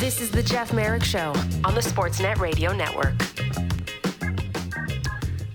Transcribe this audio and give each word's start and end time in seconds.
This 0.00 0.22
is 0.22 0.30
the 0.30 0.42
Jeff 0.42 0.72
Merrick 0.72 1.04
Show 1.04 1.34
on 1.62 1.74
the 1.74 1.82
Sportsnet 1.82 2.38
Radio 2.38 2.72
Network. 2.72 3.12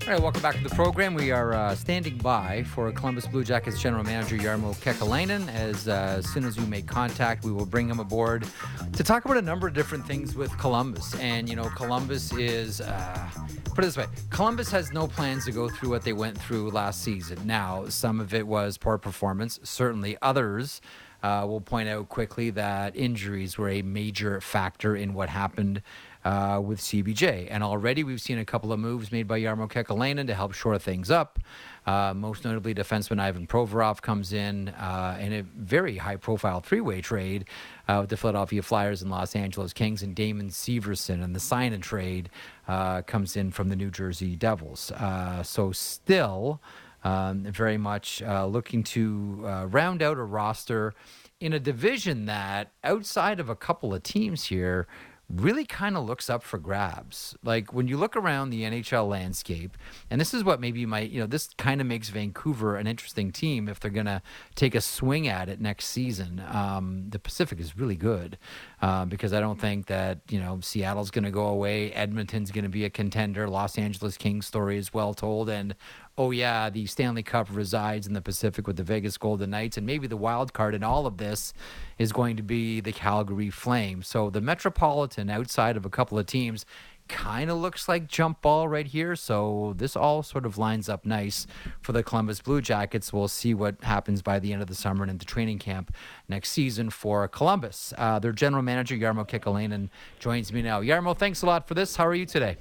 All 0.04 0.14
right, 0.14 0.22
welcome 0.22 0.44
back 0.44 0.54
to 0.54 0.62
the 0.62 0.70
program. 0.70 1.16
We 1.16 1.32
are 1.32 1.56
uh, 1.56 1.74
standing 1.74 2.20
by 2.20 2.62
for 2.66 2.92
Columbus 2.92 3.26
Blue 3.26 3.44
Jackets 3.44 3.82
General 3.82 4.04
Manager 4.04 4.38
Jarmo 4.38 4.76
Kekalainen. 4.76 5.52
As, 5.52 5.88
uh, 5.88 6.18
as 6.20 6.30
soon 6.30 6.46
as 6.46 6.60
we 6.60 6.66
make 6.68 6.86
contact, 6.86 7.44
we 7.44 7.52
will 7.52 7.66
bring 7.66 7.90
him 7.90 8.00
aboard 8.00 8.46
to 8.94 9.04
talk 9.04 9.26
about 9.26 9.38
a 9.38 9.42
number 9.42 9.68
of 9.68 9.74
different 9.74 10.06
things 10.06 10.36
with 10.36 10.56
Columbus. 10.60 11.20
And, 11.20 11.50
you 11.50 11.56
know, 11.56 11.68
Columbus 11.70 12.32
is, 12.34 12.82
uh, 12.82 13.28
put 13.74 13.84
it 13.84 13.88
this 13.88 13.98
way 13.98 14.06
Columbus 14.30 14.70
has 14.70 14.94
no 14.94 15.08
plans 15.08 15.46
to 15.46 15.54
go 15.54 15.70
through 15.70 15.90
what 15.90 16.04
they 16.04 16.14
went 16.14 16.38
through 16.38 16.70
last 16.70 17.02
season. 17.02 17.40
Now, 17.48 17.86
some 17.90 18.20
of 18.20 18.32
it 18.36 18.46
was 18.46 18.78
poor 18.78 19.00
performance, 19.00 19.60
certainly 19.64 20.20
others. 20.22 20.82
Uh, 21.26 21.44
we'll 21.44 21.60
point 21.60 21.90
out 21.90 22.08
quickly 22.08 22.52
that 22.52 22.96
injuries 22.96 23.58
were 23.58 23.70
a 23.70 23.82
major 23.82 24.40
factor 24.40 24.96
in 24.96 25.12
what 25.16 25.28
happened 25.28 25.82
uh, 26.24 26.62
with 26.64 26.80
CBJ. 26.80 27.48
And 27.50 27.64
already 27.64 28.04
we've 28.04 28.22
seen 28.22 28.38
a 28.38 28.46
couple 28.46 28.72
of 28.72 28.80
moves 28.80 29.12
made 29.12 29.28
by 29.28 29.40
Jarmo 29.40 29.68
Kekalainen 29.68 30.28
to 30.28 30.36
help 30.36 30.54
shore 30.54 30.78
things 30.78 31.10
up. 31.10 31.40
Uh, 31.88 32.14
most 32.16 32.46
notably, 32.46 32.76
defenseman 32.76 33.20
Ivan 33.20 33.48
Provorov 33.48 34.04
comes 34.04 34.34
in 34.34 34.70
uh, 34.70 35.18
in 35.20 35.34
a 35.34 35.42
very 35.42 35.98
high 35.98 36.16
profile 36.16 36.60
three 36.60 36.82
way 36.82 37.02
trade 37.02 37.46
uh, 37.88 37.98
with 38.02 38.12
the 38.12 38.18
Philadelphia 38.18 38.62
Flyers 38.62 39.02
and 39.02 39.10
Los 39.10 39.36
Angeles 39.36 39.74
Kings, 39.74 40.04
and 40.04 40.16
Damon 40.16 40.50
Severson. 40.50 41.24
And 41.24 41.36
the 41.36 41.40
sign 41.40 41.74
and 41.74 41.82
trade 41.82 42.30
uh, 42.68 43.02
comes 43.02 43.36
in 43.36 43.50
from 43.50 43.70
the 43.70 43.76
New 43.76 43.90
Jersey 43.90 44.36
Devils. 44.36 44.92
Uh, 44.92 45.42
so, 45.42 45.72
still 45.72 46.62
um, 47.04 47.44
very 47.44 47.78
much 47.78 48.22
looking 48.22 48.84
to 48.84 49.68
round 49.72 50.04
out 50.04 50.18
a 50.18 50.24
roster 50.24 50.94
in 51.40 51.54
a 51.54 51.60
division 51.60 52.26
that, 52.26 52.72
outside 52.84 53.40
of 53.40 53.50
a 53.50 53.56
couple 53.56 53.94
of 53.94 54.04
teams 54.04 54.46
here, 54.46 54.88
really 55.30 55.66
kind 55.66 55.98
of 55.98 56.06
looks 56.06 56.30
up 56.30 56.44
for 56.44 56.60
grabs. 56.60 57.36
Like 57.44 57.74
when 57.74 57.88
you 57.88 57.98
look 57.98 58.16
around 58.16 58.50
the 58.50 58.62
NHL 58.62 59.10
landscape, 59.10 59.76
and 60.10 60.22
this 60.22 60.34
is 60.34 60.44
what 60.44 60.60
maybe 60.60 60.80
you 60.80 60.88
might, 60.88 61.10
you 61.10 61.20
know, 61.20 61.26
this 61.26 61.50
kind 61.58 61.82
of 61.82 61.88
makes 61.88 62.10
Vancouver 62.10 62.76
an 62.76 62.86
interesting 62.86 63.32
team 63.32 63.68
if 63.68 63.80
they're 63.80 63.90
going 63.90 64.06
to 64.06 64.22
take 64.54 64.76
a 64.76 64.82
swing 64.82 65.28
at 65.28 65.50
it 65.50 65.60
next 65.60 65.86
season. 65.86 66.44
Um, 66.48 67.06
the 67.10 67.18
Pacific 67.18 67.60
is 67.60 67.76
really 67.76 67.96
good 67.96 68.38
uh, 68.82 69.06
because 69.06 69.34
I 69.34 69.40
don't 69.40 69.60
think 69.60 69.88
that, 69.88 70.20
you 70.30 70.40
know, 70.40 70.60
Seattle's 70.62 71.10
going 71.10 71.26
to 71.26 71.32
go 71.32 71.48
away. 71.48 71.92
Edmonton's 71.94 72.52
going 72.52 72.66
to 72.66 72.70
be 72.70 72.86
a 72.86 72.90
contender. 72.90 73.50
Los 73.50 73.78
Angeles 73.78 74.18
Kings 74.18 74.46
story 74.46 74.78
is 74.78 74.94
well 74.94 75.16
told. 75.16 75.50
And 75.50 75.76
oh 76.18 76.32
yeah, 76.32 76.70
the 76.70 76.86
Stanley 76.86 77.24
Cup 77.24 77.48
resides 77.52 78.08
in 78.08 78.14
the 78.14 78.22
Pacific 78.22 78.68
with 78.68 78.78
the 78.78 78.84
Vegas 78.84 79.18
Golden 79.18 79.50
Knights, 79.50 79.78
and 79.78 79.86
maybe 79.86 80.08
the 80.08 80.18
wild 80.18 80.54
card 80.54 80.74
in 80.74 80.84
all 80.84 81.06
of 81.06 81.18
this 81.18 81.54
is 81.98 82.12
going 82.12 82.38
to 82.38 82.44
be 82.44 82.80
the 82.80 82.92
Calgary 82.92 83.50
Flames. 83.50 84.08
So 84.08 84.30
the 84.30 84.42
Metropolitan, 84.42 85.30
outside 85.30 85.78
of 85.78 85.86
a 85.86 85.90
couple 85.90 86.18
of 86.18 86.26
teams, 86.26 86.66
kind 87.08 87.52
of 87.52 87.58
looks 87.58 87.88
like 87.88 88.08
jump 88.08 88.42
ball 88.42 88.68
right 88.68 88.88
here. 88.88 89.16
So 89.16 89.74
this 89.78 89.96
all 89.96 90.24
sort 90.24 90.46
of 90.46 90.58
lines 90.58 90.90
up 90.90 91.06
nice 91.06 91.46
for 91.82 91.92
the 91.92 92.02
Columbus 92.02 92.42
Blue 92.42 92.62
Jackets. 92.62 93.14
We'll 93.14 93.28
see 93.28 93.54
what 93.54 93.84
happens 93.84 94.22
by 94.22 94.40
the 94.40 94.54
end 94.54 94.62
of 94.62 94.68
the 94.68 94.76
summer 94.76 95.04
and 95.04 95.12
into 95.12 95.26
training 95.26 95.60
camp 95.60 95.94
next 96.28 96.52
season 96.52 96.90
for 96.90 97.28
Columbus. 97.28 97.94
Uh, 97.98 98.20
their 98.20 98.32
general 98.32 98.64
manager 98.64 98.96
Jarmo 98.96 99.28
Kekalainen 99.28 99.90
joins 100.20 100.52
me 100.52 100.62
now. 100.62 100.82
Jarmo, 100.82 101.16
thanks 101.18 101.42
a 101.42 101.46
lot 101.46 101.68
for 101.68 101.74
this. 101.74 101.96
How 101.96 102.08
are 102.08 102.16
you 102.16 102.26
today? 102.26 102.58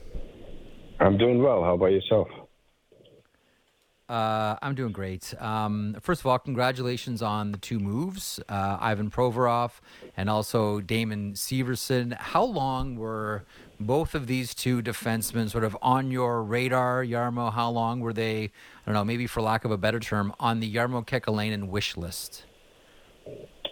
I'm 1.01 1.17
doing 1.17 1.43
well. 1.43 1.63
How 1.63 1.75
about 1.75 1.93
yourself? 1.93 2.29
Uh, 4.09 4.57
I'm 4.61 4.75
doing 4.75 4.93
great. 4.93 5.33
Um, 5.41 5.97
first 6.01 6.21
of 6.21 6.27
all, 6.27 6.39
congratulations 6.39 7.23
on 7.23 7.53
the 7.53 7.59
two 7.59 7.79
moves, 7.79 8.39
uh, 8.51 8.77
Ivan 8.79 9.11
Provorov 9.11 9.81
and 10.15 10.29
also 10.29 10.81
Damon 10.81 11.33
Severson. 11.33 12.15
How 12.15 12.45
long 12.45 12.97
were 12.97 13.45
both 13.81 14.15
of 14.15 14.27
these 14.27 14.55
two 14.55 14.83
defensemen 14.83 15.51
sort 15.51 15.65
of 15.65 15.77
on 15.81 16.11
your 16.11 16.43
radar, 16.43 17.03
Jarmo? 17.05 17.51
How 17.53 17.71
long 17.71 18.01
were 18.01 18.13
they, 18.13 18.45
I 18.45 18.51
don't 18.85 18.95
know, 18.95 19.05
maybe 19.05 19.27
for 19.27 19.41
lack 19.41 19.65
of 19.65 19.71
a 19.71 19.79
better 19.79 20.01
term, 20.01 20.35
on 20.39 20.61
the 20.61 20.73
Jarmo 20.73 21.07
Kekalainen 21.07 21.69
wish 21.69 21.97
list? 21.97 22.45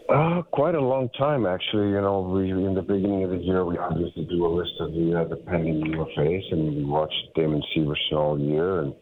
Uh, 0.08 0.42
quite 0.50 0.74
a 0.74 0.80
long 0.80 1.10
time, 1.10 1.44
actually. 1.44 1.88
You 1.90 2.00
know, 2.00 2.20
we 2.20 2.50
in 2.50 2.74
the 2.74 2.82
beginning 2.82 3.24
of 3.24 3.30
the 3.30 3.36
year 3.36 3.64
we 3.64 3.76
obviously 3.76 4.24
do 4.24 4.46
a 4.46 4.48
list 4.48 4.72
of 4.80 4.92
the 4.92 5.20
uh, 5.20 5.24
the 5.28 5.36
pending 5.36 5.92
UFAs, 5.92 6.52
and 6.52 6.76
we 6.76 6.84
watched 6.84 7.14
Damon 7.34 7.62
Severson 7.76 8.16
all 8.16 8.38
year, 8.38 8.80
and 8.80 8.94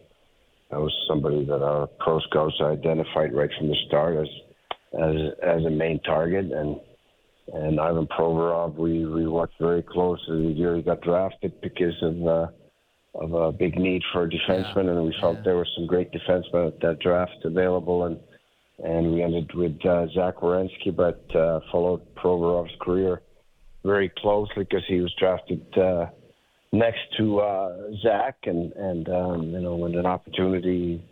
that 0.70 0.80
was 0.80 0.92
somebody 1.08 1.44
that 1.44 1.62
our 1.62 1.86
pro 1.98 2.20
scouts 2.20 2.54
identified 2.60 3.34
right 3.34 3.50
from 3.58 3.68
the 3.68 3.76
start 3.86 4.16
as 4.16 4.28
as 4.94 5.16
as 5.42 5.64
a 5.64 5.70
main 5.70 6.00
target, 6.00 6.50
and 6.52 6.80
and 7.52 7.80
Ivan 7.80 8.06
Provorov 8.06 8.76
we 8.76 9.04
we 9.04 9.26
watched 9.26 9.58
very 9.60 9.82
closely 9.82 10.48
the 10.48 10.52
year 10.52 10.76
he 10.76 10.82
got 10.82 11.00
drafted 11.00 11.60
because 11.60 12.00
of 12.02 12.26
uh, 12.26 12.46
of 13.14 13.34
a 13.34 13.52
big 13.52 13.76
need 13.76 14.02
for 14.12 14.24
a 14.24 14.28
defenseman, 14.28 14.84
yeah. 14.84 14.90
and 14.92 15.04
we 15.04 15.14
felt 15.20 15.38
yeah. 15.38 15.42
there 15.44 15.56
were 15.56 15.68
some 15.76 15.86
great 15.86 16.12
defensemen 16.12 16.68
at 16.68 16.80
that 16.80 17.00
draft 17.00 17.44
available, 17.44 18.04
and 18.04 18.18
and 18.84 19.12
we 19.12 19.22
ended 19.22 19.52
with 19.54 19.84
uh, 19.84 20.06
Zach 20.14 20.36
Werenski, 20.36 20.94
but 20.94 21.24
uh, 21.36 21.60
followed 21.70 22.02
Provorov's 22.14 22.74
career 22.80 23.22
very 23.84 24.10
closely 24.18 24.64
because 24.64 24.84
he 24.86 25.00
was 25.00 25.12
drafted. 25.18 25.64
Uh, 25.76 26.06
next 26.72 27.00
to 27.18 27.40
uh, 27.40 27.76
Zach, 28.02 28.36
and 28.44 28.72
and 28.72 29.08
um, 29.08 29.42
you 29.50 29.60
know 29.60 29.76
when 29.76 29.94
an 29.94 30.06
opportunity 30.06 31.02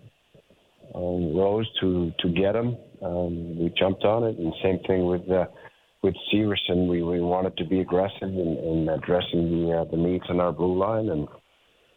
um, 0.94 1.36
rose 1.36 1.68
to 1.80 2.12
to 2.20 2.28
get 2.28 2.54
him, 2.54 2.76
um, 3.02 3.58
we 3.58 3.72
jumped 3.78 4.04
on 4.04 4.24
it. 4.24 4.38
And 4.38 4.52
same 4.62 4.78
thing 4.86 5.06
with 5.06 5.28
uh, 5.30 5.46
with 6.02 6.14
Severson, 6.32 6.88
we 6.88 7.02
we 7.02 7.20
wanted 7.20 7.56
to 7.56 7.64
be 7.64 7.80
aggressive 7.80 8.22
in, 8.22 8.58
in 8.58 8.88
addressing 8.88 9.50
the 9.50 9.78
uh, 9.78 9.84
the 9.84 9.96
needs 9.96 10.24
on 10.28 10.40
our 10.40 10.52
blue 10.52 10.78
line, 10.78 11.08
and 11.08 11.28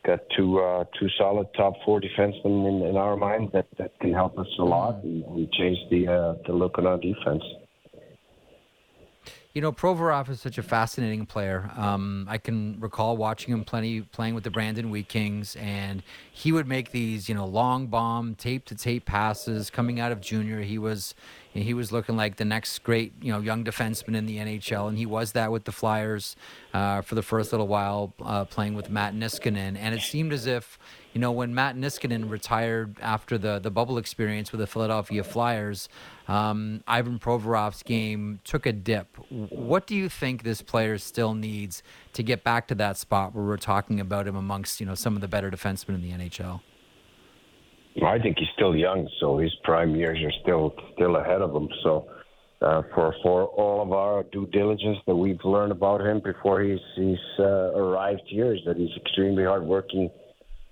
got 0.05 0.19
two 0.35 0.59
uh, 0.59 0.83
two 0.99 1.07
solid 1.17 1.47
top 1.55 1.73
four 1.85 2.01
defensemen 2.01 2.67
in, 2.67 2.87
in 2.87 2.97
our 2.97 3.15
mind 3.15 3.49
that 3.53 3.67
that 3.77 3.97
can 3.99 4.13
help 4.13 4.37
us 4.37 4.47
a 4.59 4.63
lot. 4.63 5.03
And 5.03 5.25
we 5.27 5.49
changed 5.57 5.81
the 5.91 6.07
uh, 6.07 6.35
the 6.47 6.53
look 6.53 6.77
on 6.77 6.87
our 6.87 6.97
defense. 6.97 7.43
You 9.53 9.61
know, 9.61 9.73
Provorov 9.73 10.29
is 10.29 10.39
such 10.39 10.57
a 10.57 10.63
fascinating 10.63 11.25
player. 11.25 11.69
Um, 11.75 12.25
I 12.29 12.37
can 12.37 12.79
recall 12.79 13.17
watching 13.17 13.53
him 13.53 13.65
plenty 13.65 13.99
playing 13.99 14.33
with 14.33 14.45
the 14.45 14.49
Brandon 14.49 14.89
Wheat 14.89 15.09
Kings, 15.09 15.57
and 15.57 16.03
he 16.31 16.53
would 16.53 16.69
make 16.69 16.91
these, 16.91 17.27
you 17.27 17.35
know, 17.35 17.45
long 17.45 17.87
bomb, 17.87 18.35
tape 18.35 18.63
to 18.65 18.75
tape 18.75 19.03
passes 19.03 19.69
coming 19.69 19.99
out 19.99 20.13
of 20.13 20.21
junior. 20.21 20.61
He 20.61 20.77
was 20.77 21.15
he 21.53 21.73
was 21.73 21.91
looking 21.91 22.15
like 22.15 22.37
the 22.37 22.45
next 22.45 22.79
great, 22.79 23.11
you 23.21 23.29
know, 23.29 23.39
young 23.39 23.65
defenseman 23.65 24.15
in 24.15 24.25
the 24.25 24.37
NHL, 24.37 24.87
and 24.87 24.97
he 24.97 25.05
was 25.05 25.33
that 25.33 25.51
with 25.51 25.65
the 25.65 25.73
Flyers 25.73 26.37
uh, 26.73 27.01
for 27.01 27.15
the 27.15 27.21
first 27.21 27.51
little 27.51 27.67
while, 27.67 28.13
uh, 28.23 28.45
playing 28.45 28.73
with 28.73 28.89
Matt 28.89 29.13
Niskanen. 29.13 29.75
And 29.77 29.93
it 29.93 30.01
seemed 30.01 30.31
as 30.31 30.45
if, 30.45 30.79
you 31.13 31.19
know, 31.19 31.31
when 31.31 31.53
Matt 31.53 31.75
Niskanen 31.75 32.29
retired 32.29 32.97
after 33.01 33.37
the 33.37 33.59
the 33.59 33.69
bubble 33.71 33.97
experience 33.97 34.51
with 34.51 34.59
the 34.59 34.67
Philadelphia 34.67 35.23
Flyers, 35.23 35.89
um, 36.27 36.83
Ivan 36.87 37.19
Provorov's 37.19 37.83
game 37.83 38.39
took 38.43 38.65
a 38.65 38.71
dip. 38.71 39.17
What 39.29 39.87
do 39.87 39.95
you 39.95 40.07
think 40.07 40.43
this 40.43 40.61
player 40.61 40.97
still 40.97 41.33
needs 41.33 41.83
to 42.13 42.23
get 42.23 42.43
back 42.43 42.67
to 42.69 42.75
that 42.75 42.97
spot 42.97 43.35
where 43.35 43.43
we're 43.43 43.57
talking 43.57 43.99
about 43.99 44.27
him 44.27 44.35
amongst, 44.35 44.79
you 44.79 44.85
know, 44.85 44.95
some 44.95 45.15
of 45.15 45.21
the 45.21 45.27
better 45.27 45.51
defensemen 45.51 45.95
in 45.95 46.01
the 46.01 46.11
NHL? 46.11 46.61
I 48.05 48.19
think 48.19 48.37
he's 48.39 48.47
still 48.55 48.73
young, 48.73 49.09
so 49.19 49.37
his 49.37 49.53
prime 49.63 49.93
years 49.95 50.17
are 50.23 50.31
still 50.43 50.73
still 50.93 51.17
ahead 51.17 51.41
of 51.41 51.53
him. 51.53 51.67
So, 51.83 52.07
uh, 52.61 52.83
for 52.95 53.13
for 53.21 53.47
all 53.47 53.81
of 53.81 53.91
our 53.91 54.23
due 54.31 54.47
diligence 54.53 54.99
that 55.07 55.15
we've 55.15 55.43
learned 55.43 55.73
about 55.73 55.99
him 55.99 56.21
before 56.23 56.61
he's 56.61 56.79
he's 56.95 57.17
uh, 57.37 57.75
arrived 57.75 58.21
here, 58.27 58.55
is 58.55 58.61
that 58.65 58.77
he's 58.77 58.95
extremely 58.95 59.43
hardworking 59.43 60.09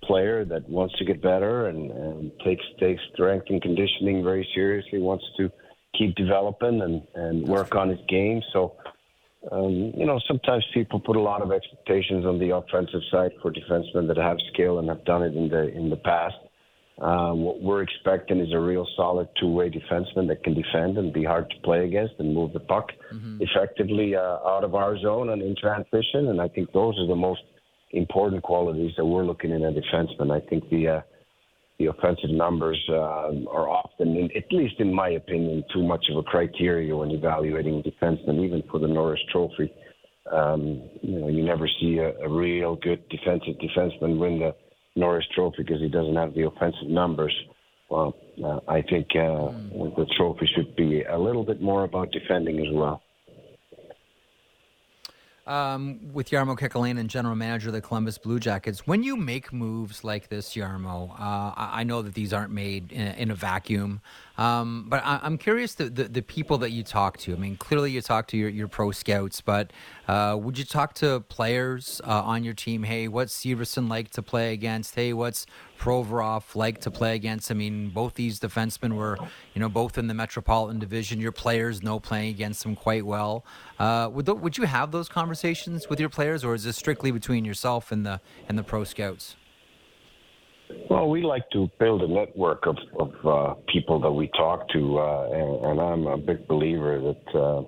player 0.03 0.45
that 0.45 0.67
wants 0.69 0.97
to 0.97 1.05
get 1.05 1.21
better 1.21 1.67
and, 1.67 1.91
and 1.91 2.31
takes 2.43 2.63
takes 2.79 3.01
strength 3.13 3.47
and 3.49 3.61
conditioning 3.61 4.23
very 4.23 4.47
seriously. 4.53 4.99
Wants 4.99 5.25
to 5.37 5.51
keep 5.97 6.15
developing 6.15 6.81
and 6.81 7.01
and 7.15 7.47
work 7.47 7.75
on 7.75 7.89
his 7.89 7.99
game. 8.07 8.41
So. 8.53 8.75
Um, 9.53 9.93
you 9.96 10.05
know, 10.05 10.19
sometimes 10.28 10.66
people 10.73 10.99
put 10.99 11.16
a 11.16 11.22
lot 11.22 11.41
of 11.41 11.53
expectations 11.53 12.25
on 12.25 12.40
the 12.40 12.53
offensive 12.53 12.99
side 13.09 13.31
for 13.41 13.53
defensemen 13.53 14.05
that 14.09 14.17
have 14.17 14.35
skill 14.51 14.79
and 14.79 14.90
have 14.90 15.05
done 15.05 15.23
it 15.23 15.34
in 15.34 15.47
the 15.47 15.73
in 15.73 15.90
the 15.90 15.96
past. 15.96 16.35
Um, 17.02 17.43
what 17.43 17.61
we're 17.61 17.81
expecting 17.81 18.41
is 18.41 18.52
a 18.52 18.59
real 18.59 18.85
solid 18.97 19.29
two-way 19.40 19.69
defenseman 19.69 20.28
that 20.28 20.43
can 20.43 20.53
defend 20.53 20.97
and 20.97 21.13
be 21.13 21.23
hard 21.23 21.49
to 21.49 21.55
play 21.63 21.85
against 21.85 22.16
and 22.19 22.34
move 22.34 22.52
the 22.52 22.59
puck 22.59 22.91
mm-hmm. 23.13 23.37
effectively 23.40 24.16
uh, 24.16 24.40
out 24.45 24.66
of 24.66 24.75
our 24.75 24.99
zone 24.99 25.29
and 25.29 25.41
in 25.41 25.55
transition. 25.55 26.28
And 26.28 26.41
I 26.41 26.49
think 26.49 26.73
those 26.73 26.99
are 26.99 27.07
the 27.07 27.16
most 27.16 27.41
important 27.91 28.44
qualities 28.44 28.91
that 28.97 29.06
we're 29.06 29.26
looking 29.26 29.52
in 29.52 29.64
a 29.64 29.72
defenseman. 29.72 30.32
I 30.32 30.46
think 30.47 30.70
the 30.70 30.88
uh, 30.88 31.02
the 31.80 31.86
offensive 31.86 32.30
numbers 32.32 32.80
uh, 32.90 33.32
are 33.50 33.70
often, 33.70 34.18
in, 34.18 34.30
at 34.36 34.52
least 34.52 34.76
in 34.80 34.94
my 34.94 35.09
opinion, 35.12 35.64
too 35.74 35.82
much 35.82 36.06
of 36.12 36.18
a 36.18 36.24
criteria 36.24 36.96
when 36.96 37.09
evaluating 37.12 37.82
defensemen, 37.84 38.44
even 38.44 38.62
for 38.70 38.80
the 38.80 38.88
Norris 38.88 39.22
Trophy. 39.32 39.72
Um, 40.30 40.90
you 41.02 41.20
know, 41.20 41.30
you 41.30 41.44
never 41.44 41.68
see 41.80 41.97
a, 42.00 42.09
a 42.20 42.30
real 42.30 42.76
good 42.76 43.08
defensive 43.09 43.56
defenseman 43.64 44.20
win 44.20 44.40
the 44.40 44.53
Norris 44.96 45.26
Trophy 45.34 45.64
because 45.64 45.80
he 45.80 45.88
doesn't 45.88 46.16
have 46.16 46.34
the 46.34 46.47
offensive 46.47 46.90
numbers. 46.90 47.34
Well, 47.90 48.16
uh, 48.44 48.59
I 48.68 48.82
think 48.82 49.08
uh, 49.16 49.50
mm. 49.50 49.96
the 49.96 50.06
trophy 50.18 50.47
should 50.56 50.76
be 50.76 51.03
a 51.03 51.18
little 51.18 51.44
bit 51.44 51.62
more 51.62 51.86
about 51.86 52.12
defending 52.12 52.59
as 52.59 52.72
well. 52.72 53.02
Um, 55.49 56.13
with 56.13 56.29
Jarmo 56.29 56.55
Kekalainen, 56.55 57.07
general 57.07 57.35
manager 57.35 57.69
of 57.69 57.73
the 57.73 57.81
Columbus 57.81 58.19
Blue 58.19 58.40
Jackets. 58.40 58.85
When 58.85 59.01
you 59.01 59.16
make 59.16 59.51
moves 59.51 60.03
like 60.03 60.29
this, 60.29 60.53
Jarmo, 60.53 61.09
uh, 61.19 61.53
I 61.57 61.84
know 61.84 62.03
that 62.03 62.13
these 62.13 62.34
aren't 62.34 62.51
made 62.51 62.91
in, 62.91 63.07
in 63.16 63.31
a 63.31 63.35
vacuum, 63.35 63.99
um, 64.40 64.86
but 64.88 65.03
I, 65.06 65.20
am 65.24 65.38
curious 65.38 65.74
the, 65.74 65.90
the, 65.90 66.06
the 66.06 66.22
people 66.22 66.59
that 66.59 66.72
you 66.72 66.82
talk 66.82 67.18
to. 67.18 67.34
I 67.34 67.36
mean, 67.36 67.58
clearly 67.58 67.91
you 67.91 68.02
talk 68.02 68.26
to 68.30 68.38
your, 68.38 68.47
your 68.47 68.70
pro 68.70 68.91
scouts, 68.91 69.41
but 69.41 69.74
uh, 70.08 70.38
would 70.40 70.58
you 70.58 70.64
talk 70.64 70.94
to 70.96 71.20
players 71.20 72.00
uh, 72.08 72.22
on 72.22 72.46
your 72.46 72.53
team? 72.53 72.84
Hey, 72.84 73.09
what's 73.09 73.38
Severson 73.38 73.90
like 73.90 74.12
to 74.12 74.22
play 74.22 74.53
against? 74.53 74.96
Hey, 74.96 75.12
what's 75.12 75.46
Provorov 75.78 76.56
like 76.56 76.80
to 76.82 76.90
play 76.90 77.16
against? 77.16 77.52
I 77.52 77.53
mean, 77.53 77.90
both 77.90 78.14
these 78.14 78.40
defensemen 78.40 78.94
were, 78.94 79.18
you 79.53 79.59
know, 79.59 79.68
both 79.68 79.97
in 79.97 80.08
the 80.08 80.14
Metropolitan 80.14 80.80
Division. 80.80 81.20
Your 81.20 81.34
players 81.34 81.84
know 81.84 82.00
playing 82.00 82.30
against 82.30 82.64
them 82.64 82.78
quite 82.78 83.06
well. 83.06 83.44
Uh, 83.78 84.09
would, 84.09 84.30
would 84.30 84.58
you 84.58 84.64
have 84.64 84.91
those 84.91 85.09
conversations 85.09 85.90
with 85.90 86.00
your 86.00 86.09
players, 86.09 86.46
or 86.46 86.56
is 86.56 86.64
this 86.64 86.78
strictly 86.78 87.12
between 87.12 87.44
yourself 87.44 87.91
and 87.91 88.06
the 88.06 88.22
and 88.47 88.58
the 88.58 88.64
pro 88.64 88.86
scouts? 88.86 89.36
Well, 90.89 91.09
we 91.09 91.23
like 91.23 91.49
to 91.53 91.69
build 91.79 92.01
a 92.03 92.07
network 92.07 92.66
of, 92.67 92.77
of 92.99 93.25
uh, 93.25 93.53
people 93.71 93.99
that 94.01 94.11
we 94.11 94.27
talk 94.37 94.69
to, 94.69 94.99
uh, 94.99 95.29
and, 95.31 95.66
and, 95.66 95.81
I'm 95.81 96.07
a 96.07 96.17
big 96.17 96.47
believer 96.47 96.99
that 96.99 97.39
uh, 97.39 97.63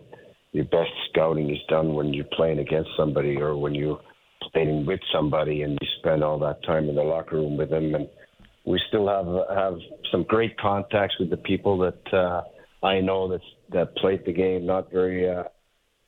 your 0.51 0.65
best 0.65 0.91
scouting 1.09 1.49
is 1.49 1.59
done 1.67 1.93
when 1.93 2.13
you're 2.13 2.25
playing 2.33 2.59
against 2.59 2.89
somebody 2.97 3.37
or 3.37 3.57
when 3.57 3.73
you're 3.73 3.99
playing 4.53 4.85
with 4.85 4.99
somebody 5.13 5.63
and 5.63 5.77
you 5.81 5.87
spend 5.99 6.23
all 6.23 6.37
that 6.39 6.63
time 6.63 6.89
in 6.89 6.95
the 6.95 7.01
locker 7.01 7.37
room 7.37 7.57
with 7.57 7.69
them. 7.69 7.95
And 7.95 8.07
we 8.65 8.79
still 8.89 9.07
have 9.07 9.57
have 9.57 9.79
some 10.11 10.23
great 10.23 10.57
contacts 10.59 11.15
with 11.19 11.29
the 11.29 11.37
people 11.37 11.77
that 11.79 12.13
uh, 12.13 12.41
I 12.85 13.01
know 13.01 13.27
that 13.29 13.41
that 13.71 13.95
played 13.97 14.25
the 14.25 14.33
game 14.33 14.65
not 14.65 14.91
very 14.91 15.29
uh, 15.29 15.43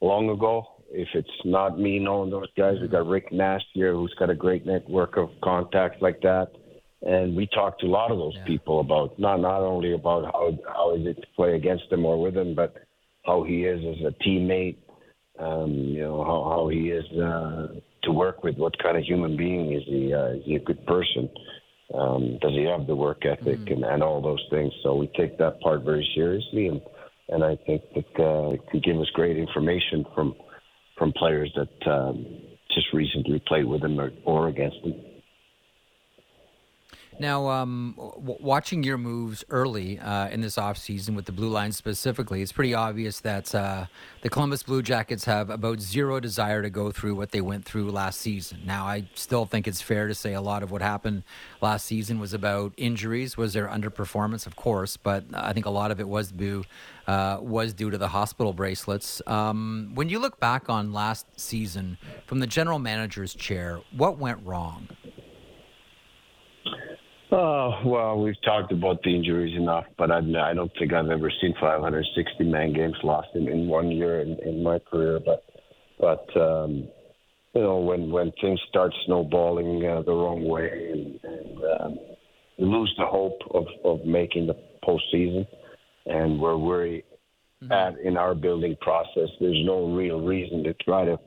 long 0.02 0.30
ago. 0.30 0.68
If 0.92 1.08
it's 1.16 1.30
not 1.44 1.80
me 1.80 1.98
knowing 1.98 2.30
those 2.30 2.52
guys, 2.56 2.76
we've 2.80 2.92
got 2.92 3.08
Rick 3.08 3.32
Nash 3.32 3.64
here, 3.74 3.94
who's 3.94 4.14
got 4.20 4.30
a 4.30 4.36
great 4.36 4.66
network 4.66 5.18
of 5.18 5.30
contacts 5.44 5.98
like 6.02 6.22
that. 6.22 6.52
And 7.06 7.36
we 7.36 7.48
talked 7.48 7.82
to 7.82 7.88
a 7.88 7.90
lot 7.90 8.12
of 8.12 8.18
those 8.18 8.36
yeah. 8.36 8.46
people 8.46 8.80
about 8.80 9.20
not 9.20 9.42
not 9.42 9.62
only 9.62 9.94
about 9.94 10.26
how 10.26 10.58
how 10.68 10.96
is 10.96 11.06
it 11.06 11.20
to 11.20 11.28
play 11.36 11.56
against 11.56 11.90
them 11.90 12.06
or 12.06 12.22
with 12.22 12.34
them, 12.34 12.56
but 12.56 12.76
how 13.26 13.44
he 13.44 13.66
is 13.66 13.80
as 13.80 14.06
a 14.06 14.24
teammate, 14.24 14.78
um, 15.40 15.72
you 15.72 16.02
know, 16.02 16.24
how, 16.24 16.56
how 16.56 16.68
he 16.70 16.90
is 16.90 17.06
uh, 17.20 17.68
to 18.04 18.12
work 18.12 18.44
with, 18.44 18.58
what 18.58 18.78
kind 18.80 18.98
of 18.98 19.04
human 19.04 19.38
being 19.38 19.74
is 19.74 19.84
he, 19.86 20.14
uh, 20.14 20.28
is 20.28 20.44
he 20.46 20.56
a 20.56 20.60
good 20.60 20.86
person? 20.86 21.30
Um, 21.94 22.38
does 22.42 22.52
he 22.52 22.64
have 22.64 22.88
the 22.88 22.96
work 22.96 23.26
ethic 23.26 23.60
mm-hmm. 23.60 23.74
and, 23.74 23.84
and 23.84 24.04
all 24.04 24.22
those 24.22 24.46
things? 24.50 24.74
So 24.84 24.96
we 24.96 25.08
take 25.08 25.38
that 25.38 25.60
part 25.62 25.84
very 25.84 26.08
seriously, 26.16 26.68
and 26.68 26.82
and 27.30 27.44
I 27.44 27.56
think 27.66 27.84
that 27.96 28.20
uh, 28.20 28.52
it 28.52 28.68
can 28.70 28.82
give 28.82 28.98
us 28.98 29.10
great 29.14 29.38
information 29.38 30.06
from 30.14 30.36
from 30.98 31.14
players 31.14 31.56
that 31.56 31.92
um, 31.92 32.26
just 32.74 32.88
recently 32.94 33.42
played 33.48 33.66
with 33.66 33.84
him 33.84 34.00
or, 34.00 34.12
or 34.26 34.48
against 34.48 34.78
him. 34.78 34.96
Now, 37.20 37.48
um, 37.50 37.94
w- 37.98 38.38
watching 38.42 38.84
your 38.84 38.98
moves 38.98 39.44
early 39.50 40.00
uh, 40.00 40.30
in 40.30 40.42
this 40.42 40.56
offseason 40.56 41.16
with 41.16 41.26
the 41.26 41.32
Blue 41.32 41.50
Line 41.50 41.72
specifically, 41.72 42.42
it's 42.42 42.52
pretty 42.52 42.74
obvious 42.74 43.20
that 43.22 43.54
uh, 43.54 43.86
the 44.22 44.30
Columbus 44.30 44.64
Blue 44.64 44.82
Jackets 44.82 45.26
have 45.26 45.50
about 45.50 45.80
zero 45.80 46.20
desire 46.20 46.62
to 46.62 46.70
go 46.70 46.92
through 46.92 47.16
what 47.16 47.32
they 47.32 47.42
went 47.42 47.66
through 47.66 47.92
last 47.92 48.20
season. 48.20 48.62
Now, 48.66 48.86
I 48.86 49.08
still 49.14 49.46
think 49.46 49.68
it's 49.68 49.82
fair 49.82 50.08
to 50.08 50.16
say 50.16 50.34
a 50.34 50.42
lot 50.42 50.64
of 50.64 50.72
what 50.72 50.82
happened 50.82 51.24
last 51.62 51.86
season 51.86 52.20
was 52.20 52.34
about 52.34 52.74
injuries, 52.78 53.38
was 53.38 53.54
their 53.54 53.68
underperformance, 53.68 54.48
of 54.48 54.56
course, 54.56 54.98
but 54.98 55.24
I 55.34 55.54
think 55.54 55.66
a 55.66 55.72
lot 55.72 55.92
of 55.92 56.00
it 56.00 56.08
was 56.08 56.32
due 56.32 56.66
uh, 57.08 57.38
was 57.42 57.74
due 57.74 57.90
to 57.90 57.98
the 57.98 58.08
hospital 58.08 58.54
bracelets. 58.54 59.22
Um, 59.28 59.92
when 59.94 60.10
you 60.10 60.20
look 60.20 60.40
back 60.40 60.70
on 60.70 60.94
last 60.94 61.28
season 61.40 61.98
from 62.26 62.40
the 62.40 62.48
general 62.48 62.80
manager's 62.80 63.34
chair, 63.34 63.82
what 63.92 64.18
went 64.18 64.46
wrong? 64.46 64.88
Oh, 67.36 67.80
well, 67.84 68.20
we've 68.20 68.40
talked 68.46 68.72
about 68.72 69.02
the 69.02 69.16
injuries 69.16 69.58
enough, 69.58 69.86
but 69.98 70.12
I, 70.12 70.20
I 70.20 70.54
don't 70.54 70.72
think 70.78 70.94
I've 70.94 71.10
ever 71.10 71.32
seen 71.42 71.56
560 71.60 72.44
man 72.44 72.74
games 72.74 72.96
lost 73.04 73.30
in, 73.34 73.48
in 73.48 73.68
one 73.68 73.90
year 73.90 74.22
in, 74.22 74.38
in 74.46 74.62
my 74.62 74.78
career. 74.78 75.20
But, 75.20 75.44
but 76.00 76.40
um, 76.40 76.88
you 77.56 77.62
know, 77.62 77.80
when 77.80 78.12
when 78.12 78.32
things 78.40 78.60
start 78.70 78.94
snowballing 79.08 79.84
uh, 79.84 80.04
the 80.04 80.12
wrong 80.12 80.48
way 80.48 80.92
and, 80.92 81.20
and 81.24 81.58
um, 81.82 82.00
you 82.58 82.68
lose 82.68 82.94
the 83.00 83.06
hope 83.08 83.40
of, 83.50 83.66
of 83.84 84.06
making 84.06 84.46
the 84.46 84.56
postseason, 84.88 85.48
and 86.06 86.40
where 86.40 86.58
we're 86.58 86.86
mm-hmm. 86.86 87.72
at 87.72 87.98
in 87.98 88.16
our 88.16 88.36
building 88.36 88.76
process, 88.80 89.30
there's 89.40 89.64
no 89.66 89.88
real 89.88 90.22
reason 90.22 90.64
to 90.66 90.74
try 90.86 91.04
to 91.04 91.18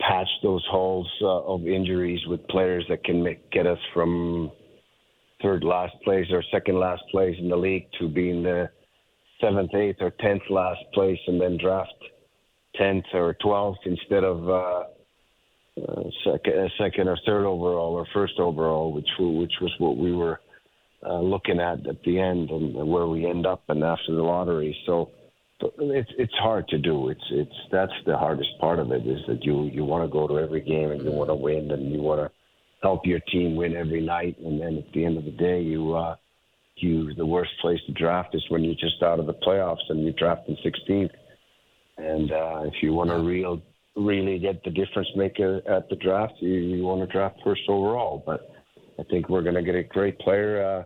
patch 0.00 0.28
those 0.42 0.66
holes 0.68 1.08
uh, 1.22 1.42
of 1.42 1.64
injuries 1.68 2.26
with 2.26 2.44
players 2.48 2.84
that 2.88 3.04
can 3.04 3.22
make, 3.22 3.52
get 3.52 3.68
us 3.68 3.78
from 3.94 4.50
third 5.42 5.64
last 5.64 5.94
place 6.04 6.26
or 6.30 6.42
second 6.52 6.78
last 6.78 7.02
place 7.10 7.36
in 7.38 7.48
the 7.48 7.56
league 7.56 7.86
to 7.98 8.08
being 8.08 8.42
the 8.42 8.68
seventh, 9.40 9.74
eighth, 9.74 9.98
or 10.00 10.10
tenth 10.20 10.42
last 10.50 10.80
place, 10.94 11.18
and 11.26 11.40
then 11.40 11.58
draft 11.58 11.92
tenth 12.74 13.04
or 13.12 13.34
twelfth 13.42 13.80
instead 13.84 14.24
of 14.24 14.48
uh, 14.48 14.84
uh, 15.82 16.02
second, 16.24 16.58
uh, 16.58 16.68
second 16.78 17.08
or 17.08 17.18
third 17.26 17.44
overall 17.44 17.92
or 17.94 18.06
first 18.14 18.34
overall, 18.38 18.92
which 18.92 19.08
which 19.18 19.52
was 19.60 19.72
what 19.78 19.96
we 19.96 20.12
were 20.12 20.40
uh, 21.06 21.20
looking 21.20 21.60
at 21.60 21.86
at 21.86 22.02
the 22.04 22.18
end 22.18 22.50
and 22.50 22.74
where 22.88 23.06
we 23.06 23.26
end 23.26 23.46
up 23.46 23.62
and 23.68 23.84
after 23.84 24.14
the 24.14 24.22
lottery. 24.22 24.76
So 24.86 25.10
it's 25.60 26.10
it's 26.18 26.34
hard 26.34 26.68
to 26.68 26.78
do. 26.78 27.08
It's 27.08 27.24
it's 27.30 27.54
that's 27.70 27.92
the 28.06 28.16
hardest 28.16 28.50
part 28.60 28.78
of 28.78 28.90
it 28.92 29.06
is 29.06 29.20
that 29.28 29.44
you 29.44 29.64
you 29.64 29.84
want 29.84 30.04
to 30.04 30.12
go 30.12 30.26
to 30.26 30.38
every 30.38 30.60
game 30.60 30.90
and 30.90 31.02
you 31.02 31.10
want 31.10 31.30
to 31.30 31.34
win 31.34 31.70
and 31.70 31.92
you 31.92 32.00
want 32.00 32.20
to 32.20 32.35
help 32.86 33.04
your 33.04 33.18
team 33.32 33.56
win 33.56 33.74
every 33.74 34.00
night. 34.00 34.36
And 34.38 34.60
then 34.60 34.78
at 34.78 34.92
the 34.92 35.04
end 35.04 35.18
of 35.18 35.24
the 35.24 35.32
day, 35.32 35.60
you 35.60 35.94
uh, 35.94 36.14
you 36.76 37.12
the 37.14 37.26
worst 37.26 37.50
place 37.60 37.80
to 37.86 37.92
draft 37.92 38.32
is 38.34 38.44
when 38.48 38.62
you're 38.62 38.74
just 38.74 39.02
out 39.02 39.18
of 39.18 39.26
the 39.26 39.34
playoffs 39.34 39.86
and 39.88 40.04
you 40.04 40.12
draft 40.12 40.48
in 40.48 40.56
16th. 40.56 41.10
And 41.98 42.30
uh, 42.30 42.60
if 42.64 42.74
you 42.82 42.92
want 42.92 43.10
to 43.10 43.18
real 43.18 43.60
really 43.96 44.38
get 44.38 44.62
the 44.62 44.70
difference 44.70 45.08
maker 45.16 45.62
at 45.68 45.88
the 45.88 45.96
draft, 45.96 46.34
you, 46.40 46.52
you 46.52 46.84
want 46.84 47.00
to 47.00 47.12
draft 47.12 47.36
first 47.42 47.62
overall. 47.68 48.22
But 48.24 48.54
I 49.00 49.02
think 49.10 49.28
we're 49.28 49.42
going 49.42 49.56
to 49.56 49.62
get 49.62 49.74
a 49.74 49.82
great 49.82 50.18
player 50.20 50.52
uh, 50.64 50.84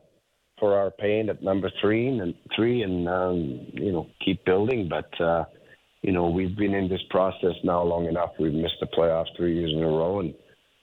for 0.59 0.79
our 0.79 0.91
pain 0.93 1.29
at 1.29 1.43
number 1.43 1.71
three 1.83 2.07
and 2.07 2.35
three, 2.57 2.83
and 2.83 3.09
um, 3.09 3.67
you 3.75 3.93
know 3.93 4.07
keep 4.25 4.43
building. 4.47 4.89
But 4.89 5.11
uh, 5.21 5.45
you 6.01 6.13
know 6.13 6.31
we've 6.31 6.57
been 6.57 6.75
in 6.75 6.89
this 6.89 7.05
process 7.11 7.57
now 7.63 7.83
long 7.83 8.07
enough. 8.07 8.31
We've 8.39 8.55
missed 8.55 8.81
the 8.81 8.87
playoffs 8.87 9.37
three 9.37 9.55
years 9.59 9.73
in 9.75 9.83
a 9.83 9.93
row, 10.01 10.21
and 10.21 10.33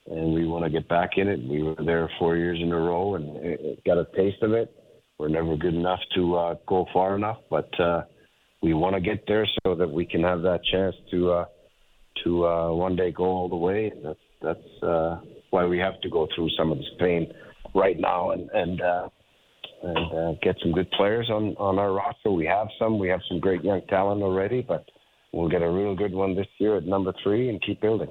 and 0.10 0.34
we 0.34 0.48
want 0.48 0.64
to 0.64 0.70
get 0.70 0.88
back 0.88 1.12
in 1.18 1.28
it. 1.28 1.40
We 1.48 1.64
were 1.64 1.76
there 1.84 2.10
four 2.20 2.38
years 2.38 2.60
in 2.62 2.72
a 2.72 2.78
row 2.78 3.16
and 3.16 3.78
got 3.86 3.98
a 3.98 4.06
taste 4.16 4.42
of 4.42 4.54
it. 4.54 4.74
We're 5.20 5.30
never 5.30 5.56
good 5.56 5.74
enough 5.74 6.00
to 6.16 6.36
uh, 6.36 6.56
go 6.68 6.86
far 6.94 7.16
enough, 7.16 7.38
but 7.50 7.78
uh, 7.80 8.04
we 8.62 8.74
want 8.74 8.96
to 8.96 9.02
get 9.02 9.26
there 9.28 9.48
so 9.64 9.76
that 9.76 9.90
we 9.90 10.06
can 10.06 10.24
have 10.24 10.42
that 10.44 10.60
chance 10.72 10.96
to 11.12 11.32
uh, 11.32 11.46
to 12.24 12.46
uh, 12.46 12.74
one 12.74 12.96
day 12.96 13.12
go 13.12 13.24
all 13.24 13.50
the 13.50 13.56
way. 13.56 13.92
That's 14.04 14.20
that's 14.42 14.84
uh, 14.84 15.20
why 15.50 15.66
we 15.66 15.80
have 15.80 16.00
to 16.02 16.10
go 16.10 16.28
through 16.36 16.50
some 16.58 16.72
of 16.72 16.78
this 16.78 16.88
pain 17.00 17.32
right 17.74 18.00
now 18.00 18.32
and 18.32 18.50
and 18.52 18.82
uh, 18.82 19.10
and 19.84 20.14
uh, 20.18 20.40
get 20.42 20.56
some 20.62 20.72
good 20.72 20.90
players 20.92 21.30
on 21.30 21.56
on 21.58 21.80
our 21.80 21.94
roster. 21.94 22.32
We 22.32 22.46
have 22.46 22.68
some. 22.80 23.00
We 23.00 23.10
have 23.10 23.22
some 23.28 23.40
great 23.40 23.64
young 23.64 23.82
talent 23.90 24.22
already, 24.22 24.62
but 24.62 24.86
we'll 25.34 25.50
get 25.50 25.62
a 25.62 25.70
real 25.70 25.96
good 25.96 26.14
one 26.14 26.36
this 26.36 26.48
year 26.60 26.78
at 26.78 26.86
number 26.86 27.14
three 27.24 27.50
and 27.50 27.62
keep 27.62 27.82
building. 27.82 28.10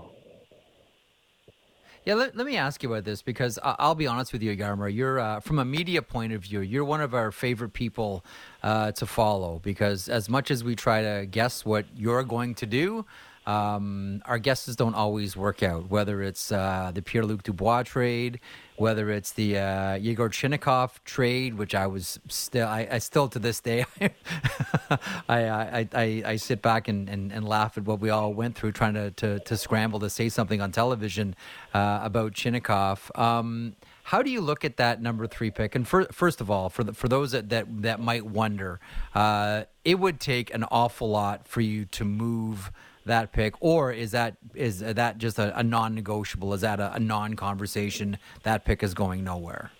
Yeah, 2.06 2.14
let, 2.14 2.36
let 2.36 2.46
me 2.46 2.56
ask 2.56 2.84
you 2.84 2.92
about 2.92 3.02
this 3.02 3.20
because 3.20 3.58
I'll 3.64 3.96
be 3.96 4.06
honest 4.06 4.32
with 4.32 4.40
you, 4.40 4.56
Yarmer. 4.56 4.94
You're 4.94 5.18
uh, 5.18 5.40
from 5.40 5.58
a 5.58 5.64
media 5.64 6.02
point 6.02 6.32
of 6.32 6.42
view, 6.42 6.60
you're 6.60 6.84
one 6.84 7.00
of 7.00 7.14
our 7.14 7.32
favorite 7.32 7.72
people 7.72 8.24
uh, 8.62 8.92
to 8.92 9.06
follow 9.06 9.60
because 9.64 10.08
as 10.08 10.28
much 10.28 10.52
as 10.52 10.62
we 10.62 10.76
try 10.76 11.02
to 11.02 11.26
guess 11.26 11.64
what 11.64 11.84
you're 11.96 12.22
going 12.22 12.54
to 12.54 12.66
do, 12.66 13.04
um, 13.46 14.22
our 14.24 14.38
guesses 14.38 14.76
don't 14.76 14.94
always 14.94 15.36
work 15.36 15.62
out. 15.62 15.88
Whether 15.88 16.22
it's 16.22 16.50
uh, 16.50 16.90
the 16.92 17.02
Pierre 17.02 17.24
Luc 17.24 17.42
Dubois 17.44 17.84
trade, 17.84 18.40
whether 18.76 19.10
it's 19.10 19.32
the 19.32 19.58
uh, 19.58 19.94
Yegor 19.94 20.28
Chinakhov 20.30 21.02
trade, 21.04 21.54
which 21.54 21.74
I 21.74 21.86
was 21.86 22.18
still, 22.28 22.66
I, 22.66 22.88
I 22.90 22.98
still 22.98 23.28
to 23.28 23.38
this 23.38 23.60
day, 23.60 23.84
I, 24.00 24.98
I, 25.28 25.88
I, 25.94 26.22
I, 26.26 26.36
sit 26.36 26.60
back 26.60 26.88
and, 26.88 27.08
and, 27.08 27.32
and, 27.32 27.46
laugh 27.46 27.78
at 27.78 27.84
what 27.84 28.00
we 28.00 28.10
all 28.10 28.34
went 28.34 28.56
through 28.56 28.72
trying 28.72 28.94
to, 28.94 29.10
to, 29.12 29.38
to 29.40 29.56
scramble 29.56 30.00
to 30.00 30.10
say 30.10 30.28
something 30.28 30.60
on 30.60 30.72
television 30.72 31.34
uh, 31.72 32.00
about 32.02 32.32
Chinakhov. 32.32 33.16
Um, 33.18 33.76
how 34.04 34.22
do 34.22 34.30
you 34.30 34.40
look 34.40 34.64
at 34.64 34.76
that 34.76 35.00
number 35.00 35.26
three 35.26 35.50
pick? 35.50 35.74
And 35.74 35.86
for, 35.86 36.04
first 36.12 36.40
of 36.40 36.50
all, 36.50 36.68
for 36.68 36.84
the, 36.84 36.92
for 36.92 37.08
those 37.08 37.32
that 37.32 37.48
that, 37.48 37.82
that 37.82 38.00
might 38.00 38.24
wonder, 38.24 38.78
uh, 39.14 39.64
it 39.84 39.98
would 39.98 40.20
take 40.20 40.52
an 40.54 40.64
awful 40.64 41.08
lot 41.10 41.48
for 41.48 41.60
you 41.60 41.84
to 41.86 42.04
move 42.04 42.70
that 43.06 43.32
pick, 43.32 43.54
or 43.60 43.92
is 43.92 44.10
that 44.12 44.36
is 44.54 44.80
that 44.80 45.18
just 45.18 45.38
a, 45.38 45.58
a 45.58 45.62
non-negotiable? 45.62 46.54
Is 46.54 46.60
that 46.60 46.78
a, 46.80 46.94
a 46.94 47.00
non-conversation? 47.00 48.18
That 48.42 48.64
pick 48.64 48.82
is 48.82 48.94
going 48.94 49.24
nowhere. 49.24 49.70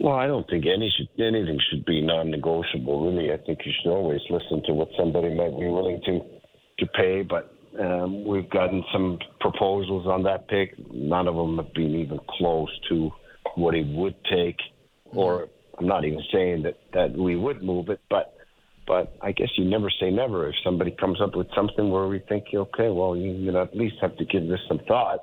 Well, 0.00 0.16
I 0.16 0.26
don't 0.26 0.46
think 0.50 0.64
any 0.66 0.92
should, 0.96 1.08
anything 1.24 1.58
should 1.70 1.84
be 1.84 2.00
non-negotiable. 2.02 3.10
Really, 3.10 3.32
I 3.32 3.38
think 3.38 3.60
you 3.64 3.72
should 3.80 3.90
always 3.90 4.20
listen 4.28 4.62
to 4.66 4.72
what 4.74 4.88
somebody 4.98 5.32
might 5.34 5.58
be 5.58 5.66
willing 5.66 6.00
to 6.06 6.20
to 6.80 6.86
pay. 6.94 7.22
But 7.22 7.50
Um, 7.74 8.24
we've 8.24 8.48
gotten 8.50 8.84
some 8.92 9.18
proposals 9.40 10.06
on 10.06 10.22
that 10.24 10.46
pick. 10.46 10.78
None 10.92 11.26
of 11.26 11.34
them 11.34 11.56
have 11.56 11.72
been 11.74 11.94
even 12.04 12.20
close 12.38 12.70
to 12.88 13.10
what 13.56 13.74
he 13.74 13.82
would 13.82 14.14
take, 14.30 14.60
or 15.06 15.48
I'm 15.76 15.88
not 15.88 16.04
even 16.04 16.22
saying 16.32 16.62
that 16.62 16.76
that 16.92 17.10
we 17.26 17.34
would 17.34 17.62
move 17.64 17.88
it, 17.88 18.00
but 18.08 18.33
but 18.86 19.16
I 19.22 19.32
guess 19.32 19.48
you 19.56 19.64
never 19.64 19.90
say 19.90 20.10
never. 20.10 20.48
If 20.48 20.54
somebody 20.62 20.90
comes 20.90 21.20
up 21.20 21.34
with 21.34 21.48
something 21.54 21.90
where 21.90 22.06
we 22.06 22.20
think, 22.28 22.44
okay, 22.54 22.88
well, 22.88 23.16
you, 23.16 23.32
you 23.32 23.52
know, 23.52 23.62
at 23.62 23.76
least 23.76 23.96
have 24.00 24.16
to 24.18 24.24
give 24.24 24.48
this 24.48 24.60
some 24.68 24.80
thought. 24.86 25.20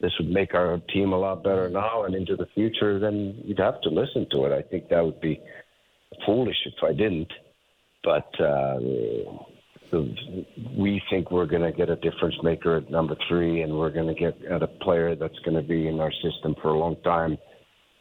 This 0.00 0.12
would 0.18 0.30
make 0.30 0.54
our 0.54 0.78
team 0.92 1.12
a 1.12 1.18
lot 1.18 1.42
better 1.42 1.68
now 1.68 2.04
and 2.04 2.14
into 2.14 2.36
the 2.36 2.46
future. 2.54 2.98
Then 2.98 3.40
you'd 3.44 3.58
have 3.58 3.80
to 3.82 3.90
listen 3.90 4.26
to 4.30 4.46
it. 4.46 4.52
I 4.52 4.62
think 4.62 4.88
that 4.88 5.04
would 5.04 5.20
be 5.20 5.40
foolish 6.24 6.56
if 6.64 6.82
I 6.82 6.92
didn't. 6.92 7.30
But 8.02 8.40
uh, 8.40 8.78
we 10.76 11.02
think 11.10 11.30
we're 11.30 11.46
going 11.46 11.62
to 11.62 11.72
get 11.72 11.90
a 11.90 11.96
difference 11.96 12.36
maker 12.42 12.78
at 12.78 12.90
number 12.90 13.14
three, 13.28 13.62
and 13.62 13.78
we're 13.78 13.90
going 13.90 14.06
to 14.06 14.14
get 14.14 14.42
at 14.50 14.62
a 14.62 14.66
player 14.66 15.14
that's 15.14 15.38
going 15.40 15.56
to 15.56 15.62
be 15.62 15.86
in 15.88 16.00
our 16.00 16.12
system 16.12 16.54
for 16.62 16.68
a 16.68 16.78
long 16.78 16.96
time. 17.02 17.36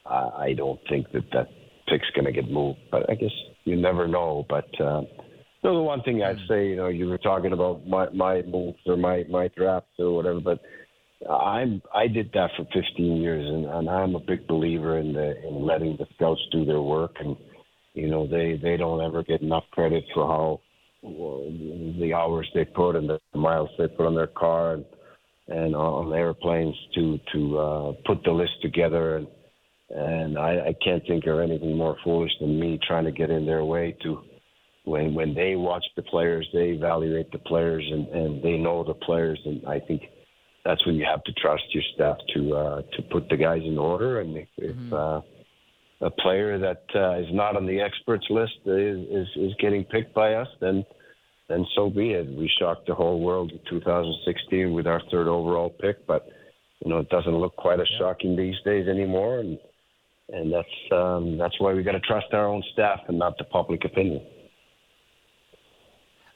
I 0.05 0.53
don't 0.57 0.79
think 0.89 1.11
that 1.11 1.25
that 1.33 1.49
pick's 1.87 2.09
going 2.15 2.25
to 2.25 2.31
get 2.31 2.49
moved, 2.49 2.79
but 2.91 3.09
I 3.09 3.15
guess 3.15 3.31
you 3.63 3.75
never 3.75 4.07
know. 4.07 4.45
But 4.49 4.69
uh, 4.79 5.01
so 5.61 5.73
the 5.73 5.81
one 5.81 6.01
thing 6.03 6.23
I'd 6.23 6.37
say, 6.47 6.69
you 6.69 6.75
know, 6.77 6.87
you 6.87 7.07
were 7.07 7.17
talking 7.17 7.53
about 7.53 7.87
my 7.87 8.09
my 8.09 8.41
moves 8.43 8.79
or 8.85 8.97
my 8.97 9.23
my 9.29 9.49
drafts 9.49 9.91
or 9.99 10.15
whatever, 10.15 10.39
but 10.39 10.59
I'm 11.29 11.81
I 11.93 12.07
did 12.07 12.31
that 12.33 12.51
for 12.55 12.65
15 12.73 13.17
years, 13.17 13.45
and, 13.45 13.65
and 13.65 13.89
I'm 13.89 14.15
a 14.15 14.19
big 14.19 14.47
believer 14.47 14.99
in 14.99 15.13
the 15.13 15.35
in 15.45 15.65
letting 15.65 15.97
the 15.97 16.05
scouts 16.15 16.41
do 16.51 16.63
their 16.65 16.81
work, 16.81 17.15
and 17.19 17.35
you 17.93 18.07
know 18.07 18.25
they 18.25 18.59
they 18.61 18.77
don't 18.77 19.01
ever 19.01 19.23
get 19.23 19.41
enough 19.41 19.65
credit 19.71 20.05
for 20.13 20.27
how 20.27 20.61
the 21.01 22.13
hours 22.15 22.49
they 22.53 22.65
put 22.65 22.95
and 22.95 23.09
the 23.09 23.19
miles 23.33 23.69
they 23.77 23.87
put 23.87 24.05
on 24.05 24.15
their 24.15 24.27
car 24.27 24.73
and 24.73 24.85
and 25.47 25.75
on 25.75 26.13
airplanes 26.13 26.75
to 26.95 27.19
to 27.33 27.57
uh, 27.57 27.91
put 28.05 28.23
the 28.23 28.31
list 28.31 28.61
together 28.61 29.17
and 29.17 29.27
and 29.89 30.37
I, 30.37 30.67
I 30.67 30.75
can't 30.83 31.05
think 31.07 31.25
of 31.25 31.39
anything 31.39 31.77
more 31.77 31.97
foolish 32.03 32.31
than 32.39 32.59
me 32.59 32.79
trying 32.87 33.05
to 33.05 33.11
get 33.11 33.29
in 33.29 33.45
their 33.45 33.65
way 33.65 33.95
to 34.03 34.21
when 34.85 35.13
when 35.13 35.33
they 35.33 35.55
watch 35.55 35.85
the 35.95 36.03
players, 36.03 36.47
they 36.53 36.69
evaluate 36.69 37.31
the 37.31 37.39
players 37.39 37.85
and, 37.91 38.07
and 38.07 38.43
they 38.43 38.57
know 38.57 38.83
the 38.83 38.93
players 38.93 39.39
and 39.45 39.65
I 39.67 39.79
think 39.79 40.03
that's 40.65 40.85
when 40.85 40.95
you 40.95 41.05
have 41.05 41.23
to 41.23 41.31
trust 41.33 41.63
your 41.71 41.83
staff 41.95 42.17
to 42.35 42.55
uh, 42.55 42.81
to 42.81 43.01
put 43.11 43.29
the 43.29 43.37
guys 43.37 43.61
in 43.65 43.77
order 43.77 44.21
and 44.21 44.37
if, 44.37 44.47
mm-hmm. 44.59 44.87
if 44.87 44.93
uh, 44.93 45.21
a 46.01 46.09
player 46.09 46.57
that 46.57 46.83
uh, 46.95 47.19
is 47.19 47.27
not 47.31 47.55
on 47.55 47.65
the 47.65 47.81
experts 47.81 48.25
list 48.29 48.53
is, 48.65 48.99
is 49.09 49.27
is 49.35 49.51
getting 49.59 49.83
picked 49.83 50.13
by 50.13 50.33
us, 50.33 50.47
then 50.61 50.85
then 51.49 51.65
so 51.75 51.89
be 51.89 52.11
it. 52.11 52.27
We 52.27 52.49
shocked 52.59 52.87
the 52.87 52.95
whole 52.95 53.19
world 53.19 53.51
in 53.51 53.59
2016 53.69 54.71
with 54.71 54.87
our 54.87 55.01
third 55.11 55.27
overall 55.27 55.69
pick, 55.69 56.05
but 56.07 56.27
you 56.83 56.89
know 56.89 56.99
it 56.99 57.09
doesn't 57.09 57.35
look 57.35 57.55
quite 57.55 57.79
as 57.79 57.87
yeah. 57.91 57.99
shocking 57.99 58.35
these 58.35 58.55
days 58.63 58.87
anymore, 58.87 59.39
and 59.39 59.59
and 60.33 60.51
that's 60.51 60.91
um, 60.91 61.37
that's 61.37 61.59
why 61.59 61.73
we 61.73 61.83
got 61.83 61.93
to 61.93 61.99
trust 61.99 62.27
our 62.33 62.47
own 62.47 62.63
staff 62.73 62.99
and 63.07 63.17
not 63.17 63.37
the 63.37 63.43
public 63.43 63.85
opinion. 63.85 64.21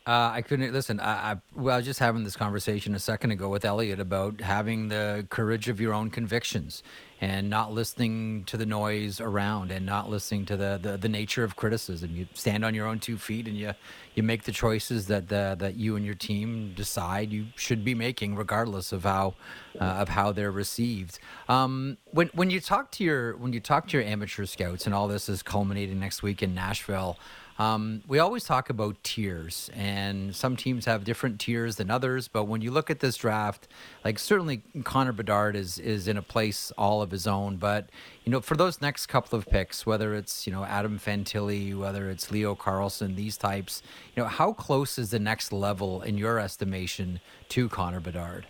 Uh, 0.05 0.31
I 0.33 0.41
couldn't 0.41 0.73
listen. 0.73 1.00
I, 1.00 1.31
I, 1.31 1.35
well, 1.55 1.75
I 1.75 1.77
was 1.77 1.85
just 1.85 2.00
having 2.00 2.25
this 2.25 2.35
conversation 2.35 2.93
a 2.93 3.00
second 3.00 3.31
ago 3.31 3.47
with 3.47 3.63
Elliotte 3.63 4.01
about 4.01 4.41
having 4.41 4.89
the 4.89 5.25
courage 5.29 5.69
of 5.69 5.79
your 5.79 5.93
own 5.93 6.09
convictions 6.09 6.83
and 7.24 7.50
not 7.50 7.72
listening 7.72 8.44
to 8.44 8.58
the 8.58 8.65
noise 8.65 9.22
around 9.22 9.72
and 9.72 9.86
not 9.86 10.10
listening 10.10 10.46
to 10.46 10.58
the, 10.58 10.77
the, 10.82 10.98
the 10.98 11.08
nature 11.08 11.46
of 11.46 11.56
criticism. 11.56 12.13
You 12.13 12.27
stand 12.34 12.65
on 12.65 12.75
your 12.75 12.86
own 12.86 13.00
two 13.00 13.18
feet 13.18 13.48
and 13.48 13.56
you 13.56 13.72
you 14.13 14.24
make 14.24 14.44
the 14.44 14.51
choices 14.51 15.08
that 15.08 15.30
the, 15.30 15.56
that 15.58 15.75
you 15.75 15.96
and 15.96 16.06
your 16.06 16.15
team 16.15 16.74
decide 16.75 17.32
you 17.32 17.46
should 17.56 17.86
be 17.86 17.96
making, 17.96 18.36
regardless 18.36 18.92
of 18.92 19.03
how 19.03 19.36
uh, 19.80 20.01
of 20.03 20.10
how 20.10 20.34
they're 20.34 20.51
received. 20.51 21.18
Um, 21.48 21.98
when 22.12 22.30
when 22.34 22.50
you 22.50 22.60
talk 22.60 22.92
to 22.92 23.06
your 23.06 23.38
when 23.38 23.53
you 23.53 23.62
talk 23.62 23.88
to 23.88 23.98
your 23.98 24.06
amateur 24.06 24.46
scouts 24.46 24.86
and 24.86 24.94
all 24.94 25.08
this 25.08 25.30
is 25.30 25.42
culminating 25.42 26.01
next 26.01 26.24
week 26.24 26.44
in 26.44 26.53
Nashville. 26.53 27.18
Um, 27.63 28.03
we 28.08 28.20
always 28.20 28.43
talk 28.43 28.70
about 28.70 29.01
tiers, 29.03 29.70
and 29.74 30.36
some 30.36 30.58
teams 30.58 30.86
have 30.86 31.05
different 31.05 31.39
tiers 31.39 31.77
than 31.77 31.89
others. 31.89 32.27
But 32.27 32.46
when 32.46 32.62
you 32.62 32.72
look 32.72 32.89
at 32.89 33.00
this 33.00 33.15
draft, 33.15 33.70
like 34.03 34.20
certainly 34.20 34.63
Connor 34.84 35.13
Bedard 35.13 35.55
is 35.55 35.79
is 35.79 36.08
in 36.08 36.17
a 36.17 36.22
place 36.22 36.72
all 36.77 37.01
of 37.01 37.12
his 37.12 37.25
own. 37.25 37.55
But 37.55 37.89
you 38.25 38.32
know, 38.32 38.41
for 38.41 38.58
those 38.58 38.82
next 38.82 39.05
couple 39.05 39.39
of 39.39 39.46
picks, 39.48 39.86
whether 39.86 40.13
it's 40.13 40.46
you 40.46 40.51
know 40.51 40.65
Adam 40.65 41.00
Fantilli, 41.00 41.77
whether 41.77 42.10
it's 42.10 42.32
Leo 42.32 42.53
Carlsson, 42.53 43.15
these 43.15 43.38
types, 43.38 43.82
you 44.13 44.22
know, 44.22 44.27
how 44.27 44.51
close 44.51 44.98
is 44.98 45.12
the 45.12 45.20
next 45.20 45.53
level 45.53 46.01
in 46.01 46.17
your 46.17 46.39
estimation 46.39 47.22
to 47.50 47.70
Connor 47.70 48.01
Bedard? 48.01 48.46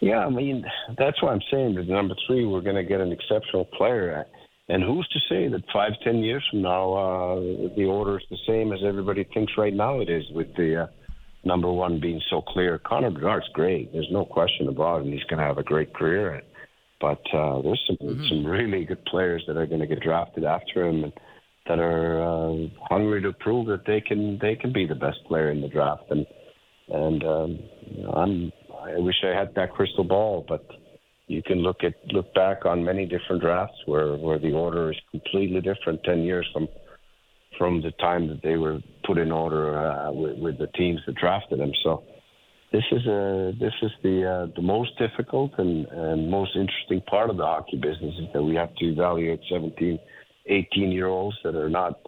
Yeah, 0.00 0.26
I 0.26 0.30
mean 0.30 0.64
that's 0.98 1.22
why 1.22 1.32
I'm 1.32 1.42
saying 1.50 1.76
that 1.76 1.88
number 1.88 2.16
three, 2.26 2.44
we're 2.44 2.60
going 2.60 2.76
to 2.76 2.84
get 2.84 3.00
an 3.00 3.12
exceptional 3.12 3.64
player. 3.64 4.26
And 4.72 4.82
who's 4.82 5.06
to 5.08 5.18
say 5.28 5.48
that 5.48 5.64
five, 5.70 5.92
ten 6.02 6.24
years 6.24 6.42
from 6.50 6.62
now, 6.62 6.94
uh, 6.94 7.40
the 7.76 7.84
order 7.84 8.16
is 8.18 8.24
the 8.30 8.38
same 8.46 8.72
as 8.72 8.78
everybody 8.82 9.22
thinks 9.22 9.52
right 9.58 9.74
now 9.74 10.00
it 10.00 10.08
is, 10.08 10.24
with 10.30 10.46
the 10.56 10.84
uh, 10.84 10.86
number 11.44 11.70
one 11.70 12.00
being 12.00 12.22
so 12.30 12.40
clear. 12.40 12.78
Connor 12.78 13.10
Bedard's 13.10 13.50
great. 13.52 13.92
There's 13.92 14.08
no 14.10 14.24
question 14.24 14.68
about 14.68 15.00
it. 15.00 15.04
And 15.04 15.12
he's 15.12 15.24
going 15.24 15.40
to 15.40 15.44
have 15.44 15.58
a 15.58 15.62
great 15.62 15.92
career. 15.92 16.40
But 17.02 17.20
uh, 17.34 17.60
there's 17.60 17.84
some 17.86 17.98
mm-hmm. 17.98 18.24
some 18.30 18.46
really 18.46 18.86
good 18.86 19.04
players 19.04 19.44
that 19.46 19.58
are 19.58 19.66
going 19.66 19.82
to 19.82 19.86
get 19.86 20.00
drafted 20.00 20.44
after 20.44 20.86
him, 20.88 21.04
and 21.04 21.12
that 21.66 21.78
are 21.78 22.22
uh, 22.22 22.68
hungry 22.88 23.20
to 23.20 23.32
prove 23.34 23.66
that 23.66 23.84
they 23.86 24.00
can 24.00 24.38
they 24.40 24.54
can 24.54 24.72
be 24.72 24.86
the 24.86 24.94
best 24.94 25.18
player 25.28 25.50
in 25.50 25.60
the 25.60 25.68
draft. 25.68 26.04
And 26.08 26.26
and 26.88 27.22
um, 27.24 27.58
I'm 28.14 28.52
I 28.86 28.98
wish 29.00 29.16
I 29.22 29.38
had 29.38 29.54
that 29.56 29.72
crystal 29.72 30.04
ball, 30.04 30.46
but 30.48 30.64
you 31.32 31.42
can 31.42 31.58
look 31.58 31.82
at 31.82 31.94
look 32.12 32.32
back 32.34 32.66
on 32.66 32.84
many 32.84 33.06
different 33.06 33.40
drafts 33.40 33.78
where 33.86 34.16
where 34.16 34.38
the 34.38 34.52
order 34.52 34.90
is 34.92 34.98
completely 35.10 35.60
different 35.60 36.04
ten 36.04 36.20
years 36.22 36.46
from 36.52 36.68
from 37.58 37.82
the 37.82 37.90
time 37.92 38.28
that 38.28 38.40
they 38.42 38.56
were 38.56 38.78
put 39.04 39.18
in 39.18 39.30
order 39.30 39.78
uh, 39.78 40.10
with, 40.10 40.38
with 40.38 40.58
the 40.58 40.66
teams 40.68 41.00
that 41.06 41.14
drafted 41.16 41.60
them. 41.60 41.72
So 41.82 42.02
this 42.72 42.84
is 42.92 43.06
a 43.06 43.52
this 43.58 43.74
is 43.82 43.90
the 44.02 44.16
uh, 44.24 44.46
the 44.56 44.62
most 44.62 44.90
difficult 44.98 45.52
and, 45.58 45.86
and 45.86 46.30
most 46.30 46.56
interesting 46.56 47.00
part 47.02 47.30
of 47.30 47.36
the 47.36 47.44
hockey 47.44 47.76
business 47.76 48.14
is 48.18 48.28
that 48.32 48.42
we 48.42 48.54
have 48.54 48.74
to 48.76 48.84
evaluate 48.86 49.40
17, 49.50 49.98
18 50.46 50.92
year 50.92 51.06
olds 51.06 51.36
that 51.44 51.54
are 51.54 51.70
not 51.70 52.00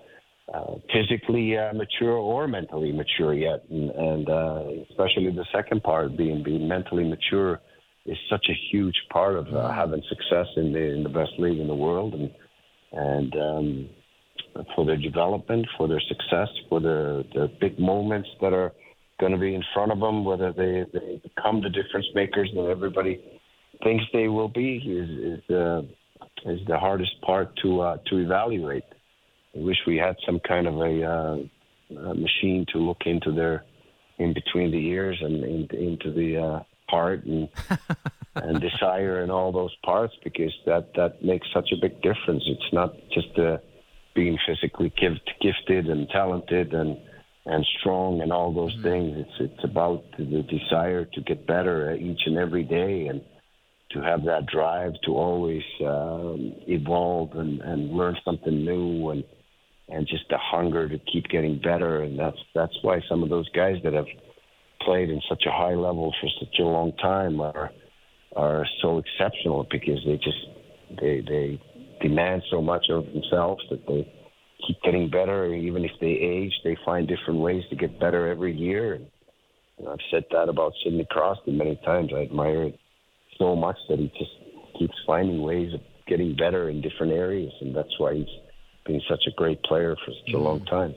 uh, 0.52 0.74
physically 0.92 1.56
uh, 1.56 1.72
mature 1.72 2.16
or 2.16 2.46
mentally 2.46 2.92
mature 2.92 3.32
yet, 3.32 3.64
and, 3.70 3.90
and 3.90 4.28
uh, 4.28 4.62
especially 4.90 5.30
the 5.30 5.46
second 5.52 5.82
part 5.82 6.16
being 6.16 6.42
being 6.42 6.68
mentally 6.68 7.04
mature 7.04 7.60
is 8.06 8.18
such 8.30 8.46
a 8.50 8.54
huge 8.70 8.96
part 9.10 9.36
of 9.36 9.46
uh, 9.54 9.72
having 9.72 10.02
success 10.08 10.46
in 10.56 10.72
the 10.72 10.92
in 10.94 11.02
the 11.02 11.08
best 11.08 11.32
league 11.38 11.58
in 11.58 11.66
the 11.66 11.74
world, 11.74 12.14
and 12.14 12.30
and 12.92 13.34
um, 13.36 13.88
for 14.74 14.84
their 14.84 14.96
development, 14.96 15.66
for 15.76 15.88
their 15.88 16.02
success, 16.08 16.48
for 16.68 16.80
the 16.80 17.24
the 17.34 17.50
big 17.60 17.78
moments 17.78 18.28
that 18.40 18.52
are 18.52 18.72
going 19.20 19.32
to 19.32 19.38
be 19.38 19.54
in 19.54 19.62
front 19.72 19.92
of 19.92 20.00
them, 20.00 20.24
whether 20.24 20.52
they, 20.52 20.84
they 20.92 21.20
become 21.22 21.62
the 21.62 21.70
difference 21.70 22.06
makers 22.14 22.50
that 22.54 22.68
everybody 22.68 23.22
thinks 23.82 24.04
they 24.12 24.28
will 24.28 24.48
be, 24.48 24.76
is 24.76 25.40
is 25.40 25.50
uh, 25.50 25.82
is 26.46 26.60
the 26.66 26.78
hardest 26.78 27.20
part 27.22 27.56
to 27.62 27.80
uh, 27.80 27.96
to 28.10 28.18
evaluate. 28.18 28.84
I 29.56 29.60
wish 29.60 29.76
we 29.86 29.96
had 29.96 30.16
some 30.26 30.40
kind 30.40 30.66
of 30.66 30.74
a, 30.76 31.04
uh, 31.04 32.00
a 32.10 32.14
machine 32.14 32.66
to 32.72 32.78
look 32.78 33.02
into 33.06 33.32
their 33.32 33.64
in 34.18 34.34
between 34.34 34.70
the 34.70 34.86
ears 34.88 35.18
and 35.20 35.44
in, 35.44 35.68
into 35.76 36.12
the 36.12 36.64
heart 36.88 37.24
and 37.24 37.48
and 38.36 38.60
desire 38.60 39.22
and 39.22 39.30
all 39.30 39.52
those 39.52 39.74
parts 39.84 40.14
because 40.22 40.52
that 40.66 40.94
that 40.94 41.24
makes 41.24 41.46
such 41.52 41.70
a 41.72 41.80
big 41.80 42.02
difference. 42.02 42.44
It's 42.46 42.72
not 42.72 42.94
just 43.12 43.38
uh, 43.38 43.58
being 44.14 44.38
physically 44.46 44.92
gift, 45.00 45.30
gifted 45.40 45.86
and 45.88 46.08
talented 46.08 46.74
and 46.74 46.98
and 47.46 47.66
strong 47.78 48.20
and 48.22 48.32
all 48.32 48.52
those 48.52 48.72
mm-hmm. 48.74 48.82
things. 48.82 49.16
It's 49.18 49.52
it's 49.52 49.64
about 49.64 50.04
the 50.18 50.42
desire 50.42 51.04
to 51.04 51.20
get 51.20 51.46
better 51.46 51.94
each 51.94 52.22
and 52.26 52.38
every 52.38 52.64
day 52.64 53.06
and 53.06 53.22
to 53.92 54.00
have 54.00 54.24
that 54.24 54.46
drive 54.46 54.92
to 55.04 55.12
always 55.12 55.62
um, 55.82 56.54
evolve 56.66 57.32
and, 57.34 57.60
and 57.60 57.92
learn 57.92 58.16
something 58.24 58.64
new 58.64 59.10
and 59.10 59.24
and 59.88 60.06
just 60.06 60.24
the 60.30 60.38
hunger 60.38 60.88
to 60.88 60.98
keep 60.98 61.28
getting 61.28 61.60
better 61.60 62.02
and 62.02 62.18
that's 62.18 62.38
that's 62.54 62.76
why 62.82 63.00
some 63.08 63.22
of 63.22 63.28
those 63.28 63.48
guys 63.50 63.76
that 63.84 63.92
have 63.92 64.06
played 64.84 65.10
in 65.10 65.20
such 65.28 65.44
a 65.46 65.50
high 65.50 65.74
level 65.74 66.12
for 66.20 66.28
such 66.40 66.58
a 66.60 66.62
long 66.62 66.92
time 66.96 67.40
are 67.40 67.70
are 68.36 68.66
so 68.82 68.98
exceptional 68.98 69.66
because 69.70 69.98
they 70.04 70.16
just 70.16 71.00
they 71.00 71.22
they 71.26 71.60
demand 72.00 72.42
so 72.50 72.60
much 72.60 72.86
of 72.90 73.04
themselves 73.06 73.62
that 73.70 73.86
they 73.86 74.10
keep 74.66 74.80
getting 74.82 75.10
better. 75.10 75.54
Even 75.54 75.84
if 75.84 75.92
they 76.00 76.06
age, 76.06 76.52
they 76.64 76.76
find 76.84 77.08
different 77.08 77.40
ways 77.40 77.62
to 77.70 77.76
get 77.76 78.00
better 78.00 78.28
every 78.28 78.54
year. 78.54 78.94
And 79.78 79.88
I've 79.88 79.98
said 80.10 80.24
that 80.32 80.48
about 80.48 80.72
Sidney 80.82 81.06
Crosby 81.10 81.52
many 81.52 81.76
times. 81.84 82.10
I 82.14 82.22
admire 82.22 82.64
it 82.64 82.78
so 83.38 83.56
much 83.56 83.76
that 83.88 83.98
he 83.98 84.08
just 84.18 84.30
keeps 84.78 84.94
finding 85.06 85.42
ways 85.42 85.74
of 85.74 85.80
getting 86.06 86.36
better 86.36 86.68
in 86.68 86.80
different 86.80 87.12
areas, 87.12 87.52
and 87.60 87.74
that's 87.74 87.98
why 87.98 88.14
he's 88.14 88.26
been 88.86 89.00
such 89.08 89.22
a 89.26 89.30
great 89.36 89.62
player 89.62 89.96
for 90.04 90.12
such 90.12 90.34
a 90.34 90.38
long 90.38 90.60
mm-hmm. 90.60 90.74
time. 90.74 90.94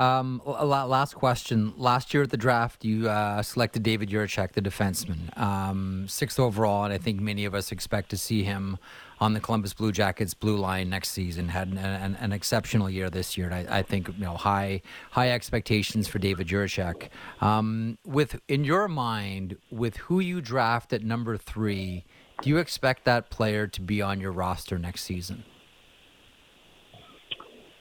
Um, 0.00 0.40
last 0.46 1.14
question. 1.14 1.74
Last 1.76 2.14
year 2.14 2.22
at 2.22 2.30
the 2.30 2.38
draft, 2.38 2.86
you 2.86 3.06
uh, 3.10 3.42
selected 3.42 3.82
David 3.82 4.08
Jiricek, 4.08 4.52
the 4.52 4.62
defenseman, 4.62 5.36
um, 5.38 6.08
sixth 6.08 6.40
overall, 6.40 6.84
and 6.84 6.92
I 6.94 6.96
think 6.96 7.20
many 7.20 7.44
of 7.44 7.54
us 7.54 7.70
expect 7.70 8.08
to 8.10 8.16
see 8.16 8.42
him 8.42 8.78
on 9.20 9.34
the 9.34 9.40
Columbus 9.40 9.74
Blue 9.74 9.92
Jackets 9.92 10.32
blue 10.32 10.56
line 10.56 10.88
next 10.88 11.10
season. 11.10 11.50
Had 11.50 11.68
an, 11.68 11.76
an, 11.76 12.16
an 12.18 12.32
exceptional 12.32 12.88
year 12.88 13.10
this 13.10 13.36
year, 13.36 13.50
and 13.50 13.68
I, 13.68 13.80
I, 13.80 13.82
think 13.82 14.08
you 14.08 14.14
know 14.24 14.38
high 14.38 14.80
high 15.10 15.32
expectations 15.32 16.08
for 16.08 16.18
David 16.18 16.48
Jiricek. 16.48 17.10
Um, 17.42 17.98
with 18.06 18.40
in 18.48 18.64
your 18.64 18.88
mind, 18.88 19.58
with 19.70 19.98
who 19.98 20.18
you 20.18 20.40
draft 20.40 20.94
at 20.94 21.02
number 21.04 21.36
three, 21.36 22.06
do 22.40 22.48
you 22.48 22.56
expect 22.56 23.04
that 23.04 23.28
player 23.28 23.66
to 23.66 23.82
be 23.82 24.00
on 24.00 24.18
your 24.18 24.32
roster 24.32 24.78
next 24.78 25.04
season? 25.04 25.44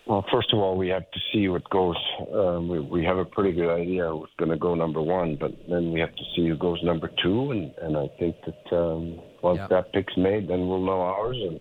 Well, 0.10 0.26
first 0.32 0.52
of 0.52 0.58
all, 0.58 0.76
we 0.76 0.88
have 0.88 1.04
to 1.12 1.20
see 1.32 1.50
what 1.50 1.70
goes. 1.70 1.96
Um, 2.34 2.68
we, 2.68 2.80
we 2.80 3.06
have 3.06 3.18
a 3.18 3.26
pretty 3.26 3.52
good 3.52 3.72
idea 3.72 4.10
who's 4.10 4.32
going 4.40 4.50
to 4.50 4.58
go 4.58 4.74
number 4.74 5.04
one, 5.04 5.38
but 5.40 5.52
then 5.70 5.92
we 5.92 6.00
have 6.00 6.16
to 6.16 6.24
see 6.36 6.48
who 6.48 6.58
goes 6.58 6.80
number 6.82 7.12
two. 7.22 7.52
And, 7.52 7.72
and 7.80 7.96
I 7.96 8.08
think 8.18 8.36
that 8.44 8.76
um, 8.76 9.20
once 9.44 9.60
yep. 9.60 9.70
that 9.70 9.94
pick's 9.94 10.18
made, 10.18 10.50
then 10.50 10.68
we'll 10.68 10.84
know 10.84 11.02
ours, 11.02 11.38
and 11.40 11.60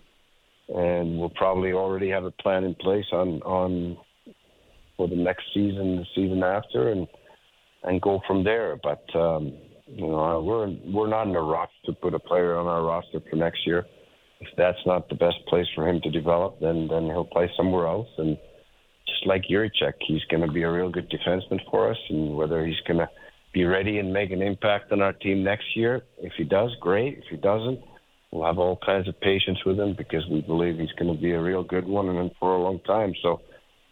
and 0.75 1.19
we'll 1.19 1.29
probably 1.29 1.73
already 1.73 2.09
have 2.09 2.23
a 2.23 2.31
plan 2.31 2.63
in 2.63 2.73
place 2.73 3.05
on 3.11 3.39
on 3.43 3.95
for 4.97 5.07
the 5.07 5.15
next 5.15 5.43
season, 5.53 5.97
the 5.97 6.05
season 6.15 6.41
after, 6.41 6.89
and 6.89 7.07
and 7.83 8.01
go 8.01 8.19
from 8.25 8.43
there. 8.43 8.79
But 8.81 9.05
um, 9.15 9.53
you 9.85 10.07
know, 10.07 10.41
we're 10.41 10.75
we're 10.91 11.07
not 11.07 11.27
in 11.27 11.35
a 11.35 11.41
rush 11.41 11.69
to 11.85 11.93
put 11.93 12.15
a 12.15 12.19
player 12.19 12.57
on 12.57 12.65
our 12.65 12.81
roster 12.81 13.19
for 13.29 13.35
next 13.35 13.67
year 13.67 13.85
if 14.39 14.47
that's 14.57 14.79
not 14.85 15.09
the 15.09 15.15
best 15.15 15.37
place 15.47 15.67
for 15.75 15.87
him 15.87 15.99
to 16.01 16.09
develop, 16.09 16.59
then 16.59 16.87
then 16.87 17.05
he'll 17.05 17.25
play 17.25 17.51
somewhere 17.57 17.87
else. 17.87 18.07
And 18.17 18.37
just 19.05 19.25
like 19.25 19.43
Jiricek, 19.49 19.93
he's 19.99 20.23
going 20.29 20.45
to 20.45 20.51
be 20.51 20.63
a 20.63 20.71
real 20.71 20.89
good 20.89 21.09
defenseman 21.09 21.59
for 21.69 21.91
us. 21.91 21.97
And 22.09 22.35
whether 22.35 22.65
he's 22.65 22.79
going 22.87 22.99
to 22.99 23.09
be 23.53 23.65
ready 23.65 23.99
and 23.99 24.13
make 24.13 24.31
an 24.31 24.41
impact 24.41 24.91
on 24.91 25.01
our 25.01 25.13
team 25.13 25.43
next 25.43 25.75
year, 25.75 26.03
if 26.19 26.33
he 26.37 26.43
does, 26.43 26.71
great. 26.79 27.17
If 27.17 27.25
he 27.29 27.37
doesn't, 27.37 27.79
we'll 28.31 28.45
have 28.45 28.59
all 28.59 28.79
kinds 28.85 29.07
of 29.07 29.19
patience 29.19 29.59
with 29.65 29.77
him 29.77 29.95
because 29.97 30.25
we 30.31 30.41
believe 30.41 30.77
he's 30.77 30.91
going 30.97 31.13
to 31.13 31.21
be 31.21 31.31
a 31.31 31.41
real 31.41 31.63
good 31.63 31.87
one 31.87 32.07
and 32.07 32.31
for 32.39 32.55
a 32.55 32.61
long 32.61 32.79
time. 32.81 33.13
So 33.21 33.41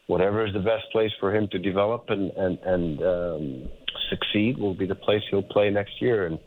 whatever 0.06 0.46
is 0.46 0.54
the 0.54 0.60
best 0.60 0.86
place 0.94 1.12
for 1.20 1.36
him 1.36 1.50
to 1.52 1.60
develop 1.60 2.06
and 2.08 2.32
and 2.32 2.58
and 2.60 3.02
um, 3.04 3.70
succeed 4.10 4.58
will 4.58 4.76
be 4.76 4.86
the 4.86 4.96
place 4.96 5.24
he'll 5.30 5.44
play 5.44 5.70
next 5.70 6.02
year. 6.02 6.28
And 6.28 6.40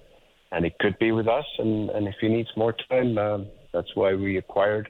and 0.52 0.64
it 0.64 0.78
could 0.78 0.98
be 0.98 1.12
with 1.12 1.28
us. 1.28 1.44
And 1.58 1.90
and 1.90 2.08
if 2.08 2.14
he 2.18 2.28
needs 2.28 2.48
more 2.56 2.74
time. 2.88 3.18
Um, 3.18 3.46
that's 3.72 3.94
why 3.94 4.14
we 4.14 4.36
acquired 4.36 4.88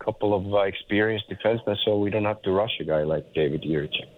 a 0.00 0.04
couple 0.04 0.34
of 0.34 0.52
uh, 0.52 0.60
experienced 0.60 1.26
defensemen, 1.30 1.76
so 1.84 1.98
we 1.98 2.10
don't 2.10 2.24
have 2.24 2.42
to 2.42 2.50
rush 2.50 2.72
a 2.80 2.84
guy 2.84 3.02
like 3.02 3.32
David 3.34 3.62
Jiricek. 3.62 4.08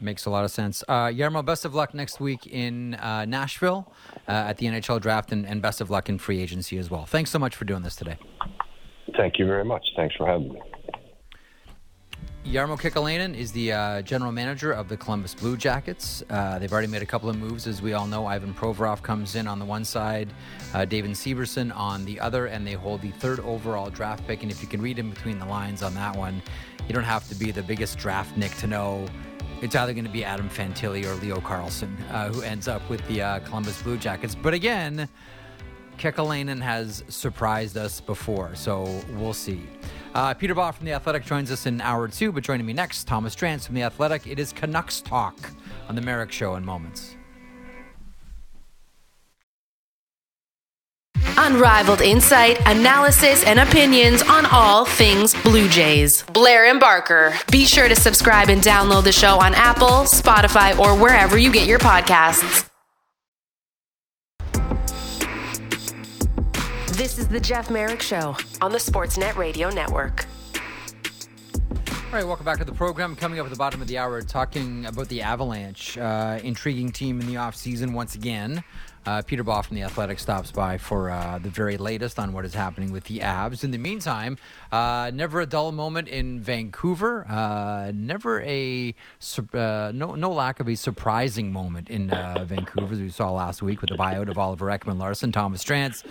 Makes 0.00 0.26
a 0.26 0.30
lot 0.30 0.44
of 0.44 0.50
sense. 0.50 0.82
Uh, 0.88 1.12
best 1.42 1.64
of 1.64 1.74
luck 1.74 1.94
next 1.94 2.20
week 2.20 2.46
in 2.46 2.94
uh, 2.94 3.24
Nashville 3.24 3.92
uh, 4.28 4.32
at 4.32 4.58
the 4.58 4.66
NHL 4.66 5.00
draft, 5.00 5.32
and, 5.32 5.46
and 5.46 5.62
best 5.62 5.80
of 5.80 5.88
luck 5.88 6.08
in 6.08 6.18
free 6.18 6.40
agency 6.40 6.78
as 6.78 6.90
well. 6.90 7.06
Thanks 7.06 7.30
so 7.30 7.38
much 7.38 7.54
for 7.54 7.64
doing 7.64 7.82
this 7.82 7.94
today. 7.94 8.18
Thank 9.16 9.38
you 9.38 9.46
very 9.46 9.64
much. 9.64 9.86
Thanks 9.96 10.14
for 10.16 10.26
having 10.26 10.52
me. 10.52 10.60
Jarmo 12.44 12.78
Kekalainen 12.78 13.34
is 13.34 13.52
the 13.52 13.72
uh, 13.72 14.02
general 14.02 14.30
manager 14.30 14.70
of 14.70 14.88
the 14.88 14.98
Columbus 14.98 15.34
Blue 15.34 15.56
Jackets. 15.56 16.22
Uh, 16.28 16.58
they've 16.58 16.72
already 16.72 16.88
made 16.88 17.00
a 17.00 17.06
couple 17.06 17.30
of 17.30 17.38
moves, 17.38 17.66
as 17.66 17.80
we 17.80 17.94
all 17.94 18.06
know. 18.06 18.26
Ivan 18.26 18.52
Provorov 18.52 19.02
comes 19.02 19.34
in 19.34 19.48
on 19.48 19.58
the 19.58 19.64
one 19.64 19.82
side, 19.82 20.28
uh, 20.74 20.84
David 20.84 21.12
Severson 21.12 21.74
on 21.74 22.04
the 22.04 22.20
other, 22.20 22.46
and 22.46 22.66
they 22.66 22.74
hold 22.74 23.00
the 23.00 23.10
third 23.12 23.40
overall 23.40 23.88
draft 23.88 24.26
pick. 24.26 24.42
And 24.42 24.52
if 24.52 24.60
you 24.60 24.68
can 24.68 24.82
read 24.82 24.98
in 24.98 25.08
between 25.08 25.38
the 25.38 25.46
lines 25.46 25.82
on 25.82 25.94
that 25.94 26.14
one, 26.14 26.42
you 26.86 26.94
don't 26.94 27.02
have 27.02 27.26
to 27.30 27.34
be 27.34 27.50
the 27.50 27.62
biggest 27.62 27.96
draft 27.96 28.36
nick 28.36 28.54
to 28.56 28.66
know 28.66 29.06
it's 29.62 29.74
either 29.74 29.94
going 29.94 30.04
to 30.04 30.10
be 30.10 30.22
Adam 30.22 30.50
Fantilli 30.50 31.06
or 31.06 31.14
Leo 31.14 31.40
Carlsson 31.40 31.96
uh, 32.10 32.28
who 32.28 32.42
ends 32.42 32.68
up 32.68 32.86
with 32.90 33.06
the 33.08 33.22
uh, 33.22 33.38
Columbus 33.40 33.80
Blue 33.82 33.96
Jackets. 33.96 34.34
But 34.34 34.52
again, 34.52 35.08
Kekalainen 35.98 36.60
has 36.60 37.04
surprised 37.08 37.76
us 37.76 38.00
before, 38.00 38.54
so 38.54 39.00
we'll 39.14 39.32
see. 39.32 39.62
Uh, 40.14 40.32
Peter 40.34 40.54
Baugh 40.54 40.72
from 40.72 40.86
The 40.86 40.92
Athletic 40.92 41.24
joins 41.24 41.50
us 41.50 41.66
in 41.66 41.80
hour 41.80 42.08
two, 42.08 42.30
but 42.30 42.44
joining 42.44 42.66
me 42.66 42.72
next, 42.72 43.06
Thomas 43.06 43.34
Drance 43.34 43.66
from 43.66 43.74
The 43.74 43.82
Athletic. 43.82 44.26
It 44.26 44.38
is 44.38 44.52
Canucks 44.52 45.00
Talk 45.00 45.36
on 45.88 45.94
The 45.94 46.02
Merrick 46.02 46.30
Show 46.30 46.54
in 46.56 46.64
moments. 46.64 47.16
Unrivaled 51.36 52.00
insight, 52.00 52.60
analysis, 52.66 53.44
and 53.44 53.58
opinions 53.58 54.22
on 54.22 54.46
all 54.46 54.84
things 54.84 55.34
Blue 55.42 55.68
Jays. 55.68 56.22
Blair 56.32 56.66
and 56.66 56.78
Barker. 56.78 57.34
Be 57.50 57.64
sure 57.64 57.88
to 57.88 57.96
subscribe 57.96 58.48
and 58.48 58.62
download 58.62 59.04
the 59.04 59.12
show 59.12 59.38
on 59.40 59.52
Apple, 59.54 60.04
Spotify, 60.06 60.78
or 60.78 60.96
wherever 60.96 61.36
you 61.36 61.52
get 61.52 61.66
your 61.66 61.80
podcasts. 61.80 62.70
This 66.96 67.18
is 67.18 67.26
the 67.26 67.40
Jeff 67.40 67.70
Merrick 67.72 68.00
Show 68.00 68.36
on 68.60 68.70
the 68.70 68.78
Sportsnet 68.78 69.34
Radio 69.34 69.68
Network. 69.68 70.26
All 70.54 72.12
right, 72.12 72.24
welcome 72.24 72.44
back 72.44 72.58
to 72.58 72.64
the 72.64 72.70
program. 72.70 73.16
Coming 73.16 73.40
up 73.40 73.46
at 73.46 73.50
the 73.50 73.56
bottom 73.56 73.82
of 73.82 73.88
the 73.88 73.98
hour, 73.98 74.22
talking 74.22 74.86
about 74.86 75.08
the 75.08 75.20
Avalanche. 75.20 75.98
Uh, 75.98 76.38
intriguing 76.44 76.92
team 76.92 77.20
in 77.20 77.26
the 77.26 77.34
offseason 77.34 77.94
once 77.94 78.14
again. 78.14 78.62
Uh, 79.06 79.20
Peter 79.22 79.42
Baugh 79.42 79.60
from 79.60 79.76
The 79.76 79.82
Athletic 79.82 80.18
stops 80.18 80.50
by 80.50 80.78
for 80.78 81.10
uh, 81.10 81.38
the 81.38 81.50
very 81.50 81.76
latest 81.76 82.18
on 82.18 82.32
what 82.32 82.44
is 82.44 82.54
happening 82.54 82.90
with 82.90 83.04
the 83.04 83.18
Avs. 83.18 83.62
In 83.62 83.70
the 83.70 83.78
meantime, 83.78 84.38
uh, 84.72 85.10
never 85.12 85.42
a 85.42 85.46
dull 85.46 85.72
moment 85.72 86.08
in 86.08 86.40
Vancouver. 86.40 87.26
Uh, 87.28 87.92
never 87.94 88.40
a 88.42 88.94
uh, 89.52 89.92
no 89.94 90.14
no 90.14 90.30
lack 90.30 90.58
of 90.58 90.68
a 90.68 90.74
surprising 90.74 91.52
moment 91.52 91.90
in 91.90 92.10
uh, 92.10 92.44
Vancouver, 92.46 92.94
as 92.94 93.00
we 93.00 93.10
saw 93.10 93.30
last 93.30 93.62
week 93.62 93.82
with 93.82 93.90
the 93.90 93.96
buyout 93.96 94.30
of 94.30 94.38
Oliver 94.38 94.66
Ekman-Larsson. 94.66 95.32
Thomas 95.32 95.62
Drance 95.62 96.02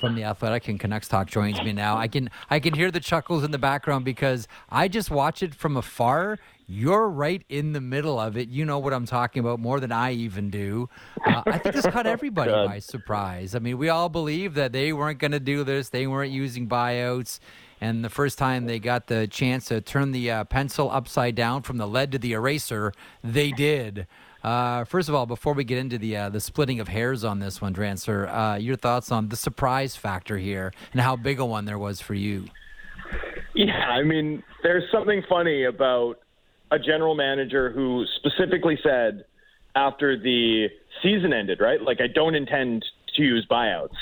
from 0.00 0.16
The 0.16 0.24
Athletic 0.24 0.66
and 0.68 0.80
Canucks 0.80 1.06
Talk 1.06 1.28
joins 1.28 1.62
me 1.62 1.72
now. 1.72 1.96
I 1.96 2.08
can 2.08 2.30
I 2.48 2.58
can 2.58 2.74
hear 2.74 2.90
the 2.90 3.00
chuckles 3.00 3.44
in 3.44 3.52
the 3.52 3.58
background 3.58 4.04
because 4.04 4.48
I 4.68 4.88
just 4.88 5.10
watch 5.10 5.42
it 5.42 5.54
from 5.54 5.76
afar 5.76 6.38
you're 6.70 7.08
right 7.08 7.42
in 7.48 7.72
the 7.72 7.80
middle 7.80 8.20
of 8.20 8.36
it. 8.36 8.48
You 8.48 8.64
know 8.64 8.78
what 8.78 8.92
I'm 8.92 9.04
talking 9.04 9.40
about 9.40 9.58
more 9.58 9.80
than 9.80 9.90
I 9.90 10.12
even 10.12 10.50
do. 10.50 10.88
Uh, 11.26 11.42
I 11.46 11.58
think 11.58 11.74
this 11.74 11.86
caught 11.86 12.06
everybody 12.06 12.52
by 12.52 12.78
surprise. 12.78 13.56
I 13.56 13.58
mean, 13.58 13.76
we 13.76 13.88
all 13.88 14.08
believed 14.08 14.54
that 14.54 14.70
they 14.70 14.92
weren't 14.92 15.18
going 15.18 15.32
to 15.32 15.40
do 15.40 15.64
this, 15.64 15.88
they 15.88 16.06
weren't 16.06 16.30
using 16.30 16.68
buyouts. 16.68 17.40
And 17.80 18.04
the 18.04 18.10
first 18.10 18.38
time 18.38 18.66
they 18.66 18.78
got 18.78 19.08
the 19.08 19.26
chance 19.26 19.64
to 19.66 19.80
turn 19.80 20.12
the 20.12 20.30
uh, 20.30 20.44
pencil 20.44 20.90
upside 20.90 21.34
down 21.34 21.62
from 21.62 21.78
the 21.78 21.88
lead 21.88 22.12
to 22.12 22.18
the 22.18 22.32
eraser, 22.34 22.92
they 23.24 23.50
did. 23.50 24.06
Uh, 24.44 24.84
first 24.84 25.08
of 25.08 25.14
all, 25.14 25.26
before 25.26 25.54
we 25.54 25.64
get 25.64 25.78
into 25.78 25.98
the 25.98 26.16
uh, 26.16 26.28
the 26.28 26.40
splitting 26.40 26.78
of 26.78 26.88
hairs 26.88 27.24
on 27.24 27.40
this 27.40 27.60
one, 27.60 27.74
Drancer, 27.74 28.28
uh, 28.28 28.56
your 28.56 28.76
thoughts 28.76 29.10
on 29.10 29.28
the 29.28 29.36
surprise 29.36 29.96
factor 29.96 30.38
here 30.38 30.72
and 30.92 31.00
how 31.00 31.16
big 31.16 31.40
a 31.40 31.44
one 31.44 31.64
there 31.64 31.78
was 31.78 32.00
for 32.00 32.14
you? 32.14 32.46
Yeah, 33.54 33.88
I 33.88 34.02
mean, 34.02 34.42
there's 34.62 34.84
something 34.92 35.22
funny 35.28 35.64
about 35.64 36.20
a 36.70 36.78
general 36.78 37.14
manager 37.14 37.70
who 37.70 38.04
specifically 38.16 38.78
said 38.82 39.24
after 39.74 40.18
the 40.18 40.68
season 41.02 41.32
ended, 41.32 41.60
right? 41.60 41.80
Like, 41.80 42.00
I 42.00 42.06
don't 42.06 42.34
intend 42.34 42.84
to 43.16 43.22
use 43.22 43.46
buyouts. 43.50 43.96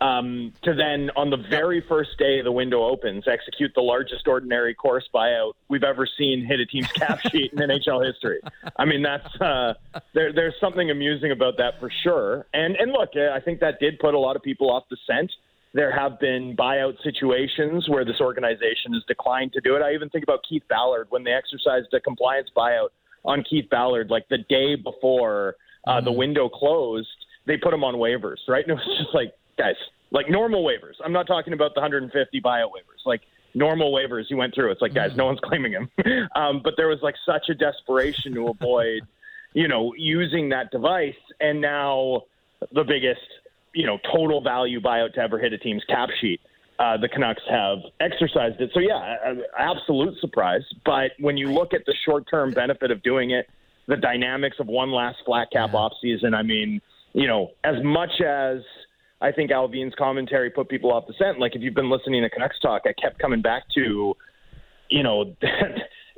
Um, 0.00 0.54
to 0.62 0.72
then, 0.72 1.10
on 1.14 1.28
the 1.28 1.36
very 1.36 1.82
first 1.86 2.16
day 2.18 2.40
the 2.40 2.50
window 2.50 2.84
opens, 2.84 3.28
execute 3.28 3.72
the 3.74 3.82
largest 3.82 4.26
ordinary 4.26 4.72
course 4.72 5.06
buyout 5.14 5.52
we've 5.68 5.84
ever 5.84 6.06
seen 6.06 6.42
hit 6.42 6.58
a 6.58 6.64
team's 6.64 6.90
cap 6.92 7.20
sheet 7.30 7.52
in 7.52 7.58
NHL 7.58 8.04
history. 8.06 8.40
I 8.76 8.86
mean, 8.86 9.02
that's 9.02 9.40
uh, 9.42 9.74
there, 10.14 10.32
there's 10.32 10.54
something 10.58 10.90
amusing 10.90 11.32
about 11.32 11.58
that 11.58 11.78
for 11.80 11.90
sure. 12.02 12.46
And 12.54 12.76
and 12.76 12.92
look, 12.92 13.10
I 13.14 13.40
think 13.40 13.60
that 13.60 13.78
did 13.78 13.98
put 13.98 14.14
a 14.14 14.18
lot 14.18 14.36
of 14.36 14.42
people 14.42 14.70
off 14.70 14.84
the 14.88 14.96
scent. 15.06 15.30
There 15.72 15.96
have 15.96 16.18
been 16.18 16.56
buyout 16.56 16.94
situations 17.04 17.88
where 17.88 18.04
this 18.04 18.20
organization 18.20 18.92
has 18.92 19.04
declined 19.06 19.52
to 19.52 19.60
do 19.60 19.76
it. 19.76 19.82
I 19.82 19.94
even 19.94 20.08
think 20.10 20.24
about 20.24 20.40
Keith 20.48 20.64
Ballard 20.68 21.06
when 21.10 21.22
they 21.22 21.32
exercised 21.32 21.94
a 21.94 22.00
compliance 22.00 22.48
buyout 22.56 22.88
on 23.24 23.44
Keith 23.48 23.68
Ballard, 23.70 24.10
like 24.10 24.28
the 24.28 24.38
day 24.48 24.74
before 24.74 25.56
uh, 25.86 25.92
mm-hmm. 25.92 26.04
the 26.04 26.12
window 26.12 26.48
closed, 26.48 27.08
they 27.46 27.56
put 27.56 27.72
him 27.72 27.84
on 27.84 27.94
waivers, 27.94 28.38
right? 28.48 28.64
And 28.64 28.72
it 28.72 28.74
was 28.74 28.98
just 29.02 29.14
like, 29.14 29.34
guys, 29.58 29.76
like 30.10 30.28
normal 30.28 30.64
waivers. 30.64 30.94
I'm 31.04 31.12
not 31.12 31.26
talking 31.26 31.52
about 31.52 31.74
the 31.74 31.80
150 31.80 32.40
buyout 32.40 32.66
waivers, 32.66 33.06
like 33.06 33.22
normal 33.54 33.92
waivers 33.92 34.24
you 34.28 34.36
went 34.36 34.54
through. 34.54 34.70
It's 34.70 34.80
like, 34.80 34.94
guys, 34.94 35.10
mm-hmm. 35.10 35.18
no 35.18 35.26
one's 35.26 35.40
claiming 35.40 35.72
him. 35.72 35.90
um, 36.36 36.60
but 36.62 36.74
there 36.76 36.88
was 36.88 36.98
like 37.02 37.14
such 37.24 37.48
a 37.48 37.54
desperation 37.54 38.34
to 38.34 38.48
avoid, 38.48 39.02
you 39.54 39.68
know, 39.68 39.94
using 39.96 40.48
that 40.50 40.70
device. 40.70 41.14
And 41.40 41.60
now 41.60 42.22
the 42.72 42.84
biggest 42.84 43.20
you 43.74 43.86
know 43.86 43.98
total 44.12 44.40
value 44.40 44.80
buyout 44.80 45.14
to 45.14 45.20
ever 45.20 45.38
hit 45.38 45.52
a 45.52 45.58
team's 45.58 45.84
cap 45.88 46.08
sheet. 46.20 46.40
Uh, 46.78 46.96
the 46.96 47.08
Canucks 47.08 47.42
have 47.50 47.78
exercised 48.00 48.58
it. 48.58 48.70
So 48.72 48.80
yeah, 48.80 49.16
absolute 49.58 50.18
surprise. 50.20 50.62
But 50.84 51.10
when 51.18 51.36
you 51.36 51.52
look 51.52 51.74
at 51.74 51.82
the 51.84 51.94
short-term 52.06 52.52
benefit 52.52 52.90
of 52.90 53.02
doing 53.02 53.32
it, 53.32 53.46
the 53.86 53.96
dynamics 53.96 54.56
of 54.60 54.66
one 54.66 54.90
last 54.90 55.18
flat 55.26 55.48
cap 55.52 55.70
yeah. 55.72 55.78
off 55.78 55.92
season, 56.00 56.32
I 56.32 56.42
mean, 56.42 56.80
you 57.12 57.26
know, 57.26 57.50
as 57.64 57.76
much 57.84 58.22
as 58.26 58.60
I 59.20 59.30
think 59.30 59.50
Allvin's 59.50 59.94
commentary 59.98 60.48
put 60.48 60.70
people 60.70 60.90
off 60.90 61.06
the 61.06 61.12
scent, 61.18 61.38
like 61.38 61.54
if 61.54 61.60
you've 61.60 61.74
been 61.74 61.90
listening 61.90 62.22
to 62.22 62.30
Canucks 62.30 62.58
talk, 62.60 62.82
I 62.86 62.94
kept 63.00 63.18
coming 63.18 63.42
back 63.42 63.64
to, 63.74 64.14
you 64.88 65.02
know, 65.02 65.36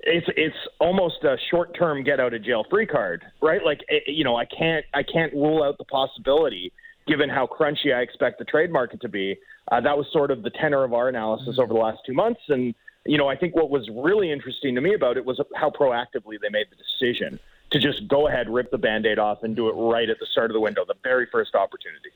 it's 0.04 0.26
it's 0.36 0.56
almost 0.80 1.24
a 1.24 1.36
short 1.50 1.76
term 1.76 2.04
get 2.04 2.20
out 2.20 2.34
of 2.34 2.44
jail 2.44 2.64
free 2.70 2.86
card, 2.86 3.24
right? 3.40 3.64
Like 3.64 3.80
it, 3.88 4.04
you 4.06 4.22
know, 4.22 4.36
I 4.36 4.44
can't 4.44 4.84
I 4.94 5.02
can't 5.02 5.32
rule 5.32 5.62
out 5.62 5.78
the 5.78 5.84
possibility 5.84 6.72
given 7.06 7.28
how 7.28 7.46
crunchy 7.46 7.94
I 7.94 8.00
expect 8.00 8.38
the 8.38 8.44
trade 8.44 8.72
market 8.72 9.00
to 9.02 9.08
be. 9.08 9.38
Uh, 9.70 9.80
that 9.80 9.96
was 9.96 10.06
sort 10.12 10.30
of 10.30 10.42
the 10.42 10.50
tenor 10.50 10.84
of 10.84 10.92
our 10.92 11.08
analysis 11.08 11.58
over 11.58 11.72
the 11.72 11.80
last 11.80 12.00
two 12.06 12.14
months, 12.14 12.40
and 12.48 12.74
you 13.04 13.18
know, 13.18 13.28
I 13.28 13.36
think 13.36 13.56
what 13.56 13.70
was 13.70 13.88
really 13.90 14.30
interesting 14.30 14.74
to 14.76 14.80
me 14.80 14.94
about 14.94 15.16
it 15.16 15.24
was 15.24 15.40
how 15.56 15.70
proactively 15.70 16.40
they 16.40 16.48
made 16.50 16.68
the 16.70 16.76
decision 16.76 17.40
to 17.70 17.78
just 17.78 18.06
go 18.06 18.28
ahead, 18.28 18.48
rip 18.48 18.70
the 18.70 18.78
band 18.78 19.06
aid 19.06 19.18
off, 19.18 19.42
and 19.42 19.56
do 19.56 19.68
it 19.68 19.72
right 19.72 20.08
at 20.08 20.20
the 20.20 20.26
start 20.26 20.50
of 20.50 20.54
the 20.54 20.60
window, 20.60 20.84
the 20.86 20.94
very 21.02 21.26
first 21.26 21.54
opportunity. 21.54 22.10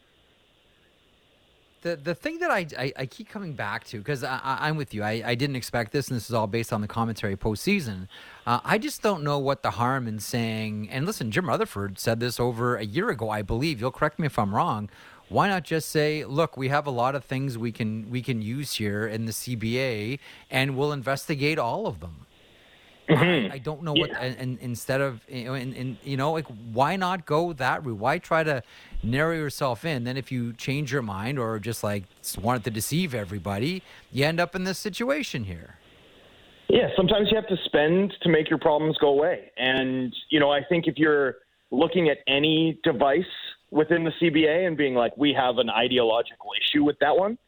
The, 1.87 1.95
the 1.95 2.17
thing 2.17 2.41
that 2.41 2.51
I, 2.51 2.67
I, 2.77 2.93
I 2.97 3.07
keep 3.07 3.29
coming 3.29 3.53
back 3.53 3.85
to 3.85 3.99
because 3.99 4.25
I, 4.25 4.69
am 4.69 4.77
with 4.77 4.93
you. 4.93 5.05
I, 5.05 5.23
I 5.25 5.35
didn't 5.37 5.55
expect 5.55 5.93
this 5.93 6.09
and 6.09 6.17
this 6.17 6.29
is 6.29 6.35
all 6.35 6.49
based 6.49 6.73
on 6.73 6.81
the 6.81 6.89
commentary 6.89 7.37
postseason. 7.37 8.09
Uh, 8.45 8.59
I 8.65 8.77
just 8.77 9.03
don't 9.03 9.23
know 9.23 9.39
what 9.39 9.63
the 9.63 9.71
harm 9.71 10.09
in 10.09 10.19
saying 10.19 10.89
and 10.91 11.07
listen 11.07 11.31
Jim 11.31 11.49
Rutherford 11.49 12.01
said 12.01 12.19
this 12.19 12.41
over 12.41 12.75
a 12.75 12.85
year 12.85 13.11
ago 13.11 13.31
I 13.31 13.43
believe. 13.43 13.81
You'll 13.81 13.93
correct 13.93 14.19
me 14.19 14.27
if 14.27 14.37
I'm 14.37 14.53
wrong. 14.53 14.91
Why 15.29 15.47
not 15.47 15.63
just 15.63 15.89
say 15.89 16.25
look 16.25 16.57
we 16.57 16.71
have 16.71 16.89
a 16.89 16.91
lot 16.91 17.15
of 17.15 17.25
things 17.25 17.57
we 17.57 17.71
can 17.71 18.11
we 18.11 18.21
can 18.21 18.43
use 18.43 18.73
here 18.75 19.07
in 19.07 19.27
the 19.27 19.33
CBA 19.33 20.19
and 20.51 20.77
we'll 20.77 20.93
investigate 20.93 21.57
all 21.57 21.87
of 21.87 22.01
them 22.01 22.26
Mm-hmm. 23.09 23.53
I, 23.53 23.55
I, 23.55 23.59
don't 23.59 23.83
know 23.83 23.93
what, 23.93 24.11
and, 24.11 24.37
and, 24.37 24.59
instead 24.61 25.01
of, 25.01 25.21
you 25.29 25.45
know, 25.45 25.55
and, 25.55 25.75
and, 25.75 25.97
you 26.03 26.17
know, 26.17 26.33
like, 26.33 26.47
why 26.73 26.97
not 26.97 27.25
go 27.25 27.53
that 27.53 27.85
route? 27.85 27.99
Why 27.99 28.19
try 28.19 28.43
to 28.43 28.63
narrow 29.03 29.35
yourself 29.35 29.85
in? 29.85 30.05
Then 30.05 30.17
if 30.17 30.33
you 30.33 30.53
change 30.55 30.93
your 30.93 31.03
mind 31.03 31.39
or 31.39 31.59
just 31.61 31.85
like 31.85 32.05
wanted 32.41 32.65
to 32.65 32.71
deceive 32.71 33.15
everybody, 33.15 33.83
you 34.11 34.25
end 34.25 34.41
up 34.41 34.57
in 34.57 34.65
this 34.65 34.79
situation 34.79 35.45
here. 35.45 35.77
Yeah, 36.69 36.89
sometimes 36.97 37.29
you 37.31 37.37
have 37.37 37.47
to 37.47 37.57
spend 37.65 38.13
to 38.23 38.29
make 38.29 38.51
your 38.51 38.59
problems 38.59 38.97
go 38.99 39.09
away. 39.09 39.53
And, 39.57 40.13
you 40.31 40.41
know, 40.41 40.51
I 40.51 40.65
think 40.65 40.89
if 40.89 40.97
you're 40.97 41.37
looking 41.71 42.09
at 42.09 42.19
any 42.27 42.81
device 42.83 43.25
within 43.71 44.05
the 44.05 44.13
CBA 44.21 44.67
and 44.67 44.77
being 44.77 44.95
like, 44.95 45.17
we 45.17 45.33
have 45.33 45.59
an 45.59 45.71
ideological 45.71 46.51
issue 46.61 46.83
with 46.83 46.99
that 47.01 47.17
one, 47.17 47.39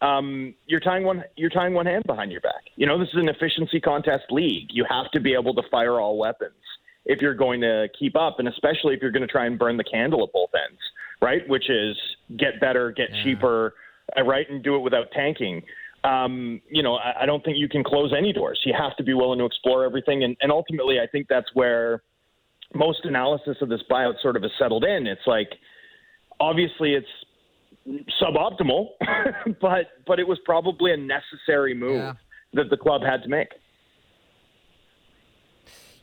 um, 0.00 0.54
you're 0.66 0.80
tying 0.80 1.04
one 1.04 1.24
you're 1.36 1.50
tying 1.50 1.74
one 1.74 1.86
hand 1.86 2.04
behind 2.06 2.30
your 2.30 2.40
back. 2.40 2.62
You 2.76 2.86
know, 2.86 2.98
this 2.98 3.08
is 3.08 3.16
an 3.16 3.28
efficiency 3.28 3.80
contest 3.80 4.24
league. 4.30 4.68
You 4.70 4.84
have 4.88 5.10
to 5.12 5.20
be 5.20 5.34
able 5.34 5.54
to 5.54 5.62
fire 5.70 6.00
all 6.00 6.18
weapons 6.18 6.54
if 7.04 7.20
you're 7.20 7.34
going 7.34 7.60
to 7.62 7.88
keep 7.98 8.16
up, 8.16 8.38
and 8.38 8.48
especially 8.48 8.94
if 8.94 9.02
you're 9.02 9.10
going 9.10 9.26
to 9.26 9.32
try 9.32 9.46
and 9.46 9.58
burn 9.58 9.76
the 9.76 9.84
candle 9.84 10.22
at 10.22 10.32
both 10.32 10.50
ends, 10.54 10.80
right? 11.20 11.48
Which 11.48 11.68
is 11.70 11.96
get 12.36 12.60
better, 12.60 12.92
get 12.92 13.08
yeah. 13.10 13.24
cheaper, 13.24 13.74
uh, 14.16 14.22
right, 14.22 14.48
and 14.48 14.62
do 14.62 14.76
it 14.76 14.80
without 14.80 15.10
tanking. 15.12 15.62
Um, 16.04 16.60
you 16.70 16.82
know, 16.82 16.94
I, 16.96 17.22
I 17.22 17.26
don't 17.26 17.44
think 17.44 17.56
you 17.56 17.68
can 17.68 17.82
close 17.82 18.12
any 18.16 18.32
doors. 18.32 18.60
You 18.64 18.74
have 18.78 18.96
to 18.98 19.02
be 19.02 19.14
willing 19.14 19.38
to 19.40 19.46
explore 19.46 19.84
everything, 19.84 20.22
and, 20.22 20.36
and 20.40 20.52
ultimately, 20.52 21.00
I 21.00 21.06
think 21.06 21.26
that's 21.28 21.48
where 21.54 22.02
most 22.74 23.04
analysis 23.04 23.56
of 23.62 23.68
this 23.68 23.80
buyout 23.90 24.20
sort 24.20 24.36
of 24.36 24.42
has 24.42 24.52
settled 24.58 24.84
in. 24.84 25.06
It's 25.06 25.26
like 25.26 25.50
obviously 26.40 26.94
it's 26.94 27.08
suboptimal, 28.20 28.88
but 29.60 29.86
but 30.06 30.18
it 30.18 30.26
was 30.26 30.38
probably 30.44 30.92
a 30.92 30.96
necessary 30.96 31.74
move 31.74 31.96
yeah. 31.96 32.12
that 32.54 32.70
the 32.70 32.76
club 32.76 33.02
had 33.02 33.22
to 33.22 33.28
make. 33.28 33.48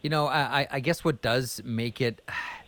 You 0.01 0.09
know, 0.09 0.27
I, 0.27 0.67
I 0.69 0.79
guess 0.81 1.03
what 1.03 1.23
does 1.23 1.61
make 1.65 1.99
it 1.99 2.21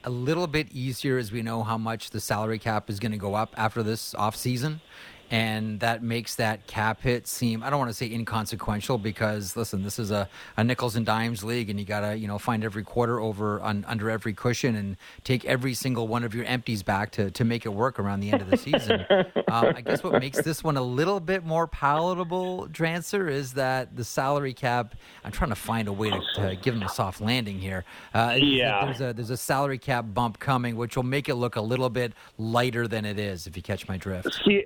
a 0.04 0.10
little 0.10 0.48
bit 0.48 0.72
easier 0.72 1.20
is 1.20 1.32
we 1.32 1.44
know 1.44 1.62
how 1.62 1.78
much 1.78 2.10
the 2.10 2.20
salary 2.20 2.58
cap 2.58 2.90
is 2.90 3.00
going 3.00 3.12
to 3.12 3.18
go 3.20 3.36
up 3.36 3.54
after 3.56 3.84
this 3.84 4.16
off 4.16 4.36
season 4.36 4.82
and 5.30 5.80
that 5.82 6.02
makes 6.02 6.36
that 6.36 6.68
cap 6.68 7.02
hit 7.02 7.28
seem 7.28 7.64
I 7.64 7.70
don't 7.70 7.80
want 7.80 7.90
to 7.90 7.98
say 7.98 8.12
inconsequential 8.12 8.98
because 8.98 9.56
listen, 9.56 9.84
this 9.84 10.00
is 10.00 10.12
a, 10.12 10.30
a 10.56 10.64
nickels 10.64 10.96
and 10.96 11.06
dimes 11.06 11.44
league, 11.44 11.70
and 11.70 11.80
you 11.80 11.86
gotta 11.86 12.16
you 12.16 12.28
know 12.28 12.38
find 12.38 12.64
every 12.64 12.84
quarter 12.84 13.20
over 13.20 13.60
on, 13.62 13.84
under 13.88 14.10
every 14.10 14.34
cushion 14.34 14.76
and 14.76 14.98
take 15.24 15.44
every 15.46 15.74
single 15.74 16.08
one 16.08 16.24
of 16.24 16.34
your 16.34 16.46
empties 16.46 16.84
back 16.84 17.12
to 17.12 17.32
to 17.32 17.44
make 17.44 17.66
it 17.66 17.70
work 17.70 18.00
around 18.00 18.22
the 18.22 18.32
end 18.32 18.42
of 18.42 18.50
the 18.50 18.58
season. 18.58 19.06
um, 19.48 19.74
I 19.76 19.82
guess 19.82 20.04
what 20.04 20.20
makes 20.20 20.42
this 20.42 20.64
one 20.64 20.78
a 20.78 20.82
little 20.82 21.20
bit 21.20 21.44
more 21.44 21.68
palatable, 21.68 22.68
Drancer, 22.72 23.30
is 23.30 23.54
that 23.54 23.96
the 23.96 24.04
salary 24.04 24.54
cap. 24.54 24.96
I'm 25.24 25.32
trying 25.32 25.50
to 25.50 25.56
find 25.56 25.88
a 25.88 25.94
way 25.94 26.10
to, 26.10 26.22
to 26.36 26.56
give 26.56 26.74
them 26.74 26.84
a 26.84 26.90
soft 26.90 27.20
landing 27.20 27.60
here. 27.60 27.84
Uh, 28.14 28.38
yeah, 28.40 28.86
there's 28.86 29.02
a 29.02 29.14
there's 29.14 29.30
a 29.30 29.38
salary 29.38 29.78
cap 29.78 30.06
bump 30.14 30.40
coming, 30.40 30.76
which 30.78 30.96
will 30.96 31.04
make 31.04 31.28
it 31.28 31.36
look 31.36 31.56
a 31.56 31.62
little 31.62 31.90
bit 31.90 32.14
lighter 32.38 32.88
than 32.88 33.06
it 33.06 33.20
is, 33.20 33.48
if 33.48 33.58
you 33.58 33.64
catch 33.64 33.88
my 33.88 33.98
drift. 33.98 34.34
See, 34.46 34.66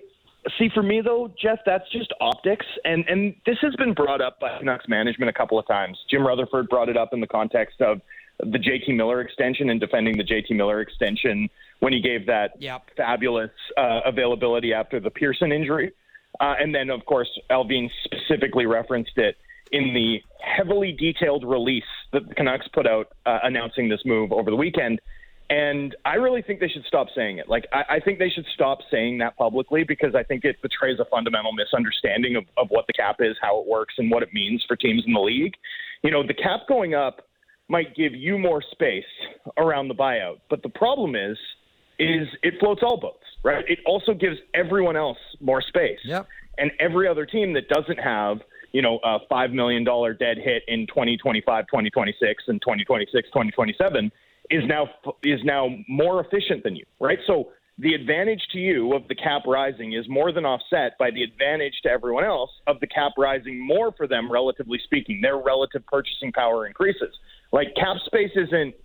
See, 0.58 0.70
for 0.74 0.82
me 0.82 1.02
though, 1.02 1.32
Jeff, 1.40 1.60
that's 1.66 1.90
just 1.92 2.12
optics, 2.20 2.66
and 2.84 3.06
and 3.08 3.36
this 3.46 3.58
has 3.62 3.76
been 3.76 3.94
brought 3.94 4.22
up 4.22 4.40
by 4.40 4.58
Canucks 4.58 4.88
management 4.88 5.30
a 5.30 5.34
couple 5.34 5.60
of 5.60 5.68
times. 5.68 6.00
Jim 6.10 6.26
Rutherford 6.26 6.68
brought 6.68 6.90
it 6.90 6.98
up 6.98 7.14
in 7.14 7.22
the 7.22 7.28
context 7.28 7.80
of 7.82 8.02
the 8.40 8.58
JT 8.58 8.96
Miller 8.96 9.22
extension 9.22 9.70
and 9.70 9.80
defending 9.80 10.18
the 10.18 10.24
JT 10.24 10.56
Miller 10.56 10.82
extension 10.82 11.48
when 11.80 11.94
he 11.94 12.02
gave 12.02 12.26
that 12.26 12.54
yep. 12.60 12.82
fabulous 12.98 13.52
uh, 13.78 14.00
availability 14.04 14.74
after 14.74 15.00
the 15.00 15.12
Pearson 15.12 15.52
injury, 15.52 15.94
uh, 16.40 16.56
and 16.60 16.74
then 16.74 16.90
of 16.90 17.06
course 17.06 17.30
Allvin 17.52 17.90
specifically 18.06 18.66
referenced 18.66 19.18
it 19.18 19.38
in 19.72 19.94
the 19.94 20.18
heavily 20.42 20.92
detailed 20.92 21.44
release 21.44 21.84
that 22.14 22.28
the 22.28 22.34
Canucks 22.34 22.68
put 22.74 22.88
out 22.88 23.10
uh, 23.28 23.40
announcing 23.44 23.90
this 23.90 24.02
move 24.06 24.32
over 24.32 24.50
the 24.50 24.58
weekend. 24.58 25.00
And 25.52 25.98
I 26.06 26.14
really 26.16 26.42
think 26.42 26.62
they 26.62 26.70
should 26.70 26.86
stop 26.88 27.08
saying 27.14 27.40
it. 27.40 27.50
Like, 27.50 27.68
I, 27.74 27.96
I 27.96 28.00
think 28.00 28.20
they 28.20 28.30
should 28.30 28.46
stop 28.54 28.80
saying 28.90 29.18
that 29.18 29.36
publicly 29.36 29.84
because 29.84 30.16
I 30.16 30.24
think 30.24 30.46
it 30.46 30.62
betrays 30.62 30.98
a 31.00 31.06
fundamental 31.06 31.52
misunderstanding 31.52 32.38
of, 32.38 32.46
of 32.56 32.68
what 32.70 32.88
the 32.88 32.94
cap 32.94 33.18
is, 33.20 33.36
how 33.42 33.60
it 33.60 33.68
works, 33.68 33.96
and 33.98 34.10
what 34.10 34.24
it 34.24 34.30
means 34.34 34.64
for 34.66 34.78
teams 34.78 35.04
in 35.06 35.12
the 35.12 35.20
league. 35.20 35.56
You 36.04 36.12
know, 36.12 36.26
the 36.26 36.34
cap 36.34 36.62
going 36.70 36.96
up 36.96 37.28
might 37.68 37.94
give 37.98 38.16
you 38.16 38.38
more 38.38 38.64
space 38.72 39.04
around 39.58 39.90
the 39.90 39.94
buyout, 39.94 40.40
but 40.50 40.64
the 40.64 40.70
problem 40.70 41.18
is, 41.18 41.38
is 42.00 42.30
it 42.44 42.54
floats 42.62 42.82
all 42.82 42.98
boats, 42.98 43.26
right? 43.44 43.66
It 43.68 43.80
also 43.86 44.14
gives 44.14 44.38
everyone 44.54 44.96
else 44.96 45.18
more 45.42 45.62
space. 45.62 46.00
Yep. 46.06 46.28
And 46.60 46.72
every 46.80 47.10
other 47.10 47.26
team 47.26 47.52
that 47.54 47.68
doesn't 47.68 48.00
have, 48.00 48.38
you 48.72 48.82
know, 48.82 49.00
a 49.04 49.20
$5 49.30 49.52
million 49.52 49.84
dead 49.84 50.38
hit 50.38 50.64
in 50.70 50.88
2025, 50.88 51.66
2026, 51.68 52.44
and 52.48 52.62
2026, 52.62 53.28
2027 53.28 54.12
is 54.52 54.64
now 54.68 54.90
is 55.24 55.40
now 55.44 55.70
more 55.88 56.24
efficient 56.24 56.64
than 56.64 56.76
you, 56.76 56.86
right? 57.00 57.20
So 57.26 57.52
the 57.78 57.94
advantage 57.94 58.42
to 58.52 58.60
you 58.60 58.94
of 58.94 59.08
the 59.08 59.16
cap 59.16 59.44
rising 59.48 59.94
is 59.94 60.08
more 60.08 60.32
than 60.32 60.46
offset 60.46 60.98
by 61.00 61.10
the 61.10 61.24
advantage 61.24 61.74
to 61.84 61.90
everyone 61.90 62.26
else 62.26 62.52
of 62.68 62.80
the 62.80 62.88
cap 62.88 63.14
rising 63.18 63.66
more 63.66 63.92
for 63.94 64.08
them, 64.08 64.32
relatively 64.32 64.80
speaking. 64.84 65.20
Their 65.22 65.38
relative 65.38 65.86
purchasing 65.88 66.32
power 66.32 66.68
increases. 66.68 67.16
Like 67.52 67.74
cap 67.76 67.98
space 68.06 68.32
isn't, 68.36 68.76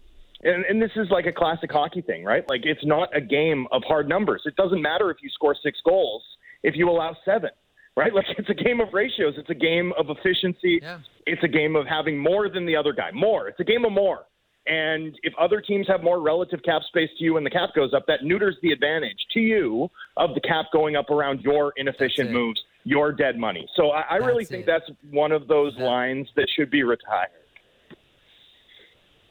and, 0.43 0.65
and 0.65 0.81
this 0.81 0.93
is 0.97 1.09
like 1.11 1.27
a 1.27 1.33
classic 1.33 1.71
hockey 1.71 2.01
thing, 2.01 2.25
right? 2.25 2.49
Like 2.49 2.63
it's 2.65 2.85
not 2.85 3.15
a 3.15 3.21
game 3.21 3.67
of 3.71 3.83
hard 3.87 4.09
numbers. 4.09 4.43
It 4.47 4.57
doesn't 4.57 4.81
matter 4.81 5.11
if 5.11 5.19
you 5.23 5.29
score 5.31 5.57
six 5.63 5.79
goals 5.85 6.23
if 6.63 6.75
you 6.75 6.89
allow 6.89 7.17
seven, 7.25 7.51
right? 7.97 8.13
Like 8.15 8.27
it's 8.39 8.49
a 8.49 8.55
game 8.55 8.81
of 8.81 8.89
ratios. 8.93 9.35
It's 9.37 9.51
a 9.51 9.55
game 9.55 9.93
of 9.99 10.07
efficiency. 10.11 10.81
Yeah. 10.81 11.01
It's 11.27 11.43
a 11.43 11.49
game 11.49 11.77
of 11.77 11.87
having 11.87 12.19
more 12.19 12.49
than 12.49 12.67
the 12.67 12.77
other 12.77 12.93
guy. 12.93 13.11
More. 13.13 13.49
It's 13.49 13.61
a 13.61 13.65
game 13.65 13.85
of 13.85 13.93
more. 13.93 14.27
And 14.67 15.17
if 15.23 15.33
other 15.39 15.61
teams 15.61 15.87
have 15.89 16.03
more 16.03 16.21
relative 16.21 16.61
cap 16.65 16.83
space 16.89 17.11
to 17.19 17.25
you 17.25 17.37
and 17.37 17.47
the 17.47 17.51
cap 17.51 17.71
goes 17.75 17.95
up, 17.95 18.05
that 18.09 18.25
neuters 18.25 18.57
the 18.63 18.73
advantage 18.73 19.19
to 19.35 19.41
you 19.41 19.89
of 20.17 20.35
the 20.35 20.41
cap 20.41 20.67
going 20.73 20.97
up 20.97 21.11
around 21.11 21.41
your 21.43 21.73
inefficient 21.77 22.33
moves, 22.33 22.61
your 22.85 23.13
dead 23.13 23.37
money. 23.37 23.69
So 23.77 23.91
I, 23.91 24.03
I 24.11 24.17
really 24.17 24.45
think 24.45 24.65
it. 24.65 24.67
that's 24.67 24.91
one 25.11 25.31
of 25.31 25.47
those 25.47 25.75
that, 25.77 25.85
lines 25.85 26.29
that 26.35 26.49
should 26.57 26.71
be 26.71 26.83
retired. 26.83 27.31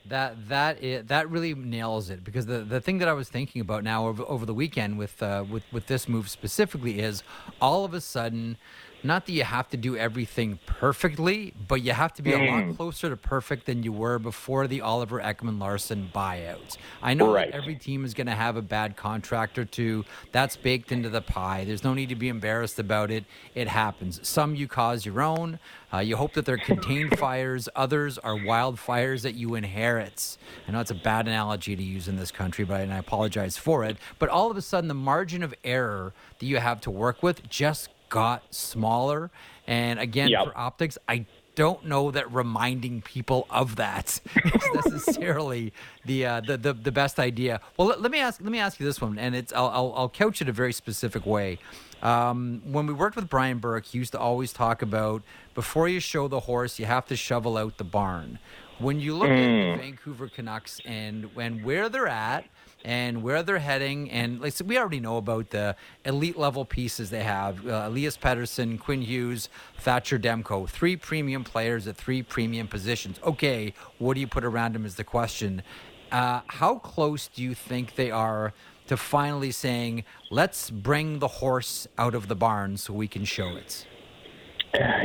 That 0.08 0.48
that 0.50 0.84
is, 0.84 1.06
that 1.08 1.30
really 1.30 1.54
nails 1.56 2.10
it 2.10 2.24
because 2.24 2.46
the, 2.46 2.60
the 2.60 2.80
thing 2.80 3.00
that 3.00 3.08
I 3.08 3.14
was 3.14 3.28
thinking 3.28 3.60
about 3.60 3.84
now 3.84 4.08
over, 4.08 4.24
over 4.28 4.46
the 4.46 4.54
weekend 4.54 5.00
with 5.00 5.22
uh, 5.22 5.44
with 5.50 5.64
with 5.74 5.88
this 5.88 6.08
move 6.08 6.30
specifically 6.30 7.00
is 7.00 7.24
all 7.60 7.84
of 7.86 7.94
a 7.94 8.00
sudden 8.00 8.58
not 9.06 9.26
that 9.26 9.32
you 9.32 9.44
have 9.44 9.70
to 9.70 9.78
do 9.78 9.96
everything 9.98 10.60
perfectly, 10.66 11.54
but 11.68 11.82
you 11.82 11.92
have 11.92 12.14
to 12.16 12.22
be 12.22 12.32
mm. 12.32 12.42
a 12.42 12.52
lot 12.52 12.64
mm. 12.64 12.76
closer 12.76 13.10
to 13.10 13.18
perfect 13.18 13.66
than 13.66 13.84
you 13.84 13.92
were 13.92 14.20
before 14.20 14.68
the 14.68 14.82
Oliver 14.82 15.20
Ekman-Larsson 15.20 16.12
buyout. 16.14 16.78
I 17.02 17.14
know 17.14 17.34
right. 17.34 17.52
every 17.52 17.76
team 17.76 18.06
is 18.06 18.14
going 18.14 18.28
to 18.28 18.36
have 18.36 18.56
a 18.56 18.62
bad 18.62 18.96
contract 18.96 19.58
or 19.58 19.66
two. 19.66 20.06
That's 20.32 20.56
baked 20.56 20.92
into 20.92 21.10
the 21.10 21.22
pie. 21.22 21.66
There's 21.66 21.84
no 21.84 21.94
need 21.94 22.10
to 22.10 22.16
be 22.16 22.30
embarrassed 22.30 22.80
about 22.80 23.12
it. 23.12 23.26
It 23.54 23.68
happens. 23.68 24.26
Some 24.28 24.56
you 24.56 24.68
cause 24.68 25.06
your 25.06 25.22
own. 25.22 25.60
Uh, 25.94 26.00
you 26.00 26.18
hope 26.18 26.34
that 26.34 26.46
they're 26.46 26.58
contained 26.58 27.18
fires. 27.20 27.70
Others 27.76 28.18
are 28.18 28.36
wildfires 28.36 29.22
that 29.22 29.36
you 29.36 29.56
inherit. 29.56 30.38
I 30.68 30.72
know 30.72 30.82
it's 30.82 30.92
a 30.92 30.96
bad 30.96 31.28
analogy 31.28 31.76
to 31.76 31.84
use 31.84 32.08
in 32.08 32.18
this 32.18 32.32
country, 32.32 32.66
but 32.66 32.82
and 32.82 32.94
I 32.94 32.98
apologize 32.98 33.58
for 33.58 33.86
it. 33.86 33.98
But 34.20 34.30
all 34.30 34.52
of 34.52 34.58
a 34.58 34.62
sudden, 34.62 34.88
the 34.88 34.94
margin 34.94 35.42
of 35.42 35.54
error 35.64 36.14
that 36.40 36.46
you 36.46 36.58
have 36.58 36.82
to 36.82 36.92
work 36.92 37.24
with 37.24 37.48
just 37.48 37.90
got 38.16 38.56
smaller. 38.56 39.30
And 39.68 40.00
again, 40.00 40.30
yep. 40.30 40.46
for 40.46 40.58
optics, 40.58 40.98
I 41.10 41.26
don't 41.56 41.86
know 41.86 42.12
that 42.12 42.32
reminding 42.32 43.02
people 43.02 43.46
of 43.50 43.76
that 43.76 44.22
is 44.46 44.86
necessarily 44.86 45.74
the, 46.06 46.26
uh, 46.26 46.42
the, 46.42 46.58
the 46.58 46.74
the 46.74 46.92
best 46.92 47.20
idea. 47.20 47.60
Well, 47.78 47.90
let, 47.90 48.02
let, 48.02 48.12
me 48.12 48.20
ask 48.20 48.42
let 48.42 48.52
me 48.52 48.60
ask 48.60 48.80
you 48.80 48.86
this 48.86 49.02
one, 49.02 49.18
and 49.20 49.36
it's 49.36 49.52
I'll, 49.54 49.68
I'll, 49.68 49.94
I'll 49.96 50.10
couch 50.10 50.42
it 50.42 50.48
a 50.48 50.54
very 50.54 50.74
specific 50.74 51.26
way. 51.26 51.60
Um, 52.02 52.62
when 52.66 52.88
we 52.88 52.94
worked 52.94 53.16
with 53.16 53.30
Brian 53.30 53.60
Burke, 53.60 53.86
he 53.86 53.98
used 53.98 54.12
to 54.14 54.20
always 54.20 54.54
talk 54.54 54.82
about 54.82 55.24
before 55.54 55.88
you 55.88 56.00
show 56.00 56.28
the 56.28 56.42
horse, 56.42 56.78
you 56.80 56.86
have 56.86 57.06
to 57.08 57.16
shovel 57.16 57.58
out 57.58 57.78
the 57.78 57.84
barn. 57.84 58.40
When 58.78 59.00
you 59.00 59.16
look 59.18 59.30
mm. 59.30 59.74
at 59.74 59.78
the 59.78 59.84
Vancouver 59.84 60.30
Canucks 60.30 60.80
and 60.86 61.30
and 61.38 61.64
where 61.64 61.90
they're 61.90 62.08
at 62.08 62.46
and 62.86 63.24
where 63.24 63.42
they're 63.42 63.60
heading. 63.60 64.10
And 64.12 64.40
like 64.40 64.54
we 64.64 64.78
already 64.78 65.00
know 65.00 65.18
about 65.18 65.50
the 65.50 65.76
elite 66.06 66.38
level 66.38 66.64
pieces 66.64 67.10
they 67.10 67.24
have: 67.24 67.68
uh, 67.68 67.86
Elias 67.88 68.16
Pettersson, 68.16 68.80
Quinn 68.80 69.02
Hughes, 69.02 69.50
Thatcher 69.80 70.20
Demko, 70.20 70.70
three 70.70 70.96
premium 70.96 71.44
players 71.44 71.88
at 71.88 71.98
three 71.98 72.22
premium 72.22 72.68
positions. 72.68 73.20
Okay, 73.26 73.74
what 73.98 74.14
do 74.14 74.22
you 74.22 74.28
put 74.28 74.46
around 74.46 74.74
them 74.76 74.86
is 74.86 74.96
the 74.96 75.04
question. 75.04 75.64
Uh, 76.12 76.42
how 76.48 76.76
close 76.76 77.28
do 77.28 77.42
you 77.42 77.56
think 77.56 77.96
they 77.96 78.12
are 78.12 78.54
to 78.86 78.96
finally 78.96 79.52
saying, 79.52 80.04
"Let's 80.30 80.70
bring 80.70 81.20
the 81.20 81.28
horse 81.28 81.88
out 81.98 82.14
of 82.14 82.28
the 82.28 82.36
barn 82.36 82.78
so 82.78 82.94
we 82.94 83.08
can 83.08 83.26
show 83.26 83.58
it"? 83.58 83.88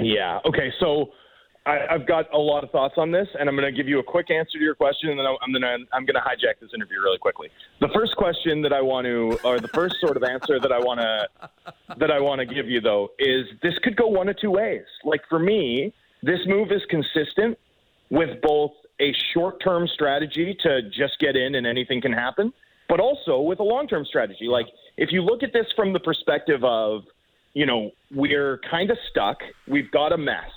Yeah. 0.02 0.40
Okay. 0.44 0.72
So 0.78 1.12
I, 1.66 1.78
have 1.90 2.06
got 2.06 2.32
a 2.32 2.38
lot 2.38 2.64
of 2.64 2.70
thoughts 2.70 2.94
on 2.96 3.10
this, 3.10 3.28
and 3.38 3.48
I'm 3.48 3.54
going 3.54 3.70
to 3.70 3.76
give 3.76 3.86
you 3.86 3.98
a 3.98 4.02
quick 4.02 4.30
answer 4.30 4.58
to 4.58 4.64
your 4.64 4.74
question, 4.74 5.10
and 5.10 5.18
then 5.18 5.26
I'm 5.26 5.52
going 5.52 5.62
to 5.62 5.76
I'm 5.92 6.06
going 6.06 6.14
to 6.14 6.20
hijack 6.20 6.58
this 6.60 6.70
interview 6.74 7.00
really 7.02 7.18
quickly. 7.18 7.48
The 7.80 7.88
first 7.94 8.16
question 8.16 8.62
that 8.62 8.72
I 8.72 8.80
want 8.80 9.04
to, 9.04 9.38
or 9.44 9.60
the 9.60 9.68
first 9.68 9.96
sort 10.00 10.16
of 10.16 10.22
answer 10.22 10.58
that 10.58 10.72
I 10.72 10.78
want 10.78 11.00
to 11.00 11.28
that 11.98 12.10
I 12.10 12.18
want 12.18 12.40
to 12.40 12.46
give 12.46 12.68
you 12.68 12.80
though 12.80 13.10
is 13.18 13.46
this 13.62 13.74
could 13.82 13.96
go 13.96 14.06
one 14.06 14.28
of 14.28 14.38
two 14.38 14.50
ways. 14.50 14.84
Like 15.04 15.20
for 15.28 15.38
me, 15.38 15.92
this 16.22 16.40
move 16.46 16.72
is 16.72 16.82
consistent 16.88 17.58
with 18.10 18.40
both 18.42 18.72
a 19.00 19.14
short-term 19.32 19.86
strategy 19.88 20.56
to 20.62 20.82
just 20.90 21.18
get 21.20 21.36
in 21.36 21.54
and 21.54 21.66
anything 21.66 22.00
can 22.00 22.12
happen, 22.12 22.52
but 22.88 23.00
also 23.00 23.40
with 23.40 23.60
a 23.60 23.62
long-term 23.62 24.04
strategy. 24.04 24.46
Like 24.46 24.66
if 24.96 25.10
you 25.12 25.22
look 25.22 25.42
at 25.42 25.52
this 25.52 25.66
from 25.76 25.92
the 25.92 26.00
perspective 26.00 26.62
of, 26.64 27.02
you 27.54 27.64
know, 27.64 27.90
we're 28.14 28.60
kind 28.70 28.90
of 28.90 28.98
stuck, 29.10 29.38
we've 29.66 29.90
got 29.90 30.12
a 30.12 30.18
mess 30.18 30.50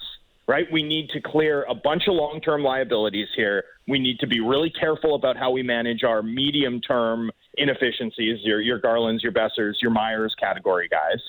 right? 0.47 0.65
We 0.71 0.83
need 0.83 1.09
to 1.09 1.21
clear 1.21 1.63
a 1.69 1.75
bunch 1.75 2.03
of 2.07 2.15
long 2.15 2.41
term 2.41 2.63
liabilities 2.63 3.27
here. 3.35 3.63
We 3.87 3.99
need 3.99 4.19
to 4.19 4.27
be 4.27 4.39
really 4.39 4.69
careful 4.69 5.15
about 5.15 5.37
how 5.37 5.51
we 5.51 5.63
manage 5.63 6.03
our 6.03 6.21
medium 6.21 6.81
term 6.81 7.31
inefficiencies, 7.57 8.39
your, 8.43 8.61
your 8.61 8.79
Garlands, 8.79 9.23
your 9.23 9.31
Boesers, 9.31 9.75
your 9.81 9.91
Myers 9.91 10.35
category 10.39 10.87
guys. 10.87 11.21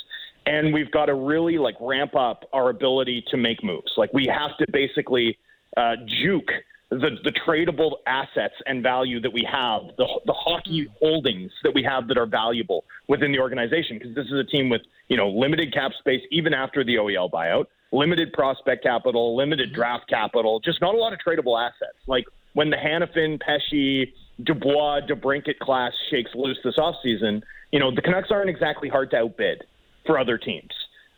And 0.46 0.74
we've 0.74 0.90
got 0.90 1.06
to 1.06 1.14
really 1.14 1.58
like 1.58 1.76
ramp 1.80 2.14
up 2.14 2.48
our 2.52 2.70
ability 2.70 3.24
to 3.30 3.36
make 3.36 3.62
moves. 3.64 3.92
Like 3.96 4.12
we 4.12 4.26
have 4.26 4.56
to 4.58 4.66
basically 4.70 5.38
uh, 5.76 5.96
juke 6.22 6.50
the, 6.90 7.10
the 7.24 7.32
tradable 7.46 7.96
assets 8.06 8.54
and 8.66 8.82
value 8.82 9.20
that 9.20 9.32
we 9.32 9.46
have, 9.50 9.82
the, 9.96 10.06
the 10.26 10.32
hockey 10.32 10.86
holdings 11.00 11.50
that 11.62 11.74
we 11.74 11.82
have 11.82 12.08
that 12.08 12.18
are 12.18 12.26
valuable 12.26 12.84
within 13.08 13.32
the 13.32 13.38
organization. 13.38 13.98
Because 13.98 14.14
this 14.14 14.26
is 14.26 14.38
a 14.38 14.44
team 14.44 14.68
with 14.68 14.82
you 15.08 15.16
know 15.16 15.28
limited 15.28 15.72
cap 15.72 15.92
space 15.98 16.20
even 16.30 16.52
after 16.52 16.84
the 16.84 16.96
OEL 16.96 17.30
buyout 17.30 17.66
limited 17.92 18.32
prospect 18.32 18.82
capital, 18.82 19.36
limited 19.36 19.68
mm-hmm. 19.68 19.76
draft 19.76 20.08
capital, 20.08 20.60
just 20.60 20.80
not 20.80 20.94
a 20.94 20.98
lot 20.98 21.12
of 21.12 21.18
tradable 21.18 21.60
assets. 21.60 21.98
Like 22.06 22.24
when 22.54 22.70
the 22.70 22.76
Hanifin, 22.76 23.40
Pesce, 23.40 24.12
Dubois, 24.42 25.00
DeBrincat 25.08 25.58
class 25.60 25.92
shakes 26.10 26.30
loose 26.34 26.58
this 26.64 26.76
offseason, 26.76 27.42
you 27.72 27.78
know, 27.78 27.94
the 27.94 28.02
Canucks 28.02 28.30
aren't 28.30 28.50
exactly 28.50 28.88
hard 28.88 29.10
to 29.10 29.16
outbid 29.18 29.64
for 30.06 30.18
other 30.18 30.38
teams. 30.38 30.70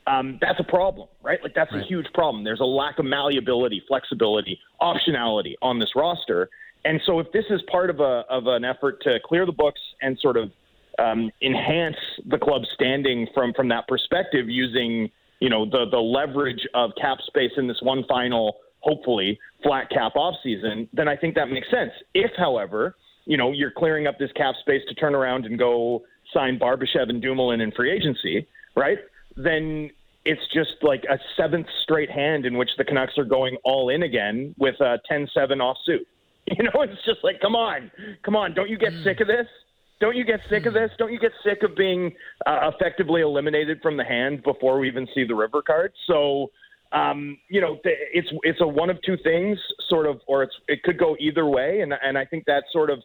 Um, 0.06 0.38
that's 0.40 0.60
a 0.60 0.64
problem, 0.64 1.08
right? 1.22 1.42
Like 1.42 1.54
that's 1.54 1.72
right. 1.72 1.82
a 1.82 1.86
huge 1.86 2.06
problem. 2.14 2.44
There's 2.44 2.60
a 2.60 2.64
lack 2.64 2.98
of 2.98 3.04
malleability, 3.04 3.82
flexibility, 3.88 4.58
optionality 4.80 5.54
on 5.62 5.78
this 5.80 5.90
roster. 5.96 6.48
And 6.84 7.00
so 7.04 7.18
if 7.18 7.32
this 7.32 7.44
is 7.50 7.60
part 7.70 7.90
of 7.90 7.98
a 7.98 8.24
of 8.30 8.46
an 8.46 8.64
effort 8.64 9.02
to 9.02 9.18
clear 9.24 9.44
the 9.44 9.52
books 9.52 9.80
and 10.00 10.16
sort 10.20 10.36
of 10.36 10.52
um, 11.00 11.30
enhance 11.42 11.96
the 12.24 12.38
club's 12.38 12.68
standing 12.72 13.26
from 13.34 13.52
from 13.52 13.68
that 13.68 13.88
perspective 13.88 14.48
using 14.48 15.10
you 15.40 15.48
know 15.48 15.64
the 15.64 15.86
the 15.90 15.98
leverage 15.98 16.66
of 16.74 16.90
cap 17.00 17.18
space 17.26 17.52
in 17.56 17.66
this 17.66 17.78
one 17.82 18.04
final 18.08 18.56
hopefully 18.80 19.38
flat 19.62 19.90
cap 19.90 20.14
off 20.16 20.34
season, 20.42 20.88
then 20.92 21.08
I 21.08 21.16
think 21.16 21.34
that 21.34 21.46
makes 21.46 21.68
sense. 21.70 21.90
If, 22.14 22.30
however, 22.36 22.94
you 23.24 23.36
know 23.36 23.52
you're 23.52 23.72
clearing 23.72 24.06
up 24.06 24.18
this 24.18 24.30
cap 24.32 24.54
space 24.60 24.82
to 24.88 24.94
turn 24.94 25.14
around 25.14 25.46
and 25.46 25.58
go 25.58 26.02
sign 26.32 26.58
Barbashev 26.58 27.08
and 27.08 27.20
Dumoulin 27.22 27.60
in 27.60 27.72
free 27.72 27.90
agency, 27.92 28.46
right? 28.76 28.98
Then 29.36 29.90
it's 30.24 30.42
just 30.52 30.74
like 30.82 31.04
a 31.08 31.18
seventh 31.36 31.66
straight 31.82 32.10
hand 32.10 32.46
in 32.46 32.56
which 32.58 32.70
the 32.78 32.84
Canucks 32.84 33.16
are 33.16 33.24
going 33.24 33.56
all 33.64 33.90
in 33.90 34.02
again 34.02 34.54
with 34.58 34.74
a 34.80 34.98
10-7 35.10 35.60
off 35.60 35.76
suit. 35.84 36.06
You 36.48 36.62
know, 36.62 36.82
it's 36.82 37.04
just 37.04 37.24
like, 37.24 37.40
come 37.40 37.56
on, 37.56 37.90
come 38.24 38.36
on, 38.36 38.54
don't 38.54 38.70
you 38.70 38.78
get 38.78 38.92
sick 39.02 39.18
of 39.20 39.26
this? 39.26 39.48
Don't 39.98 40.16
you 40.16 40.24
get 40.24 40.40
sick 40.50 40.66
of 40.66 40.74
this? 40.74 40.90
Don't 40.98 41.12
you 41.12 41.18
get 41.18 41.32
sick 41.42 41.62
of 41.62 41.74
being 41.74 42.14
uh, 42.44 42.70
effectively 42.74 43.22
eliminated 43.22 43.80
from 43.80 43.96
the 43.96 44.04
hand 44.04 44.42
before 44.42 44.78
we 44.78 44.88
even 44.88 45.08
see 45.14 45.24
the 45.24 45.34
river 45.34 45.62
card? 45.62 45.92
So, 46.06 46.50
um, 46.92 47.38
you 47.48 47.60
know, 47.60 47.78
it's 47.84 48.28
it's 48.42 48.60
a 48.60 48.66
one 48.66 48.90
of 48.90 49.00
two 49.02 49.16
things, 49.16 49.58
sort 49.88 50.06
of, 50.06 50.20
or 50.26 50.42
it's 50.42 50.54
it 50.68 50.82
could 50.82 50.98
go 50.98 51.16
either 51.18 51.46
way, 51.46 51.80
and 51.80 51.94
and 52.02 52.18
I 52.18 52.26
think 52.26 52.44
that 52.44 52.64
sort 52.72 52.90
of 52.90 53.02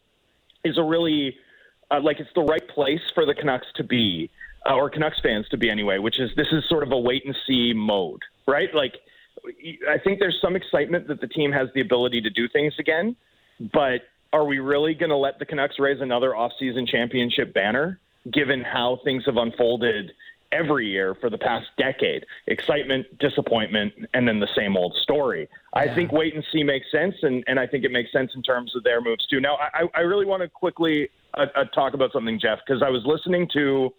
is 0.65 0.77
a 0.77 0.84
really 0.84 1.36
uh, 1.89 2.01
like 2.01 2.19
it's 2.19 2.30
the 2.36 2.43
right 2.43 2.67
place 2.67 3.01
for 3.15 3.25
the 3.25 3.34
Canucks 3.34 3.67
to 3.75 3.84
be, 3.84 4.30
uh, 4.69 4.75
or 4.75 4.89
Canucks 4.89 5.19
fans 5.21 5.47
to 5.49 5.58
be 5.58 5.69
anyway. 5.69 5.97
Which 5.97 6.19
is 6.19 6.32
this 6.36 6.47
is 6.51 6.67
sort 6.67 6.84
of 6.84 6.91
a 6.91 6.99
wait 6.99 7.25
and 7.25 7.36
see 7.47 7.71
mode, 7.73 8.21
right? 8.47 8.73
Like, 8.75 8.95
I 9.89 9.97
think 9.97 10.19
there's 10.19 10.39
some 10.41 10.58
excitement 10.58 11.08
that 11.08 11.21
the 11.21 11.27
team 11.27 11.54
has 11.54 11.69
the 11.73 11.82
ability 11.82 12.21
to 12.21 12.30
do 12.30 12.49
things 12.49 12.73
again, 12.80 13.15
but 13.73 14.01
are 14.34 14.46
we 14.46 14.60
really 14.60 14.94
going 14.94 15.10
to 15.10 15.17
let 15.17 15.39
the 15.39 15.46
Canucks 15.46 15.78
raise 15.80 16.02
another 16.02 16.32
offseason 16.32 16.88
championship 16.88 17.54
banner, 17.54 18.00
given 18.32 18.62
how 18.62 19.00
things 19.04 19.26
have 19.26 19.38
unfolded 19.38 20.12
every 20.52 20.88
year 20.88 21.15
for 21.15 21.30
the 21.30 21.38
past 21.38 21.67
decade? 21.78 22.26
Excitement, 22.48 23.06
disappointment, 23.20 23.94
and 24.13 24.28
then 24.28 24.39
the 24.39 24.48
same 24.56 24.78
old 24.78 24.96
story. 24.96 25.50
Yeah. 25.76 25.82
I 25.82 25.94
think 25.94 26.12
wait 26.12 26.34
and 26.34 26.44
see 26.52 26.63
makes 26.63 26.89
sense, 26.91 27.15
and, 27.24 27.44
and 27.48 27.60
I 27.60 27.67
think 27.67 27.84
it 27.84 27.91
makes 27.91 28.12
sense 28.12 28.32
in 28.36 28.41
terms 28.41 28.76
of 28.76 28.84
their 28.84 29.02
moves 29.02 29.26
too. 29.28 29.41
Now, 29.41 29.58
I, 29.74 29.84
I 29.94 30.02
really 30.02 30.26
want 30.26 30.44
to 30.44 30.50
quickly 30.50 31.10
uh, 31.34 31.48
uh, 31.56 31.65
talk 31.65 31.94
about 31.94 32.13
something, 32.13 32.39
Jeff, 32.39 32.60
because 32.65 32.82
I 32.82 32.89
was 32.89 33.02
listening 33.06 33.50
to 33.54 33.94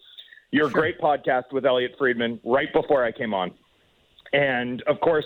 your 0.51 0.69
sure. 0.69 0.81
great 0.81 0.99
podcast 0.99 1.51
with 1.51 1.65
Elliotte 1.65 1.95
Friedman 1.97 2.39
right 2.43 2.71
before 2.73 3.03
I 3.03 3.11
came 3.11 3.33
on. 3.33 3.51
And 4.31 4.81
of 4.83 4.99
course, 4.99 5.25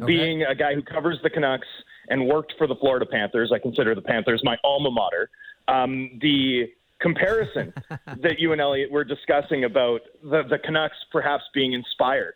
okay. 0.00 0.06
being 0.06 0.42
a 0.42 0.54
guy 0.54 0.74
who 0.74 0.82
covers 0.82 1.18
the 1.22 1.30
Canucks– 1.30 1.68
and 2.08 2.26
worked 2.26 2.54
for 2.58 2.66
the 2.66 2.76
Florida 2.76 3.06
Panthers. 3.06 3.52
I 3.54 3.58
consider 3.58 3.94
the 3.94 4.02
Panthers 4.02 4.40
my 4.44 4.56
alma 4.64 4.90
mater. 4.90 5.30
Um, 5.68 6.18
the 6.20 6.70
comparison 7.00 7.72
that 8.22 8.38
you 8.38 8.52
and 8.52 8.60
Elliotte 8.60 8.90
were 8.90 9.04
discussing 9.04 9.64
about 9.64 10.00
the, 10.22 10.42
the 10.48 10.58
Canucks 10.58 10.96
perhaps 11.12 11.44
being 11.54 11.72
inspired 11.72 12.34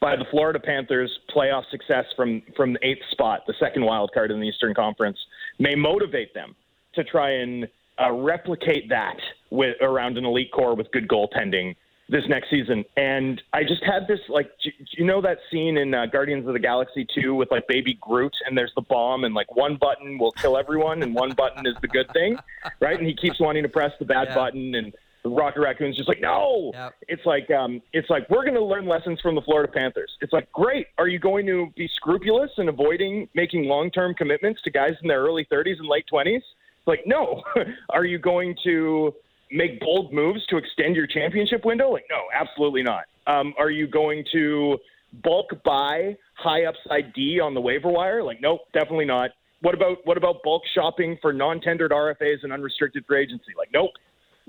by 0.00 0.16
the 0.16 0.24
Florida 0.30 0.58
Panthers' 0.58 1.10
playoff 1.34 1.64
success 1.70 2.06
from 2.16 2.42
from 2.56 2.72
the 2.72 2.78
eighth 2.82 3.02
spot, 3.10 3.42
the 3.46 3.54
second 3.60 3.84
wild 3.84 4.10
card 4.12 4.30
in 4.30 4.40
the 4.40 4.46
Eastern 4.46 4.74
Conference, 4.74 5.18
may 5.58 5.74
motivate 5.74 6.32
them 6.32 6.56
to 6.94 7.04
try 7.04 7.30
and 7.30 7.68
uh, 8.02 8.10
replicate 8.10 8.88
that 8.88 9.16
with 9.50 9.76
around 9.82 10.16
an 10.16 10.24
elite 10.24 10.50
core 10.52 10.74
with 10.74 10.90
good 10.90 11.06
goaltending 11.06 11.76
this 12.10 12.24
next 12.28 12.50
season. 12.50 12.84
And 12.96 13.40
I 13.52 13.62
just 13.62 13.84
had 13.84 14.08
this 14.08 14.18
like, 14.28 14.50
you 14.92 15.04
know 15.04 15.20
that 15.22 15.38
scene 15.50 15.78
in 15.78 15.94
uh, 15.94 16.06
Guardians 16.06 16.46
of 16.46 16.52
the 16.52 16.58
Galaxy 16.58 17.06
2 17.14 17.34
with 17.34 17.50
like 17.50 17.66
Baby 17.68 17.96
Groot, 18.00 18.34
and 18.46 18.58
there's 18.58 18.72
the 18.74 18.82
bomb, 18.82 19.24
and 19.24 19.34
like 19.34 19.54
one 19.54 19.76
button 19.76 20.18
will 20.18 20.32
kill 20.32 20.58
everyone, 20.58 21.02
and 21.02 21.14
one 21.14 21.32
button 21.32 21.66
is 21.66 21.74
the 21.80 21.88
good 21.88 22.10
thing, 22.12 22.36
right? 22.80 22.98
And 22.98 23.06
he 23.06 23.14
keeps 23.14 23.40
wanting 23.40 23.62
to 23.62 23.68
press 23.68 23.92
the 23.98 24.04
bad 24.04 24.28
yeah. 24.28 24.34
button, 24.34 24.74
and 24.74 24.92
the 25.22 25.28
Rocket 25.28 25.60
Raccoon's 25.60 25.96
just 25.96 26.08
like, 26.08 26.20
no. 26.20 26.72
Yep. 26.74 26.94
It's 27.08 27.26
like, 27.26 27.50
um, 27.50 27.80
it's 27.92 28.10
like 28.10 28.28
we're 28.28 28.42
going 28.42 28.54
to 28.54 28.64
learn 28.64 28.86
lessons 28.86 29.20
from 29.20 29.34
the 29.34 29.42
Florida 29.42 29.70
Panthers. 29.70 30.10
It's 30.20 30.32
like, 30.32 30.50
great. 30.52 30.88
Are 30.98 31.08
you 31.08 31.18
going 31.18 31.46
to 31.46 31.72
be 31.76 31.88
scrupulous 31.88 32.50
and 32.56 32.68
avoiding 32.68 33.28
making 33.34 33.64
long-term 33.64 34.14
commitments 34.14 34.62
to 34.62 34.70
guys 34.70 34.94
in 35.02 35.08
their 35.08 35.20
early 35.20 35.46
30s 35.52 35.78
and 35.78 35.88
late 35.88 36.06
20s? 36.12 36.42
Like, 36.86 37.02
no. 37.06 37.42
Are 37.90 38.04
you 38.04 38.18
going 38.18 38.56
to 38.64 39.14
make 39.50 39.80
bold 39.80 40.12
moves 40.12 40.44
to 40.46 40.56
extend 40.56 40.96
your 40.96 41.06
championship 41.06 41.64
window? 41.64 41.90
Like, 41.92 42.06
no, 42.10 42.22
absolutely 42.34 42.82
not. 42.82 43.04
Um, 43.26 43.54
are 43.58 43.70
you 43.70 43.86
going 43.86 44.24
to 44.32 44.78
bulk 45.22 45.50
buy 45.64 46.16
high 46.34 46.64
upside 46.64 47.12
D 47.12 47.40
on 47.40 47.54
the 47.54 47.60
waiver 47.60 47.88
wire? 47.88 48.22
Like, 48.22 48.40
nope, 48.40 48.60
definitely 48.72 49.04
not. 49.06 49.30
What 49.62 49.74
about 49.74 49.98
what 50.04 50.16
about 50.16 50.42
bulk 50.42 50.62
shopping 50.74 51.18
for 51.20 51.32
non-tendered 51.32 51.90
RFAs 51.90 52.42
and 52.42 52.52
unrestricted 52.52 53.04
free 53.06 53.22
agency? 53.22 53.52
Like, 53.56 53.68
nope, 53.72 53.90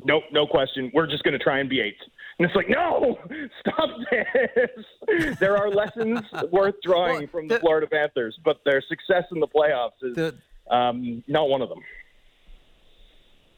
nope, 0.05 0.23
no 0.31 0.47
question. 0.47 0.91
We're 0.93 1.07
just 1.07 1.23
going 1.23 1.37
to 1.37 1.43
try 1.43 1.59
and 1.59 1.69
be 1.69 1.81
eighth. 1.81 2.01
And 2.39 2.47
it's 2.47 2.55
like, 2.55 2.69
no, 2.69 3.19
stop 3.59 3.89
this. 4.09 5.37
there 5.39 5.57
are 5.57 5.69
lessons 5.69 6.21
worth 6.51 6.75
drawing 6.81 7.19
well, 7.19 7.27
from 7.27 7.47
the, 7.47 7.55
the, 7.55 7.59
Florida 7.59 7.87
Panthers, 7.87 8.39
but 8.43 8.61
their 8.65 8.81
success 8.81 9.25
in 9.31 9.39
the 9.39 9.47
playoffs 9.47 10.01
is 10.01 10.15
the, 10.15 10.35
um, 10.73 11.23
not 11.27 11.49
one 11.49 11.61
of 11.61 11.69
them. 11.69 11.79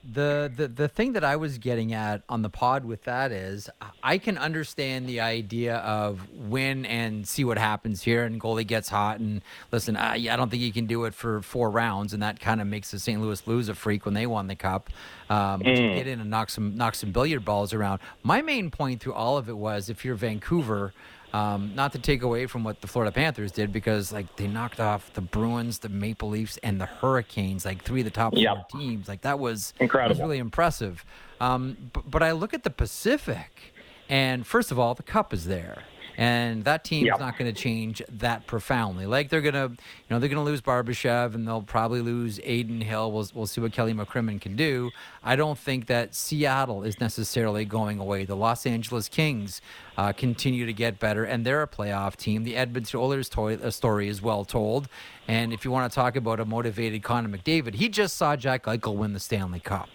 The, 0.06 0.52
the 0.54 0.68
the 0.68 0.88
thing 0.90 1.14
that 1.14 1.24
I 1.24 1.38
was 1.38 1.58
getting 1.58 1.94
at 1.94 2.24
on 2.28 2.42
the 2.42 2.50
pod 2.50 2.84
with 2.84 3.04
that 3.04 3.32
is 3.32 3.70
I 4.04 4.18
can 4.18 4.38
understand 4.38 5.08
the 5.08 5.22
idea 5.22 5.78
of 5.78 6.28
win 6.34 6.86
and 6.86 7.26
see 7.26 7.46
what 7.46 7.58
happens 7.58 8.04
here 8.04 8.26
and 8.26 8.40
goalie 8.40 8.68
gets 8.68 8.90
hot 8.90 9.22
and 9.22 9.42
listen 9.72 9.96
I, 9.96 10.16
I 10.16 10.36
don't 10.36 10.50
think 10.50 10.62
he 10.62 10.74
can 10.74 10.88
do 10.88 11.06
it 11.06 11.14
for 11.14 11.42
four 11.42 11.70
rounds 11.70 12.12
and 12.12 12.22
that 12.22 12.42
kind 12.42 12.60
of 12.60 12.68
makes 12.68 12.92
the 12.92 13.00
St. 13.00 13.22
Louis 13.22 13.40
Blues 13.40 13.70
a 13.70 13.76
freak 13.76 14.04
when 14.04 14.14
they 14.14 14.28
won 14.28 14.48
the 14.48 14.58
cup 14.58 14.90
um, 15.30 15.62
mm. 15.62 15.96
get 15.96 16.06
in 16.06 16.20
and 16.20 16.30
knock 16.30 16.50
some 16.50 16.76
knock 16.76 16.96
some 16.96 17.14
billiard 17.14 17.46
balls 17.46 17.74
around 17.74 18.02
my 18.24 18.42
main 18.42 18.72
point 18.72 19.00
through 19.00 19.14
all 19.14 19.38
of 19.38 19.48
it 19.48 19.56
was 19.56 19.90
if 19.90 20.04
you're 20.04 20.16
Vancouver 20.16 20.94
um, 21.34 21.74
not 21.74 21.92
to 21.94 22.00
take 22.00 22.22
away 22.22 22.46
from 22.46 22.64
what 22.64 22.82
the 22.82 22.88
Florida 22.88 23.12
Panthers 23.12 23.52
did, 23.52 23.74
because 23.74 24.12
like 24.12 24.36
they 24.36 24.48
knocked 24.48 24.80
off 24.80 25.12
the 25.14 25.22
Bruins, 25.22 25.80
the 25.80 25.90
Maple 25.90 26.30
Leafs, 26.30 26.58
and 26.58 26.80
the 26.80 26.86
Hurricanes, 26.86 27.66
like 27.66 27.84
three 27.84 28.02
of 28.02 28.06
the 28.06 28.12
top 28.12 28.34
yep. 28.36 28.70
four 28.72 28.80
teams. 28.80 29.08
Like 29.08 29.22
that 29.22 29.40
was 29.40 29.74
incredible, 29.80 30.16
was 30.16 30.22
really 30.22 30.38
impressive. 30.38 31.04
Um, 31.42 31.90
but, 31.92 32.10
but 32.10 32.24
I 32.24 32.32
look 32.32 32.54
at 32.54 32.64
the 32.64 32.70
Pacific, 32.70 33.74
and 34.08 34.46
first 34.46 34.72
of 34.72 34.78
all, 34.78 34.94
the 34.94 35.04
Cup 35.04 35.34
is 35.34 35.46
there 35.46 35.84
and 36.18 36.64
that 36.66 36.84
team's 36.84 37.08
yep. 37.08 37.20
not 37.20 37.38
going 37.38 37.52
to 37.54 37.60
change 37.60 38.02
that 38.10 38.46
profoundly. 38.46 39.06
Like 39.06 39.30
they're 39.30 39.42
going 39.42 39.54
to, 39.54 39.70
you 39.70 40.10
know, 40.10 40.20
they're 40.20 40.30
going 40.30 40.44
to 40.44 40.50
lose 40.50 40.62
Barbashev, 40.62 41.34
and 41.34 41.48
they'll 41.48 41.62
probably 41.62 42.02
lose 42.02 42.40
Adin 42.40 42.82
Hill. 42.82 43.12
We'll 43.12 43.30
we'll 43.34 43.48
see 43.48 43.62
what 43.62 43.72
Kelly 43.74 43.94
McCrimmon 43.94 44.40
can 44.40 44.56
do. 44.56 44.92
I 45.24 45.36
don't 45.36 45.58
think 45.58 45.88
that 45.88 46.14
Seattle 46.14 46.84
is 46.84 47.00
necessarily 47.00 47.66
going 47.66 48.00
away. 48.00 48.26
The 48.26 48.36
Los 48.36 48.66
Angeles 48.66 49.10
Kings 49.10 49.62
uh, 49.98 50.14
continue 50.14 50.66
to 50.66 50.74
get 50.74 51.00
better, 51.00 51.24
and 51.24 51.46
they're 51.46 51.64
a 51.64 51.68
playoff 51.68 52.16
team. 52.16 52.44
The 52.44 52.56
Edmonton 52.56 53.00
Oilers 53.00 53.30
toy, 53.30 53.56
uh, 53.56 53.72
story 53.72 54.08
is 54.08 54.22
well 54.22 54.46
told. 54.46 54.88
And 55.28 55.54
if 55.54 55.64
you 55.64 55.72
want 55.72 55.92
to 55.92 55.96
talk 55.96 56.16
about 56.16 56.40
a 56.40 56.46
motivated 56.46 57.02
Connor 57.04 57.30
McDavid, 57.30 57.76
he 57.76 57.90
just 57.90 58.18
saw 58.18 58.36
Jack 58.36 58.66
Eichel 58.66 58.96
win 58.96 59.14
the 59.14 59.20
Stanley 59.20 59.62
Cup. 59.62 59.90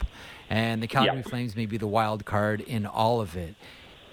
And 0.50 0.82
the 0.82 0.86
Calgary 0.86 1.16
yep. 1.16 1.28
Flames 1.28 1.54
may 1.54 1.66
be 1.66 1.76
the 1.76 1.86
wild 1.86 2.24
card 2.24 2.62
in 2.62 2.86
all 2.86 3.20
of 3.20 3.36
it 3.36 3.54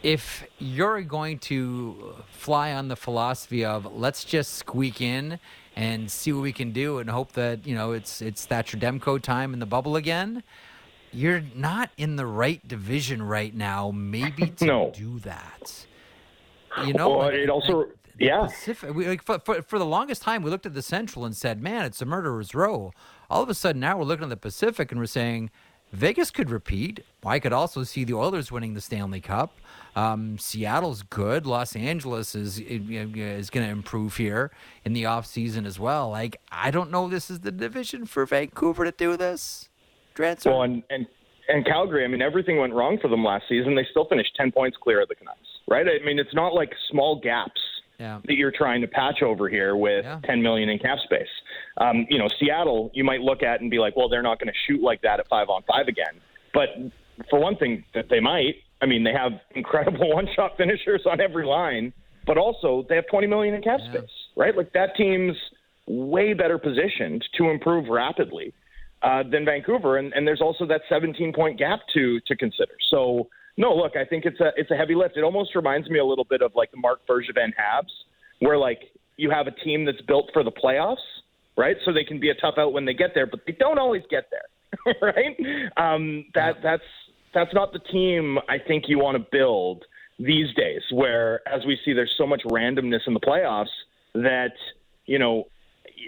if 0.06 0.46
you're 0.60 1.02
going 1.02 1.39
to 1.39 2.13
fly 2.30 2.74
on 2.74 2.89
the 2.89 2.96
philosophy 2.96 3.65
of 3.65 3.91
let's 3.91 4.24
just 4.24 4.54
squeak 4.54 5.02
in 5.02 5.39
and 5.76 6.12
see 6.12 6.32
what 6.32 6.44
we 6.44 6.54
can 6.54 6.72
do 6.72 7.00
and 7.00 7.10
hope 7.10 7.32
that 7.32 7.65
you 7.65 7.74
know 7.74 7.91
it's 7.91 8.22
it's 8.22 8.46
Thatcher 8.46 8.78
Demko 8.78 9.20
time 9.20 9.52
in 9.52 9.60
the 9.60 9.65
bubble 9.65 9.96
again, 9.96 10.44
you're 11.12 11.41
not 11.56 11.89
in 11.98 12.18
the 12.18 12.26
right 12.28 12.65
division 12.68 13.24
right 13.24 13.54
now. 13.56 13.89
Maybe 13.89 14.48
to 14.58 14.65
no. 14.65 14.91
do 14.96 15.18
that. 15.20 15.88
You 16.86 16.94
know, 16.94 17.18
well, 17.18 17.30
it 17.30 17.50
also. 17.50 17.88
Yeah. 18.18 18.46
Pacific, 18.46 18.94
we, 18.94 19.08
like, 19.10 19.24
for, 19.24 19.39
for, 19.39 19.62
for 19.62 19.78
the 19.78 19.86
longest 19.86 20.22
time, 20.22 20.41
we 20.41 20.50
looked 20.50 20.65
at 20.65 20.74
the 20.74 20.82
Central 20.82 21.26
and 21.26 21.36
said, 21.36 21.62
man, 21.62 21.84
it's 21.84 22.02
a 22.02 22.06
murderer's 22.06 22.56
row. 22.56 22.94
All 23.30 23.44
of 23.44 23.50
a 23.50 23.54
sudden, 23.54 23.82
now 23.82 23.98
we're 23.98 24.06
looking 24.06 24.24
at 24.24 24.30
the 24.30 24.38
Pacific 24.38 24.89
and 24.89 25.02
we're 25.02 25.06
saying, 25.06 25.52
Vegas 25.91 26.32
could 26.32 26.50
repeat. 26.50 27.04
I 27.26 27.39
could 27.39 27.54
also 27.54 27.84
see 27.84 28.04
the 28.04 28.13
Oilers 28.13 28.52
winning 28.52 28.74
the 28.74 28.82
Stanley 28.82 29.22
Cup. 29.22 29.58
Um, 29.95 30.38
Seattle's 30.38 31.03
good. 31.03 31.45
Los 31.45 31.75
Angeles 31.75 32.36
is 32.36 32.60
is 32.60 33.49
going 33.49 33.65
to 33.65 33.71
improve 33.71 34.17
here 34.17 34.51
in 34.84 34.93
the 34.93 35.05
off 35.05 35.25
season 35.25 35.65
as 35.65 35.79
well. 35.79 36.10
Like 36.10 36.39
I 36.51 36.71
don't 36.71 36.91
know, 36.91 37.08
this 37.08 37.29
is 37.29 37.39
the 37.39 37.51
division 37.51 38.05
for 38.05 38.25
Vancouver 38.25 38.86
to 38.86 38.91
do 38.91 39.15
this. 39.17 39.69
Transfer. 40.13 40.51
Well, 40.51 40.63
and, 40.63 40.84
and 40.89 41.08
and 41.47 41.65
Calgary. 41.65 42.03
I 42.03 42.08
mean, 42.08 42.21
everything 42.21 42.58
went 42.58 42.73
wrong 42.73 42.97
for 43.01 43.08
them 43.08 43.23
last 43.23 43.45
season. 43.47 43.75
They 43.75 43.86
still 43.91 44.05
finished 44.05 44.36
ten 44.36 44.51
points 44.51 44.77
clear 44.81 45.01
of 45.01 45.10
the 45.10 45.15
Canucks, 45.15 45.39
right? 45.67 45.86
I 45.88 46.03
mean, 46.05 46.19
it's 46.19 46.34
not 46.34 46.53
like 46.53 46.71
small 46.89 47.19
gaps 47.19 47.62
yeah. 47.99 48.19
that 48.25 48.36
you're 48.36 48.51
trying 48.51 48.81
to 48.81 48.88
patch 48.88 49.21
over 49.21 49.49
here 49.49 49.75
with 49.75 50.05
yeah. 50.05 50.19
10 50.25 50.41
million 50.41 50.69
in 50.69 50.79
cap 50.79 50.97
space. 51.03 51.27
Um, 51.77 52.05
you 52.10 52.17
know, 52.17 52.27
Seattle, 52.39 52.91
you 52.93 53.03
might 53.03 53.21
look 53.21 53.43
at 53.43 53.62
and 53.62 53.69
be 53.69 53.79
like, 53.79 53.95
well, 53.95 54.10
they're 54.10 54.21
not 54.21 54.39
going 54.39 54.51
to 54.51 54.58
shoot 54.67 54.81
like 54.81 55.01
that 55.01 55.19
at 55.19 55.27
five 55.27 55.49
on 55.49 55.63
five 55.63 55.88
again. 55.88 56.21
But 56.53 56.69
for 57.29 57.39
one 57.39 57.55
thing, 57.58 57.84
that 57.93 58.10
they 58.10 58.19
might. 58.19 58.55
I 58.82 58.86
mean, 58.86 59.04
they 59.04 59.14
have 59.14 59.34
incredible 59.56 60.10
one-shot 60.14 60.58
finishers 60.58 61.02
on 61.10 61.22
every 61.22 61.46
line, 61.46 61.94
but 62.26 62.38
also 62.38 62.86
they 62.90 62.96
have 62.96 63.08
20 63.10 63.28
million 63.28 63.54
in 63.54 63.62
cap 63.62 63.80
yeah. 63.84 64.00
space, 64.00 64.10
right? 64.36 64.56
Like 64.56 64.74
that 64.74 64.96
team's 64.96 65.36
way 65.88 66.34
better 66.34 66.58
positioned 66.58 67.24
to 67.38 67.50
improve 67.50 67.88
rapidly 67.90 68.54
uh, 69.02 69.24
than 69.30 69.46
Vancouver, 69.46 69.98
and, 69.98 70.14
and 70.14 70.28
there's 70.28 70.42
also 70.42 70.66
that 70.66 70.82
17-point 70.92 71.60
gap 71.60 71.82
to 71.94 72.20
to 72.22 72.36
consider. 72.36 72.74
So 72.90 73.28
no, 73.58 73.74
look, 73.74 73.96
I 73.96 74.04
think 74.04 74.26
it's 74.26 74.40
a 74.40 74.52
it's 74.58 74.72
a 74.72 74.76
heavy 74.76 74.96
lift. 74.96 75.16
It 75.18 75.24
almost 75.24 75.56
reminds 75.56 75.90
me 75.90 76.00
a 76.00 76.06
little 76.06 76.26
bit 76.26 76.42
of 76.42 76.52
like 76.56 76.72
the 76.72 76.78
Marc 76.78 77.06
Bergevin 77.08 77.54
Habs, 77.60 77.92
where 78.40 78.58
like 78.58 78.80
you 79.18 79.30
have 79.32 79.48
a 79.48 79.52
team 79.52 79.86
that's 79.86 80.02
built 80.02 80.30
for 80.34 80.44
the 80.44 80.52
playoffs, 80.52 80.98
right? 81.58 81.78
So 81.86 81.94
they 81.94 82.04
can 82.04 82.20
be 82.20 82.30
a 82.30 82.36
tough 82.36 82.56
out 82.58 82.74
when 82.74 82.86
they 82.86 82.94
get 82.94 83.12
there, 83.14 83.26
but 83.28 83.42
they 83.46 83.54
don't 83.54 83.80
always 83.80 84.04
get 84.10 84.26
there, 84.32 84.96
right? 85.02 85.38
Um, 85.78 86.26
that 86.34 86.58
that's 86.62 86.84
that's 87.36 87.54
not 87.54 87.74
the 87.74 87.80
team 87.80 88.39
I 88.50 88.58
think 88.58 88.86
you 88.88 88.98
want 88.98 89.17
to 89.17 89.26
build 89.32 89.84
these 90.17 90.54
days. 90.56 90.82
Where 90.91 91.48
as 91.48 91.63
we 91.65 91.78
see, 91.86 91.93
there's 91.93 92.13
so 92.17 92.26
much 92.26 92.41
randomness 92.45 93.02
in 93.06 93.13
the 93.13 93.19
playoffs 93.19 93.67
that 94.15 94.54
you 95.06 95.19
know 95.19 95.48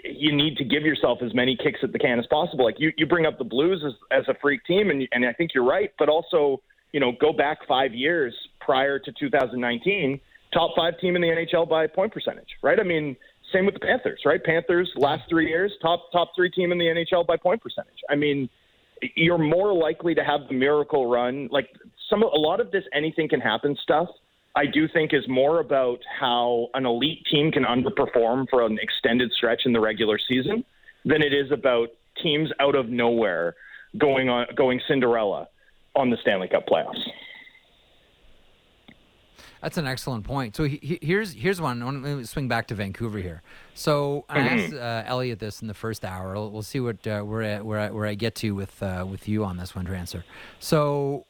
you 0.04 0.34
need 0.34 0.56
to 0.56 0.64
give 0.64 0.82
yourself 0.82 1.18
as 1.22 1.34
many 1.34 1.56
kicks 1.56 1.80
at 1.82 1.92
the 1.92 1.98
can 1.98 2.18
as 2.18 2.26
possible. 2.26 2.64
Like 2.64 2.80
you, 2.80 2.92
you 2.96 3.06
bring 3.06 3.26
up 3.26 3.38
the 3.38 3.44
Blues 3.44 3.84
as, 3.86 3.92
as 4.10 4.24
a 4.28 4.34
freak 4.40 4.64
team, 4.64 4.90
and 4.90 5.06
and 5.12 5.24
I 5.24 5.32
think 5.32 5.52
you're 5.54 5.64
right, 5.64 5.92
but 5.98 6.08
also 6.08 6.60
you 6.92 7.00
know, 7.00 7.12
go 7.20 7.32
back 7.32 7.58
five 7.66 7.94
years 7.94 8.34
prior 8.60 8.98
to 8.98 9.12
2019, 9.12 10.20
top 10.52 10.70
five 10.76 10.98
team 11.00 11.16
in 11.16 11.22
the 11.22 11.28
NHL 11.28 11.68
by 11.68 11.86
point 11.86 12.12
percentage, 12.12 12.48
right? 12.62 12.80
I 12.80 12.82
mean, 12.82 13.16
same 13.52 13.66
with 13.66 13.74
the 13.74 13.80
Panthers, 13.80 14.20
right? 14.24 14.42
Panthers 14.42 14.90
last 14.96 15.22
three 15.28 15.48
years, 15.48 15.72
top 15.80 16.10
top 16.12 16.32
three 16.34 16.50
team 16.50 16.72
in 16.72 16.78
the 16.78 16.86
NHL 16.86 17.26
by 17.26 17.36
point 17.36 17.62
percentage. 17.62 17.98
I 18.08 18.14
mean, 18.14 18.48
you're 19.14 19.38
more 19.38 19.72
likely 19.72 20.14
to 20.14 20.24
have 20.24 20.40
the 20.48 20.54
miracle 20.54 21.10
run. 21.10 21.48
Like 21.50 21.68
some, 22.10 22.22
a 22.22 22.26
lot 22.26 22.60
of 22.60 22.70
this 22.70 22.84
anything 22.92 23.28
can 23.28 23.40
happen 23.40 23.76
stuff. 23.82 24.08
I 24.56 24.66
do 24.66 24.88
think 24.88 25.12
is 25.12 25.24
more 25.28 25.60
about 25.60 25.98
how 26.18 26.68
an 26.74 26.86
elite 26.86 27.24
team 27.30 27.52
can 27.52 27.64
underperform 27.64 28.48
for 28.48 28.64
an 28.64 28.78
extended 28.80 29.30
stretch 29.32 29.62
in 29.66 29.72
the 29.72 29.80
regular 29.80 30.18
season 30.18 30.64
than 31.04 31.22
it 31.22 31.32
is 31.32 31.52
about 31.52 31.88
teams 32.22 32.50
out 32.60 32.74
of 32.74 32.88
nowhere 32.88 33.54
going 33.96 34.28
on 34.28 34.46
going 34.56 34.80
Cinderella 34.88 35.48
on 35.94 36.10
the 36.10 36.16
Stanley 36.22 36.48
Cup 36.48 36.66
playoffs. 36.66 37.00
That's 39.60 39.76
an 39.76 39.86
excellent 39.86 40.24
point. 40.24 40.54
So 40.56 40.64
he, 40.64 40.98
here's 41.02 41.32
here's 41.32 41.60
one. 41.60 41.80
Let 41.80 42.16
me 42.16 42.24
swing 42.24 42.48
back 42.48 42.68
to 42.68 42.74
Vancouver 42.74 43.18
here. 43.18 43.42
So 43.74 44.24
I 44.28 44.38
mm-hmm. 44.38 44.58
asked 44.58 44.74
uh, 44.74 45.10
Elliotte 45.10 45.38
this 45.38 45.62
in 45.62 45.68
the 45.68 45.74
first 45.74 46.04
hour. 46.04 46.34
We'll, 46.34 46.50
we'll 46.50 46.62
see 46.62 46.80
what 46.80 47.06
uh, 47.06 47.22
where 47.22 47.58
I, 47.58 47.60
where 47.60 47.80
I, 47.80 47.90
where 47.90 48.06
I 48.06 48.14
get 48.14 48.34
to 48.36 48.54
with 48.54 48.82
uh, 48.82 49.04
with 49.08 49.28
you 49.28 49.44
on 49.44 49.56
this 49.56 49.74
one 49.74 49.84
to 49.86 49.94
answer. 49.94 50.24
So 50.60 51.26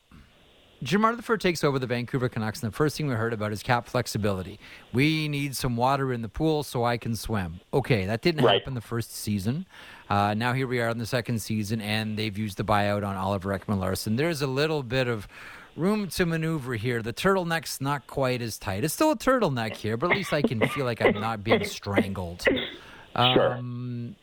Jim 0.82 1.04
Rutherford 1.04 1.40
takes 1.40 1.64
over 1.64 1.78
the 1.78 1.88
Vancouver 1.88 2.28
Canucks, 2.28 2.62
and 2.62 2.70
the 2.70 2.76
first 2.76 2.96
thing 2.96 3.08
we 3.08 3.14
heard 3.14 3.32
about 3.32 3.50
is 3.52 3.64
cap 3.64 3.88
flexibility. 3.88 4.60
We 4.92 5.26
need 5.26 5.56
some 5.56 5.76
water 5.76 6.12
in 6.12 6.22
the 6.22 6.28
pool 6.28 6.62
so 6.62 6.84
I 6.84 6.96
can 6.98 7.16
swim. 7.16 7.60
Okay, 7.74 8.06
that 8.06 8.22
didn't 8.22 8.44
right. 8.44 8.60
happen 8.60 8.74
the 8.74 8.80
first 8.80 9.14
season. 9.14 9.66
Uh, 10.08 10.34
now 10.34 10.52
here 10.52 10.68
we 10.68 10.80
are 10.80 10.88
in 10.88 10.98
the 10.98 11.06
second 11.06 11.40
season, 11.40 11.80
and 11.80 12.16
they've 12.16 12.38
used 12.38 12.58
the 12.58 12.64
buyout 12.64 13.04
on 13.04 13.16
Oliver 13.16 13.58
Ekman-Larsson. 13.58 14.16
There's 14.16 14.40
a 14.40 14.46
little 14.46 14.84
bit 14.84 15.08
of 15.08 15.26
room 15.78 16.08
to 16.08 16.26
maneuver 16.26 16.74
here. 16.74 17.02
The 17.02 17.12
turtleneck's 17.12 17.80
not 17.80 18.06
quite 18.06 18.42
as 18.42 18.58
tight. 18.58 18.84
It's 18.84 18.94
still 18.94 19.12
a 19.12 19.16
turtleneck 19.16 19.74
here, 19.74 19.96
but 19.96 20.10
at 20.10 20.16
least 20.16 20.32
I 20.32 20.42
can 20.42 20.66
feel 20.68 20.84
like 20.84 21.00
I'm 21.00 21.20
not 21.20 21.44
being 21.44 21.64
strangled. 21.64 22.44
Um, 23.14 24.16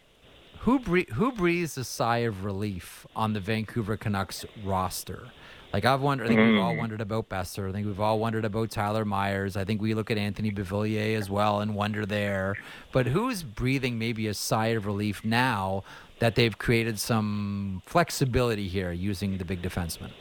Who, 0.60 0.80
bre- 0.80 1.12
who 1.14 1.32
breathes 1.32 1.78
a 1.78 1.84
sigh 1.84 2.20
of 2.20 2.44
relief 2.44 3.06
on 3.16 3.34
the 3.34 3.40
Vancouver 3.40 3.98
Canucks 3.98 4.46
roster? 4.64 5.28
Like 5.74 5.84
I've 5.84 6.00
wondered, 6.02 6.26
I 6.26 6.28
think 6.30 6.40
mm. 6.40 6.54
we've 6.54 6.62
all 6.62 6.74
mm. 6.74 6.78
wondered 6.78 7.02
about 7.02 7.28
Boeser. 7.28 7.68
I 7.68 7.74
think 7.74 7.86
we've 7.86 8.00
all 8.00 8.18
wondered 8.18 8.46
about 8.46 8.72
Tyler 8.72 9.04
Myers. 9.04 9.58
I 9.58 9.66
think 9.66 9.82
we 9.82 9.94
look 9.94 10.10
at 10.10 10.18
Anthony 10.18 10.50
Beauvillier 10.50 11.18
as 11.18 11.30
well 11.30 11.60
and 11.60 11.76
wonder 11.76 12.06
there. 12.06 12.56
But 12.94 13.08
who's 13.08 13.44
breathing 13.44 14.00
maybe 14.00 14.28
a 14.28 14.34
sigh 14.34 14.68
of 14.68 14.86
relief 14.86 15.26
now 15.26 15.84
that 16.20 16.36
they've 16.36 16.58
created 16.58 16.98
some 16.98 17.82
flexibility 17.86 18.70
here 18.70 18.94
using 18.94 19.38
the 19.38 19.44
big 19.44 19.62
defenseman? 19.62 20.12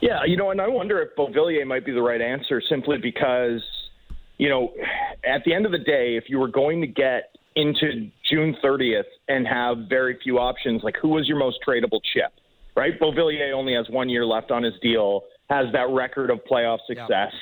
Yeah, 0.00 0.20
you 0.26 0.36
know, 0.36 0.50
and 0.50 0.60
I 0.60 0.68
wonder 0.68 1.00
if 1.02 1.16
Beauvillier 1.16 1.66
might 1.66 1.84
be 1.84 1.92
the 1.92 2.02
right 2.02 2.20
answer 2.20 2.62
simply 2.68 2.98
because, 2.98 3.62
you 4.38 4.48
know, 4.48 4.72
at 5.24 5.42
the 5.44 5.52
end 5.52 5.66
of 5.66 5.72
the 5.72 5.78
day, 5.78 6.16
if 6.16 6.24
you 6.28 6.38
were 6.38 6.48
going 6.48 6.80
to 6.80 6.86
get 6.86 7.34
into 7.56 8.08
June 8.30 8.56
30th 8.62 9.02
and 9.28 9.46
have 9.46 9.88
very 9.88 10.18
few 10.22 10.38
options, 10.38 10.82
like 10.84 10.94
who 11.02 11.08
was 11.08 11.26
your 11.26 11.38
most 11.38 11.58
tradable 11.66 12.00
chip? 12.12 12.32
right? 12.78 12.98
Beauvillier 13.00 13.52
only 13.52 13.74
has 13.74 13.86
one 13.90 14.08
year 14.08 14.24
left 14.24 14.52
on 14.52 14.62
his 14.62 14.74
deal, 14.80 15.22
has 15.50 15.66
that 15.72 15.88
record 15.90 16.30
of 16.30 16.38
playoff 16.48 16.78
success, 16.86 17.32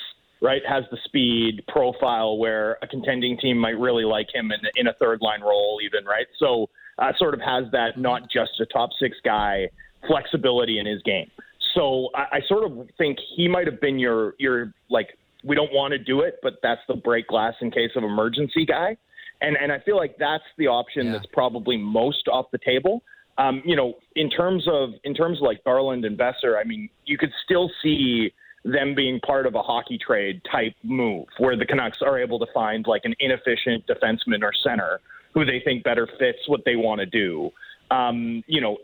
right? 0.41 0.63
Has 0.67 0.85
the 0.91 0.97
speed 1.05 1.63
profile 1.69 2.39
where 2.39 2.79
a 2.83 2.87
contending 2.87 3.37
team 3.39 3.59
might 3.59 3.79
really 3.79 4.05
like 4.05 4.29
him 4.35 4.51
in, 4.51 4.61
in 4.77 4.87
a 4.87 4.95
third 4.95 5.21
line 5.21 5.43
role, 5.43 5.79
even, 5.85 6.07
right? 6.07 6.27
So, 6.39 6.71
uh, 6.99 7.13
sort 7.19 7.35
of 7.35 7.41
has 7.41 7.65
that 7.73 7.99
not 7.99 8.23
just 8.31 8.59
a 8.61 8.65
top 8.65 8.89
six 8.99 9.19
guy 9.23 9.69
flexibility 10.09 10.79
in 10.79 10.87
his 10.87 11.03
game. 11.03 11.31
So 11.77 12.09
I, 12.15 12.39
I 12.39 12.41
sort 12.49 12.65
of 12.65 12.89
think 12.99 13.19
he 13.37 13.47
might 13.47 13.67
have 13.67 13.81
been 13.81 13.99
your 13.99 14.35
your 14.39 14.73
like 14.91 15.17
we 15.45 15.55
don't 15.55 15.73
want 15.73 15.93
to 15.93 15.99
do 15.99 16.23
it, 16.23 16.41
but 16.43 16.55
that's 16.63 16.81
the 16.89 16.95
break 16.95 17.29
glass 17.29 17.55
in 17.61 17.71
case 17.71 17.91
of 17.95 18.03
emergency 18.03 18.67
guy. 18.67 18.97
And 19.41 19.57
and 19.57 19.71
I 19.71 19.79
feel 19.81 19.97
like 19.97 20.17
that's 20.19 20.45
the 20.59 20.67
option 20.67 21.07
yeah. 21.07 21.13
that's 21.13 21.27
probably 21.33 21.77
most 21.77 22.27
off 22.29 22.47
the 22.51 22.59
table. 22.59 23.03
Um, 23.39 23.63
you 23.67 23.77
know, 23.77 23.95
in 24.17 24.31
terms 24.31 24.67
of 24.67 24.91
in 25.05 25.15
terms 25.15 25.39
of 25.39 25.43
like 25.43 25.63
Garland 25.63 26.05
and 26.05 26.19
Boeser, 26.19 26.59
I 26.59 26.65
mean, 26.65 26.89
you 27.05 27.19
could 27.19 27.33
still 27.45 27.71
see 27.83 28.33
them 28.65 28.95
being 28.95 29.21
part 29.21 29.47
of 29.47 29.55
a 29.55 29.63
hockey 29.63 29.99
trade 29.99 30.41
type 30.51 30.75
move 30.83 31.27
where 31.39 31.57
the 31.57 31.67
Canucks 31.67 31.99
are 32.03 32.19
able 32.19 32.39
to 32.39 32.47
find 32.53 32.85
like 32.89 33.03
an 33.05 33.15
inefficient 33.21 33.87
defenseman 33.87 34.43
or 34.43 34.53
center 34.65 35.01
who 35.35 35.45
they 35.45 35.61
think 35.65 35.85
better 35.85 36.09
fits 36.19 36.39
what 36.49 36.63
they 36.65 36.77
want 36.77 36.99
to 36.99 37.07
do. 37.07 37.51
Um, 37.91 38.43
you 38.47 38.61
know, 38.61 38.79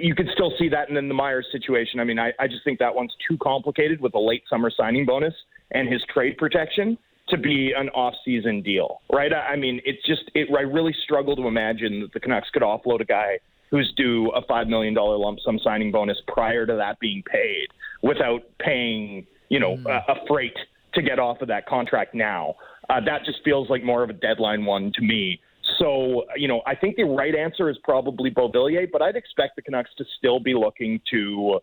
you 0.00 0.14
could 0.14 0.28
still 0.32 0.52
see 0.58 0.68
that. 0.68 0.88
And 0.88 0.96
then 0.96 1.08
the 1.08 1.14
Myers 1.14 1.46
situation. 1.52 2.00
I 2.00 2.04
mean, 2.04 2.18
I, 2.18 2.32
I 2.38 2.48
just 2.48 2.64
think 2.64 2.78
that 2.80 2.94
one's 2.94 3.14
too 3.28 3.38
complicated 3.38 4.00
with 4.00 4.14
a 4.14 4.18
late 4.20 4.42
summer 4.50 4.70
signing 4.70 5.06
bonus 5.06 5.34
and 5.70 5.88
his 5.88 6.02
trade 6.12 6.36
protection 6.38 6.98
to 7.28 7.38
be 7.38 7.72
an 7.76 7.88
off-season 7.90 8.62
deal, 8.62 9.00
right? 9.12 9.32
I 9.32 9.56
mean, 9.56 9.80
it's 9.84 10.04
just 10.06 10.22
it, 10.34 10.48
I 10.56 10.62
really 10.62 10.94
struggle 11.04 11.36
to 11.36 11.46
imagine 11.46 12.00
that 12.00 12.12
the 12.12 12.20
Canucks 12.20 12.50
could 12.52 12.62
offload 12.62 13.00
a 13.00 13.04
guy 13.04 13.38
who's 13.70 13.92
due 13.96 14.28
a 14.30 14.42
five 14.46 14.66
million 14.66 14.92
dollar 14.92 15.16
lump 15.16 15.38
sum 15.44 15.58
signing 15.62 15.90
bonus 15.92 16.18
prior 16.28 16.66
to 16.66 16.74
that 16.76 16.98
being 17.00 17.22
paid 17.22 17.68
without 18.02 18.42
paying, 18.58 19.26
you 19.48 19.60
know, 19.60 19.76
mm. 19.76 19.86
a, 19.86 20.12
a 20.12 20.26
freight 20.26 20.56
to 20.94 21.02
get 21.02 21.18
off 21.18 21.40
of 21.40 21.48
that 21.48 21.66
contract 21.66 22.14
now. 22.14 22.54
Uh, 22.90 23.00
that 23.04 23.24
just 23.24 23.38
feels 23.44 23.70
like 23.70 23.82
more 23.82 24.02
of 24.02 24.10
a 24.10 24.14
deadline 24.14 24.64
one 24.64 24.92
to 24.94 25.02
me. 25.02 25.40
So, 25.78 26.24
you 26.36 26.48
know, 26.48 26.62
I 26.66 26.74
think 26.74 26.96
the 26.96 27.04
right 27.04 27.34
answer 27.34 27.70
is 27.70 27.76
probably 27.84 28.30
Beauvillier, 28.30 28.90
but 28.90 29.02
I'd 29.02 29.16
expect 29.16 29.56
the 29.56 29.62
Canucks 29.62 29.90
to 29.98 30.04
still 30.18 30.40
be 30.40 30.54
looking 30.54 31.00
to 31.10 31.60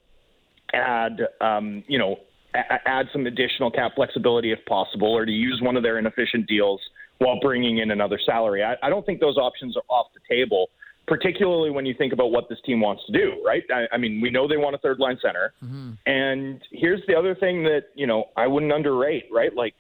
add, 0.74 1.20
um, 1.42 1.84
you 1.88 1.98
know, 1.98 2.18
a- 2.54 2.88
add 2.88 3.08
some 3.12 3.26
additional 3.26 3.72
cap 3.72 3.94
flexibility 3.96 4.52
if 4.52 4.60
possible, 4.66 5.12
or 5.12 5.26
to 5.26 5.32
use 5.32 5.60
one 5.62 5.78
of 5.78 5.84
their 5.84 5.98
inefficient 5.98 6.48
deals 6.48 6.82
while 7.20 7.40
bringing 7.40 7.80
in 7.80 7.92
another 7.92 8.20
salary. 8.26 8.64
I, 8.64 8.76
I 8.82 8.90
don't 8.90 9.06
think 9.06 9.20
those 9.20 9.38
options 9.38 9.76
are 9.76 9.84
off 9.90 10.08
the 10.14 10.22
table, 10.34 10.70
particularly 11.08 11.70
when 11.70 11.86
you 11.86 11.94
think 11.94 12.14
about 12.14 12.32
what 12.32 12.48
this 12.50 12.60
team 12.66 12.80
wants 12.82 13.04
to 13.08 13.12
do, 13.12 13.44
right? 13.46 13.64
I, 13.74 13.88
I 13.92 13.98
mean, 13.98 14.22
we 14.22 14.30
know 14.30 14.48
they 14.48 14.58
want 14.58 14.76
a 14.76 14.80
third 14.80 15.00
line 15.00 15.18
center. 15.22 15.54
Mm-hmm. 15.64 15.92
And 16.06 16.62
here's 16.72 17.02
the 17.08 17.16
other 17.16 17.36
thing 17.36 17.64
that, 17.64 17.86
you 17.96 18.08
know, 18.08 18.26
I 18.38 18.48
wouldn't 18.48 18.72
underrate, 18.72 19.26
right? 19.32 19.54
Like, 19.54 19.76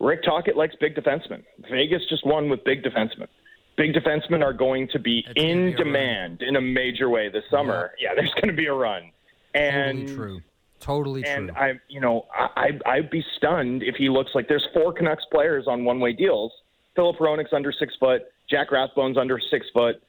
Rick 0.00 0.24
Tocchet 0.24 0.56
likes 0.56 0.74
big 0.80 0.96
defensemen. 0.96 1.44
Vegas 1.70 2.02
just 2.08 2.26
won 2.26 2.48
with 2.48 2.64
big 2.64 2.82
defensemen 2.82 3.28
big 3.76 3.94
defensemen 3.94 4.42
are 4.42 4.52
going 4.52 4.88
to 4.88 4.98
be 4.98 5.24
it's 5.26 5.42
in 5.42 5.74
demand 5.76 6.42
in 6.42 6.56
a 6.56 6.60
major 6.60 7.08
way 7.08 7.28
this 7.28 7.44
summer. 7.50 7.92
Yeah, 7.98 8.10
yeah 8.10 8.14
there's 8.16 8.34
going 8.34 8.48
to 8.48 8.54
be 8.54 8.66
a 8.66 8.74
run. 8.74 9.10
And 9.54 10.08
totally 10.08 10.14
true. 10.14 10.40
Totally 10.80 11.24
and 11.24 11.48
true. 11.48 11.56
I, 11.56 11.72
you 11.88 12.00
know, 12.00 12.26
I, 12.34 12.70
I'd 12.86 13.10
be 13.10 13.24
stunned 13.36 13.82
if 13.82 13.94
he 13.96 14.08
looks 14.08 14.32
like 14.34 14.48
there's 14.48 14.66
four 14.74 14.92
Canucks 14.92 15.24
players 15.30 15.66
on 15.68 15.84
one-way 15.84 16.12
deals. 16.12 16.52
Filip 16.96 17.16
Hronek's 17.18 17.52
under 17.52 17.72
six 17.72 17.94
foot. 18.00 18.22
Jack 18.50 18.70
Rathbone's 18.70 19.16
under 19.16 19.38
six 19.50 19.66
foot. 19.72 20.02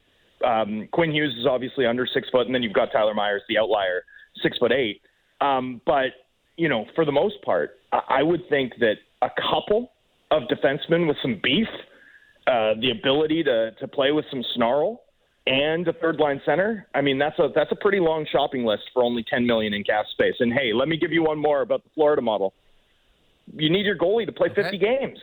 Um, 0.44 0.90
Quinn 0.92 1.12
Hughes 1.12 1.36
is 1.40 1.46
obviously 1.46 1.86
under 1.86 2.06
six 2.06 2.28
foot, 2.30 2.48
and 2.48 2.56
then 2.56 2.64
you've 2.64 2.74
got 2.74 2.92
Tyler 2.92 3.14
Myers, 3.14 3.42
the 3.48 3.58
outlier, 3.58 4.04
six 4.42 4.58
foot 4.58 4.72
eight. 4.72 5.02
Um, 5.40 5.80
but 5.86 6.12
you 6.58 6.70
know, 6.70 6.86
for 6.96 7.06
the 7.06 7.12
most 7.12 7.42
part, 7.44 7.80
I 7.92 8.22
would 8.22 8.48
think 8.50 8.74
that 8.80 8.96
a 9.22 9.30
couple 9.30 9.92
of 10.32 10.44
defensemen 10.44 11.08
with 11.08 11.18
some 11.22 11.40
beef 11.42 11.68
uh, 12.48 12.74
the 12.80 12.92
ability 12.92 13.44
to 13.44 13.72
to 13.72 13.88
play 13.88 14.12
with 14.12 14.26
some 14.30 14.44
snarl 14.56 15.02
and 15.46 15.88
a 15.88 15.94
third 15.94 16.18
line 16.18 16.42
center. 16.46 16.88
I 16.94 17.02
mean, 17.02 17.18
that's 17.18 17.38
a 17.40 17.50
that's 17.54 17.72
a 17.72 17.76
pretty 17.76 18.00
long 18.00 18.26
shopping 18.32 18.66
list 18.66 18.84
for 18.94 19.04
only 19.04 19.24
10 19.24 19.46
million 19.46 19.74
in 19.74 19.84
cap 19.84 20.06
space. 20.12 20.36
And 20.40 20.54
hey, 20.54 20.74
let 20.74 20.88
me 20.88 20.98
give 20.98 21.12
you 21.12 21.24
one 21.24 21.38
more 21.38 21.62
about 21.62 21.84
the 21.84 21.90
Florida 21.96 22.22
model. 22.22 22.54
You 23.56 23.70
need 23.70 23.86
your 23.86 23.98
goalie 23.98 24.26
to 24.26 24.32
play 24.32 24.50
okay. 24.50 24.64
50 24.64 24.78
games. 24.78 25.20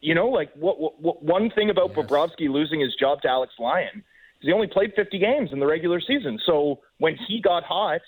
You 0.00 0.14
know, 0.14 0.28
like 0.28 0.50
what, 0.54 0.80
what, 0.80 1.00
what 1.00 1.22
one 1.22 1.50
thing 1.50 1.70
about 1.70 1.90
yes. 1.96 2.06
Bobrovsky 2.06 2.48
losing 2.48 2.80
his 2.80 2.94
job 2.96 3.22
to 3.22 3.28
Alex 3.28 3.54
Lyon 3.58 4.02
is 4.40 4.48
he 4.48 4.52
only 4.52 4.66
played 4.66 4.92
50 4.94 5.18
games 5.18 5.50
in 5.52 5.60
the 5.60 5.66
regular 5.66 6.00
season. 6.00 6.38
So 6.44 6.80
when 6.98 7.16
he 7.28 7.40
got 7.40 7.62
hot, 7.62 8.00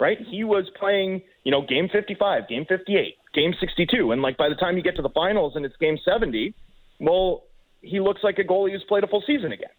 right, 0.00 0.18
he 0.30 0.44
was 0.44 0.70
playing, 0.78 1.22
you 1.42 1.50
know, 1.50 1.60
game 1.60 1.88
55, 1.92 2.48
game 2.48 2.64
58, 2.68 3.16
game 3.34 3.52
62, 3.60 4.12
and 4.12 4.22
like 4.22 4.36
by 4.36 4.48
the 4.48 4.54
time 4.54 4.76
you 4.76 4.82
get 4.82 4.96
to 4.96 5.02
the 5.02 5.10
finals 5.10 5.54
and 5.56 5.66
it's 5.66 5.76
game 5.76 5.98
70, 6.02 6.54
well, 7.00 7.42
he 7.84 8.00
looks 8.00 8.22
like 8.22 8.38
a 8.38 8.44
goalie 8.44 8.72
who's 8.72 8.84
played 8.88 9.04
a 9.04 9.06
full 9.06 9.22
season 9.26 9.52
again. 9.52 9.70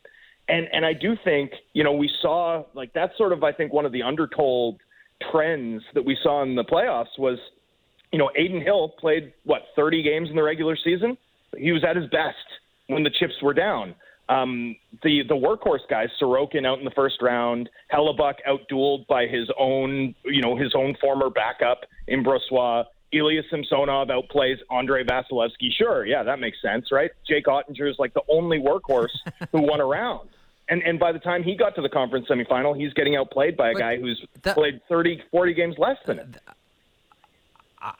And 0.48 0.68
and 0.72 0.86
I 0.86 0.94
do 0.94 1.16
think 1.24 1.52
you 1.74 1.84
know 1.84 1.94
we 1.94 2.10
saw 2.22 2.64
like 2.74 2.94
that's 2.94 3.18
sort 3.18 3.34
of 3.34 3.44
I 3.44 3.52
think 3.52 3.74
one 3.74 3.86
of 3.86 3.92
the 3.92 4.04
undertold 4.04 4.80
trends 5.32 5.82
that 5.94 6.06
we 6.06 6.18
saw 6.22 6.44
in 6.44 6.56
the 6.56 6.64
playoffs 6.64 7.18
was 7.18 7.40
you 8.12 8.20
know 8.20 8.30
Adin 8.38 8.62
Hill 8.62 8.90
played 9.00 9.34
what 9.44 9.64
30 9.76 10.04
games 10.04 10.30
in 10.30 10.36
the 10.36 10.44
regular 10.44 10.78
season. 10.78 11.18
He 11.58 11.72
was 11.72 11.84
at 11.84 11.96
his 11.96 12.06
best 12.10 12.36
when 12.88 13.04
the 13.04 13.10
chips 13.10 13.34
were 13.42 13.54
down. 13.54 13.96
Um, 14.28 14.76
the 15.04 15.22
the 15.28 15.36
workhorse 15.36 15.88
guys, 15.90 16.10
Sorokin 16.22 16.66
out 16.66 16.80
in 16.80 16.86
the 16.86 16.92
first 16.92 17.22
round, 17.22 17.70
Hellebuyck 17.94 18.36
outdueled 18.48 19.06
by 19.08 19.28
his 19.28 19.50
own 19.58 20.16
you 20.26 20.42
know 20.42 20.56
his 20.56 20.74
own 20.76 20.96
former 21.00 21.30
backup 21.30 21.82
in 22.08 22.24
Brossoit. 22.24 22.86
Ilya 23.12 23.44
Samsonov 23.50 24.10
outplays 24.10 24.58
Andrei 24.72 25.04
Vasilevskiy. 25.04 25.72
Sure, 25.78 26.06
yeah, 26.06 26.24
that 26.24 26.40
makes 26.40 26.62
sense, 26.62 26.92
right? 26.92 27.12
Jake 27.28 27.46
Oettinger 27.46 27.90
is 27.90 27.96
like 28.00 28.14
the 28.14 28.24
only 28.30 28.60
workhorse 28.60 29.16
who 29.52 29.62
won 29.62 29.82
around. 29.82 30.30
And 30.68 30.82
and 30.84 31.00
by 31.00 31.12
the 31.12 31.20
time 31.20 31.44
he 31.44 31.56
got 31.56 31.76
to 31.76 31.82
the 31.82 31.90
conference 31.90 32.28
semifinal, 32.28 32.76
he's 32.76 32.94
getting 32.94 33.16
outplayed 33.16 33.56
by 33.56 33.70
a 33.70 33.74
but 33.74 33.80
guy 33.80 33.98
who's 33.98 34.26
that, 34.42 34.56
played 34.56 34.82
30, 34.90 35.22
40 35.32 35.54
games 35.54 35.76
less 35.78 35.98
than 36.06 36.18
him. 36.18 36.36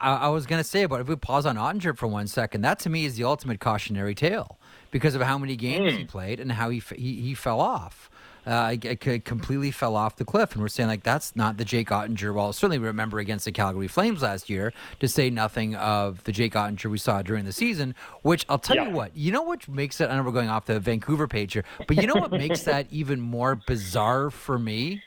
I, 0.00 0.14
I 0.14 0.28
was 0.28 0.46
going 0.46 0.60
to 0.60 0.68
say, 0.68 0.86
but 0.86 1.00
if 1.00 1.08
we 1.08 1.14
pause 1.14 1.46
on 1.46 1.56
Oettinger 1.56 1.96
for 1.96 2.08
one 2.08 2.26
second, 2.26 2.62
that 2.62 2.80
to 2.80 2.90
me 2.90 3.04
is 3.04 3.16
the 3.16 3.22
ultimate 3.24 3.60
cautionary 3.60 4.16
tale 4.16 4.58
because 4.90 5.14
of 5.14 5.22
how 5.22 5.38
many 5.38 5.54
games 5.54 5.92
mm. 5.92 5.98
he 5.98 6.04
played 6.04 6.40
and 6.40 6.50
how 6.50 6.70
he, 6.70 6.82
he, 6.96 7.20
he 7.20 7.34
fell 7.34 7.60
off 7.60 8.10
uh, 8.46 8.76
completely 9.24 9.70
fell 9.70 9.96
off 9.96 10.16
the 10.16 10.24
cliff. 10.24 10.52
And 10.52 10.62
we're 10.62 10.68
saying, 10.68 10.88
like, 10.88 11.02
that's 11.02 11.34
not 11.34 11.56
the 11.56 11.64
Jake 11.64 11.88
Oettinger. 11.88 12.32
Well, 12.32 12.52
certainly 12.52 12.78
remember 12.78 13.18
against 13.18 13.44
the 13.44 13.52
Calgary 13.52 13.88
Flames 13.88 14.22
last 14.22 14.48
year, 14.48 14.72
to 15.00 15.08
say 15.08 15.30
nothing 15.30 15.74
of 15.74 16.22
the 16.24 16.32
Jake 16.32 16.54
Oettinger 16.54 16.90
we 16.90 16.98
saw 16.98 17.22
during 17.22 17.44
the 17.44 17.52
season, 17.52 17.94
which 18.22 18.46
I'll 18.48 18.58
tell 18.58 18.76
yeah. 18.76 18.88
you 18.88 18.94
what, 18.94 19.16
you 19.16 19.32
know 19.32 19.42
what 19.42 19.66
makes 19.68 20.00
it, 20.00 20.08
I 20.08 20.16
know 20.16 20.22
we're 20.22 20.30
going 20.30 20.48
off 20.48 20.66
the 20.66 20.78
Vancouver 20.78 21.26
page 21.26 21.54
here, 21.54 21.64
but 21.86 21.96
you 21.96 22.06
know 22.06 22.14
what 22.14 22.30
makes 22.30 22.62
that 22.62 22.86
even 22.90 23.20
more 23.20 23.56
bizarre 23.56 24.30
for 24.30 24.58
me? 24.58 25.02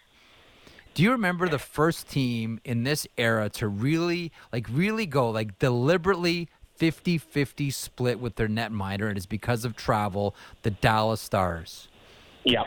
Do 0.93 1.03
you 1.03 1.11
remember 1.11 1.47
the 1.47 1.59
first 1.59 2.09
team 2.09 2.59
in 2.65 2.83
this 2.83 3.07
era 3.17 3.49
to 3.51 3.67
really, 3.67 4.33
like, 4.51 4.67
really 4.69 5.05
go, 5.05 5.29
like, 5.29 5.57
deliberately 5.59 6.49
50 6.75 7.17
50 7.17 7.69
split 7.71 8.19
with 8.19 8.35
their 8.35 8.47
netminder, 8.47 9.07
and 9.07 9.15
it's 9.15 9.25
because 9.25 9.63
of 9.63 9.75
travel, 9.75 10.35
the 10.63 10.71
Dallas 10.71 11.21
Stars? 11.21 11.87
Yeah. 12.43 12.63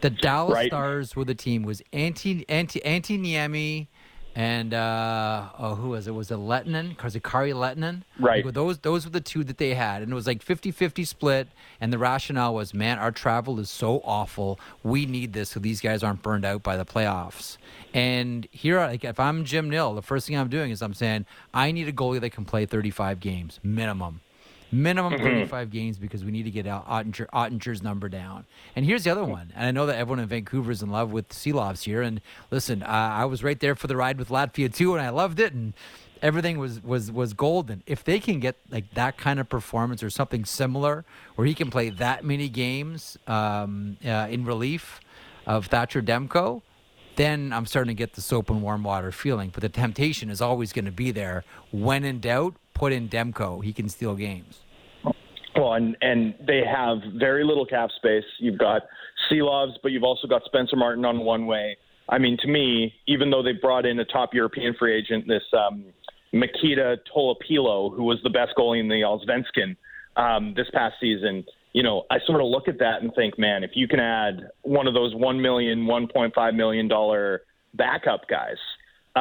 The 0.00 0.10
Dallas 0.10 0.54
right. 0.54 0.68
Stars 0.68 1.14
were 1.14 1.24
the 1.24 1.34
team 1.34 1.62
was 1.62 1.82
Antti 1.92 2.46
Antti 2.46 2.82
Antti 2.82 3.20
Niemi 3.20 3.86
and 4.34 4.72
uh, 4.72 5.48
oh, 5.58 5.74
who 5.74 5.90
was 5.90 6.06
it? 6.06 6.14
Was 6.14 6.30
it 6.30 6.36
Lehtonen? 6.38 6.96
Kari 6.96 7.52
Lehtonen? 7.52 8.02
Right. 8.18 8.44
Like, 8.44 8.54
those 8.54 8.78
those 8.78 9.04
were 9.04 9.10
the 9.10 9.20
two 9.20 9.42
that 9.44 9.58
they 9.58 9.74
had, 9.74 10.02
and 10.02 10.12
it 10.12 10.14
was 10.14 10.26
like 10.26 10.44
50-50 10.44 11.06
split. 11.06 11.48
And 11.80 11.92
the 11.92 11.98
rationale 11.98 12.54
was, 12.54 12.72
man, 12.72 12.98
our 12.98 13.10
travel 13.10 13.58
is 13.58 13.70
so 13.70 14.00
awful. 14.04 14.60
We 14.82 15.04
need 15.04 15.32
this 15.32 15.50
so 15.50 15.60
these 15.60 15.80
guys 15.80 16.02
aren't 16.02 16.22
burned 16.22 16.44
out 16.44 16.62
by 16.62 16.76
the 16.76 16.84
playoffs. 16.84 17.56
And 17.92 18.46
here, 18.52 18.78
like, 18.78 19.04
if 19.04 19.18
I'm 19.18 19.44
Jim 19.44 19.68
Nill, 19.68 19.94
the 19.94 20.02
first 20.02 20.26
thing 20.26 20.36
I'm 20.36 20.48
doing 20.48 20.70
is 20.70 20.80
I'm 20.80 20.94
saying 20.94 21.26
I 21.52 21.72
need 21.72 21.88
a 21.88 21.92
goalie 21.92 22.20
that 22.20 22.30
can 22.30 22.44
play 22.44 22.66
35 22.66 23.18
games 23.18 23.58
minimum 23.62 24.20
minimum 24.72 25.14
mm-hmm. 25.14 25.24
35 25.24 25.70
games 25.70 25.98
because 25.98 26.24
we 26.24 26.30
need 26.30 26.44
to 26.44 26.50
get 26.50 26.66
out 26.66 26.88
Oettinger, 26.88 27.26
Oettinger's 27.28 27.82
number 27.82 28.08
down. 28.08 28.46
And 28.76 28.84
here's 28.84 29.04
the 29.04 29.10
other 29.10 29.24
one. 29.24 29.52
And 29.54 29.66
I 29.66 29.70
know 29.70 29.86
that 29.86 29.96
everyone 29.96 30.20
in 30.20 30.28
Vancouver 30.28 30.70
is 30.70 30.82
in 30.82 30.90
love 30.90 31.12
with 31.12 31.28
Silovs 31.30 31.84
here. 31.84 32.02
And 32.02 32.20
listen, 32.50 32.82
uh, 32.82 32.86
I 32.86 33.24
was 33.24 33.42
right 33.42 33.58
there 33.58 33.74
for 33.74 33.86
the 33.86 33.96
ride 33.96 34.18
with 34.18 34.28
Latvia 34.28 34.72
too, 34.72 34.94
and 34.94 35.02
I 35.02 35.10
loved 35.10 35.40
it. 35.40 35.52
And 35.52 35.74
everything 36.22 36.58
was 36.58 36.82
was 36.82 37.10
was 37.10 37.32
golden. 37.32 37.82
If 37.86 38.04
they 38.04 38.20
can 38.20 38.40
get 38.40 38.56
like 38.70 38.94
that 38.94 39.18
kind 39.18 39.40
of 39.40 39.48
performance 39.48 40.02
or 40.02 40.10
something 40.10 40.44
similar, 40.44 41.04
where 41.34 41.46
he 41.46 41.54
can 41.54 41.70
play 41.70 41.90
that 41.90 42.24
many 42.24 42.48
games 42.48 43.18
um, 43.26 43.96
uh, 44.04 44.28
in 44.30 44.44
relief 44.44 45.00
of 45.46 45.66
Thatcher 45.66 46.02
Demko, 46.02 46.62
then 47.16 47.52
I'm 47.52 47.66
starting 47.66 47.94
to 47.94 47.98
get 47.98 48.14
the 48.14 48.20
soap 48.20 48.50
and 48.50 48.62
warm 48.62 48.82
water 48.82 49.12
feeling. 49.12 49.50
But 49.50 49.62
the 49.62 49.68
temptation 49.68 50.30
is 50.30 50.40
always 50.40 50.72
going 50.72 50.84
to 50.84 50.92
be 50.92 51.10
there. 51.10 51.44
When 51.70 52.04
in 52.04 52.20
doubt, 52.20 52.54
put 52.74 52.92
in 52.92 53.08
Demko. 53.08 53.62
He 53.64 53.72
can 53.72 53.88
steal 53.88 54.14
games. 54.14 54.60
Well, 55.56 55.74
and 55.74 55.96
and 56.00 56.34
they 56.46 56.62
have 56.64 56.98
very 57.16 57.44
little 57.44 57.66
cap 57.66 57.90
space. 57.96 58.24
You've 58.38 58.58
got 58.58 58.82
Silovs, 59.30 59.74
but 59.82 59.92
you've 59.92 60.04
also 60.04 60.26
got 60.26 60.42
Spencer 60.44 60.76
Martin 60.76 61.04
on 61.04 61.20
one 61.20 61.46
way. 61.46 61.76
I 62.08 62.18
mean, 62.18 62.36
to 62.42 62.48
me, 62.48 62.94
even 63.06 63.30
though 63.30 63.42
they 63.42 63.52
brought 63.52 63.86
in 63.86 63.98
a 63.98 64.04
top 64.04 64.34
European 64.34 64.74
free 64.78 64.96
agent, 64.96 65.26
this 65.28 65.42
um, 65.52 65.84
Nikita 66.32 66.98
Tolopilo, 67.14 67.94
who 67.94 68.04
was 68.04 68.18
the 68.22 68.30
best 68.30 68.52
goalie 68.56 68.80
in 68.80 68.88
the 68.88 69.02
Allsvenskan 69.02 69.76
um, 70.16 70.54
this 70.56 70.66
past 70.72 70.96
season, 71.00 71.44
you 71.72 71.82
know, 71.82 72.04
I 72.10 72.18
sort 72.26 72.40
of 72.40 72.48
look 72.48 72.66
at 72.66 72.78
that 72.78 73.02
and 73.02 73.12
think, 73.14 73.38
man, 73.38 73.62
if 73.62 73.72
you 73.74 73.86
can 73.86 74.00
add 74.00 74.50
one 74.62 74.86
of 74.86 74.94
those 74.94 75.14
one 75.14 75.40
million, 75.40 75.86
one 75.86 76.08
point 76.08 76.34
five 76.34 76.54
million 76.54 76.88
dollar 76.88 77.42
backup 77.74 78.28
guys, 78.28 78.56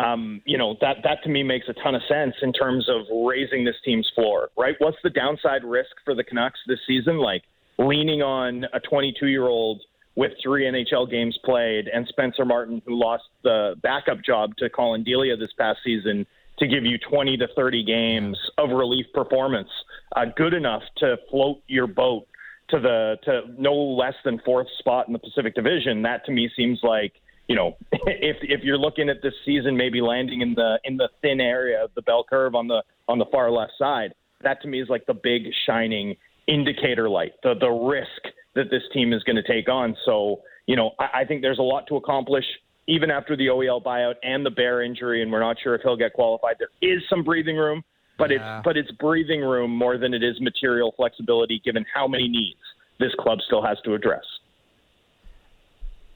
um, 0.05 0.41
you 0.45 0.57
know, 0.57 0.75
that 0.81 0.97
that 1.03 1.23
to 1.23 1.29
me 1.29 1.43
makes 1.43 1.67
a 1.67 1.73
ton 1.73 1.95
of 1.95 2.01
sense 2.07 2.35
in 2.41 2.53
terms 2.53 2.87
of 2.89 3.01
raising 3.25 3.65
this 3.65 3.75
team's 3.83 4.09
floor, 4.15 4.49
right? 4.57 4.75
What's 4.79 4.97
the 5.03 5.09
downside 5.09 5.63
risk 5.63 5.91
for 6.05 6.15
the 6.15 6.23
Canucks 6.23 6.59
this 6.67 6.79
season? 6.87 7.17
Like 7.17 7.43
leaning 7.77 8.21
on 8.21 8.65
a 8.73 8.79
22 8.79 9.27
year 9.27 9.47
old 9.47 9.81
with 10.15 10.31
three 10.43 10.65
NHL 10.65 11.09
games 11.09 11.37
played, 11.45 11.87
and 11.87 12.07
Spencer 12.07 12.45
Martin, 12.45 12.81
who 12.85 12.99
lost 12.99 13.23
the 13.43 13.75
backup 13.81 14.23
job 14.23 14.55
to 14.57 14.69
Colin 14.69 15.03
Delia 15.03 15.37
this 15.37 15.51
past 15.57 15.79
season, 15.83 16.25
to 16.57 16.67
give 16.67 16.83
you 16.83 16.97
20 16.97 17.37
to 17.37 17.47
30 17.55 17.83
games 17.85 18.37
of 18.57 18.69
relief 18.71 19.05
performance, 19.13 19.69
uh, 20.15 20.25
good 20.35 20.53
enough 20.53 20.83
to 20.97 21.17
float 21.29 21.61
your 21.67 21.87
boat 21.87 22.27
to 22.69 22.79
the 22.79 23.17
to 23.23 23.41
no 23.57 23.73
less 23.73 24.15
than 24.23 24.39
fourth 24.45 24.67
spot 24.77 25.07
in 25.07 25.13
the 25.13 25.19
Pacific 25.19 25.55
Division. 25.55 26.03
That 26.03 26.25
to 26.25 26.31
me 26.31 26.49
seems 26.55 26.79
like 26.83 27.13
you 27.49 27.55
know 27.55 27.75
if 27.91 28.37
if 28.41 28.61
you're 28.63 28.77
looking 28.77 29.09
at 29.09 29.21
this 29.21 29.33
season 29.45 29.75
maybe 29.75 29.99
landing 29.99 30.39
in 30.39 30.53
the 30.53 30.79
in 30.85 30.95
the 30.95 31.09
thin 31.21 31.41
area 31.41 31.83
of 31.83 31.91
the 31.95 32.01
bell 32.03 32.23
curve 32.23 32.55
on 32.55 32.67
the 32.67 32.81
on 33.09 33.17
the 33.17 33.25
far 33.25 33.51
left 33.51 33.73
side. 33.77 34.13
That 34.41 34.61
to 34.61 34.69
me 34.69 34.81
is 34.81 34.87
like 34.87 35.05
the 35.05 35.13
big 35.13 35.43
shining 35.65 36.15
indicator 36.47 37.09
light, 37.09 37.33
the 37.43 37.55
the 37.59 37.69
risk 37.69 38.33
that 38.55 38.69
this 38.71 38.83
team 38.93 39.11
is 39.11 39.23
going 39.23 39.35
to 39.35 39.43
take 39.43 39.67
on. 39.67 39.97
So 40.05 40.41
you 40.67 40.77
know 40.77 40.91
I, 40.99 41.21
I 41.21 41.25
think 41.25 41.41
there's 41.41 41.59
a 41.59 41.63
lot 41.63 41.87
to 41.87 41.97
accomplish 41.97 42.45
even 42.87 43.11
after 43.11 43.35
the 43.35 43.47
OEL 43.47 43.83
buyout 43.83 44.15
and 44.23 44.43
the 44.43 44.49
Bear 44.49 44.81
injury, 44.81 45.21
and 45.21 45.31
we're 45.31 45.41
not 45.41 45.57
sure 45.61 45.75
if 45.75 45.81
he'll 45.83 45.97
get 45.97 46.13
qualified. 46.13 46.55
There 46.57 46.69
is 46.81 47.03
some 47.07 47.23
breathing 47.23 47.55
room, 47.55 47.83
but 48.17 48.31
yeah. 48.31 48.57
it's 48.57 48.63
but 48.63 48.77
it's 48.77 48.91
breathing 48.91 49.41
room 49.41 49.75
more 49.75 49.97
than 49.97 50.13
it 50.13 50.23
is 50.23 50.39
material 50.39 50.93
flexibility, 50.95 51.61
given 51.65 51.85
how 51.93 52.07
many 52.07 52.27
needs 52.27 52.59
this 52.99 53.13
club 53.19 53.39
still 53.45 53.63
has 53.63 53.77
to 53.85 53.93
address. 53.93 54.23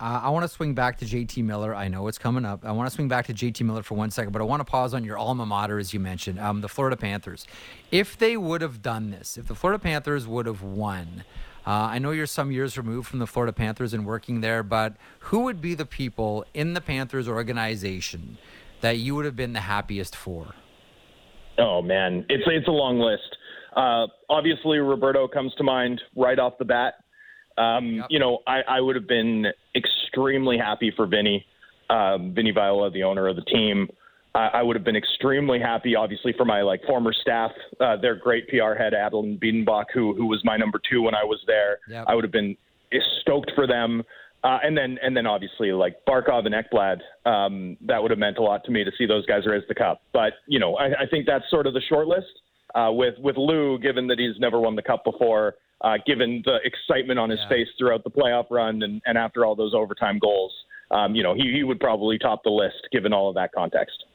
Uh, 0.03 0.19
I 0.23 0.29
want 0.31 0.43
to 0.43 0.49
swing 0.49 0.73
back 0.73 0.97
to 0.97 1.05
JT 1.05 1.45
Miller. 1.45 1.73
I 1.73 1.87
know 1.87 2.09
it's 2.09 2.17
coming 2.17 2.43
up. 2.43 2.65
I 2.65 2.73
want 2.73 2.89
to 2.89 2.93
swing 2.93 3.07
back 3.07 3.27
to 3.27 3.33
JT 3.33 3.61
Miller 3.61 3.83
for 3.83 3.95
one 3.95 4.11
second, 4.11 4.33
but 4.33 4.41
I 4.41 4.43
want 4.43 4.59
to 4.59 4.65
pause 4.65 4.93
on 4.93 5.05
your 5.05 5.17
alma 5.17 5.45
mater, 5.45 5.79
as 5.79 5.93
you 5.93 6.01
mentioned, 6.01 6.41
um, 6.41 6.59
the 6.59 6.67
Florida 6.67 6.97
Panthers. 6.97 7.47
If 7.89 8.17
they 8.17 8.35
would 8.35 8.59
have 8.59 8.81
done 8.81 9.11
this, 9.11 9.37
if 9.37 9.47
the 9.47 9.55
Florida 9.55 9.81
Panthers 9.81 10.27
would 10.27 10.45
have 10.45 10.61
won, 10.61 11.23
uh, 11.65 11.69
I 11.69 11.99
know 11.99 12.11
you're 12.11 12.25
some 12.25 12.51
years 12.51 12.77
removed 12.77 13.07
from 13.07 13.19
the 13.19 13.27
Florida 13.27 13.53
Panthers 13.53 13.93
and 13.93 14.05
working 14.05 14.41
there, 14.41 14.61
but 14.61 14.97
who 15.19 15.39
would 15.43 15.61
be 15.61 15.73
the 15.73 15.85
people 15.85 16.43
in 16.53 16.73
the 16.73 16.81
Panthers 16.81 17.29
organization 17.29 18.37
that 18.81 18.97
you 18.97 19.15
would 19.15 19.23
have 19.23 19.37
been 19.37 19.53
the 19.53 19.61
happiest 19.61 20.17
for? 20.17 20.53
Oh 21.57 21.81
man, 21.81 22.25
it's 22.27 22.43
it's 22.45 22.67
a 22.67 22.71
long 22.71 22.99
list. 22.99 23.37
Uh, 23.73 24.07
obviously, 24.29 24.79
Roberto 24.79 25.29
comes 25.29 25.53
to 25.55 25.63
mind 25.63 26.01
right 26.13 26.39
off 26.39 26.57
the 26.59 26.65
bat. 26.65 26.95
Um, 27.57 27.95
yep. 27.95 28.05
You 28.09 28.19
know, 28.19 28.39
I, 28.47 28.61
I, 28.67 28.81
would 28.81 28.95
have 28.95 29.07
been 29.07 29.45
extremely 29.75 30.57
happy 30.57 30.91
for 30.95 31.05
Vinny, 31.05 31.45
um, 31.89 32.33
Vinny 32.33 32.51
Viola, 32.51 32.89
the 32.89 33.03
owner 33.03 33.27
of 33.27 33.35
the 33.35 33.43
team. 33.43 33.87
I, 34.35 34.47
I 34.53 34.61
would 34.63 34.75
have 34.75 34.83
been 34.83 34.95
extremely 34.95 35.59
happy, 35.59 35.95
obviously, 35.95 36.33
for 36.35 36.45
my 36.45 36.61
like 36.61 36.81
former 36.85 37.13
staff, 37.13 37.51
uh, 37.79 37.97
their 37.97 38.15
great 38.15 38.47
PR 38.47 38.73
head 38.73 38.93
Adeline 38.93 39.39
Biedenbach, 39.41 39.85
who 39.93 40.15
who 40.15 40.25
was 40.25 40.41
my 40.43 40.57
number 40.57 40.79
two 40.89 41.01
when 41.01 41.15
I 41.15 41.23
was 41.23 41.39
there. 41.45 41.79
Yep. 41.89 42.05
I 42.07 42.15
would 42.15 42.23
have 42.23 42.31
been 42.31 42.57
stoked 43.21 43.51
for 43.55 43.67
them. 43.67 44.03
Uh, 44.43 44.57
and 44.61 44.75
then, 44.75 44.97
and 45.01 45.15
then, 45.15 45.25
obviously, 45.25 45.71
like 45.71 45.95
Barkov 46.05 46.45
and 46.45 46.53
Ekblad, 46.53 46.99
um, 47.25 47.77
that 47.79 48.01
would 48.01 48.11
have 48.11 48.19
meant 48.19 48.37
a 48.37 48.41
lot 48.41 48.65
to 48.65 48.71
me 48.71 48.83
to 48.83 48.91
see 48.97 49.05
those 49.05 49.25
guys 49.25 49.45
raise 49.45 49.63
the 49.69 49.75
cup. 49.75 50.01
But 50.11 50.33
you 50.47 50.59
know, 50.59 50.75
I, 50.75 51.03
I 51.03 51.05
think 51.09 51.25
that's 51.25 51.45
sort 51.49 51.65
of 51.65 51.73
the 51.73 51.81
short 51.87 52.07
list. 52.07 52.27
Uh, 52.75 52.91
with 52.91 53.15
with 53.19 53.37
Lou, 53.37 53.77
given 53.77 54.07
that 54.07 54.17
he's 54.19 54.39
never 54.39 54.59
won 54.59 54.75
the 54.75 54.81
cup 54.81 55.03
before, 55.03 55.55
uh, 55.81 55.97
given 56.07 56.41
the 56.45 56.57
excitement 56.63 57.19
on 57.19 57.29
his 57.29 57.39
yeah. 57.43 57.49
face 57.49 57.67
throughout 57.77 58.03
the 58.03 58.09
playoff 58.09 58.45
run, 58.49 58.81
and, 58.81 59.01
and 59.05 59.17
after 59.17 59.45
all 59.45 59.55
those 59.55 59.73
overtime 59.75 60.17
goals, 60.17 60.51
um, 60.91 61.13
you 61.15 61.23
know, 61.23 61.33
he, 61.33 61.51
he 61.53 61.63
would 61.63 61.79
probably 61.79 62.17
top 62.17 62.43
the 62.43 62.49
list 62.49 62.87
given 62.91 63.13
all 63.13 63.29
of 63.29 63.35
that 63.35 63.51
context. 63.53 64.05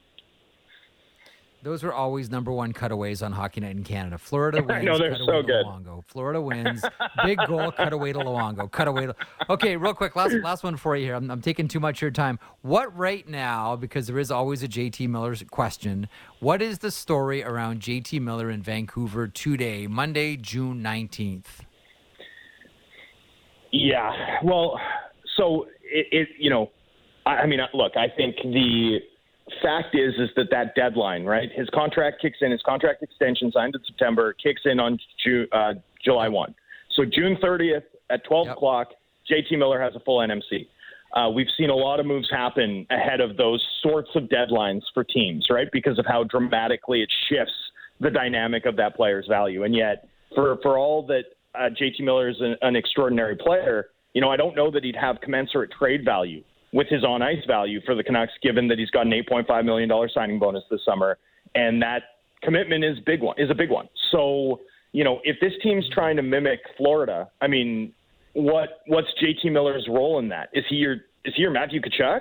Those 1.63 1.83
were 1.83 1.93
always 1.93 2.31
number 2.31 2.53
one 2.53 2.73
cutaways 2.73 3.21
on 3.21 3.33
Hockey 3.33 3.61
Night 3.61 3.75
in 3.77 3.83
Canada. 3.83 4.17
Florida 4.17 4.63
wins. 4.67 4.85
no, 4.85 4.97
they're 4.97 5.17
so 5.17 5.43
good. 5.43 5.67
Luongo. 5.67 6.05
Florida 6.07 6.41
wins. 6.41 6.85
Big 7.25 7.39
goal, 7.47 7.73
cutaway 7.73 8.13
to 8.13 8.21
Luongo. 8.21 8.71
Cutaway. 8.71 9.07
To... 9.07 9.17
Okay, 9.51 9.77
real 9.77 9.95
quick, 9.95 10.15
last 10.15 10.35
last 10.35 10.63
one 10.63 10.77
for 10.77 10.95
you 10.95 11.07
here. 11.07 11.15
I'm, 11.15 11.31
I'm 11.31 11.41
taking 11.41 11.69
too 11.69 11.81
much 11.81 11.99
of 11.99 12.03
your 12.03 12.11
time. 12.11 12.39
What 12.63 12.97
right 12.97 13.27
now? 13.27 13.77
Because 13.77 14.07
there 14.07 14.19
is 14.19 14.31
always 14.31 14.63
a 14.63 14.69
JT 14.69 15.09
Miller 15.09 15.35
question. 15.51 16.09
What 16.41 16.61
is 16.63 16.79
the 16.79 16.91
story 16.91 17.43
around 17.43 17.81
JT 17.81 18.21
Miller 18.21 18.51
in 18.51 18.63
Vancouver 18.63 19.27
today, 19.27 19.87
Monday, 19.87 20.37
June 20.37 20.83
19th? 20.83 21.45
Yeah. 23.73 24.13
Well, 24.45 24.79
so 25.37 25.67
it, 25.83 26.07
it 26.13 26.29
you 26.39 26.51
know, 26.51 26.71
I, 27.27 27.37
I 27.37 27.47
mean, 27.47 27.61
look, 27.75 27.97
I 27.97 28.09
think 28.15 28.37
the 28.43 28.99
fact 29.63 29.95
is 29.95 30.15
is 30.19 30.31
that 30.37 30.51
that 30.51 30.75
deadline, 30.75 31.25
right? 31.25 31.51
His 31.55 31.69
contract 31.71 32.21
kicks 32.21 32.39
in. 32.41 32.51
His 32.51 32.63
contract 32.63 33.03
extension 33.03 33.51
signed 33.53 33.75
in 33.75 33.81
September 33.87 34.35
kicks 34.35 34.63
in 34.65 34.81
on 34.81 34.99
uh, 35.53 35.75
July 36.05 36.29
one. 36.29 36.55
So 36.95 37.05
June 37.05 37.37
30th 37.43 37.83
at 38.11 38.25
12 38.25 38.47
yep. 38.47 38.57
o'clock, 38.57 38.89
JT 39.31 39.59
Miller 39.59 39.81
has 39.81 39.95
a 39.95 40.01
full 40.01 40.19
NMC. 40.19 40.67
Uh, 41.15 41.31
we've 41.31 41.49
seen 41.57 41.71
a 41.71 41.75
lot 41.75 42.01
of 42.01 42.07
moves 42.07 42.29
happen 42.31 42.87
ahead 42.91 43.21
of 43.21 43.37
those 43.37 43.65
sorts 43.83 44.11
of 44.15 44.25
deadlines 44.25 44.83
for 44.93 45.05
teams, 45.05 45.47
right? 45.51 45.69
Because 45.73 45.99
of 45.99 46.05
how 46.07 46.25
dramatically 46.25 47.03
it 47.03 47.11
shifts 47.29 47.55
the 48.01 48.11
dynamic 48.11 48.67
of 48.67 48.77
that 48.77 48.95
player's 48.95 49.27
value. 49.27 49.65
And 49.65 49.75
yet, 49.75 50.09
for 50.35 50.59
for 50.63 50.79
all 50.79 51.07
that 51.07 51.25
uh, 51.55 51.71
JT 51.71 52.01
Miller 52.01 52.29
is 52.29 52.37
an, 52.41 52.57
an 52.63 52.77
extraordinary 52.77 53.37
player, 53.37 53.89
you 54.13 54.21
know, 54.21 54.31
I 54.31 54.37
don't 54.37 54.55
know 54.55 54.71
that 54.71 54.85
he'd 54.85 54.97
have 54.97 55.21
commensurate 55.21 55.71
trade 55.79 56.05
value 56.05 56.43
with 56.73 56.89
his 56.89 57.05
on 57.05 57.23
ice 57.23 57.45
value 57.47 57.81
for 57.85 57.95
the 57.95 58.03
Canucks, 58.03 58.33
given 58.43 58.69
that 58.69 58.79
he's 58.79 58.91
got 58.91 59.07
an 59.07 59.13
$8.5 59.13 59.65
million 59.65 59.91
signing 60.13 60.39
bonus 60.39 60.65
this 60.71 60.81
summer. 60.85 61.19
And 61.55 61.81
that 61.83 62.03
commitment 62.43 62.85
is 62.85 62.99
big 63.01 63.23
one 63.23 63.35
is 63.39 63.51
a 63.51 63.55
big 63.55 63.71
one. 63.71 63.89
So, 64.13 64.61
you 64.93 65.05
know, 65.05 65.21
if 65.25 65.37
this 65.41 65.53
team's 65.63 65.89
trying 65.93 66.17
to 66.17 66.23
mimic 66.23 66.61
Florida, 66.77 67.31
I 67.41 67.47
mean, 67.47 67.93
what 68.35 68.81
what's 68.87 69.09
JT 69.23 69.51
Miller's 69.51 69.87
role 69.89 70.19
in 70.19 70.29
that? 70.29 70.51
Is 70.53 70.65
he 70.69 70.77
your 70.77 70.95
is 71.25 71.35
he 71.35 71.43
your 71.43 71.51
Matthew 71.51 71.81
Tkachuk? 71.81 72.21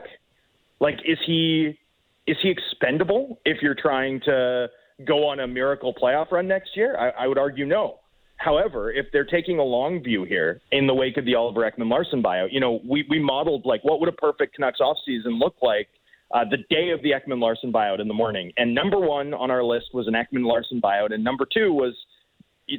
Like 0.79 0.95
is 1.05 1.17
he 1.25 1.77
is 2.25 2.37
he 2.41 2.49
expendable 2.49 3.39
if 3.45 3.61
you're 3.61 3.75
trying 3.75 4.19
to 4.21 4.67
go 5.05 5.27
on 5.27 5.41
a 5.41 5.47
miracle 5.47 5.93
playoff 5.93 6.31
run 6.31 6.47
next 6.47 6.75
year? 6.75 6.97
I, 6.97 7.23
I 7.23 7.27
would 7.27 7.37
argue 7.37 7.65
no. 7.65 7.99
However, 8.37 8.91
if 8.91 9.07
they're 9.11 9.25
taking 9.25 9.59
a 9.59 9.63
long 9.63 10.01
view 10.01 10.23
here 10.23 10.61
in 10.71 10.87
the 10.87 10.93
wake 10.93 11.17
of 11.17 11.25
the 11.25 11.35
Oliver 11.35 11.69
Ekman 11.69 11.89
Larsson 11.89 12.21
buyout, 12.21 12.49
you 12.51 12.59
know, 12.59 12.79
we, 12.87 13.05
we 13.09 13.19
modeled 13.19 13.65
like 13.65 13.83
what 13.83 13.99
would 13.99 14.09
a 14.09 14.13
perfect 14.13 14.55
Canucks 14.55 14.79
offseason 14.79 15.39
look 15.39 15.55
like 15.61 15.87
uh, 16.33 16.43
the 16.49 16.57
day 16.69 16.91
of 16.91 17.01
the 17.01 17.11
Ekman 17.11 17.39
Larsson 17.39 17.71
buyout 17.71 17.99
in 17.99 18.07
the 18.07 18.13
morning. 18.13 18.51
And 18.57 18.75
number 18.75 18.99
one 18.99 19.33
on 19.33 19.49
our 19.49 19.63
list 19.63 19.87
was 19.93 20.07
an 20.07 20.13
Ekman 20.13 20.45
Larsson 20.45 20.79
buyout, 20.79 21.13
and 21.13 21.23
number 21.23 21.47
two 21.51 21.73
was 21.73 21.95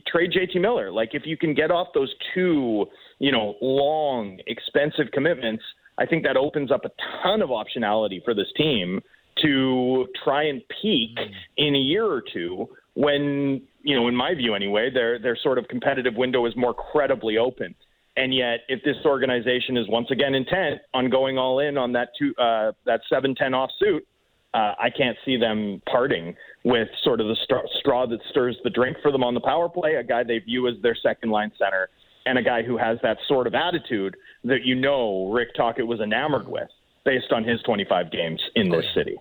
trade 0.07 0.33
JT 0.33 0.61
Miller. 0.61 0.93
Like 0.93 1.11
if 1.13 1.23
you 1.25 1.37
can 1.37 1.55
get 1.55 1.71
off 1.71 1.89
those 1.95 2.15
two, 2.35 2.87
you 3.19 3.33
know, 3.33 3.55
long, 3.61 4.39
expensive 4.47 5.11
commitments, 5.13 5.65
I 5.99 6.07
think 6.07 6.25
that 6.25 6.37
opens 6.37 6.71
up 6.71 6.85
a 6.85 6.91
ton 7.23 7.43
of 7.43 7.49
optionality 7.49 8.23
for 8.25 8.35
this 8.35 8.47
team 8.57 9.01
to 9.43 10.07
try 10.23 10.45
and 10.45 10.63
peak 10.81 11.17
mm. 11.17 11.31
in 11.57 11.75
a 11.75 11.79
year 11.79 12.05
or 12.05 12.23
two 12.33 12.69
when 12.99 13.63
you 13.85 13.95
know, 13.95 14.09
in 14.09 14.17
my 14.17 14.35
view 14.35 14.55
anyway, 14.55 14.91
their 14.93 15.21
their 15.21 15.37
sort 15.41 15.57
of 15.57 15.69
competitive 15.69 16.17
window 16.17 16.45
is 16.47 16.57
more 16.57 16.75
credibly 16.75 17.39
open. 17.39 17.75
And 18.17 18.35
yet, 18.35 18.61
if 18.69 18.83
this 18.83 18.97
organization 19.05 19.77
is 19.77 19.89
once 19.89 20.11
again 20.11 20.35
intent 20.35 20.81
on 20.93 21.09
going 21.09 21.39
all 21.39 21.61
in 21.61 21.79
on 21.79 21.93
that 21.93 22.09
two 22.19 22.35
uh, 22.37 22.73
that 22.87 23.01
seven 23.09 23.37
ten 23.37 23.55
off 23.55 23.71
suit, 23.79 24.05
uh, 24.53 24.75
I 24.81 24.91
can't 24.91 25.17
see 25.25 25.37
them 25.37 25.81
parting 25.89 26.35
with 26.65 26.89
sort 27.05 27.21
of 27.21 27.29
the 27.29 27.37
st- 27.45 27.71
straw 27.79 28.05
that 28.09 28.19
stirs 28.31 28.57
the 28.65 28.71
drink 28.71 28.97
for 29.01 29.13
them 29.13 29.23
on 29.23 29.33
the 29.33 29.41
power 29.41 29.69
play. 29.69 29.95
A 29.95 30.03
guy 30.03 30.25
they 30.25 30.41
view 30.41 30.67
as 30.67 30.75
their 30.83 30.97
second 30.97 31.31
line 31.31 31.53
center, 31.57 31.89
and 32.27 32.37
a 32.37 32.43
guy 32.43 32.65
who 32.65 32.77
has 32.77 32.99
that 33.05 33.19
sort 33.29 33.47
of 33.47 33.55
attitude 33.55 34.17
that 34.43 34.65
you 34.65 34.75
know 34.75 35.31
Rick 35.31 35.55
Tocchet 35.55 35.87
was 35.87 36.01
enamored 36.01 36.49
with 36.49 36.69
based 37.05 37.31
on 37.31 37.45
his 37.45 37.63
25 37.63 38.11
games 38.11 38.43
in 38.57 38.71
this 38.71 38.87
city. 38.93 39.17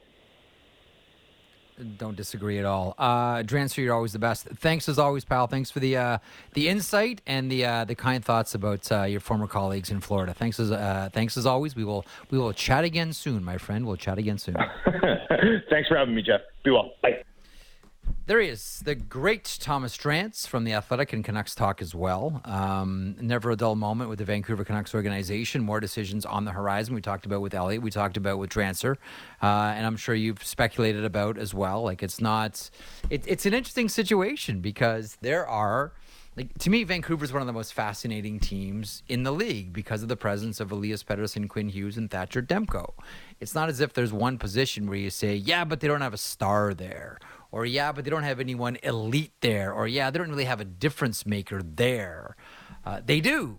Don't 1.97 2.15
disagree 2.15 2.57
at 2.57 2.65
all. 2.65 2.95
Uh, 2.97 3.43
Drancer, 3.43 3.83
you're 3.83 3.93
always 3.93 4.13
the 4.13 4.19
best. 4.19 4.45
Thanks 4.45 4.89
as 4.89 4.97
always, 4.97 5.23
pal. 5.23 5.45
Thanks 5.45 5.69
for 5.69 5.79
the 5.79 5.95
uh, 5.95 6.17
the 6.53 6.69
insight 6.69 7.21
and 7.27 7.51
the 7.51 7.65
uh, 7.65 7.85
the 7.85 7.93
kind 7.93 8.25
thoughts 8.25 8.55
about 8.55 8.91
uh, 8.91 9.03
your 9.03 9.19
former 9.19 9.45
colleagues 9.45 9.91
in 9.91 10.01
Florida. 10.01 10.33
Thanks 10.33 10.59
as 10.59 10.71
uh, 10.71 11.09
thanks 11.13 11.37
as 11.37 11.45
always. 11.45 11.75
We 11.75 11.83
will 11.83 12.05
we 12.31 12.39
will 12.39 12.53
chat 12.53 12.83
again 12.83 13.13
soon, 13.13 13.43
my 13.43 13.57
friend. 13.57 13.85
We'll 13.85 13.95
chat 13.95 14.17
again 14.17 14.39
soon. 14.39 14.55
thanks 15.69 15.87
for 15.87 15.97
having 15.97 16.15
me, 16.15 16.23
Jeff. 16.23 16.41
Be 16.63 16.71
well. 16.71 16.93
Bye. 17.01 17.23
There 18.27 18.41
he 18.41 18.49
is, 18.49 18.81
the 18.83 18.93
great 18.93 19.57
Thomas 19.61 19.97
Drance 19.97 20.45
from 20.45 20.65
the 20.65 20.73
Athletic 20.73 21.13
and 21.13 21.23
Canucks 21.23 21.55
Talk 21.55 21.81
as 21.81 21.95
well. 21.95 22.41
Um, 22.43 23.15
never 23.21 23.51
a 23.51 23.55
dull 23.55 23.75
moment 23.75 24.09
with 24.09 24.19
the 24.19 24.25
Vancouver 24.25 24.65
Canucks 24.65 24.93
organization. 24.93 25.63
More 25.63 25.79
decisions 25.79 26.25
on 26.25 26.43
the 26.43 26.51
horizon. 26.51 26.93
We 26.93 26.99
talked 26.99 27.25
about 27.25 27.39
with 27.39 27.53
Elliotte, 27.53 27.81
We 27.81 27.89
talked 27.89 28.17
about 28.17 28.37
with 28.37 28.49
Drancer, 28.49 28.97
uh, 29.41 29.73
and 29.75 29.85
I'm 29.85 29.95
sure 29.95 30.13
you've 30.13 30.43
speculated 30.43 31.05
about 31.05 31.37
as 31.37 31.53
well. 31.53 31.83
Like 31.83 32.03
it's 32.03 32.19
not, 32.19 32.69
it, 33.09 33.23
it's 33.25 33.45
an 33.45 33.53
interesting 33.53 33.87
situation 33.87 34.59
because 34.59 35.17
there 35.21 35.47
are. 35.47 35.93
Like, 36.37 36.55
to 36.59 36.69
me, 36.69 36.83
Vancouver 36.83 37.25
is 37.25 37.33
one 37.33 37.41
of 37.41 37.47
the 37.47 37.53
most 37.53 37.73
fascinating 37.73 38.39
teams 38.39 39.01
in 39.07 39.23
the 39.23 39.31
league 39.31 39.73
because 39.73 40.03
of 40.03 40.07
the 40.07 40.15
presence 40.15 40.59
of 40.59 40.71
Elias 40.71 41.03
Pettersson, 41.03 41.49
Quinn 41.49 41.69
Hughes, 41.69 41.97
and 41.97 42.11
Thatcher 42.11 42.43
Demko. 42.43 42.93
It's 43.39 43.55
not 43.55 43.69
as 43.69 43.79
if 43.79 43.93
there's 43.93 44.13
one 44.13 44.37
position 44.37 44.85
where 44.85 44.99
you 44.99 45.09
say, 45.09 45.33
yeah, 45.33 45.65
but 45.65 45.79
they 45.79 45.87
don't 45.87 46.01
have 46.01 46.13
a 46.13 46.17
star 46.17 46.75
there, 46.75 47.17
or 47.51 47.65
yeah, 47.65 47.91
but 47.91 48.03
they 48.03 48.11
don't 48.11 48.21
have 48.21 48.39
anyone 48.39 48.77
elite 48.83 49.33
there, 49.41 49.73
or 49.73 49.87
yeah, 49.87 50.11
they 50.11 50.19
don't 50.19 50.29
really 50.29 50.45
have 50.45 50.61
a 50.61 50.65
difference 50.65 51.25
maker 51.25 51.63
there. 51.63 52.35
Uh, 52.85 53.01
they 53.03 53.19
do 53.19 53.57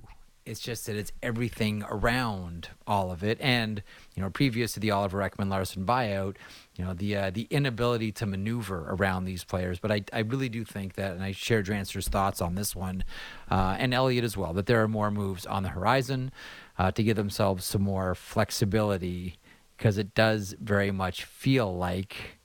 It's 0.49 0.61
just 0.61 0.87
that 0.87 0.97
it's 0.97 1.13
everything 1.23 1.85
around 1.91 2.71
all 2.87 3.11
of 3.11 3.23
it. 3.23 3.39
And, 3.41 3.83
you 4.15 4.23
know, 4.23 4.31
previous 4.31 4.73
to 4.73 4.81
the 4.81 4.91
Oliver 4.91 5.19
Ekman 5.19 5.51
Larsson 5.51 5.85
buyout, 5.85 6.37
you 6.77 6.85
know, 6.85 6.95
the 6.95 7.17
uh, 7.17 7.31
the 7.31 7.47
inability 7.51 8.13
to 8.13 8.27
maneuver 8.27 8.87
around 8.89 9.25
these 9.25 9.45
players. 9.45 9.79
But 9.79 9.93
I, 9.93 10.05
I 10.13 10.21
really 10.21 10.49
do 10.49 10.65
think 10.65 10.95
that, 10.95 11.13
and 11.13 11.23
I 11.23 11.33
share 11.33 11.63
Drancer's 11.63 12.09
thoughts 12.09 12.41
on 12.41 12.55
this 12.55 12.75
one, 12.75 13.05
uh, 13.51 13.77
and 13.79 13.93
Elliotte 13.93 14.25
as 14.25 14.37
well, 14.37 14.53
that 14.55 14.67
there 14.67 14.83
are 14.83 14.89
more 14.89 15.11
moves 15.11 15.45
on 15.45 15.63
the 15.63 15.71
horizon 15.71 16.33
uh, 16.79 16.91
to 16.93 17.03
give 17.03 17.17
themselves 17.17 17.65
some 17.65 17.83
more 17.83 18.15
flexibility 18.15 19.39
because 19.77 19.99
it 19.99 20.15
does 20.15 20.57
very 20.61 20.91
much 20.91 21.25
feel 21.25 21.77
like 21.77 22.39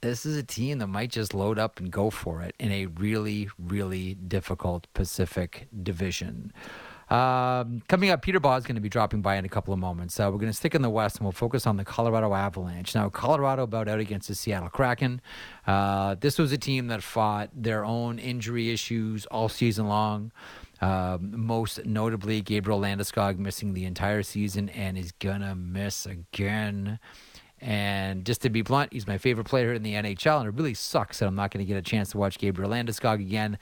this 0.00 0.24
is 0.24 0.36
a 0.36 0.42
team 0.42 0.78
that 0.78 0.86
might 0.86 1.10
just 1.10 1.34
load 1.34 1.58
up 1.58 1.80
and 1.80 1.90
go 1.90 2.10
for 2.10 2.42
it 2.42 2.54
in 2.58 2.70
a 2.70 2.86
really, 2.86 3.48
really 3.58 4.14
difficult 4.14 4.86
Pacific 4.94 5.66
division. 5.82 6.52
Um, 7.10 7.82
coming 7.88 8.10
up, 8.10 8.20
Peter 8.22 8.38
Baugh 8.38 8.56
is 8.56 8.64
going 8.64 8.74
to 8.74 8.82
be 8.82 8.88
dropping 8.88 9.22
by 9.22 9.36
in 9.36 9.44
a 9.44 9.48
couple 9.48 9.72
of 9.72 9.80
moments. 9.80 10.20
Uh, 10.20 10.24
we're 10.30 10.38
going 10.38 10.52
to 10.52 10.56
stick 10.56 10.74
in 10.74 10.82
the 10.82 10.90
West 10.90 11.16
and 11.16 11.24
we'll 11.24 11.32
focus 11.32 11.66
on 11.66 11.76
the 11.76 11.84
Colorado 11.84 12.34
Avalanche. 12.34 12.94
Now, 12.94 13.08
Colorado 13.08 13.62
about 13.62 13.88
out 13.88 13.98
against 13.98 14.28
the 14.28 14.34
Seattle 14.34 14.68
Kraken. 14.68 15.20
Uh, 15.66 16.16
this 16.20 16.38
was 16.38 16.52
a 16.52 16.58
team 16.58 16.88
that 16.88 17.02
fought 17.02 17.50
their 17.54 17.84
own 17.84 18.18
injury 18.18 18.70
issues 18.70 19.24
all 19.26 19.48
season 19.48 19.88
long. 19.88 20.32
Uh, 20.80 21.18
most 21.20 21.84
notably, 21.84 22.40
Gabriel 22.40 22.80
Landeskog 22.80 23.38
missing 23.38 23.74
the 23.74 23.84
entire 23.84 24.22
season 24.22 24.68
and 24.68 24.96
is 24.96 25.12
gonna 25.12 25.54
miss 25.54 26.06
again. 26.06 27.00
And 27.60 28.24
just 28.24 28.42
to 28.42 28.50
be 28.50 28.62
blunt, 28.62 28.92
he's 28.92 29.06
my 29.06 29.18
favorite 29.18 29.46
player 29.46 29.72
in 29.72 29.82
the 29.82 29.94
NHL, 29.94 30.38
and 30.40 30.48
it 30.48 30.54
really 30.54 30.74
sucks 30.74 31.18
that 31.18 31.26
I'm 31.26 31.34
not 31.34 31.50
going 31.50 31.64
to 31.64 31.68
get 31.68 31.76
a 31.76 31.82
chance 31.82 32.10
to 32.10 32.18
watch 32.18 32.38
Gabriel 32.38 32.70
Landeskog 32.70 33.20
again. 33.20 33.58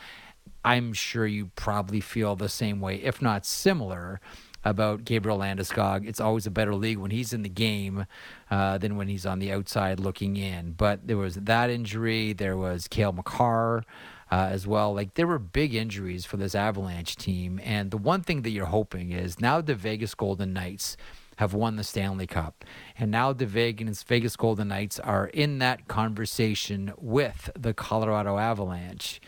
I'm 0.64 0.92
sure 0.92 1.26
you 1.26 1.50
probably 1.56 2.00
feel 2.00 2.36
the 2.36 2.48
same 2.48 2.80
way, 2.80 2.96
if 2.96 3.22
not 3.22 3.46
similar, 3.46 4.20
about 4.64 5.04
Gabriel 5.04 5.38
Landeskog. 5.38 6.06
It's 6.06 6.20
always 6.20 6.46
a 6.46 6.50
better 6.50 6.74
league 6.74 6.98
when 6.98 7.12
he's 7.12 7.32
in 7.32 7.42
the 7.42 7.48
game 7.48 8.06
uh, 8.50 8.78
than 8.78 8.96
when 8.96 9.08
he's 9.08 9.24
on 9.24 9.38
the 9.38 9.52
outside 9.52 10.00
looking 10.00 10.36
in. 10.36 10.72
But 10.72 11.06
there 11.06 11.16
was 11.16 11.36
that 11.36 11.70
injury. 11.70 12.32
There 12.32 12.56
was 12.56 12.88
Cale 12.88 13.12
Makar. 13.12 13.84
Uh, 14.28 14.48
as 14.50 14.66
well. 14.66 14.92
Like 14.92 15.14
there 15.14 15.28
were 15.28 15.38
big 15.38 15.72
injuries 15.72 16.26
for 16.26 16.36
this 16.36 16.56
Avalanche 16.56 17.14
team, 17.14 17.60
and 17.62 17.92
the 17.92 17.96
one 17.96 18.22
thing 18.22 18.42
that 18.42 18.50
you're 18.50 18.66
hoping 18.66 19.12
is 19.12 19.38
now 19.38 19.60
the 19.60 19.76
Vegas 19.76 20.16
Golden 20.16 20.52
Knights 20.52 20.96
have 21.36 21.54
won 21.54 21.76
the 21.76 21.84
Stanley 21.84 22.26
Cup. 22.26 22.64
And 22.98 23.10
now 23.10 23.32
the 23.32 23.46
Vegas, 23.46 24.02
Vegas 24.02 24.36
Golden 24.36 24.68
Knights 24.68 24.98
are 24.98 25.26
in 25.28 25.58
that 25.58 25.86
conversation 25.86 26.92
with 26.96 27.50
the 27.56 27.74
Colorado 27.74 28.38
Avalanche. 28.38 29.20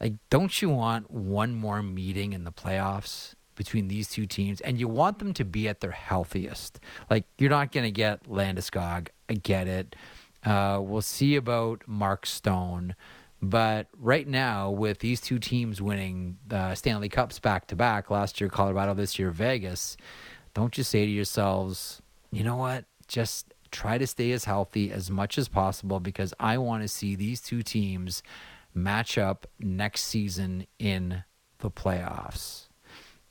Like, 0.00 0.14
don't 0.30 0.62
you 0.62 0.70
want 0.70 1.10
one 1.10 1.54
more 1.54 1.82
meeting 1.82 2.32
in 2.32 2.44
the 2.44 2.52
playoffs 2.52 3.34
between 3.56 3.88
these 3.88 4.08
two 4.08 4.26
teams? 4.26 4.60
And 4.60 4.78
you 4.78 4.88
want 4.88 5.18
them 5.18 5.32
to 5.34 5.44
be 5.44 5.68
at 5.68 5.80
their 5.80 5.90
healthiest. 5.90 6.80
Like, 7.10 7.24
you're 7.38 7.50
not 7.50 7.72
going 7.72 7.84
to 7.84 7.90
get 7.90 8.24
Landeskog. 8.24 9.08
I 9.28 9.34
get 9.34 9.66
it. 9.66 9.96
Uh, 10.44 10.80
we'll 10.82 11.02
see 11.02 11.36
about 11.36 11.82
Mark 11.86 12.26
Stone. 12.26 12.94
But 13.40 13.86
right 13.96 14.26
now, 14.26 14.70
with 14.70 14.98
these 14.98 15.20
two 15.20 15.38
teams 15.38 15.80
winning 15.80 16.38
the 16.46 16.74
Stanley 16.74 17.08
Cups 17.08 17.38
back 17.38 17.66
to 17.68 17.76
back, 17.76 18.10
last 18.10 18.40
year 18.40 18.50
Colorado, 18.50 18.94
this 18.94 19.18
year 19.18 19.30
Vegas, 19.30 19.96
don't 20.54 20.76
you 20.76 20.82
say 20.82 21.04
to 21.04 21.10
yourselves, 21.10 22.02
you 22.32 22.42
know 22.42 22.56
what? 22.56 22.84
Just 23.06 23.54
try 23.70 23.98
to 23.98 24.06
stay 24.06 24.32
as 24.32 24.44
healthy 24.44 24.90
as 24.90 25.10
much 25.10 25.38
as 25.38 25.48
possible 25.48 26.00
because 26.00 26.34
I 26.40 26.58
want 26.58 26.82
to 26.82 26.88
see 26.88 27.14
these 27.14 27.40
two 27.40 27.62
teams 27.62 28.22
match 28.74 29.18
up 29.18 29.46
next 29.58 30.02
season 30.02 30.66
in 30.78 31.24
the 31.58 31.70
playoffs. 31.70 32.68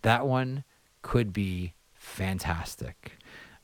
That 0.01 0.27
one 0.27 0.63
could 1.01 1.33
be 1.33 1.73
fantastic. 1.93 3.13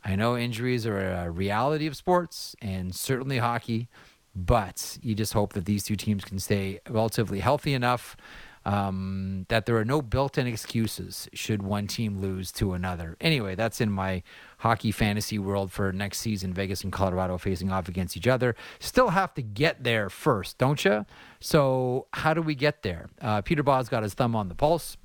I 0.04 0.16
know 0.16 0.38
injuries 0.38 0.86
are 0.86 1.00
a 1.00 1.30
reality 1.30 1.88
of 1.88 1.96
sports 1.96 2.56
and 2.62 2.94
certainly 2.94 3.38
hockey, 3.38 3.88
but 4.36 4.98
you 5.02 5.16
just 5.16 5.34
hope 5.34 5.54
that 5.54 5.66
these 5.66 5.84
two 5.84 5.96
teams 5.96 6.26
can 6.26 6.40
stay 6.40 6.80
relatively 6.90 7.40
healthy 7.40 7.74
enough 7.74 8.18
um, 8.66 9.46
that 9.50 9.66
there 9.66 9.78
are 9.78 9.86
no 9.86 10.02
built 10.02 10.38
in 10.38 10.48
excuses 10.48 11.28
should 11.34 11.62
one 11.62 11.88
team 11.88 12.20
lose 12.20 12.52
to 12.54 12.74
another. 12.74 13.18
Anyway, 13.20 13.56
that's 13.56 13.82
in 13.82 13.92
my 13.92 14.24
hockey 14.60 14.92
fantasy 14.92 15.38
world 15.38 15.72
for 15.72 15.92
next 15.92 16.20
season. 16.20 16.54
Vegas 16.54 16.84
and 16.84 16.94
Colorado 16.94 17.38
facing 17.38 17.72
off 17.72 17.90
against 17.90 18.16
each 18.16 18.28
other. 18.28 18.56
Still 18.80 19.10
have 19.10 19.34
to 19.34 19.42
get 19.42 19.84
there 19.84 20.10
first, 20.10 20.58
don't 20.58 20.84
you? 20.86 21.06
So, 21.40 22.08
how 22.14 22.34
do 22.34 22.42
we 22.42 22.56
get 22.56 22.84
there? 22.84 23.10
Uh, 23.22 23.42
Peter 23.42 23.64
Baugh's 23.64 23.90
got 23.90 24.04
his 24.04 24.14
thumb 24.14 24.36
on 24.36 24.48
the 24.48 24.56
pulse. 24.56 24.98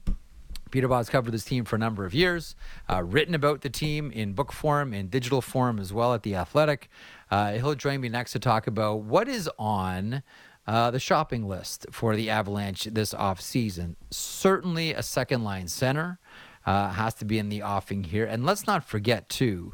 Peter 0.70 0.88
Baugh's 0.88 1.08
covered 1.08 1.32
this 1.32 1.44
team 1.44 1.64
for 1.64 1.76
a 1.76 1.78
number 1.78 2.04
of 2.04 2.14
years, 2.14 2.54
uh, 2.90 3.02
written 3.02 3.34
about 3.34 3.62
the 3.62 3.70
team 3.70 4.10
in 4.10 4.34
book 4.34 4.52
form, 4.52 4.92
in 4.92 5.08
digital 5.08 5.40
form 5.40 5.78
as 5.78 5.92
well 5.92 6.14
at 6.14 6.22
The 6.22 6.34
Athletic. 6.34 6.90
Uh, 7.30 7.52
he'll 7.52 7.74
join 7.74 8.00
me 8.00 8.08
next 8.08 8.32
to 8.32 8.38
talk 8.38 8.66
about 8.66 9.00
what 9.00 9.28
is 9.28 9.48
on 9.58 10.22
uh, 10.68 10.90
the 10.90 11.00
shopping 11.00 11.48
list 11.48 11.86
for 11.90 12.14
the 12.14 12.28
Avalanche 12.28 12.84
this 12.84 13.14
offseason. 13.14 13.96
Certainly 14.10 14.92
a 14.92 15.02
second 15.02 15.42
line 15.42 15.66
center 15.66 16.18
uh, 16.66 16.90
has 16.90 17.14
to 17.14 17.24
be 17.24 17.38
in 17.38 17.48
the 17.48 17.62
offing 17.62 18.04
here. 18.04 18.26
And 18.26 18.44
let's 18.44 18.66
not 18.66 18.84
forget, 18.84 19.30
too, 19.30 19.72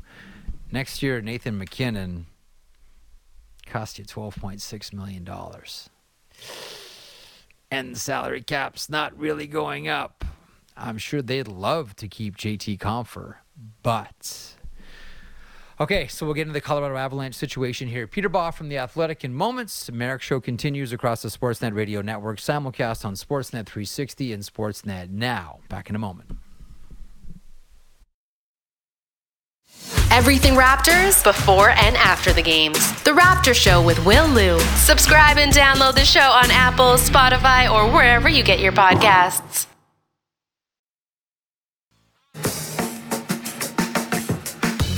next 0.70 1.02
year, 1.02 1.20
Nathan 1.20 1.58
MacKinnon 1.58 2.26
cost 3.66 3.98
you 3.98 4.04
$12.6 4.04 4.92
million. 4.92 5.28
And 7.72 7.98
salary 7.98 8.42
cap's 8.42 8.88
not 8.88 9.18
really 9.18 9.48
going 9.48 9.88
up. 9.88 10.24
I'm 10.76 10.98
sure 10.98 11.22
they'd 11.22 11.48
love 11.48 11.96
to 11.96 12.06
keep 12.06 12.36
JT 12.36 12.78
Compher, 12.78 13.38
but 13.82 14.54
Okay, 15.80 16.06
so 16.06 16.24
we'll 16.24 16.34
get 16.34 16.42
into 16.42 16.52
the 16.52 16.60
Colorado 16.60 16.96
Avalanche 16.96 17.34
situation 17.34 17.88
here. 17.88 18.06
Peter 18.06 18.28
Baugh 18.28 18.52
from 18.52 18.68
The 18.68 18.78
Athletic 18.78 19.24
in 19.24 19.34
moments. 19.34 19.90
Marek 19.90 20.22
Show 20.22 20.40
continues 20.40 20.92
across 20.92 21.22
the 21.22 21.28
Sportsnet 21.28 21.74
radio 21.74 22.00
network, 22.00 22.38
simulcast 22.38 23.04
on 23.04 23.14
Sportsnet 23.14 23.66
360 23.66 24.32
and 24.32 24.42
Sportsnet 24.44 25.10
Now. 25.10 25.58
Back 25.68 25.90
in 25.90 25.96
a 25.96 25.98
moment. 25.98 26.30
Everything 30.12 30.54
Raptors 30.54 31.24
before 31.24 31.70
and 31.70 31.96
after 31.96 32.32
the 32.32 32.42
games. 32.42 32.78
The 33.02 33.10
Raptor 33.10 33.52
Show 33.52 33.84
with 33.84 34.04
Will 34.06 34.28
Lou. 34.28 34.60
Subscribe 34.76 35.38
and 35.38 35.52
download 35.52 35.94
the 35.94 36.04
show 36.04 36.20
on 36.20 36.52
Apple, 36.52 36.94
Spotify, 36.94 37.68
or 37.68 37.92
wherever 37.92 38.28
you 38.28 38.44
get 38.44 38.60
your 38.60 38.70
podcasts. 38.70 39.66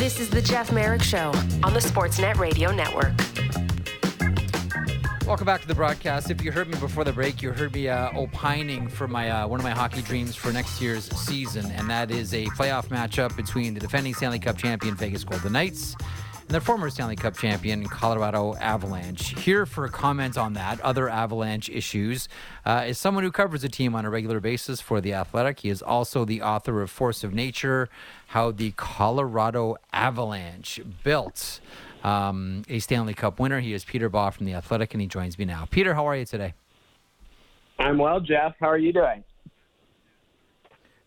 This 0.06 0.20
is 0.20 0.30
the 0.30 0.40
Jeff 0.40 0.70
Marek 0.70 1.02
Show 1.02 1.32
on 1.64 1.74
the 1.74 1.80
Sportsnet 1.80 2.36
Radio 2.36 2.70
Network. 2.70 3.12
Welcome 5.26 5.46
back 5.46 5.62
to 5.62 5.66
the 5.66 5.74
broadcast. 5.74 6.30
If 6.30 6.44
you 6.44 6.52
heard 6.52 6.68
me 6.68 6.78
before 6.78 7.02
the 7.02 7.12
break, 7.12 7.42
you 7.42 7.50
heard 7.50 7.74
me 7.74 7.88
uh, 7.88 8.12
opining 8.16 8.86
for 8.86 9.08
my 9.08 9.30
uh, 9.30 9.48
one 9.48 9.58
of 9.58 9.64
my 9.64 9.72
hockey 9.72 10.02
dreams 10.02 10.36
for 10.36 10.52
next 10.52 10.80
year's 10.80 11.06
season, 11.18 11.68
and 11.72 11.90
that 11.90 12.12
is 12.12 12.34
a 12.34 12.44
playoff 12.50 12.86
matchup 12.86 13.34
between 13.36 13.74
the 13.74 13.80
defending 13.80 14.14
Stanley 14.14 14.38
Cup 14.38 14.56
champion 14.56 14.94
Vegas 14.94 15.24
Golden 15.24 15.52
Knights 15.52 15.96
and 16.48 16.54
the 16.54 16.60
former 16.60 16.88
Stanley 16.90 17.16
Cup 17.16 17.36
champion 17.36 17.84
Colorado 17.86 18.54
Avalanche. 18.56 19.36
Here 19.40 19.66
for 19.66 19.84
a 19.84 19.90
comment 19.90 20.38
on 20.38 20.52
that, 20.52 20.80
other 20.80 21.08
Avalanche 21.08 21.68
issues, 21.68 22.28
uh, 22.64 22.84
is 22.86 22.98
someone 22.98 23.24
who 23.24 23.32
covers 23.32 23.62
the 23.62 23.68
team 23.68 23.94
on 23.96 24.04
a 24.04 24.10
regular 24.10 24.38
basis 24.38 24.80
for 24.80 25.00
The 25.00 25.12
Athletic. 25.14 25.60
He 25.60 25.70
is 25.70 25.82
also 25.82 26.24
the 26.24 26.42
author 26.42 26.82
of 26.82 26.90
Force 26.90 27.24
of 27.24 27.34
Nature 27.34 27.88
How 28.28 28.52
the 28.52 28.70
Colorado 28.72 29.76
Avalanche 29.92 30.80
Built 31.02 31.60
um, 32.04 32.62
a 32.68 32.78
Stanley 32.78 33.14
Cup 33.14 33.40
winner. 33.40 33.58
He 33.58 33.72
is 33.72 33.84
Peter 33.84 34.08
Baugh 34.08 34.30
from 34.30 34.46
The 34.46 34.54
Athletic, 34.54 34.94
and 34.94 35.00
he 35.00 35.08
joins 35.08 35.38
me 35.38 35.44
now. 35.44 35.66
Peter, 35.70 35.94
how 35.94 36.06
are 36.06 36.16
you 36.16 36.24
today? 36.24 36.54
I'm 37.78 37.98
well, 37.98 38.20
Jeff. 38.20 38.54
How 38.60 38.68
are 38.68 38.78
you 38.78 38.92
doing? 38.92 39.24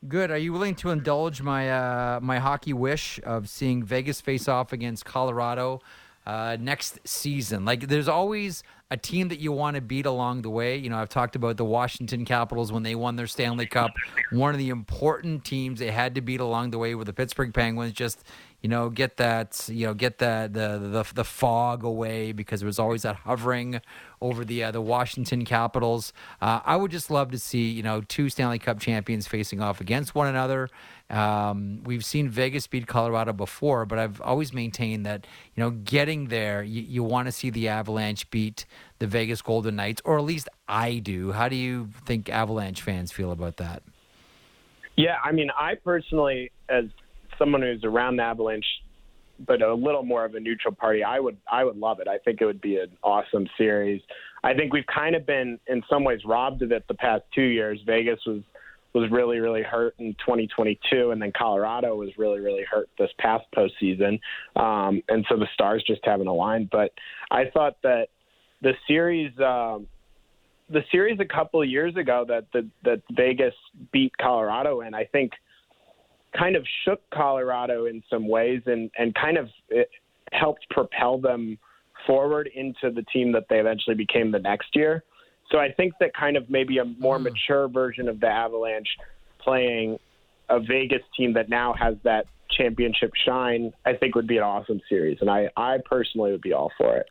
Good. 0.08 0.32
Are 0.32 0.38
you 0.38 0.54
willing 0.54 0.76
to 0.76 0.92
indulge 0.92 1.42
my 1.42 1.70
uh, 1.70 2.20
my 2.22 2.40
hockey 2.40 2.72
wish 2.72 3.20
of 3.26 3.50
seeing 3.50 3.84
Vegas 3.84 4.22
face 4.22 4.48
off 4.48 4.72
against 4.72 5.04
Colorado 5.04 5.82
uh, 6.26 6.56
next 6.58 7.00
season? 7.06 7.66
Like, 7.66 7.90
there's 7.90 8.08
always 8.08 8.64
a 8.90 8.96
team 8.96 9.28
that 9.28 9.40
you 9.40 9.52
want 9.52 9.76
to 9.76 9.82
beat 9.82 10.06
along 10.06 10.44
the 10.44 10.50
way. 10.50 10.78
You 10.78 10.90
know, 10.90 10.98
I've 10.98 11.10
talked 11.10 11.36
about 11.36 11.58
the 11.58 11.66
Washington 11.66 12.24
Capitals 12.24 12.72
when 12.72 12.84
they 12.84 12.96
won 12.96 13.18
their 13.18 13.28
Stanley 13.28 13.66
Cup. 13.66 13.92
One 14.32 14.52
of 14.52 14.58
the 14.58 14.70
important 14.70 15.44
teams 15.44 15.80
they 15.80 15.92
had 15.92 16.16
to 16.16 16.22
beat 16.22 16.40
along 16.40 16.72
the 16.72 16.78
way 16.78 16.96
were 16.96 17.04
the 17.04 17.14
Pittsburgh 17.14 17.54
Penguins. 17.54 17.92
Just 17.92 18.24
you 18.62 18.70
know, 18.70 18.90
get 18.90 19.18
that, 19.18 19.68
you 19.70 19.86
know, 19.86 19.94
get 19.94 20.18
the 20.18 20.50
the 20.52 20.80
the, 20.80 21.14
the 21.14 21.24
fog 21.24 21.84
away 21.84 22.32
because 22.32 22.60
there 22.60 22.68
was 22.68 22.80
always 22.80 23.04
that 23.04 23.16
hovering 23.18 23.82
over 24.22 24.44
the 24.46 24.64
uh, 24.64 24.72
the 24.72 24.82
Washington 24.82 25.46
Capitals. 25.46 26.14
Uh, 26.42 26.60
I 26.66 26.76
would 26.76 26.92
just 26.92 27.10
love 27.10 27.32
to 27.32 27.40
see, 27.40 27.70
you 27.70 27.84
know, 27.84 28.02
two 28.02 28.30
Stanley 28.30 28.60
Cup 28.60 28.80
champions 28.80 29.28
facing 29.28 29.62
off 29.62 29.82
against 29.82 30.16
one 30.16 30.28
another. 30.28 30.70
Um, 31.10 31.82
we've 31.84 32.06
seen 32.06 32.30
Vegas 32.30 32.68
beat 32.68 32.86
Colorado 32.86 33.34
before, 33.34 33.86
but 33.86 33.98
I've 33.98 34.22
always 34.22 34.54
maintained 34.54 35.06
that, 35.06 35.26
you 35.56 35.64
know, 35.64 35.72
getting 35.72 36.28
there, 36.28 36.62
you, 36.62 36.82
you 36.82 37.04
want 37.04 37.28
to 37.28 37.32
see 37.32 37.50
the 37.50 37.68
Avalanche 37.68 38.30
beat 38.30 38.66
the 39.00 39.08
Vegas 39.08 39.42
Golden 39.42 39.76
Knights, 39.76 40.02
or 40.06 40.20
at 40.20 40.24
least 40.24 40.48
I 40.68 41.00
do. 41.00 41.32
How 41.32 41.50
do 41.50 41.56
you 41.56 41.90
think 42.06 42.30
Avalanche 42.30 42.82
fans 42.82 43.12
feel 43.12 43.32
about 43.32 43.58
that? 43.58 43.82
Yeah, 44.96 45.16
I 45.24 45.32
mean, 45.32 45.50
I 45.58 45.76
personally, 45.76 46.52
as 46.68 46.86
someone 47.40 47.62
who's 47.62 47.84
around 47.84 48.18
the 48.18 48.24
Avalanche, 48.24 48.66
but 49.46 49.62
a 49.62 49.74
little 49.74 50.04
more 50.04 50.26
of 50.26 50.36
a 50.36 50.40
neutral 50.40 50.74
party, 50.74 51.04
I 51.04 51.20
would 51.20 51.38
I 51.52 51.64
would 51.64 51.78
love 51.78 52.00
it. 52.00 52.08
I 52.08 52.18
think 52.20 52.42
it 52.42 52.46
would 52.46 52.62
be 52.62 52.78
an 52.78 52.92
awesome 53.04 53.48
series. 53.58 54.02
I 54.44 54.54
think 54.54 54.74
we've 54.74 54.86
kind 54.94 55.16
of 55.16 55.26
been 55.26 55.60
in 55.68 55.84
some 55.90 56.04
ways 56.04 56.22
robbed 56.26 56.62
of 56.62 56.72
it 56.72 56.86
the 56.88 56.94
past 56.94 57.24
two 57.34 57.44
years. 57.44 57.80
Vegas 57.86 58.20
was 58.26 58.42
was 58.94 59.10
really 59.12 59.40
really 59.40 59.62
hurt 59.62 59.96
in 60.00 60.14
2022, 60.16 61.12
and 61.12 61.22
then 61.22 61.32
Colorado 61.38 61.96
was 61.96 62.10
really 62.18 62.40
really 62.40 62.64
hurt 62.70 62.90
this 62.98 63.12
past 63.20 63.46
postseason, 63.56 64.20
um, 64.56 65.02
and 65.10 65.26
so 65.30 65.38
the 65.38 65.48
stars 65.54 65.84
just 65.86 66.02
haven't 66.04 66.28
aligned. 66.28 66.70
But 66.70 66.92
I 67.32 67.46
thought 67.54 67.78
that 67.84 68.08
the 68.62 68.74
series. 68.88 69.32
Um, 69.40 69.88
the 70.72 70.84
series 70.92 71.20
a 71.20 71.26
couple 71.26 71.60
of 71.60 71.68
years 71.68 71.96
ago 71.96 72.24
that 72.28 72.46
the, 72.54 72.68
that 72.84 73.02
Vegas 73.14 73.56
beat 73.92 74.16
Colorado 74.22 74.82
in, 74.82 74.94
I 74.94 75.06
think, 75.06 75.32
kind 76.38 76.56
of 76.56 76.66
shook 76.86 77.02
Colorado 77.12 77.86
in 77.86 78.04
some 78.10 78.28
ways 78.28 78.62
and 78.66 78.90
and 78.98 79.14
kind 79.16 79.38
of 79.38 79.50
helped 80.32 80.70
propel 80.70 81.18
them 81.18 81.58
forward 82.06 82.50
into 82.54 82.92
the 82.94 83.04
team 83.14 83.32
that 83.34 83.46
they 83.50 83.60
eventually 83.60 83.96
became 83.96 84.32
the 84.32 84.40
next 84.40 84.76
year. 84.76 85.04
So 85.52 85.58
I 85.58 85.72
think 85.72 85.94
that 86.00 86.14
kind 86.14 86.38
of 86.38 86.50
maybe 86.50 86.78
a 86.78 86.86
more 86.86 87.18
mm. 87.18 87.24
mature 87.24 87.68
version 87.68 88.08
of 88.08 88.20
the 88.20 88.28
Avalanche 88.28 88.88
playing 89.40 89.98
a 90.50 90.60
Vegas 90.60 91.02
team 91.18 91.34
that 91.34 91.50
now 91.50 91.74
has 91.80 91.96
that 92.04 92.26
championship 92.52 93.12
shine, 93.26 93.72
I 93.86 93.94
think 93.94 94.16
would 94.16 94.28
be 94.28 94.38
an 94.38 94.44
awesome 94.44 94.82
series, 94.90 95.18
and 95.22 95.30
I 95.30 95.50
I 95.56 95.78
personally 95.86 96.32
would 96.32 96.42
be 96.42 96.54
all 96.54 96.72
for 96.78 96.98
it. 96.98 97.08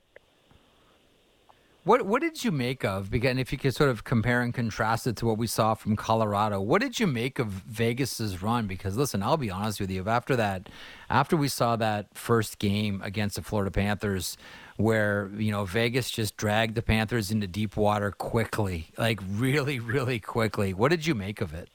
What 1.88 2.02
what 2.02 2.20
did 2.20 2.44
you 2.44 2.52
make 2.52 2.84
of? 2.84 3.14
Again, 3.14 3.38
if 3.38 3.50
you 3.50 3.56
could 3.56 3.74
sort 3.74 3.88
of 3.88 4.04
compare 4.04 4.42
and 4.42 4.52
contrast 4.52 5.06
it 5.06 5.16
to 5.16 5.26
what 5.26 5.38
we 5.38 5.46
saw 5.46 5.72
from 5.72 5.96
Colorado, 5.96 6.60
what 6.60 6.82
did 6.82 7.00
you 7.00 7.06
make 7.06 7.38
of 7.38 7.46
Vegas's 7.46 8.42
run? 8.42 8.66
Because 8.66 8.98
listen, 8.98 9.22
I'll 9.22 9.38
be 9.38 9.50
honest 9.50 9.80
with 9.80 9.90
you. 9.90 10.06
After 10.06 10.36
that, 10.36 10.68
after 11.08 11.34
we 11.34 11.48
saw 11.48 11.76
that 11.76 12.08
first 12.12 12.58
game 12.58 13.00
against 13.02 13.36
the 13.36 13.42
Florida 13.42 13.70
Panthers, 13.70 14.36
where 14.76 15.30
you 15.38 15.50
know 15.50 15.64
Vegas 15.64 16.10
just 16.10 16.36
dragged 16.36 16.74
the 16.74 16.82
Panthers 16.82 17.30
into 17.30 17.46
deep 17.46 17.74
water 17.74 18.10
quickly, 18.10 18.88
like 18.98 19.20
really, 19.26 19.80
really 19.80 20.20
quickly. 20.20 20.74
What 20.74 20.90
did 20.90 21.06
you 21.06 21.14
make 21.14 21.40
of 21.40 21.54
it? 21.54 21.70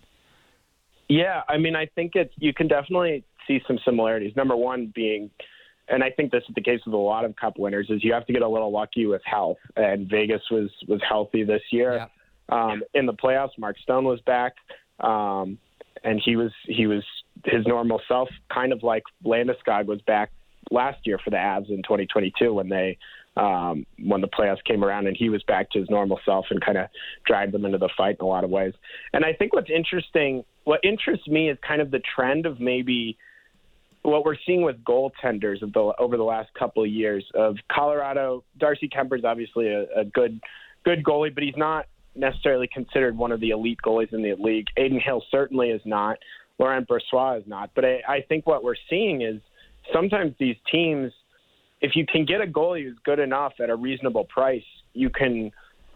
Yeah, 1.09 1.41
I 1.49 1.57
mean, 1.57 1.75
I 1.75 1.87
think 1.87 2.11
it's 2.13 2.35
you 2.37 2.53
can 2.53 2.67
definitely 2.67 3.23
see 3.47 3.63
some 3.65 3.79
similarities. 3.83 4.35
Number 4.35 4.55
one 4.55 4.91
being 4.93 5.31
and 5.89 6.03
I 6.03 6.09
think 6.09 6.31
this 6.31 6.43
is 6.47 6.55
the 6.55 6.61
case 6.61 6.79
with 6.85 6.93
a 6.93 6.97
lot 6.97 7.25
of 7.25 7.35
Cup 7.35 7.57
winners, 7.57 7.87
is 7.89 8.03
you 8.03 8.13
have 8.13 8.25
to 8.27 8.33
get 8.33 8.41
a 8.41 8.47
little 8.47 8.71
lucky 8.71 9.05
with 9.05 9.21
health. 9.25 9.57
And 9.75 10.09
Vegas 10.09 10.41
was 10.49 10.69
was 10.87 11.01
healthy 11.07 11.43
this 11.43 11.61
year. 11.71 11.95
Yeah. 11.95 12.07
Um, 12.49 12.83
in 12.93 13.05
the 13.05 13.13
playoffs, 13.13 13.57
Mark 13.57 13.77
Stone 13.79 14.05
was 14.05 14.19
back, 14.21 14.53
um, 14.99 15.57
and 16.03 16.21
he 16.23 16.35
was 16.35 16.51
he 16.65 16.87
was 16.87 17.03
his 17.45 17.65
normal 17.65 18.01
self, 18.07 18.29
kind 18.53 18.71
of 18.71 18.83
like 18.83 19.03
Landeskog 19.25 19.85
was 19.85 20.01
back 20.01 20.31
last 20.71 20.99
year 21.05 21.19
for 21.23 21.29
the 21.29 21.37
Avs 21.37 21.69
in 21.69 21.77
2022 21.83 22.53
when 22.53 22.69
they 22.69 22.97
um, 23.35 23.85
when 23.99 24.21
the 24.21 24.27
playoffs 24.27 24.63
came 24.63 24.83
around, 24.83 25.07
and 25.07 25.17
he 25.17 25.29
was 25.29 25.41
back 25.43 25.69
to 25.71 25.79
his 25.79 25.89
normal 25.89 26.19
self 26.23 26.45
and 26.49 26.61
kind 26.63 26.77
of 26.77 26.87
dragged 27.25 27.51
them 27.51 27.65
into 27.65 27.77
the 27.77 27.89
fight 27.97 28.17
in 28.19 28.25
a 28.25 28.29
lot 28.29 28.43
of 28.43 28.49
ways. 28.49 28.73
And 29.13 29.25
I 29.25 29.33
think 29.33 29.53
what's 29.53 29.71
interesting, 29.71 30.43
what 30.65 30.79
interests 30.83 31.27
me, 31.27 31.49
is 31.49 31.57
kind 31.67 31.81
of 31.81 31.91
the 31.91 32.01
trend 32.15 32.45
of 32.45 32.59
maybe 32.59 33.17
what 34.03 34.25
we're 34.25 34.37
seeing 34.45 34.61
with 34.61 34.83
goaltenders 34.83 35.59
the, 35.61 35.93
over 35.97 36.17
the 36.17 36.23
last 36.23 36.53
couple 36.53 36.83
of 36.83 36.89
years 36.89 37.25
of 37.33 37.55
Colorado. 37.71 38.43
Darcy 38.59 38.89
Kuemper 38.89 39.17
is 39.17 39.25
obviously 39.25 39.67
a, 39.67 39.85
a 39.95 40.05
good 40.05 40.39
good 40.83 41.03
goalie, 41.03 41.33
but 41.33 41.43
he's 41.43 41.57
not 41.57 41.85
necessarily 42.15 42.67
considered 42.71 43.17
one 43.17 43.31
of 43.31 43.39
the 43.39 43.51
elite 43.51 43.79
goalies 43.83 44.13
in 44.13 44.21
the 44.21 44.35
league. 44.37 44.67
Adin 44.77 44.99
Hill 44.99 45.23
certainly 45.31 45.69
is 45.69 45.81
not. 45.85 46.17
Laurent 46.59 46.87
Brossoit 46.87 47.39
is 47.41 47.47
not. 47.47 47.71
But 47.73 47.85
I, 47.85 48.01
I 48.07 48.21
think 48.27 48.45
what 48.45 48.63
we're 48.63 48.75
seeing 48.89 49.21
is 49.21 49.41
sometimes 49.93 50.35
these 50.39 50.57
teams, 50.69 51.11
if 51.81 51.95
you 51.95 52.05
can 52.05 52.25
get 52.25 52.41
a 52.41 52.45
goalie 52.45 52.83
who's 52.83 52.97
good 53.05 53.19
enough 53.19 53.53
at 53.61 53.69
a 53.69 53.75
reasonable 53.75 54.25
price, 54.25 54.63
you 54.93 55.09
can 55.09 55.51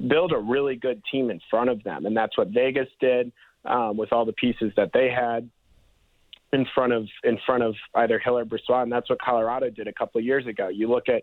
build 0.08 0.32
a 0.32 0.38
really 0.38 0.76
good 0.76 1.02
team 1.12 1.30
in 1.30 1.40
front 1.50 1.70
of 1.70 1.84
them, 1.84 2.06
and 2.06 2.16
that's 2.16 2.38
what 2.38 2.50
Vegas 2.50 2.88
did 3.00 3.32
um, 3.66 3.98
with 3.98 4.14
all 4.14 4.26
the 4.26 4.34
pieces 4.34 4.72
that 4.78 4.92
they 4.94 5.10
had 5.10 5.50
in 6.54 6.66
front 6.74 6.94
of 6.94 7.08
in 7.24 7.38
front 7.46 7.64
of 7.64 7.76
either 7.96 8.20
Hill 8.20 8.38
or 8.38 8.46
Brossoit, 8.46 8.84
and 8.84 8.92
that's 8.92 9.10
what 9.10 9.22
Colorado 9.22 9.70
did 9.70 9.88
a 9.88 9.94
couple 9.94 10.20
of 10.20 10.26
years 10.26 10.48
ago. 10.48 10.70
You 10.70 10.90
look 10.90 11.10
at 11.10 11.22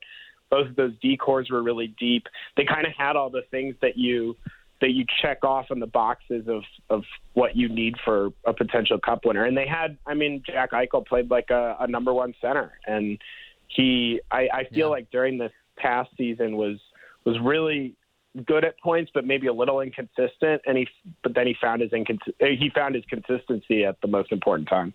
both 0.51 0.68
of 0.68 0.77
those 0.77 0.93
D 1.01 1.16
corps 1.16 1.47
were 1.51 1.62
really 1.62 1.95
deep. 1.99 2.27
They 2.57 2.64
kind 2.64 2.87
of 2.87 2.93
had 2.97 3.16
all 3.16 3.31
the 3.31 3.43
things 3.51 3.75
that 3.81 3.97
you 3.97 4.37
that 4.81 4.91
you 4.91 5.05
check 5.22 5.45
off 5.45 5.66
on 5.70 5.81
the 5.81 5.87
boxes 5.87 6.47
of 6.49 6.62
of 6.91 7.05
what 7.33 7.57
you 7.57 7.68
need 7.68 7.95
for 8.05 8.31
a 8.47 8.53
potential 8.53 8.99
cup 8.99 9.25
winner. 9.25 9.45
And 9.45 9.57
they 9.57 9.66
had, 9.66 9.97
I 10.07 10.14
mean, 10.14 10.43
Jack 10.47 10.72
Eichel 10.72 11.07
played 11.07 11.31
like 11.31 11.51
a, 11.51 11.77
a 11.81 11.87
number 11.87 12.12
one 12.12 12.35
center, 12.41 12.72
and 12.87 13.18
he, 13.68 14.20
I, 14.31 14.49
I 14.53 14.64
feel 14.64 14.79
yeah. 14.79 14.87
like 14.87 15.11
during 15.11 15.39
this 15.39 15.53
past 15.77 16.11
season 16.18 16.57
was 16.57 16.79
was 17.25 17.37
really 17.43 17.95
good 18.47 18.64
at 18.64 18.79
points, 18.81 19.11
but 19.14 19.25
maybe 19.25 19.47
a 19.47 19.53
little 19.53 19.81
inconsistent. 19.81 20.61
And 20.66 20.77
he, 20.77 20.89
but 21.22 21.35
then 21.35 21.47
he 21.47 21.57
found 21.61 21.81
his 21.81 21.91
incons- 21.93 22.35
he 22.39 22.70
found 22.75 22.95
his 22.95 23.05
consistency 23.07 23.85
at 23.85 24.01
the 24.03 24.09
most 24.09 24.33
important 24.33 24.68
time. 24.68 24.93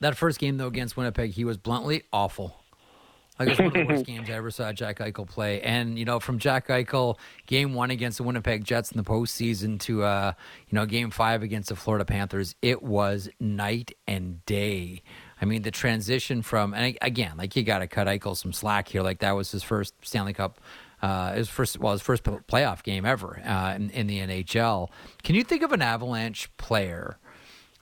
That 0.00 0.16
first 0.16 0.38
game 0.38 0.56
though 0.56 0.66
against 0.66 0.96
Winnipeg, 0.96 1.32
he 1.32 1.44
was 1.44 1.56
bluntly 1.56 2.02
awful. 2.12 2.56
Like 3.38 3.50
it's 3.50 3.58
one 3.58 3.68
of 3.68 3.74
the 3.74 3.84
worst 3.84 4.06
games 4.06 4.30
I 4.30 4.34
ever 4.34 4.50
saw 4.50 4.72
Jack 4.72 4.98
Eichel 4.98 5.28
play. 5.28 5.60
And, 5.60 5.98
you 5.98 6.04
know, 6.04 6.20
from 6.20 6.38
Jack 6.38 6.68
Eichel, 6.68 7.18
game 7.46 7.74
one 7.74 7.90
against 7.90 8.18
the 8.18 8.24
Winnipeg 8.24 8.64
Jets 8.64 8.90
in 8.90 8.96
the 8.96 9.04
postseason 9.04 9.78
to, 9.80 10.04
uh, 10.04 10.32
you 10.68 10.76
know, 10.76 10.86
game 10.86 11.10
five 11.10 11.42
against 11.42 11.68
the 11.68 11.76
Florida 11.76 12.04
Panthers, 12.04 12.54
it 12.62 12.82
was 12.82 13.28
night 13.38 13.92
and 14.06 14.44
day. 14.46 15.02
I 15.40 15.44
mean, 15.44 15.62
the 15.62 15.70
transition 15.70 16.40
from, 16.40 16.72
and 16.72 16.96
again, 17.02 17.32
like 17.36 17.54
you 17.56 17.62
got 17.62 17.80
to 17.80 17.86
cut 17.86 18.06
Eichel 18.06 18.36
some 18.36 18.54
slack 18.54 18.88
here. 18.88 19.02
Like 19.02 19.18
that 19.18 19.32
was 19.32 19.52
his 19.52 19.62
first 19.62 19.94
Stanley 20.00 20.32
Cup, 20.32 20.58
uh, 21.02 21.34
his 21.34 21.50
first, 21.50 21.78
well, 21.78 21.92
his 21.92 22.00
first 22.00 22.24
playoff 22.24 22.82
game 22.82 23.04
ever 23.04 23.42
uh, 23.44 23.74
in, 23.76 23.90
in 23.90 24.06
the 24.06 24.20
NHL. 24.20 24.88
Can 25.22 25.34
you 25.34 25.44
think 25.44 25.62
of 25.62 25.72
an 25.72 25.82
Avalanche 25.82 26.50
player? 26.56 27.18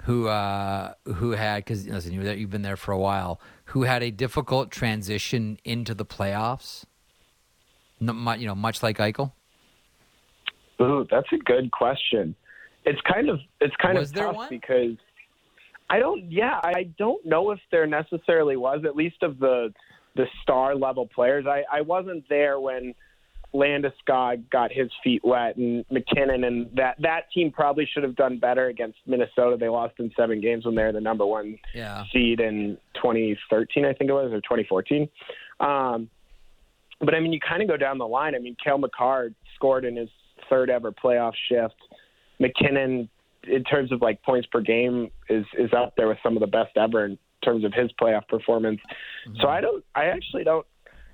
Who 0.05 0.28
uh, 0.28 0.92
who 1.07 1.32
had 1.32 1.64
because 1.64 1.86
listen, 1.86 2.12
you 2.12 2.22
you've 2.32 2.50
been 2.50 2.62
there 2.62 2.76
for 2.76 2.92
a 2.92 2.98
while, 2.98 3.40
who 3.66 3.82
had 3.82 4.02
a 4.02 4.11
difficult 4.11 4.70
transition 4.70 5.59
into 5.64 5.94
the 5.94 6.05
playoffs. 6.05 6.84
Not, 8.00 8.38
you 8.38 8.46
know, 8.46 8.55
much 8.55 8.82
like 8.82 8.98
Eichel. 8.98 9.32
Ooh, 10.80 11.07
that's 11.11 11.28
a 11.32 11.38
good 11.38 11.70
question. 11.70 12.34
It's 12.84 13.00
kind 13.11 13.30
of 13.30 13.40
it's 13.61 13.74
kind 13.76 13.96
was 13.96 14.11
of 14.11 14.16
tough 14.16 14.36
one? 14.36 14.48
because 14.50 14.96
I 15.88 16.00
don't. 16.00 16.30
Yeah, 16.30 16.61
I 16.62 16.90
don't 16.98 17.24
know 17.24 17.50
if 17.50 17.61
there 17.70 17.86
necessarily 17.86 18.57
was. 18.57 18.84
At 18.84 18.96
least 18.96 19.22
of 19.22 19.38
the 19.38 19.72
the 20.16 20.26
star 20.42 20.74
level 20.74 21.07
players, 21.07 21.46
I 21.46 21.64
I 21.72 21.80
wasn't 21.80 22.28
there 22.28 22.61
when 22.61 22.94
Landeskog 23.55 24.50
got 24.50 24.72
his 24.72 24.90
feet 25.02 25.22
wet, 25.24 25.57
and 25.57 25.84
MacKinnon, 25.90 26.44
and 26.44 26.68
that 26.74 26.96
that 27.00 27.30
team 27.32 27.52
probably 27.52 27.88
should 27.92 28.02
have 28.02 28.16
done 28.16 28.38
better 28.38 28.66
against 28.66 28.98
Minnesota. 29.07 29.57
They 29.59 29.68
lost 29.68 29.94
in 29.98 30.11
seven 30.16 30.40
games 30.40 30.66
when 30.66 30.74
they 30.74 30.82
were 30.82 30.92
the 30.92 31.00
number 31.00 31.24
one 31.24 31.59
yeah. 31.72 32.05
seed 32.12 32.40
in 32.40 32.76
2013, 32.96 33.84
I 33.84 33.92
think 33.92 34.11
it 34.11 34.12
was, 34.12 34.32
or 34.32 34.40
2014. 34.40 35.09
Um, 35.61 36.11
but 37.00 37.14
I 37.14 37.20
mean, 37.20 37.32
you 37.32 37.38
kind 37.40 37.62
of 37.62 37.68
go 37.68 37.76
down 37.76 37.98
the 37.98 38.07
line. 38.07 38.34
I 38.34 38.38
mean, 38.38 38.57
Cale 38.62 38.78
Makar 38.78 39.30
scored 39.55 39.84
in 39.84 39.96
his 39.96 40.09
third 40.50 40.68
ever 40.68 40.90
playoff 40.90 41.34
shift. 41.48 41.76
MacKinnon, 42.40 43.09
in 43.46 43.64
terms 43.64 43.92
of 43.92 44.02
like 44.02 44.20
points 44.22 44.48
per 44.50 44.61
game, 44.61 45.11
is 45.28 45.44
is 45.57 45.70
up 45.72 45.94
there 45.96 46.09
with 46.09 46.18
some 46.24 46.36
of 46.36 46.40
the 46.40 46.48
best 46.48 46.76
ever 46.76 47.05
in 47.05 47.18
terms 47.44 47.64
of 47.64 47.72
his 47.72 47.90
playoff 48.00 48.26
performance. 48.26 48.80
Mm-hmm. 49.28 49.40
So 49.40 49.48
I 49.48 49.61
don't, 49.61 49.84
I 49.94 50.07
actually 50.07 50.42
don't 50.42 50.66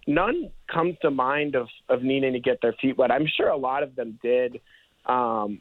none 0.06 0.50
comes 0.72 0.96
to 1.02 1.10
mind 1.10 1.54
of 1.54 1.68
of 1.88 2.02
needing 2.02 2.32
to 2.32 2.40
get 2.40 2.60
their 2.62 2.74
feet 2.80 2.96
wet. 2.96 3.10
I'm 3.10 3.26
sure 3.26 3.48
a 3.48 3.56
lot 3.56 3.82
of 3.82 3.94
them 3.96 4.18
did 4.22 4.60
um, 5.06 5.60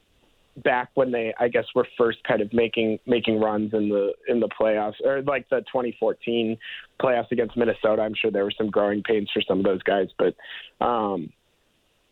back 0.63 0.89
when 0.95 1.11
they, 1.11 1.33
I 1.39 1.47
guess, 1.47 1.65
were 1.75 1.87
first 1.97 2.19
kind 2.27 2.41
of 2.41 2.51
making 2.53 2.99
making 3.05 3.39
runs 3.39 3.73
in 3.73 3.89
the 3.89 4.13
in 4.27 4.39
the 4.39 4.49
playoffs, 4.49 4.95
or 5.03 5.21
like 5.21 5.49
the 5.49 5.59
2014 5.61 6.57
playoffs 7.01 7.31
against 7.31 7.57
Minnesota. 7.57 8.01
I'm 8.01 8.15
sure 8.15 8.31
there 8.31 8.43
were 8.43 8.53
some 8.57 8.69
growing 8.69 9.03
pains 9.03 9.29
for 9.33 9.41
some 9.41 9.59
of 9.59 9.65
those 9.65 9.83
guys, 9.83 10.07
but 10.17 10.35
um, 10.85 11.31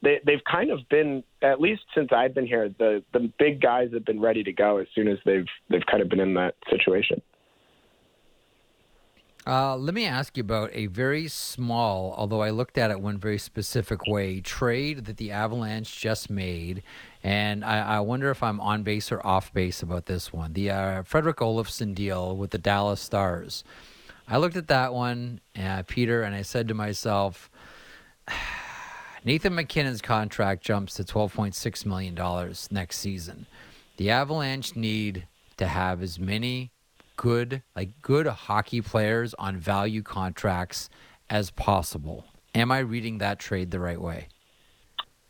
they 0.01 0.19
they've 0.25 0.43
kind 0.49 0.71
of 0.71 0.79
been 0.89 1.23
at 1.41 1.59
least 1.59 1.81
since 1.95 2.09
I've 2.11 2.33
been 2.33 2.47
here. 2.47 2.69
The 2.77 3.03
the 3.13 3.31
big 3.39 3.61
guys 3.61 3.89
have 3.93 4.05
been 4.05 4.21
ready 4.21 4.43
to 4.43 4.51
go 4.51 4.77
as 4.77 4.87
soon 4.93 5.07
as 5.07 5.17
they've 5.25 5.47
they've 5.69 5.85
kind 5.89 6.01
of 6.01 6.09
been 6.09 6.19
in 6.19 6.33
that 6.35 6.55
situation. 6.69 7.21
Uh, 9.47 9.77
let 9.77 9.93
me 9.93 10.05
ask 10.05 10.35
you 10.35 10.41
about 10.41 10.69
a 10.73 10.87
very 10.87 11.29
small, 11.29 12.13
although 12.17 12.41
I 12.41 12.49
looked 12.49 12.77
at 12.77 12.91
it 12.91 12.99
one 12.99 13.17
very 13.17 13.37
specific 13.37 14.05
way, 14.05 14.41
trade 14.41 15.05
that 15.05 15.15
the 15.15 15.31
Avalanche 15.31 15.97
just 15.97 16.29
made. 16.29 16.83
And 17.23 17.63
I, 17.63 17.79
I 17.79 17.99
wonder 18.01 18.29
if 18.29 18.43
I'm 18.43 18.59
on 18.59 18.83
base 18.83 19.09
or 19.09 19.25
off 19.25 19.53
base 19.53 19.81
about 19.81 20.07
this 20.07 20.33
one. 20.33 20.51
The 20.51 20.71
uh, 20.71 21.03
Fredrik 21.03 21.37
Olofsson 21.37 21.95
deal 21.95 22.35
with 22.35 22.51
the 22.51 22.57
Dallas 22.57 22.99
Stars. 22.99 23.63
I 24.27 24.35
looked 24.35 24.57
at 24.57 24.67
that 24.67 24.93
one, 24.93 25.39
uh, 25.57 25.83
Peter, 25.87 26.23
and 26.23 26.35
I 26.35 26.41
said 26.41 26.67
to 26.67 26.73
myself, 26.73 27.49
Nathan 29.23 29.55
MacKinnon's 29.55 30.01
contract 30.01 30.61
jumps 30.61 30.95
to 30.95 31.05
$12.6 31.05 31.85
million 31.85 32.53
next 32.69 32.97
season. 32.97 33.45
The 33.95 34.09
Avalanche 34.09 34.75
need 34.75 35.25
to 35.55 35.67
have 35.67 36.03
as 36.03 36.19
many 36.19 36.71
good, 37.17 37.63
like 37.75 38.01
good 38.01 38.27
hockey 38.27 38.81
players 38.81 39.33
on 39.33 39.57
value 39.57 40.01
contracts 40.01 40.89
as 41.29 41.51
possible. 41.51 42.25
Am 42.55 42.71
I 42.71 42.79
reading 42.79 43.17
that 43.17 43.39
trade 43.39 43.71
the 43.71 43.79
right 43.79 43.99
way? 43.99 44.29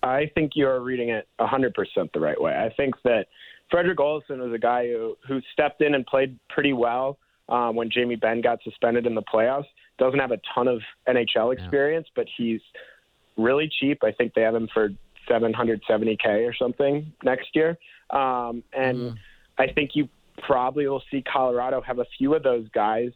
I 0.04 0.30
think 0.36 0.52
you're 0.56 0.80
reading 0.80 1.10
it 1.10 1.28
100% 1.40 1.74
the 2.14 2.20
right 2.20 2.40
way. 2.40 2.54
I 2.54 2.72
think 2.76 2.96
that 3.04 3.26
Fredrik 3.72 3.98
Olofsson 3.98 4.40
was 4.40 4.54
a 4.54 4.60
guy 4.60 4.88
who, 4.88 5.18
who 5.28 5.42
stepped 5.52 5.82
in 5.82 5.96
and 5.96 6.06
played 6.06 6.38
pretty 6.50 6.74
well 6.74 7.18
um, 7.50 7.76
when 7.76 7.90
Jamie 7.90 8.16
Benn 8.16 8.42
got 8.42 8.60
suspended 8.64 9.06
in 9.06 9.16
the 9.16 9.24
playoffs. 9.24 9.66
Doesn't 9.98 10.20
have 10.20 10.32
a 10.32 10.40
ton 10.54 10.68
of 10.68 10.82
NHL 11.08 11.54
experience, 11.54 12.06
yeah. 12.10 12.24
but 12.24 12.28
he's 12.38 12.62
really 13.36 13.70
cheap. 13.80 14.04
I 14.04 14.12
think 14.12 14.34
they 14.34 14.42
have 14.42 14.56
him 14.56 14.70
for 14.74 14.90
770k 15.30 16.48
or 16.48 16.54
something 16.54 17.12
next 17.24 17.50
year. 17.56 17.78
Um, 18.12 18.64
and 18.74 18.98
mm. 18.98 19.16
I 19.58 19.68
think 19.68 19.92
you 19.96 20.08
probably 20.46 20.88
will 20.88 21.04
see 21.12 21.22
Colorado 21.22 21.82
have 21.82 22.00
a 22.00 22.06
few 22.18 22.36
of 22.36 22.44
those 22.44 22.68
guys 22.70 23.12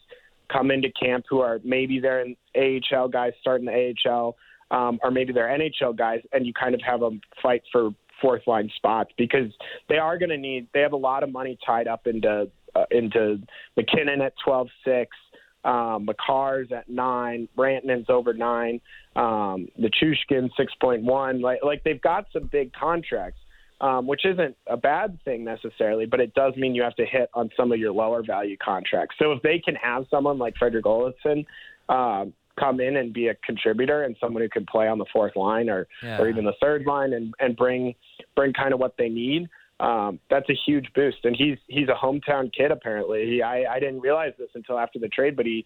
come 0.51 0.71
into 0.71 0.89
camp 0.91 1.25
who 1.29 1.39
are 1.39 1.59
maybe 1.63 1.99
they're 1.99 2.21
in 2.21 2.35
AHL 2.55 3.07
guys 3.07 3.33
starting 3.39 3.65
the 3.65 3.93
AHL, 4.05 4.35
um, 4.71 4.99
or 5.03 5.11
maybe 5.11 5.33
they're 5.33 5.47
NHL 5.47 5.97
guys, 5.97 6.19
and 6.33 6.45
you 6.45 6.53
kind 6.53 6.75
of 6.75 6.81
have 6.81 6.99
them 6.99 7.21
fight 7.41 7.63
for 7.71 7.91
fourth 8.21 8.45
line 8.47 8.69
spots 8.75 9.11
because 9.17 9.51
they 9.89 9.97
are 9.97 10.17
going 10.17 10.29
to 10.29 10.37
need. 10.37 10.67
They 10.73 10.81
have 10.81 10.93
a 10.93 10.97
lot 10.97 11.23
of 11.23 11.31
money 11.31 11.57
tied 11.65 11.87
up 11.87 12.07
into 12.07 12.49
uh, 12.75 12.85
into 12.91 13.39
MacKinnon 13.77 14.21
at 14.21 14.33
twelve 14.43 14.67
six. 14.85 15.15
Um, 15.63 16.07
Makar's 16.07 16.71
at 16.71 16.89
nine, 16.89 17.47
Rantanen's 17.55 18.09
over 18.09 18.33
nine, 18.33 18.81
um, 19.15 19.67
Nichushkin 19.79 20.49
six 20.57 20.73
point 20.81 21.03
one. 21.03 21.41
Like 21.41 21.59
like 21.63 21.83
they've 21.83 22.01
got 22.01 22.25
some 22.33 22.49
big 22.51 22.73
contracts 22.73 23.39
um, 23.81 24.05
which 24.05 24.25
isn't 24.25 24.55
a 24.67 24.77
bad 24.77 25.19
thing 25.25 25.43
necessarily, 25.43 26.05
but 26.05 26.19
it 26.19 26.33
does 26.35 26.55
mean 26.55 26.75
you 26.75 26.83
have 26.83 26.95
to 26.95 27.05
hit 27.05 27.29
on 27.33 27.49
some 27.57 27.71
of 27.71 27.79
your 27.79 27.91
lower 27.91 28.23
value 28.23 28.55
contracts. 28.63 29.15
So 29.19 29.31
if 29.33 29.41
they 29.41 29.59
can 29.59 29.75
have 29.75 30.05
someone 30.09 30.37
like 30.37 30.53
Fredrik 30.55 30.85
Olofsson 30.85 31.45
um, 31.89 32.31
come 32.59 32.79
in 32.79 32.97
and 32.97 33.11
be 33.11 33.27
a 33.27 33.35
contributor 33.43 34.03
and 34.03 34.15
someone 34.21 34.43
who 34.43 34.49
can 34.49 34.67
play 34.67 34.87
on 34.87 34.99
the 34.99 35.05
fourth 35.11 35.35
line 35.35 35.67
or, 35.67 35.87
yeah. 36.03 36.21
or 36.21 36.29
even 36.29 36.45
the 36.45 36.53
third 36.61 36.85
line 36.85 37.13
and, 37.13 37.33
and 37.39 37.57
bring 37.57 37.95
bring 38.35 38.53
kind 38.53 38.71
of 38.71 38.79
what 38.79 38.93
they 38.97 39.09
need, 39.09 39.49
um, 39.79 40.19
that's 40.29 40.47
a 40.49 40.57
huge 40.65 40.85
boost. 40.93 41.17
And 41.23 41.35
he's 41.35 41.57
he's 41.67 41.87
a 41.89 41.95
hometown 42.05 42.53
kid 42.55 42.71
apparently. 42.71 43.25
He, 43.25 43.41
I, 43.41 43.63
I 43.63 43.79
didn't 43.79 44.01
realize 44.01 44.33
this 44.37 44.49
until 44.53 44.77
after 44.77 44.99
the 44.99 45.07
trade, 45.07 45.35
but 45.35 45.47
he 45.47 45.65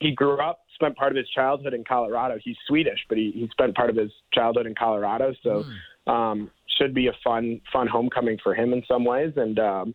he 0.00 0.12
grew 0.12 0.40
up, 0.40 0.60
spent 0.74 0.96
part 0.96 1.12
of 1.12 1.16
his 1.16 1.28
childhood 1.28 1.74
in 1.74 1.84
Colorado. 1.84 2.38
He's 2.42 2.56
Swedish, 2.66 3.00
but 3.08 3.18
he, 3.18 3.32
he 3.34 3.48
spent 3.50 3.74
part 3.74 3.90
of 3.90 3.96
his 3.96 4.10
childhood 4.32 4.66
in 4.66 4.74
Colorado. 4.74 5.34
So 5.42 5.64
mm. 6.06 6.10
um, 6.10 6.50
should 6.76 6.94
be 6.94 7.08
a 7.08 7.12
fun 7.24 7.60
fun 7.72 7.86
homecoming 7.86 8.38
for 8.42 8.54
him 8.54 8.72
in 8.72 8.82
some 8.86 9.04
ways, 9.04 9.32
and 9.36 9.58
um, 9.58 9.94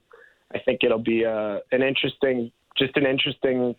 I 0.53 0.59
think 0.59 0.83
it'll 0.83 0.99
be 0.99 1.23
a, 1.23 1.33
uh, 1.33 1.59
an 1.71 1.81
interesting, 1.81 2.51
just 2.77 2.95
an 2.97 3.05
interesting 3.05 3.75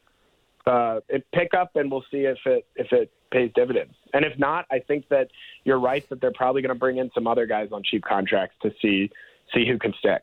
uh, 0.67 1.01
pickup, 1.33 1.77
and 1.77 1.91
we'll 1.91 2.05
see 2.11 2.25
if 2.25 2.39
it 2.47 2.67
if 2.77 2.93
it 2.93 3.11
pays 3.31 3.51
dividends. 3.55 3.95
And 4.15 4.25
if 4.25 4.39
not, 4.39 4.67
I 4.71 4.79
think 4.79 5.09
that 5.09 5.29
you're 5.65 5.81
right 5.81 6.09
that 6.11 6.21
they're 6.21 6.33
probably 6.33 6.63
going 6.63 6.75
to 6.75 6.79
bring 6.79 6.99
in 6.99 7.11
some 7.15 7.27
other 7.27 7.47
guys 7.47 7.71
on 7.73 7.83
cheap 7.83 8.05
contracts 8.05 8.57
to 8.63 8.73
see 8.81 9.11
see 9.55 9.67
who 9.67 9.79
can 9.79 9.93
stick. 9.99 10.23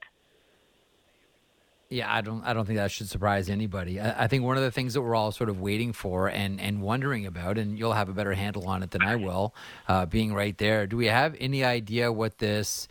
Yeah, 1.92 2.14
I 2.14 2.22
don't. 2.22 2.44
I 2.44 2.54
don't 2.54 2.66
think 2.66 2.78
that 2.78 2.92
should 2.92 3.10
surprise 3.10 3.50
anybody. 3.50 4.00
I, 4.00 4.26
I, 4.26 4.28
think 4.28 4.44
one 4.44 4.58
of 4.58 4.64
the 4.64 4.70
things 4.70 4.94
that 4.94 5.02
we're 5.02 5.16
all 5.16 5.32
sort 5.32 5.50
of 5.50 5.60
waiting 5.60 5.92
for 5.92 6.28
and 6.30 6.62
and 6.62 6.84
wondering 6.84 7.26
about, 7.26 7.58
and 7.58 7.80
you'll 7.80 7.94
have 7.94 8.10
a 8.10 8.14
better 8.14 8.34
handle 8.34 8.68
on 8.68 8.84
it 8.84 8.92
than 8.92 9.02
I 9.02 9.16
will, 9.16 9.56
uh, 9.88 10.06
being 10.06 10.32
right 10.32 10.56
there. 10.60 10.86
Do 10.86 10.98
we 10.98 11.08
have 11.08 11.36
any 11.40 11.64
idea 11.64 12.12
what 12.12 12.38
this, 12.38 12.88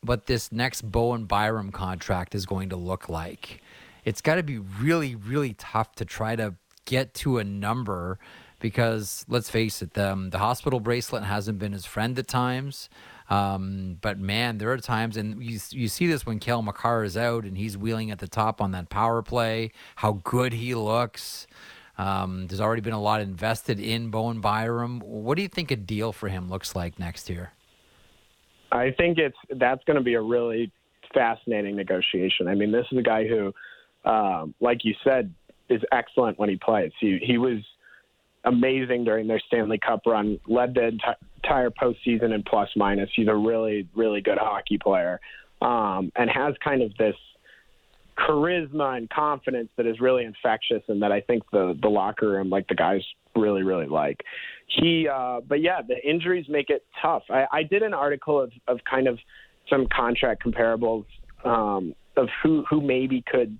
what 0.00 0.26
this 0.26 0.50
next 0.50 0.80
Bowen 0.90 1.26
Byram 1.26 1.72
contract 1.72 2.34
is 2.34 2.46
going 2.46 2.70
to 2.70 2.76
look 2.76 3.10
like? 3.10 3.60
It's 4.02 4.22
got 4.22 4.36
to 4.36 4.42
be 4.42 4.58
really, 4.58 5.14
really 5.14 5.52
tough 5.52 5.94
to 5.96 6.06
try 6.06 6.34
to 6.34 6.54
get 6.86 7.12
to 7.14 7.36
a 7.36 7.44
number 7.44 8.18
because 8.60 9.26
let's 9.28 9.50
face 9.50 9.82
it, 9.82 9.92
the, 9.92 10.10
um, 10.10 10.30
the 10.30 10.38
hospital 10.38 10.80
bracelet 10.80 11.24
hasn't 11.24 11.58
been 11.58 11.72
his 11.72 11.84
friend 11.84 12.18
at 12.18 12.28
times. 12.28 12.88
Um, 13.32 13.96
but 14.02 14.18
man, 14.18 14.58
there 14.58 14.70
are 14.72 14.78
times, 14.78 15.16
and 15.16 15.42
you 15.42 15.58
you 15.70 15.88
see 15.88 16.06
this 16.06 16.26
when 16.26 16.38
Cale 16.38 16.60
Makar 16.60 17.02
is 17.02 17.16
out 17.16 17.44
and 17.44 17.56
he's 17.56 17.78
wheeling 17.78 18.10
at 18.10 18.18
the 18.18 18.28
top 18.28 18.60
on 18.60 18.72
that 18.72 18.90
power 18.90 19.22
play. 19.22 19.72
How 19.96 20.20
good 20.24 20.52
he 20.52 20.74
looks. 20.74 21.46
Um, 21.96 22.46
there's 22.46 22.60
already 22.60 22.82
been 22.82 22.92
a 22.92 23.00
lot 23.00 23.22
invested 23.22 23.80
in 23.80 24.10
Bowen 24.10 24.42
Byram. 24.42 25.00
What 25.00 25.36
do 25.36 25.42
you 25.42 25.48
think 25.48 25.70
a 25.70 25.76
deal 25.76 26.12
for 26.12 26.28
him 26.28 26.50
looks 26.50 26.76
like 26.76 26.98
next 26.98 27.30
year? 27.30 27.52
I 28.70 28.90
think 28.90 29.16
it's 29.16 29.36
that's 29.56 29.82
going 29.84 29.96
to 29.96 30.02
be 30.02 30.14
a 30.14 30.20
really 30.20 30.70
fascinating 31.14 31.76
negotiation. 31.76 32.48
I 32.48 32.54
mean, 32.54 32.70
this 32.70 32.86
is 32.92 32.98
a 32.98 33.02
guy 33.02 33.26
who, 33.26 33.54
um, 34.04 34.54
like 34.60 34.84
you 34.84 34.94
said, 35.02 35.32
is 35.70 35.80
excellent 35.90 36.38
when 36.38 36.50
he 36.50 36.56
plays. 36.56 36.92
He 37.00 37.18
he 37.22 37.38
was 37.38 37.60
amazing 38.44 39.04
during 39.04 39.26
their 39.26 39.40
Stanley 39.46 39.78
Cup 39.78 40.02
run, 40.04 40.38
led 40.46 40.74
the 40.74 40.98
entire 41.42 41.70
postseason 41.70 42.34
in 42.34 42.42
plus 42.42 42.68
minus. 42.76 43.10
He's 43.14 43.28
a 43.28 43.34
really, 43.34 43.88
really 43.94 44.20
good 44.20 44.38
hockey 44.38 44.78
player 44.78 45.20
um, 45.60 46.12
and 46.16 46.30
has 46.30 46.54
kind 46.62 46.82
of 46.82 46.94
this 46.96 47.16
charisma 48.18 48.96
and 48.96 49.08
confidence 49.10 49.70
that 49.76 49.86
is 49.86 50.00
really 50.00 50.24
infectious 50.24 50.82
and 50.88 51.02
that 51.02 51.12
I 51.12 51.20
think 51.20 51.42
the, 51.50 51.78
the 51.80 51.88
locker 51.88 52.30
room, 52.30 52.50
like 52.50 52.68
the 52.68 52.74
guys 52.74 53.00
really, 53.34 53.62
really 53.62 53.86
like. 53.86 54.20
He, 54.66 55.08
uh, 55.08 55.40
but 55.46 55.60
yeah, 55.60 55.80
the 55.86 55.96
injuries 56.08 56.46
make 56.48 56.70
it 56.70 56.84
tough. 57.00 57.22
I, 57.30 57.46
I 57.50 57.62
did 57.62 57.82
an 57.82 57.94
article 57.94 58.40
of, 58.40 58.52
of 58.68 58.78
kind 58.88 59.08
of 59.08 59.18
some 59.68 59.86
contract 59.94 60.44
comparables 60.44 61.06
um, 61.44 61.94
of 62.16 62.28
who, 62.42 62.64
who 62.68 62.80
maybe 62.80 63.24
could 63.26 63.58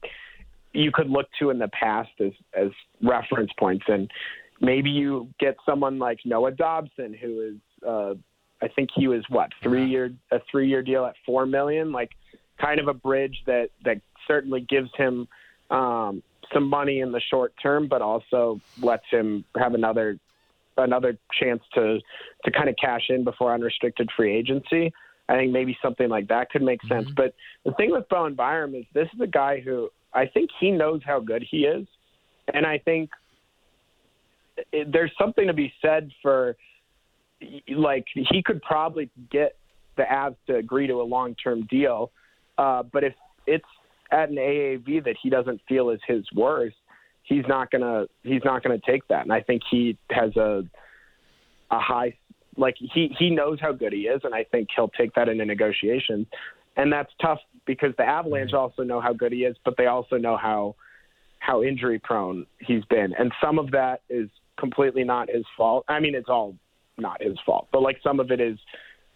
you 0.75 0.91
could 0.91 1.11
look 1.11 1.27
to 1.39 1.51
in 1.51 1.59
the 1.59 1.69
past 1.69 2.09
as 2.19 2.33
as 2.55 2.71
reference 3.03 3.51
points 3.59 3.85
and 3.89 4.11
maybe 4.63 4.89
you 4.89 5.29
get 5.39 5.57
someone 5.67 5.99
like 5.99 6.21
Noah 6.25 6.53
Dobson, 6.53 7.15
who 7.21 7.41
is, 7.41 7.57
uh, 7.87 8.15
I 8.61 8.69
think 8.69 8.91
he 8.95 9.09
was 9.09 9.25
what 9.29 9.51
three 9.63 9.87
year 9.87 10.13
a 10.31 10.41
three 10.51 10.69
year 10.69 10.83
deal 10.83 11.05
at 11.05 11.15
four 11.27 11.47
million, 11.47 11.93
like 11.93 12.11
kind 12.61 12.79
of 12.81 12.89
a 12.89 12.95
bridge 12.95 13.43
that 13.47 13.71
that 13.85 14.01
certainly 14.27 14.61
gives 14.61 14.91
him 14.97 15.27
um, 15.71 16.23
some 16.53 16.69
money 16.69 17.01
in 17.01 17.13
the 17.13 17.21
short 17.21 17.53
term, 17.61 17.89
but 17.89 18.03
also 18.03 18.61
lets 18.81 19.05
him 19.11 19.45
have 19.57 19.75
another 19.75 20.19
another 20.79 21.19
chance 21.41 21.63
to 21.75 21.99
to 22.45 22.51
kind 22.51 22.69
of 22.69 22.77
cash 22.81 23.07
in 23.09 23.25
before 23.25 23.53
unrestricted 23.53 24.09
free 24.17 24.35
agency. 24.35 24.93
I 25.29 25.37
think 25.37 25.53
maybe 25.53 25.77
something 25.83 26.09
like 26.09 26.29
that 26.29 26.51
could 26.51 26.63
make 26.63 26.83
sense. 26.83 27.07
Mm-hmm. 27.07 27.15
But 27.15 27.35
the 27.65 27.73
thing 27.73 27.91
with 27.91 28.09
Bowen 28.09 28.35
Byram 28.35 28.75
is 28.75 28.85
this 28.93 29.09
is 29.15 29.21
a 29.21 29.27
guy 29.27 29.61
who 29.61 29.91
I 30.13 30.27
think 30.27 30.51
he 30.61 30.71
knows 30.71 31.01
how 31.05 31.21
good 31.21 31.45
he 31.49 31.65
is, 31.65 31.87
and 32.53 32.67
I 32.67 32.79
think 32.79 33.11
it, 34.73 34.93
there's 34.93 35.13
something 35.19 35.47
to 35.47 35.53
be 35.53 35.73
said 35.81 36.11
for 36.21 36.57
like 37.69 38.05
he 38.15 38.43
could 38.43 38.63
probably 38.63 39.11
get 39.31 39.57
the 39.97 40.05
Avs 40.05 40.37
to 40.47 40.57
agree 40.57 40.87
to 40.87 40.95
a 40.95 41.05
long 41.05 41.35
term 41.35 41.67
deal, 41.71 42.11
uh, 42.59 42.83
but 42.83 43.05
if 43.05 43.15
it's 43.47 43.65
at 44.11 44.29
an 44.29 44.37
AAV 44.37 45.05
that 45.05 45.17
he 45.23 45.31
doesn't 45.31 45.61
feel 45.69 45.91
is 45.91 46.01
his 46.07 46.25
worth, 46.35 46.73
he's 47.23 47.45
not 47.49 47.71
gonna 47.71 48.07
he's 48.23 48.43
not 48.45 48.63
gonna 48.63 48.81
take 48.87 49.07
that. 49.09 49.23
And 49.23 49.33
I 49.33 49.41
think 49.41 49.63
he 49.71 49.99
has 50.11 50.37
a 50.37 50.63
a 51.71 51.79
high 51.79 52.17
like 52.57 52.75
he 52.79 53.15
he 53.19 53.31
knows 53.31 53.59
how 53.61 53.73
good 53.73 53.93
he 53.93 54.01
is, 54.01 54.21
and 54.25 54.35
I 54.35 54.45
think 54.45 54.69
he'll 54.75 54.89
take 54.89 55.15
that 55.15 55.29
into 55.29 55.45
negotiations. 55.45 56.27
And 56.77 56.93
that's 56.93 57.11
tough 57.21 57.39
because 57.67 57.93
the 57.99 58.05
Avalanche 58.05 58.53
also 58.53 58.83
know 58.83 59.01
how 59.01 59.13
good 59.13 59.33
he 59.33 59.45
is, 59.45 59.57
but 59.65 59.77
they 59.77 59.87
also 59.87 60.17
know 60.17 60.37
how 60.37 60.77
how 61.39 61.63
injury 61.63 61.99
prone 61.99 62.47
he's 62.61 62.85
been, 62.85 63.15
and 63.19 63.33
some 63.43 63.59
of 63.59 63.71
that 63.73 64.03
is 64.09 64.29
completely 64.59 65.05
not 65.05 65.29
his 65.29 65.45
fault. 65.57 65.85
I 65.89 65.99
mean, 65.99 66.15
it's 66.15 66.29
all 66.29 66.57
not 66.99 67.23
his 67.23 67.37
fault, 67.45 67.69
but 67.73 67.83
like 67.83 67.99
some 68.03 68.21
of 68.21 68.31
it 68.31 68.41
is 68.41 68.59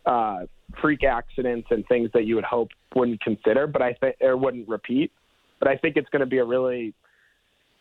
uh, 0.07 0.41
freak 0.81 1.05
accidents 1.05 1.69
and 1.71 1.87
things 1.87 2.11
that 2.15 2.25
you 2.25 2.35
would 2.35 2.45
hope 2.45 2.69
wouldn't 2.95 3.21
consider, 3.21 3.67
but 3.67 3.83
I 3.83 3.95
think 3.95 4.17
or 4.21 4.37
wouldn't 4.37 4.69
repeat. 4.69 5.13
But 5.59 5.69
I 5.69 5.77
think 5.77 5.97
it's 5.97 6.09
going 6.11 6.21
to 6.21 6.27
be 6.27 6.39
a 6.39 6.45
really 6.45 6.95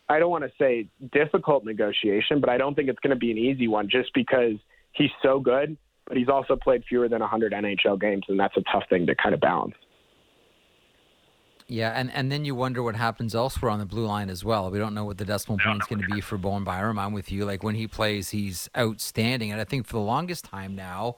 I 0.08 0.18
don't 0.18 0.30
want 0.30 0.44
to 0.44 0.50
say 0.58 0.88
difficult 1.12 1.64
negotiation, 1.64 2.40
but 2.40 2.48
I 2.48 2.58
don't 2.58 2.74
think 2.74 2.88
it's 2.88 3.00
going 3.00 3.10
to 3.10 3.18
be 3.18 3.30
an 3.30 3.38
easy 3.38 3.66
one 3.68 3.88
just 3.90 4.14
because 4.14 4.54
he's 4.92 5.10
so 5.22 5.40
good, 5.40 5.76
but 6.06 6.16
he's 6.16 6.28
also 6.28 6.56
played 6.56 6.84
fewer 6.88 7.08
than 7.08 7.20
100 7.20 7.52
NHL 7.52 8.00
games, 8.00 8.24
and 8.28 8.38
that's 8.38 8.56
a 8.56 8.62
tough 8.72 8.84
thing 8.88 9.06
to 9.06 9.14
kind 9.16 9.34
of 9.34 9.40
balance. 9.40 9.74
Yeah, 11.68 11.90
and, 11.90 12.12
and 12.12 12.30
then 12.30 12.44
you 12.44 12.54
wonder 12.54 12.80
what 12.80 12.94
happens 12.94 13.34
elsewhere 13.34 13.72
on 13.72 13.80
the 13.80 13.86
blue 13.86 14.06
line 14.06 14.30
as 14.30 14.44
well. 14.44 14.70
We 14.70 14.78
don't 14.78 14.94
know 14.94 15.04
what 15.04 15.18
the 15.18 15.24
decimal 15.24 15.58
point 15.58 15.82
is 15.82 15.88
going 15.88 16.00
to 16.00 16.14
be 16.14 16.20
for 16.20 16.38
Bowen 16.38 16.62
Byram. 16.62 16.96
I'm 16.96 17.12
with 17.12 17.32
you. 17.32 17.44
Like 17.44 17.64
when 17.64 17.74
he 17.74 17.88
plays, 17.88 18.30
he's 18.30 18.70
outstanding. 18.78 19.50
And 19.50 19.60
I 19.60 19.64
think 19.64 19.86
for 19.86 19.94
the 19.94 19.98
longest 19.98 20.44
time 20.44 20.76
now, 20.76 21.16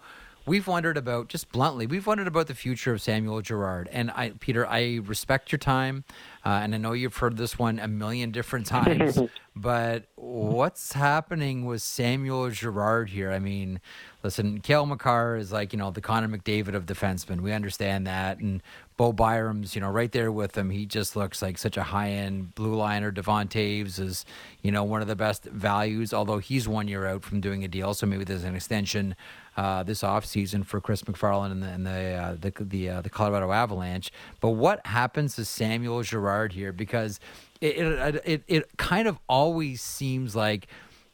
we've 0.49 0.67
wondered 0.67 0.97
about 0.97 1.29
just 1.29 1.51
bluntly 1.53 1.87
we've 1.87 2.07
wondered 2.07 2.27
about 2.27 2.47
the 2.47 2.55
future 2.55 2.93
of 2.93 3.01
samuel 3.01 3.41
girard 3.41 3.89
and 3.93 4.11
i 4.13 4.31
peter 4.41 4.67
i 4.67 4.99
respect 5.05 5.53
your 5.53 5.59
time 5.59 6.05
uh, 6.45 6.61
and 6.63 6.75
i 6.75 6.79
know 6.79 6.93
you've 6.93 7.17
heard 7.19 7.37
this 7.37 7.59
one 7.59 7.79
a 7.79 7.87
million 7.87 8.31
different 8.31 8.67
times 8.79 9.19
but 9.61 10.05
what's 10.15 10.93
happening 10.93 11.65
with 11.65 11.83
Samuel 11.83 12.49
Girard 12.51 13.11
here? 13.11 13.33
I 13.33 13.41
mean, 13.41 13.81
listen, 14.23 14.61
Cale 14.61 14.87
Makar 14.87 15.37
is 15.37 15.51
like, 15.51 15.73
you 15.73 15.81
know, 15.81 15.91
the 15.91 16.01
Connor 16.01 16.29
McDavid 16.29 16.75
of 16.75 16.87
defensemen. 16.87 17.41
We 17.41 17.51
understand 17.51 18.07
that. 18.07 18.39
And 18.39 18.63
Bo 18.97 19.13
Byram's, 19.13 19.75
you 19.75 19.81
know, 19.81 19.91
right 19.91 20.13
there 20.13 20.31
with 20.31 20.57
him. 20.57 20.71
He 20.71 20.87
just 20.87 21.17
looks 21.17 21.43
like 21.43 21.59
such 21.59 21.77
a 21.77 21.83
high 21.83 22.11
end 22.11 22.55
blue 22.55 22.77
liner. 22.77 23.11
Devon 23.11 23.49
Toews 23.49 23.99
is, 23.99 24.25
you 24.63 24.71
know, 24.71 24.85
one 24.85 25.03
of 25.03 25.09
the 25.09 25.17
best 25.17 25.43
values, 25.45 26.15
although 26.15 26.39
he's 26.39 26.69
one 26.69 26.87
year 26.87 27.07
out 27.07 27.25
from 27.25 27.41
doing 27.41 27.65
a 27.65 27.69
deal. 27.69 27.95
So 27.95 28.07
maybe 28.07 28.23
there's 28.23 28.45
an 28.45 28.55
extension 28.55 29.17
uh, 29.59 29.83
this 29.83 30.03
offseason 30.03 30.65
for 30.65 30.81
Chris 30.81 31.03
MacFarland 31.03 31.51
and 31.51 31.63
the 31.65 31.67
and 31.67 31.85
the 31.85 31.91
uh, 31.91 32.37
the 32.41 32.53
the, 32.63 32.89
uh, 32.89 33.01
the 33.01 33.11
Colorado 33.11 33.51
Avalanche. 33.51 34.13
But 34.41 34.51
what 34.51 34.87
happens 34.87 35.35
to 35.35 35.45
Samuel 35.45 36.05
Girard 36.05 36.53
here? 36.53 36.73
Because 36.73 37.19
it, 37.61 37.77
it 37.77 38.23
it 38.25 38.43
it 38.47 38.77
kind 38.77 39.09
of 39.09 39.19
always 39.29 39.83
seems 39.83 40.37
like 40.37 40.69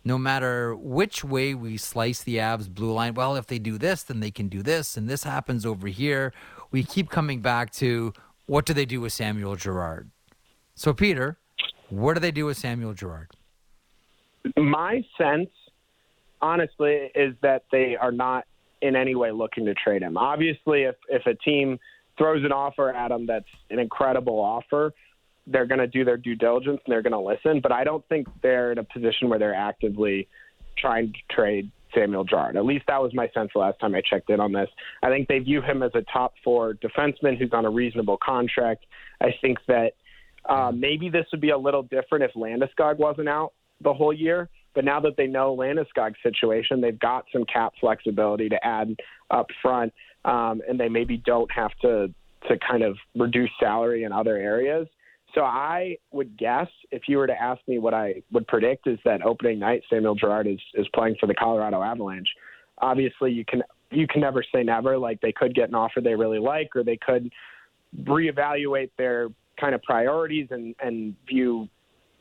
no 0.04 0.18
matter 0.18 0.76
which 0.76 1.24
way 1.24 1.54
we 1.54 1.78
slice 1.78 2.22
the 2.22 2.36
Avs 2.36 2.68
blue 2.68 2.92
line, 2.92 3.14
well, 3.14 3.34
if 3.34 3.46
they 3.46 3.58
do 3.58 3.78
this, 3.78 4.02
then 4.02 4.20
they 4.20 4.30
can 4.30 4.48
do 4.48 4.62
this, 4.62 4.98
and 4.98 5.08
this 5.08 5.24
happens 5.24 5.64
over 5.64 5.88
here. 5.88 6.34
We 6.70 6.84
keep 6.84 7.08
coming 7.08 7.40
back 7.40 7.72
to 7.76 8.12
what 8.44 8.66
do 8.66 8.74
they 8.74 8.84
do 8.84 9.00
with 9.00 9.14
Samuel 9.14 9.56
Girard? 9.56 10.10
So, 10.74 10.92
Peter, 10.92 11.38
what 11.88 12.12
do 12.12 12.20
they 12.20 12.30
do 12.30 12.44
with 12.44 12.58
Samuel 12.58 12.92
Girard? 12.92 13.30
My 14.58 15.02
sense, 15.16 15.48
honestly, 16.44 17.10
is 17.14 17.34
that 17.42 17.64
they 17.72 17.96
are 17.96 18.12
not 18.12 18.44
in 18.82 18.94
any 18.94 19.14
way 19.14 19.30
looking 19.32 19.64
to 19.64 19.74
trade 19.74 20.02
him. 20.02 20.16
Obviously, 20.16 20.82
if 20.82 20.96
if 21.08 21.26
a 21.26 21.34
team 21.34 21.78
throws 22.18 22.44
an 22.44 22.52
offer 22.52 22.90
at 22.90 23.10
him 23.10 23.26
that's 23.26 23.48
an 23.70 23.78
incredible 23.78 24.38
offer, 24.38 24.92
they're 25.46 25.66
going 25.66 25.80
to 25.80 25.86
do 25.86 26.04
their 26.04 26.18
due 26.18 26.36
diligence 26.36 26.80
and 26.84 26.92
they're 26.92 27.02
going 27.02 27.12
to 27.12 27.18
listen. 27.18 27.60
But 27.60 27.72
I 27.72 27.82
don't 27.82 28.06
think 28.08 28.28
they're 28.42 28.72
in 28.72 28.78
a 28.78 28.84
position 28.84 29.28
where 29.28 29.38
they're 29.38 29.54
actively 29.54 30.28
trying 30.78 31.12
to 31.12 31.34
trade 31.34 31.70
Samuel 31.94 32.24
Girard. 32.24 32.56
At 32.56 32.64
least 32.64 32.84
that 32.88 33.00
was 33.02 33.12
my 33.14 33.28
sense 33.34 33.50
the 33.54 33.60
last 33.60 33.80
time 33.80 33.94
I 33.94 34.02
checked 34.08 34.30
in 34.30 34.38
on 34.38 34.52
this. 34.52 34.68
I 35.02 35.08
think 35.08 35.28
they 35.28 35.38
view 35.38 35.62
him 35.62 35.82
as 35.82 35.92
a 35.94 36.02
top 36.02 36.34
four 36.44 36.74
defenseman 36.74 37.38
who's 37.38 37.52
on 37.52 37.64
a 37.64 37.70
reasonable 37.70 38.18
contract. 38.22 38.84
I 39.20 39.30
think 39.40 39.58
that 39.66 39.92
uh, 40.48 40.72
maybe 40.74 41.08
this 41.08 41.26
would 41.32 41.40
be 41.40 41.50
a 41.50 41.58
little 41.58 41.82
different 41.82 42.24
if 42.24 42.32
Landeskog 42.34 42.98
wasn't 42.98 43.28
out 43.28 43.54
the 43.80 43.94
whole 43.94 44.12
year. 44.12 44.50
But 44.74 44.84
now 44.84 45.00
that 45.00 45.16
they 45.16 45.26
know 45.26 45.56
Landeskog's 45.56 46.16
situation, 46.22 46.80
they've 46.80 46.98
got 46.98 47.26
some 47.32 47.44
cap 47.44 47.72
flexibility 47.80 48.48
to 48.48 48.66
add 48.66 48.96
up 49.30 49.46
front, 49.62 49.92
um, 50.24 50.62
and 50.68 50.78
they 50.78 50.88
maybe 50.88 51.16
don't 51.16 51.50
have 51.52 51.70
to 51.82 52.12
to 52.48 52.58
kind 52.58 52.82
of 52.82 52.96
reduce 53.14 53.50
salary 53.58 54.04
in 54.04 54.12
other 54.12 54.36
areas. 54.36 54.86
So 55.34 55.42
I 55.42 55.96
would 56.12 56.36
guess 56.38 56.68
if 56.90 57.02
you 57.08 57.16
were 57.16 57.26
to 57.26 57.40
ask 57.40 57.60
me 57.66 57.78
what 57.78 57.94
I 57.94 58.22
would 58.32 58.46
predict 58.46 58.86
is 58.86 58.98
that 59.04 59.22
opening 59.22 59.58
night 59.58 59.82
Samuel 59.90 60.14
Girard 60.14 60.46
is 60.46 60.60
is 60.74 60.86
playing 60.94 61.16
for 61.18 61.26
the 61.26 61.34
Colorado 61.34 61.82
Avalanche. 61.82 62.28
Obviously, 62.78 63.32
you 63.32 63.44
can 63.44 63.62
you 63.90 64.06
can 64.06 64.20
never 64.20 64.44
say 64.54 64.62
never. 64.62 64.98
Like 64.98 65.20
they 65.20 65.32
could 65.32 65.54
get 65.54 65.68
an 65.68 65.74
offer 65.74 66.00
they 66.00 66.14
really 66.14 66.38
like, 66.38 66.70
or 66.76 66.84
they 66.84 66.98
could 66.98 67.30
reevaluate 68.02 68.90
their 68.98 69.28
kind 69.60 69.74
of 69.74 69.82
priorities 69.82 70.48
and 70.50 70.74
and 70.80 71.14
view 71.26 71.68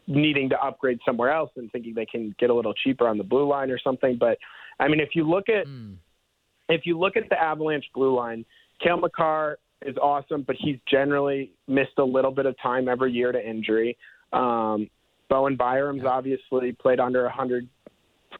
needing 0.07 0.49
to 0.49 0.59
upgrade 0.59 0.99
somewhere 1.05 1.31
else 1.31 1.51
and 1.55 1.71
thinking 1.71 1.93
they 1.93 2.05
can 2.05 2.35
get 2.39 2.49
a 2.49 2.53
little 2.53 2.73
cheaper 2.73 3.07
on 3.07 3.17
the 3.17 3.23
blue 3.23 3.47
line 3.47 3.71
or 3.71 3.79
something. 3.79 4.17
But 4.19 4.37
I 4.79 4.87
mean, 4.87 4.99
if 4.99 5.09
you 5.13 5.29
look 5.29 5.49
at 5.49 5.67
mm. 5.67 5.95
if 6.69 6.81
you 6.85 6.99
look 6.99 7.15
at 7.17 7.29
the 7.29 7.41
Avalanche 7.41 7.85
blue 7.93 8.15
line, 8.15 8.45
Cale 8.81 8.97
Makar 8.97 9.59
is 9.85 9.95
awesome, 9.97 10.43
but 10.45 10.55
he's 10.59 10.77
generally 10.89 11.51
missed 11.67 11.97
a 11.97 12.03
little 12.03 12.31
bit 12.31 12.45
of 12.45 12.55
time 12.61 12.87
every 12.87 13.11
year 13.11 13.31
to 13.31 13.49
injury. 13.49 13.97
Um, 14.31 14.89
Bowen 15.29 15.55
Byram's 15.55 16.03
obviously 16.05 16.71
played 16.73 16.99
under 16.99 17.23
100 17.23 17.67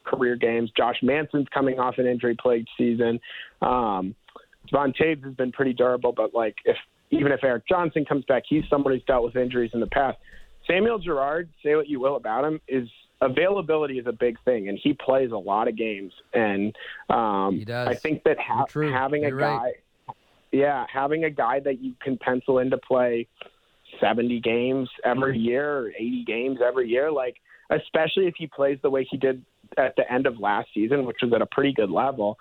career 0.05 0.35
games. 0.35 0.71
Josh 0.75 0.97
Manson's 1.01 1.47
coming 1.53 1.79
off 1.79 1.95
an 1.97 2.05
injury 2.05 2.35
plagued 2.39 2.69
season. 2.77 3.19
Um, 3.61 4.15
Von 4.71 4.93
Toews 4.93 5.23
has 5.23 5.35
been 5.35 5.51
pretty 5.51 5.73
durable, 5.73 6.13
but 6.15 6.33
like 6.33 6.55
if 6.65 6.77
even 7.11 7.31
if 7.31 7.43
Erik 7.43 7.67
Johnson 7.67 8.05
comes 8.05 8.25
back, 8.25 8.43
he's 8.47 8.63
someone 8.69 8.93
who's 8.93 9.03
dealt 9.05 9.23
with 9.23 9.35
injuries 9.35 9.71
in 9.73 9.79
the 9.79 9.87
past. 9.87 10.17
Samuel 10.67 10.99
Girard, 10.99 11.49
say 11.63 11.75
what 11.75 11.87
you 11.87 11.99
will 11.99 12.15
about 12.15 12.45
him, 12.45 12.59
is 12.67 12.87
availability 13.21 13.99
is 13.99 14.07
a 14.07 14.11
big 14.13 14.37
thing, 14.45 14.69
and 14.69 14.79
he 14.81 14.93
plays 14.93 15.31
a 15.31 15.37
lot 15.37 15.67
of 15.67 15.77
games. 15.77 16.13
And 16.33 16.75
um, 17.09 17.63
I 17.69 17.95
think 17.95 18.23
that 18.23 18.37
ha- 18.39 18.65
having 18.73 19.23
You're 19.23 19.37
a 19.37 19.41
guy, 19.41 19.57
right 19.57 19.73
yeah, 20.53 20.85
having 20.93 21.23
a 21.23 21.31
guy 21.31 21.59
that 21.61 21.81
you 21.81 21.95
can 21.99 22.17
pencil 22.17 22.59
in 22.59 22.69
to 22.69 22.77
play 22.77 23.27
70 23.99 24.39
games 24.39 24.87
every 25.03 25.33
mm-hmm. 25.33 25.45
year 25.45 25.77
or 25.79 25.89
80 25.89 26.23
games 26.25 26.59
every 26.65 26.87
year, 26.87 27.11
like 27.11 27.35
especially 27.71 28.27
if 28.27 28.35
he 28.37 28.45
plays 28.45 28.77
the 28.83 28.89
way 28.89 29.05
he 29.09 29.17
did 29.17 29.43
at 29.77 29.95
the 29.97 30.09
end 30.11 30.27
of 30.27 30.39
last 30.39 30.69
season, 30.73 31.05
which 31.05 31.17
was 31.23 31.33
at 31.33 31.41
a 31.41 31.47
pretty 31.47 31.73
good 31.73 31.89
level, 31.89 32.37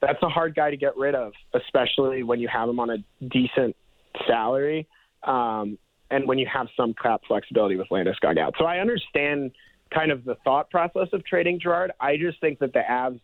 that's 0.00 0.22
a 0.22 0.28
hard 0.28 0.54
guy 0.54 0.70
to 0.70 0.76
get 0.76 0.96
rid 0.96 1.16
of, 1.16 1.32
especially 1.54 2.22
when 2.22 2.38
you 2.38 2.46
have 2.46 2.68
him 2.68 2.78
on 2.78 2.90
a 2.90 2.98
decent 3.28 3.74
salary 4.28 4.86
um, 5.24 5.76
and 6.10 6.26
when 6.26 6.38
you 6.38 6.46
have 6.52 6.68
some 6.76 6.94
cap 6.94 7.22
flexibility 7.26 7.76
with 7.76 7.88
Landeskog 7.88 8.38
out. 8.38 8.54
So 8.58 8.64
I 8.64 8.78
understand 8.78 9.52
kind 9.92 10.10
of 10.10 10.24
the 10.24 10.36
thought 10.44 10.70
process 10.70 11.08
of 11.12 11.24
trading 11.24 11.60
Girard. 11.60 11.92
I 12.00 12.16
just 12.16 12.40
think 12.40 12.58
that 12.60 12.72
the 12.72 12.82
Avs 12.88 13.20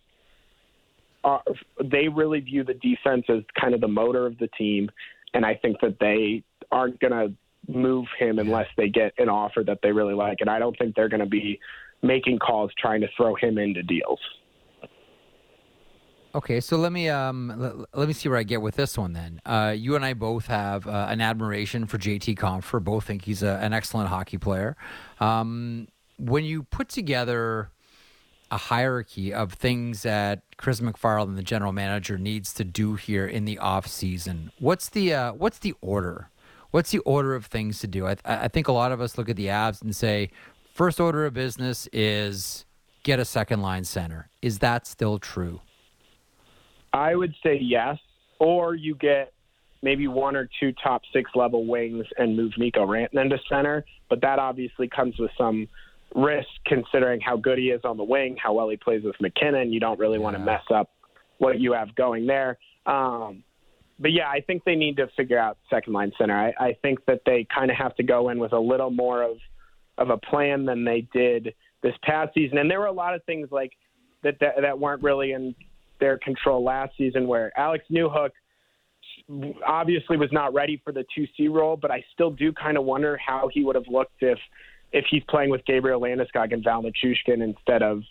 are, 1.24 1.42
they 1.82 2.08
really 2.08 2.40
view 2.40 2.64
the 2.64 2.74
defense 2.74 3.24
as 3.28 3.42
kind 3.60 3.74
of 3.74 3.80
the 3.80 3.88
motor 3.88 4.26
of 4.26 4.38
the 4.38 4.48
team, 4.58 4.90
and 5.34 5.46
I 5.46 5.54
think 5.54 5.80
that 5.80 5.98
they 6.00 6.42
aren't 6.70 6.98
going 7.00 7.12
to 7.12 7.34
move 7.72 8.06
him 8.18 8.38
unless 8.38 8.66
they 8.76 8.88
get 8.88 9.12
an 9.18 9.28
offer 9.28 9.62
that 9.64 9.78
they 9.82 9.92
really 9.92 10.14
like, 10.14 10.38
and 10.40 10.50
I 10.50 10.58
don't 10.58 10.76
think 10.76 10.96
they're 10.96 11.08
going 11.08 11.20
to 11.20 11.26
be 11.26 11.60
making 12.02 12.38
calls 12.38 12.72
trying 12.76 13.00
to 13.02 13.08
throw 13.16 13.36
him 13.36 13.58
into 13.58 13.82
deals. 13.82 14.18
Okay, 16.34 16.60
so 16.60 16.78
let 16.78 16.92
me 16.92 17.10
um 17.10 17.52
let, 17.58 17.74
let, 17.94 18.08
me 18.08 18.14
see 18.14 18.28
where 18.28 18.38
I 18.38 18.42
get 18.42 18.62
with 18.62 18.74
this 18.74 18.96
one 18.96 19.12
then. 19.12 19.40
Uh, 19.44 19.74
you 19.76 19.96
and 19.96 20.04
I 20.04 20.14
both 20.14 20.46
have 20.46 20.86
uh, 20.86 21.06
an 21.10 21.20
admiration 21.20 21.86
for 21.86 21.98
JT 21.98 22.38
Compher. 22.38 22.82
Both 22.82 23.04
think 23.04 23.24
he's 23.24 23.42
a, 23.42 23.58
an 23.60 23.74
excellent 23.74 24.08
hockey 24.08 24.38
player. 24.38 24.76
Um, 25.20 25.88
when 26.18 26.44
you 26.44 26.62
put 26.62 26.88
together 26.88 27.70
a 28.50 28.56
hierarchy 28.56 29.32
of 29.32 29.54
things 29.54 30.02
that 30.02 30.42
Chris 30.58 30.80
MacFarland, 30.80 31.36
the 31.36 31.42
general 31.42 31.72
manager, 31.72 32.18
needs 32.18 32.52
to 32.54 32.64
do 32.64 32.94
here 32.94 33.26
in 33.26 33.46
the 33.46 33.58
off 33.58 33.86
season. 33.86 34.52
What's 34.58 34.90
the 34.90 35.14
uh, 35.14 35.32
what's 35.32 35.58
the 35.58 35.74
order? 35.80 36.28
What's 36.70 36.90
the 36.90 37.00
order 37.00 37.34
of 37.34 37.46
things 37.46 37.80
to 37.80 37.86
do? 37.86 38.06
I, 38.06 38.16
I 38.24 38.48
think 38.48 38.68
a 38.68 38.72
lot 38.72 38.92
of 38.92 39.00
us 39.00 39.18
look 39.18 39.28
at 39.28 39.36
the 39.36 39.46
Avs 39.46 39.82
and 39.82 39.94
say, 39.94 40.30
first 40.72 41.00
order 41.00 41.26
of 41.26 41.34
business 41.34 41.88
is 41.92 42.64
get 43.02 43.18
a 43.18 43.24
second 43.26 43.60
line 43.60 43.84
center. 43.84 44.28
Is 44.40 44.60
that 44.60 44.86
still 44.86 45.18
true? 45.18 45.60
I 46.92 47.14
would 47.14 47.34
say 47.42 47.58
yes. 47.60 47.98
Or 48.38 48.74
you 48.74 48.94
get 48.96 49.32
maybe 49.82 50.08
one 50.08 50.36
or 50.36 50.48
two 50.60 50.72
top 50.82 51.02
six 51.12 51.30
level 51.34 51.66
wings 51.66 52.06
and 52.18 52.36
move 52.36 52.52
Mikko 52.56 52.86
Rantanen 52.86 53.30
to 53.30 53.38
center. 53.48 53.84
But 54.08 54.20
that 54.22 54.38
obviously 54.38 54.88
comes 54.88 55.18
with 55.18 55.30
some 55.38 55.68
risk 56.14 56.48
considering 56.66 57.20
how 57.20 57.36
good 57.36 57.58
he 57.58 57.66
is 57.66 57.80
on 57.84 57.96
the 57.96 58.04
wing, 58.04 58.36
how 58.42 58.52
well 58.52 58.68
he 58.68 58.76
plays 58.76 59.02
with 59.04 59.16
MacKinnon. 59.20 59.72
You 59.72 59.80
don't 59.80 59.98
really 59.98 60.18
yeah. 60.18 60.24
want 60.24 60.36
to 60.36 60.42
mess 60.42 60.62
up 60.74 60.90
what 61.38 61.60
you 61.60 61.72
have 61.72 61.94
going 61.94 62.26
there. 62.26 62.58
Um, 62.86 63.42
but 63.98 64.12
yeah, 64.12 64.28
I 64.28 64.40
think 64.40 64.64
they 64.64 64.74
need 64.74 64.96
to 64.96 65.06
figure 65.16 65.38
out 65.38 65.58
second 65.70 65.92
line 65.92 66.12
center. 66.18 66.36
I, 66.36 66.52
I 66.58 66.76
think 66.82 67.04
that 67.06 67.20
they 67.24 67.46
kind 67.54 67.70
of 67.70 67.76
have 67.76 67.94
to 67.96 68.02
go 68.02 68.28
in 68.30 68.38
with 68.38 68.52
a 68.52 68.58
little 68.58 68.90
more 68.90 69.22
of 69.22 69.36
of 69.98 70.10
a 70.10 70.16
plan 70.16 70.64
than 70.64 70.84
they 70.84 71.06
did 71.12 71.54
this 71.82 71.94
past 72.02 72.32
season. 72.34 72.58
And 72.58 72.70
there 72.70 72.80
were 72.80 72.86
a 72.86 72.92
lot 72.92 73.14
of 73.14 73.22
things 73.24 73.48
like 73.50 73.72
that 74.22 74.38
that, 74.40 74.54
that 74.62 74.78
weren't 74.78 75.02
really 75.02 75.32
in 75.32 75.54
their 76.02 76.18
control 76.18 76.64
last 76.64 76.92
season, 76.98 77.28
where 77.28 77.56
Alex 77.56 77.84
Newhook 77.90 78.30
obviously 79.64 80.16
was 80.16 80.30
not 80.32 80.52
ready 80.52 80.82
for 80.84 80.92
the 80.92 81.04
two 81.14 81.26
C 81.36 81.46
role, 81.46 81.76
but 81.76 81.92
I 81.92 82.04
still 82.12 82.30
do 82.30 82.52
kind 82.52 82.76
of 82.76 82.84
wonder 82.84 83.16
how 83.16 83.48
he 83.52 83.62
would 83.62 83.76
have 83.76 83.86
looked 83.88 84.20
if 84.20 84.38
if 84.92 85.04
he's 85.08 85.22
playing 85.28 85.48
with 85.48 85.64
Gabriel 85.64 86.00
Landeskog 86.00 86.52
and 86.52 86.62
Val 86.62 86.82
Nichushkin 86.82 87.40
instead 87.42 87.82
of 87.82 88.02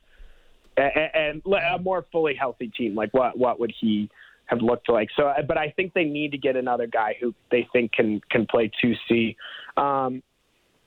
and, 0.77 1.41
and 1.45 1.53
a 1.53 1.79
more 1.79 2.05
fully 2.13 2.33
healthy 2.33 2.69
team. 2.69 2.95
Like 2.95 3.13
what 3.13 3.37
what 3.37 3.59
would 3.59 3.73
he 3.77 4.09
have 4.45 4.61
looked 4.61 4.89
like? 4.89 5.09
So, 5.17 5.31
but 5.45 5.57
I 5.57 5.71
think 5.71 5.93
they 5.93 6.05
need 6.05 6.31
to 6.31 6.37
get 6.37 6.55
another 6.55 6.87
guy 6.87 7.17
who 7.19 7.35
they 7.51 7.67
think 7.73 7.91
can 7.91 8.21
can 8.31 8.47
play 8.47 8.71
two 8.81 8.93
C. 9.07 9.35
Um, 9.75 10.23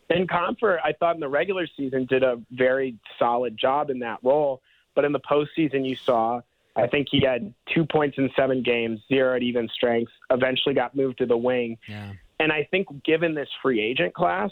and 0.08 0.28
Compher, 0.28 0.78
I 0.82 0.92
thought 0.92 1.14
in 1.14 1.20
the 1.20 1.28
regular 1.28 1.66
season 1.76 2.06
did 2.06 2.22
a 2.22 2.40
very 2.50 2.96
solid 3.18 3.58
job 3.58 3.90
in 3.90 3.98
that 3.98 4.20
role, 4.22 4.62
but 4.94 5.04
in 5.04 5.12
the 5.12 5.20
postseason 5.20 5.86
you 5.86 5.96
saw. 5.96 6.40
I 6.76 6.86
think 6.86 7.08
he 7.10 7.22
had 7.24 7.54
two 7.72 7.84
points 7.84 8.18
in 8.18 8.30
seven 8.36 8.62
games, 8.62 9.00
zero 9.08 9.36
at 9.36 9.42
even 9.42 9.68
strength. 9.72 10.10
Eventually, 10.30 10.74
got 10.74 10.96
moved 10.96 11.18
to 11.18 11.26
the 11.26 11.36
wing, 11.36 11.78
yeah. 11.88 12.12
and 12.40 12.52
I 12.52 12.66
think 12.70 12.88
given 13.04 13.34
this 13.34 13.48
free 13.62 13.80
agent 13.80 14.14
class, 14.14 14.50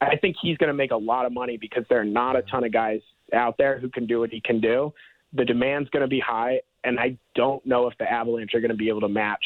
I 0.00 0.16
think 0.16 0.36
he's 0.40 0.56
going 0.56 0.68
to 0.68 0.74
make 0.74 0.90
a 0.90 0.96
lot 0.96 1.26
of 1.26 1.32
money 1.32 1.56
because 1.56 1.84
there 1.88 2.00
are 2.00 2.04
not 2.04 2.36
a 2.36 2.42
ton 2.42 2.64
of 2.64 2.72
guys 2.72 3.00
out 3.32 3.56
there 3.58 3.78
who 3.78 3.88
can 3.88 4.06
do 4.06 4.20
what 4.20 4.30
he 4.30 4.40
can 4.40 4.60
do. 4.60 4.92
The 5.32 5.44
demand's 5.44 5.90
going 5.90 6.02
to 6.02 6.08
be 6.08 6.20
high, 6.20 6.60
and 6.82 6.98
I 6.98 7.16
don't 7.34 7.64
know 7.64 7.86
if 7.86 7.96
the 7.98 8.10
Avalanche 8.10 8.54
are 8.54 8.60
going 8.60 8.70
to 8.70 8.76
be 8.76 8.88
able 8.88 9.02
to 9.02 9.08
match 9.08 9.44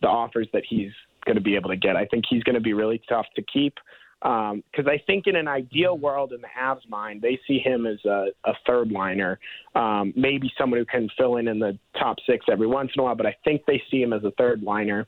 the 0.00 0.08
offers 0.08 0.48
that 0.52 0.62
he's 0.68 0.92
going 1.26 1.36
to 1.36 1.42
be 1.42 1.56
able 1.56 1.68
to 1.68 1.76
get. 1.76 1.96
I 1.96 2.06
think 2.06 2.24
he's 2.28 2.42
going 2.44 2.54
to 2.54 2.60
be 2.60 2.72
really 2.72 3.02
tough 3.08 3.26
to 3.36 3.42
keep. 3.42 3.74
Because 4.20 4.52
um, 4.52 4.88
I 4.88 5.00
think 5.06 5.26
in 5.26 5.36
an 5.36 5.46
ideal 5.46 5.96
world 5.96 6.32
in 6.32 6.40
the 6.40 6.48
Avs' 6.60 6.88
mind, 6.88 7.22
they 7.22 7.38
see 7.46 7.58
him 7.58 7.86
as 7.86 8.04
a, 8.04 8.26
a 8.44 8.52
third 8.66 8.90
liner, 8.90 9.38
um, 9.76 10.12
maybe 10.16 10.50
someone 10.58 10.80
who 10.80 10.86
can 10.86 11.08
fill 11.16 11.36
in 11.36 11.46
in 11.46 11.58
the 11.58 11.78
top 11.98 12.16
six 12.28 12.46
every 12.50 12.66
once 12.66 12.90
in 12.96 13.00
a 13.00 13.04
while. 13.04 13.14
But 13.14 13.26
I 13.26 13.36
think 13.44 13.62
they 13.66 13.80
see 13.90 14.02
him 14.02 14.12
as 14.12 14.24
a 14.24 14.32
third 14.32 14.62
liner, 14.62 15.06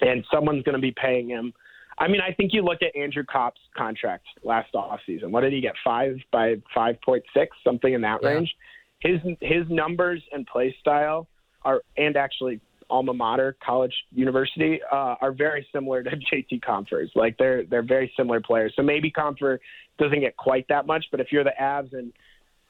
and 0.00 0.24
someone's 0.32 0.62
going 0.62 0.76
to 0.76 0.80
be 0.80 0.92
paying 0.92 1.28
him. 1.28 1.52
I 1.98 2.08
mean, 2.08 2.20
I 2.20 2.32
think 2.32 2.52
you 2.52 2.62
look 2.62 2.82
at 2.82 2.96
Andrew 2.96 3.24
Copp's 3.24 3.60
contract 3.76 4.24
last 4.42 4.72
offseason. 4.74 5.30
What 5.30 5.42
did 5.42 5.52
he 5.52 5.60
get? 5.60 5.74
Five 5.84 6.16
by 6.32 6.54
five 6.74 6.96
point 7.04 7.24
six, 7.36 7.56
something 7.62 7.92
in 7.92 8.00
that 8.00 8.20
yeah. 8.22 8.28
range. 8.30 8.54
His 9.00 9.20
his 9.40 9.64
numbers 9.68 10.22
and 10.32 10.46
play 10.46 10.74
style 10.80 11.28
are, 11.62 11.82
and 11.96 12.16
actually 12.16 12.60
alma 12.94 13.12
mater, 13.12 13.56
college, 13.64 13.92
university, 14.12 14.80
uh, 14.92 15.16
are 15.20 15.32
very 15.32 15.66
similar 15.72 16.04
to 16.04 16.10
JT 16.32 16.62
Compher's. 16.62 17.10
Like 17.14 17.36
they're 17.38 17.64
they're 17.64 17.82
very 17.82 18.12
similar 18.16 18.40
players. 18.40 18.72
So 18.76 18.82
maybe 18.82 19.10
Compher 19.10 19.58
doesn't 19.98 20.20
get 20.20 20.36
quite 20.36 20.66
that 20.68 20.86
much, 20.86 21.06
but 21.10 21.20
if 21.20 21.32
you're 21.32 21.44
the 21.44 21.54
Avs 21.60 21.92
and 21.92 22.12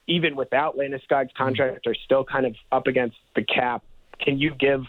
even 0.07 0.35
without 0.35 0.77
Landeskog's 0.77 1.33
contract, 1.37 1.87
are 1.87 1.95
still 2.05 2.25
kind 2.25 2.47
of 2.47 2.55
up 2.73 2.87
against 2.87 3.17
the 3.37 3.43
cap. 3.43 3.83
Can 4.21 4.39
you 4.39 4.55
give 4.55 4.81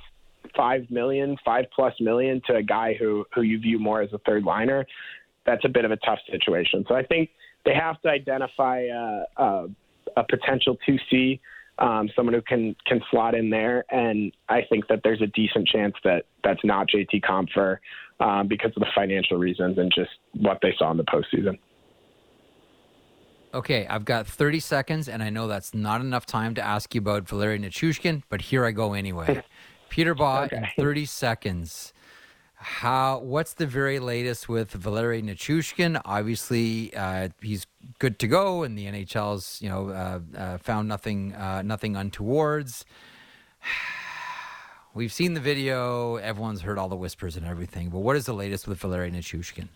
five 0.55 0.89
million, 0.89 1.37
five 1.43 1.65
plus 1.75 1.93
million 1.99 2.41
to 2.47 2.55
a 2.55 2.63
guy 2.63 2.95
who 2.97 3.25
who 3.33 3.41
you 3.41 3.59
view 3.59 3.77
more 3.77 4.01
as 4.01 4.13
a 4.13 4.19
third 4.19 4.43
liner? 4.43 4.85
That's 5.45 5.65
a 5.65 5.69
bit 5.69 5.85
of 5.85 5.91
a 5.91 5.97
tough 5.97 6.19
situation. 6.31 6.85
So 6.87 6.95
I 6.95 7.03
think 7.03 7.29
they 7.65 7.73
have 7.73 8.01
to 8.01 8.09
identify 8.09 8.87
uh, 8.87 9.23
uh, 9.37 9.67
a 10.17 10.23
potential 10.23 10.77
two 10.85 10.97
C 11.09 11.41
um, 11.79 12.09
someone 12.15 12.33
who 12.33 12.41
can 12.41 12.75
can 12.85 13.01
slot 13.11 13.35
in 13.35 13.49
there. 13.49 13.85
And 13.89 14.31
I 14.49 14.61
think 14.69 14.87
that 14.87 15.01
there's 15.03 15.21
a 15.21 15.27
decent 15.27 15.67
chance 15.67 15.95
that 16.03 16.25
that's 16.43 16.63
not 16.63 16.87
JT 16.87 17.21
Compher 17.23 17.77
um, 18.19 18.47
because 18.47 18.71
of 18.75 18.81
the 18.81 18.87
financial 18.95 19.37
reasons 19.37 19.77
and 19.77 19.91
just 19.93 20.11
what 20.33 20.59
they 20.61 20.73
saw 20.77 20.91
in 20.91 20.97
the 20.97 21.03
postseason. 21.03 21.57
Okay, 23.53 23.87
I've 23.87 24.03
got 24.03 24.27
30 24.27 24.59
seconds, 24.59 25.07
and 25.07 25.23
I 25.23 25.29
know 25.29 25.47
that's 25.47 25.73
not 25.73 26.01
enough 26.01 26.25
time 26.25 26.55
to 26.55 26.61
ask 26.61 26.93
you 26.93 26.99
about 26.99 27.27
Valeri 27.27 27.57
Nichushkin, 27.57 28.23
but 28.27 28.41
here 28.41 28.65
I 28.65 28.71
go 28.71 28.93
anyway. 28.93 29.43
Peter 29.89 30.13
Baugh 30.13 30.43
okay. 30.43 30.57
in 30.57 30.83
30 30.83 31.05
seconds 31.05 31.93
how 32.55 33.19
what's 33.19 33.53
the 33.53 33.67
very 33.67 33.99
latest 33.99 34.47
with 34.47 34.71
Valeri 34.71 35.21
Nichushkin? 35.21 36.01
Obviously, 36.05 36.95
uh, 36.95 37.29
he's 37.41 37.67
good 37.99 38.17
to 38.19 38.27
go, 38.27 38.63
and 38.63 38.77
the 38.77 38.85
NHL's 38.85 39.61
you 39.61 39.69
know 39.69 39.89
uh, 39.89 40.19
uh, 40.37 40.57
found 40.57 40.87
nothing 40.87 41.33
uh, 41.33 41.61
nothing 41.61 41.95
untowards. 41.95 42.85
We've 44.93 45.11
seen 45.11 45.33
the 45.33 45.41
video. 45.41 46.15
Everyone's 46.15 46.61
heard 46.61 46.77
all 46.77 46.87
the 46.87 46.95
whispers 46.95 47.35
and 47.35 47.45
everything. 47.45 47.89
But 47.89 47.99
what 47.99 48.15
is 48.15 48.25
the 48.25 48.33
latest 48.33 48.65
with 48.67 48.79
Valeri 48.79 49.11
Nichushkin? 49.11 49.67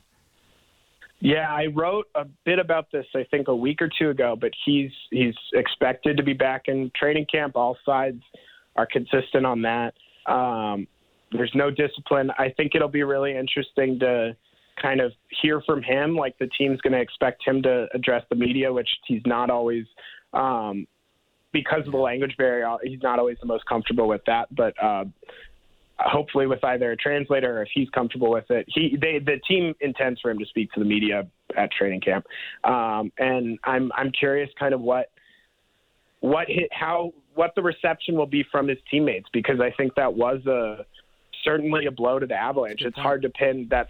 Yeah, 1.20 1.54
I 1.54 1.66
wrote 1.66 2.08
a 2.16 2.24
bit 2.46 2.60
about 2.60 2.90
this 2.94 3.06
I 3.14 3.26
think 3.30 3.50
a 3.50 3.56
week 3.56 3.82
or 3.82 3.90
two 4.00 4.10
ago. 4.10 4.38
But 4.40 4.52
he's 4.66 4.92
he's 5.12 5.36
expected 5.54 6.16
to 6.18 6.24
be 6.24 6.34
back 6.34 6.64
in 6.68 6.92
training 6.96 7.26
camp. 7.30 7.58
All 7.58 7.78
sides 7.86 8.24
are 8.78 8.86
consistent 8.86 9.46
on 9.46 9.64
that. 9.64 9.94
Um, 10.26 10.88
there's 11.32 11.52
no 11.54 11.70
discipline. 11.70 12.32
I 12.38 12.54
think 12.56 12.72
it'll 12.76 12.88
be 12.88 13.04
really 13.04 13.36
interesting 13.36 14.00
to 14.00 14.36
kind 14.82 15.02
of 15.02 15.12
hear 15.42 15.62
from 15.66 15.82
him. 15.84 16.16
Like 16.16 16.38
the 16.40 16.48
team's 16.58 16.82
going 16.82 16.94
to 16.94 17.02
expect 17.02 17.46
him 17.46 17.62
to 17.64 17.88
address 17.94 18.24
the 18.30 18.36
media, 18.36 18.72
which 18.72 18.90
he's 19.06 19.22
not 19.26 19.50
always, 19.50 19.86
um, 20.34 20.88
because 21.52 21.86
of 21.86 21.92
the 21.92 21.98
language 21.98 22.36
barrier, 22.38 22.76
he's 22.84 23.02
not 23.02 23.20
always 23.20 23.38
the 23.42 23.48
most 23.48 23.66
comfortable 23.66 24.08
with 24.08 24.22
that. 24.28 24.54
But 24.56 24.74
uh, 24.82 25.06
hopefully, 25.98 26.48
with 26.48 26.64
either 26.64 26.92
a 26.92 26.98
translator 26.98 27.58
or 27.60 27.64
if 27.64 27.70
he's 27.74 27.90
comfortable 27.90 28.32
with 28.32 28.50
it, 28.50 28.66
he 28.70 28.98
they, 29.00 29.20
the 29.20 29.40
team 29.48 29.74
intends 29.82 30.20
for 30.22 30.32
him 30.32 30.40
to 30.40 30.46
speak 30.46 30.72
to 30.74 30.80
the 30.80 30.86
media 30.86 31.28
at 31.58 31.72
training 31.72 32.02
camp. 32.02 32.26
Um, 32.64 33.12
and 33.18 33.58
I'm 33.64 33.92
I'm 33.96 34.12
curious, 34.12 34.50
kind 34.60 34.74
of 34.74 34.82
what 34.82 35.08
what 36.22 36.48
hit, 36.48 36.70
how 36.72 37.14
what 37.36 37.54
the 37.56 37.62
reception 37.62 38.16
will 38.16 38.28
be 38.28 38.44
from 38.52 38.68
his 38.68 38.78
teammates 38.92 39.28
because 39.32 39.60
I 39.60 39.72
think 39.78 39.96
that 39.96 40.14
was 40.14 40.46
a 40.46 40.86
certainly 41.44 41.86
a 41.86 41.92
blow 41.92 42.20
to 42.20 42.26
the 42.26 42.36
Avalanche. 42.36 42.82
It's 42.82 42.98
hard 42.98 43.22
to 43.24 43.30
pin 43.30 43.68
that 43.70 43.88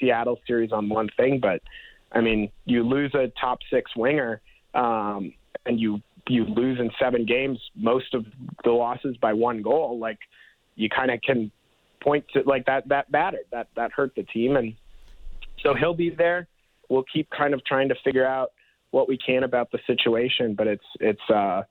Seattle 0.00 0.38
series 0.46 0.72
on 0.72 0.88
one 0.88 1.08
thing, 1.16 1.38
but 1.40 1.62
I 2.12 2.20
mean, 2.20 2.50
you 2.64 2.82
lose 2.82 3.14
a 3.14 3.32
top 3.40 3.60
six 3.70 3.94
winger, 3.96 4.40
um, 4.74 5.32
and 5.66 5.80
you 5.80 6.00
you 6.28 6.44
lose 6.44 6.78
in 6.78 6.90
seven 7.00 7.26
games, 7.26 7.58
most 7.74 8.14
of 8.14 8.24
the 8.64 8.70
losses 8.70 9.16
by 9.16 9.32
one 9.32 9.62
goal. 9.62 9.98
Like 9.98 10.18
you 10.76 10.88
kind 10.88 11.10
of 11.10 11.20
can 11.22 11.50
point 12.02 12.24
to 12.34 12.42
like 12.44 12.66
that 12.66 12.88
that 12.88 13.10
mattered 13.10 13.46
that 13.50 13.68
that 13.76 13.92
hurt 13.92 14.14
the 14.14 14.24
team, 14.24 14.56
and 14.56 14.74
so 15.62 15.74
he'll 15.74 15.94
be 15.94 16.10
there. 16.10 16.46
We'll 16.88 17.04
keep 17.12 17.30
kind 17.30 17.54
of 17.54 17.64
trying 17.64 17.88
to 17.88 17.94
figure 18.04 18.26
out 18.26 18.52
what 18.90 19.08
we 19.08 19.16
can 19.16 19.44
about 19.44 19.70
the 19.72 19.78
situation, 19.86 20.54
but 20.54 20.66
it's 20.66 20.84
it's 21.00 21.30
uh, 21.32 21.62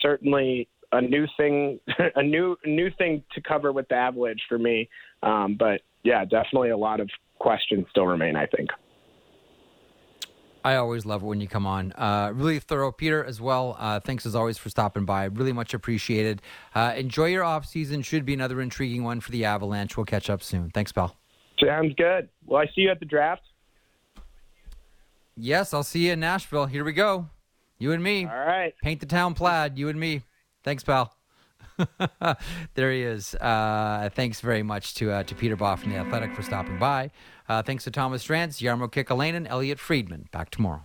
certainly 0.00 0.68
a 0.92 1.00
new 1.00 1.26
thing, 1.36 1.80
a 2.16 2.22
new 2.22 2.56
new 2.64 2.90
thing 2.98 3.22
to 3.34 3.40
cover 3.40 3.72
with 3.72 3.88
the 3.88 3.94
Avalanche 3.94 4.42
for 4.48 4.58
me. 4.58 4.88
Um, 5.22 5.56
but 5.58 5.80
yeah, 6.02 6.24
definitely 6.24 6.70
a 6.70 6.76
lot 6.76 7.00
of 7.00 7.10
questions 7.38 7.86
still 7.90 8.06
remain. 8.06 8.36
I 8.36 8.46
think. 8.46 8.70
I 10.64 10.76
always 10.76 11.04
love 11.04 11.22
it 11.22 11.26
when 11.26 11.40
you 11.40 11.48
come 11.48 11.66
on. 11.66 11.92
Uh, 11.92 12.30
really 12.34 12.60
thorough, 12.60 12.92
Peter, 12.92 13.24
as 13.24 13.40
well. 13.40 13.76
Uh, 13.80 13.98
thanks 13.98 14.24
as 14.24 14.36
always 14.36 14.58
for 14.58 14.68
stopping 14.68 15.04
by. 15.04 15.24
Really 15.24 15.52
much 15.52 15.74
appreciated. 15.74 16.40
Uh, 16.72 16.94
enjoy 16.96 17.26
your 17.26 17.42
off 17.42 17.66
season. 17.66 18.02
Should 18.02 18.24
be 18.24 18.34
another 18.34 18.60
intriguing 18.60 19.02
one 19.02 19.20
for 19.20 19.32
the 19.32 19.44
Avalanche. 19.44 19.96
We'll 19.96 20.06
catch 20.06 20.30
up 20.30 20.40
soon. 20.40 20.70
Thanks, 20.70 20.92
pal. 20.92 21.16
Sounds 21.60 21.94
good. 21.96 22.28
Well, 22.46 22.62
I 22.62 22.66
see 22.66 22.82
you 22.82 22.90
at 22.90 23.00
the 23.00 23.06
draft. 23.06 23.42
Yes, 25.36 25.74
I'll 25.74 25.82
see 25.82 26.06
you 26.06 26.12
in 26.12 26.20
Nashville. 26.20 26.66
Here 26.66 26.84
we 26.84 26.92
go. 26.92 27.28
You 27.78 27.92
and 27.92 28.02
me. 28.02 28.26
All 28.26 28.32
right. 28.32 28.72
Paint 28.82 29.00
the 29.00 29.06
town 29.06 29.34
plaid. 29.34 29.78
You 29.78 29.88
and 29.88 29.98
me. 29.98 30.22
Thanks, 30.64 30.84
pal. 30.84 31.14
there 32.74 32.92
he 32.92 33.02
is. 33.02 33.34
Uh, 33.34 34.10
thanks 34.14 34.40
very 34.40 34.62
much 34.62 34.94
to 34.94 35.10
uh, 35.10 35.22
to 35.24 35.34
Peter 35.34 35.56
Baugh 35.56 35.76
from 35.76 35.90
the 35.90 35.96
Athletic 35.96 36.34
for 36.34 36.42
stopping 36.42 36.78
by. 36.78 37.10
Uh, 37.48 37.62
thanks 37.62 37.84
to 37.84 37.90
Thomas 37.90 38.26
Drance, 38.26 38.60
Jarmo 38.60 38.90
Kekalainen, 38.90 39.48
Elliotte 39.48 39.80
Friedman. 39.80 40.28
Back 40.32 40.50
tomorrow. 40.50 40.82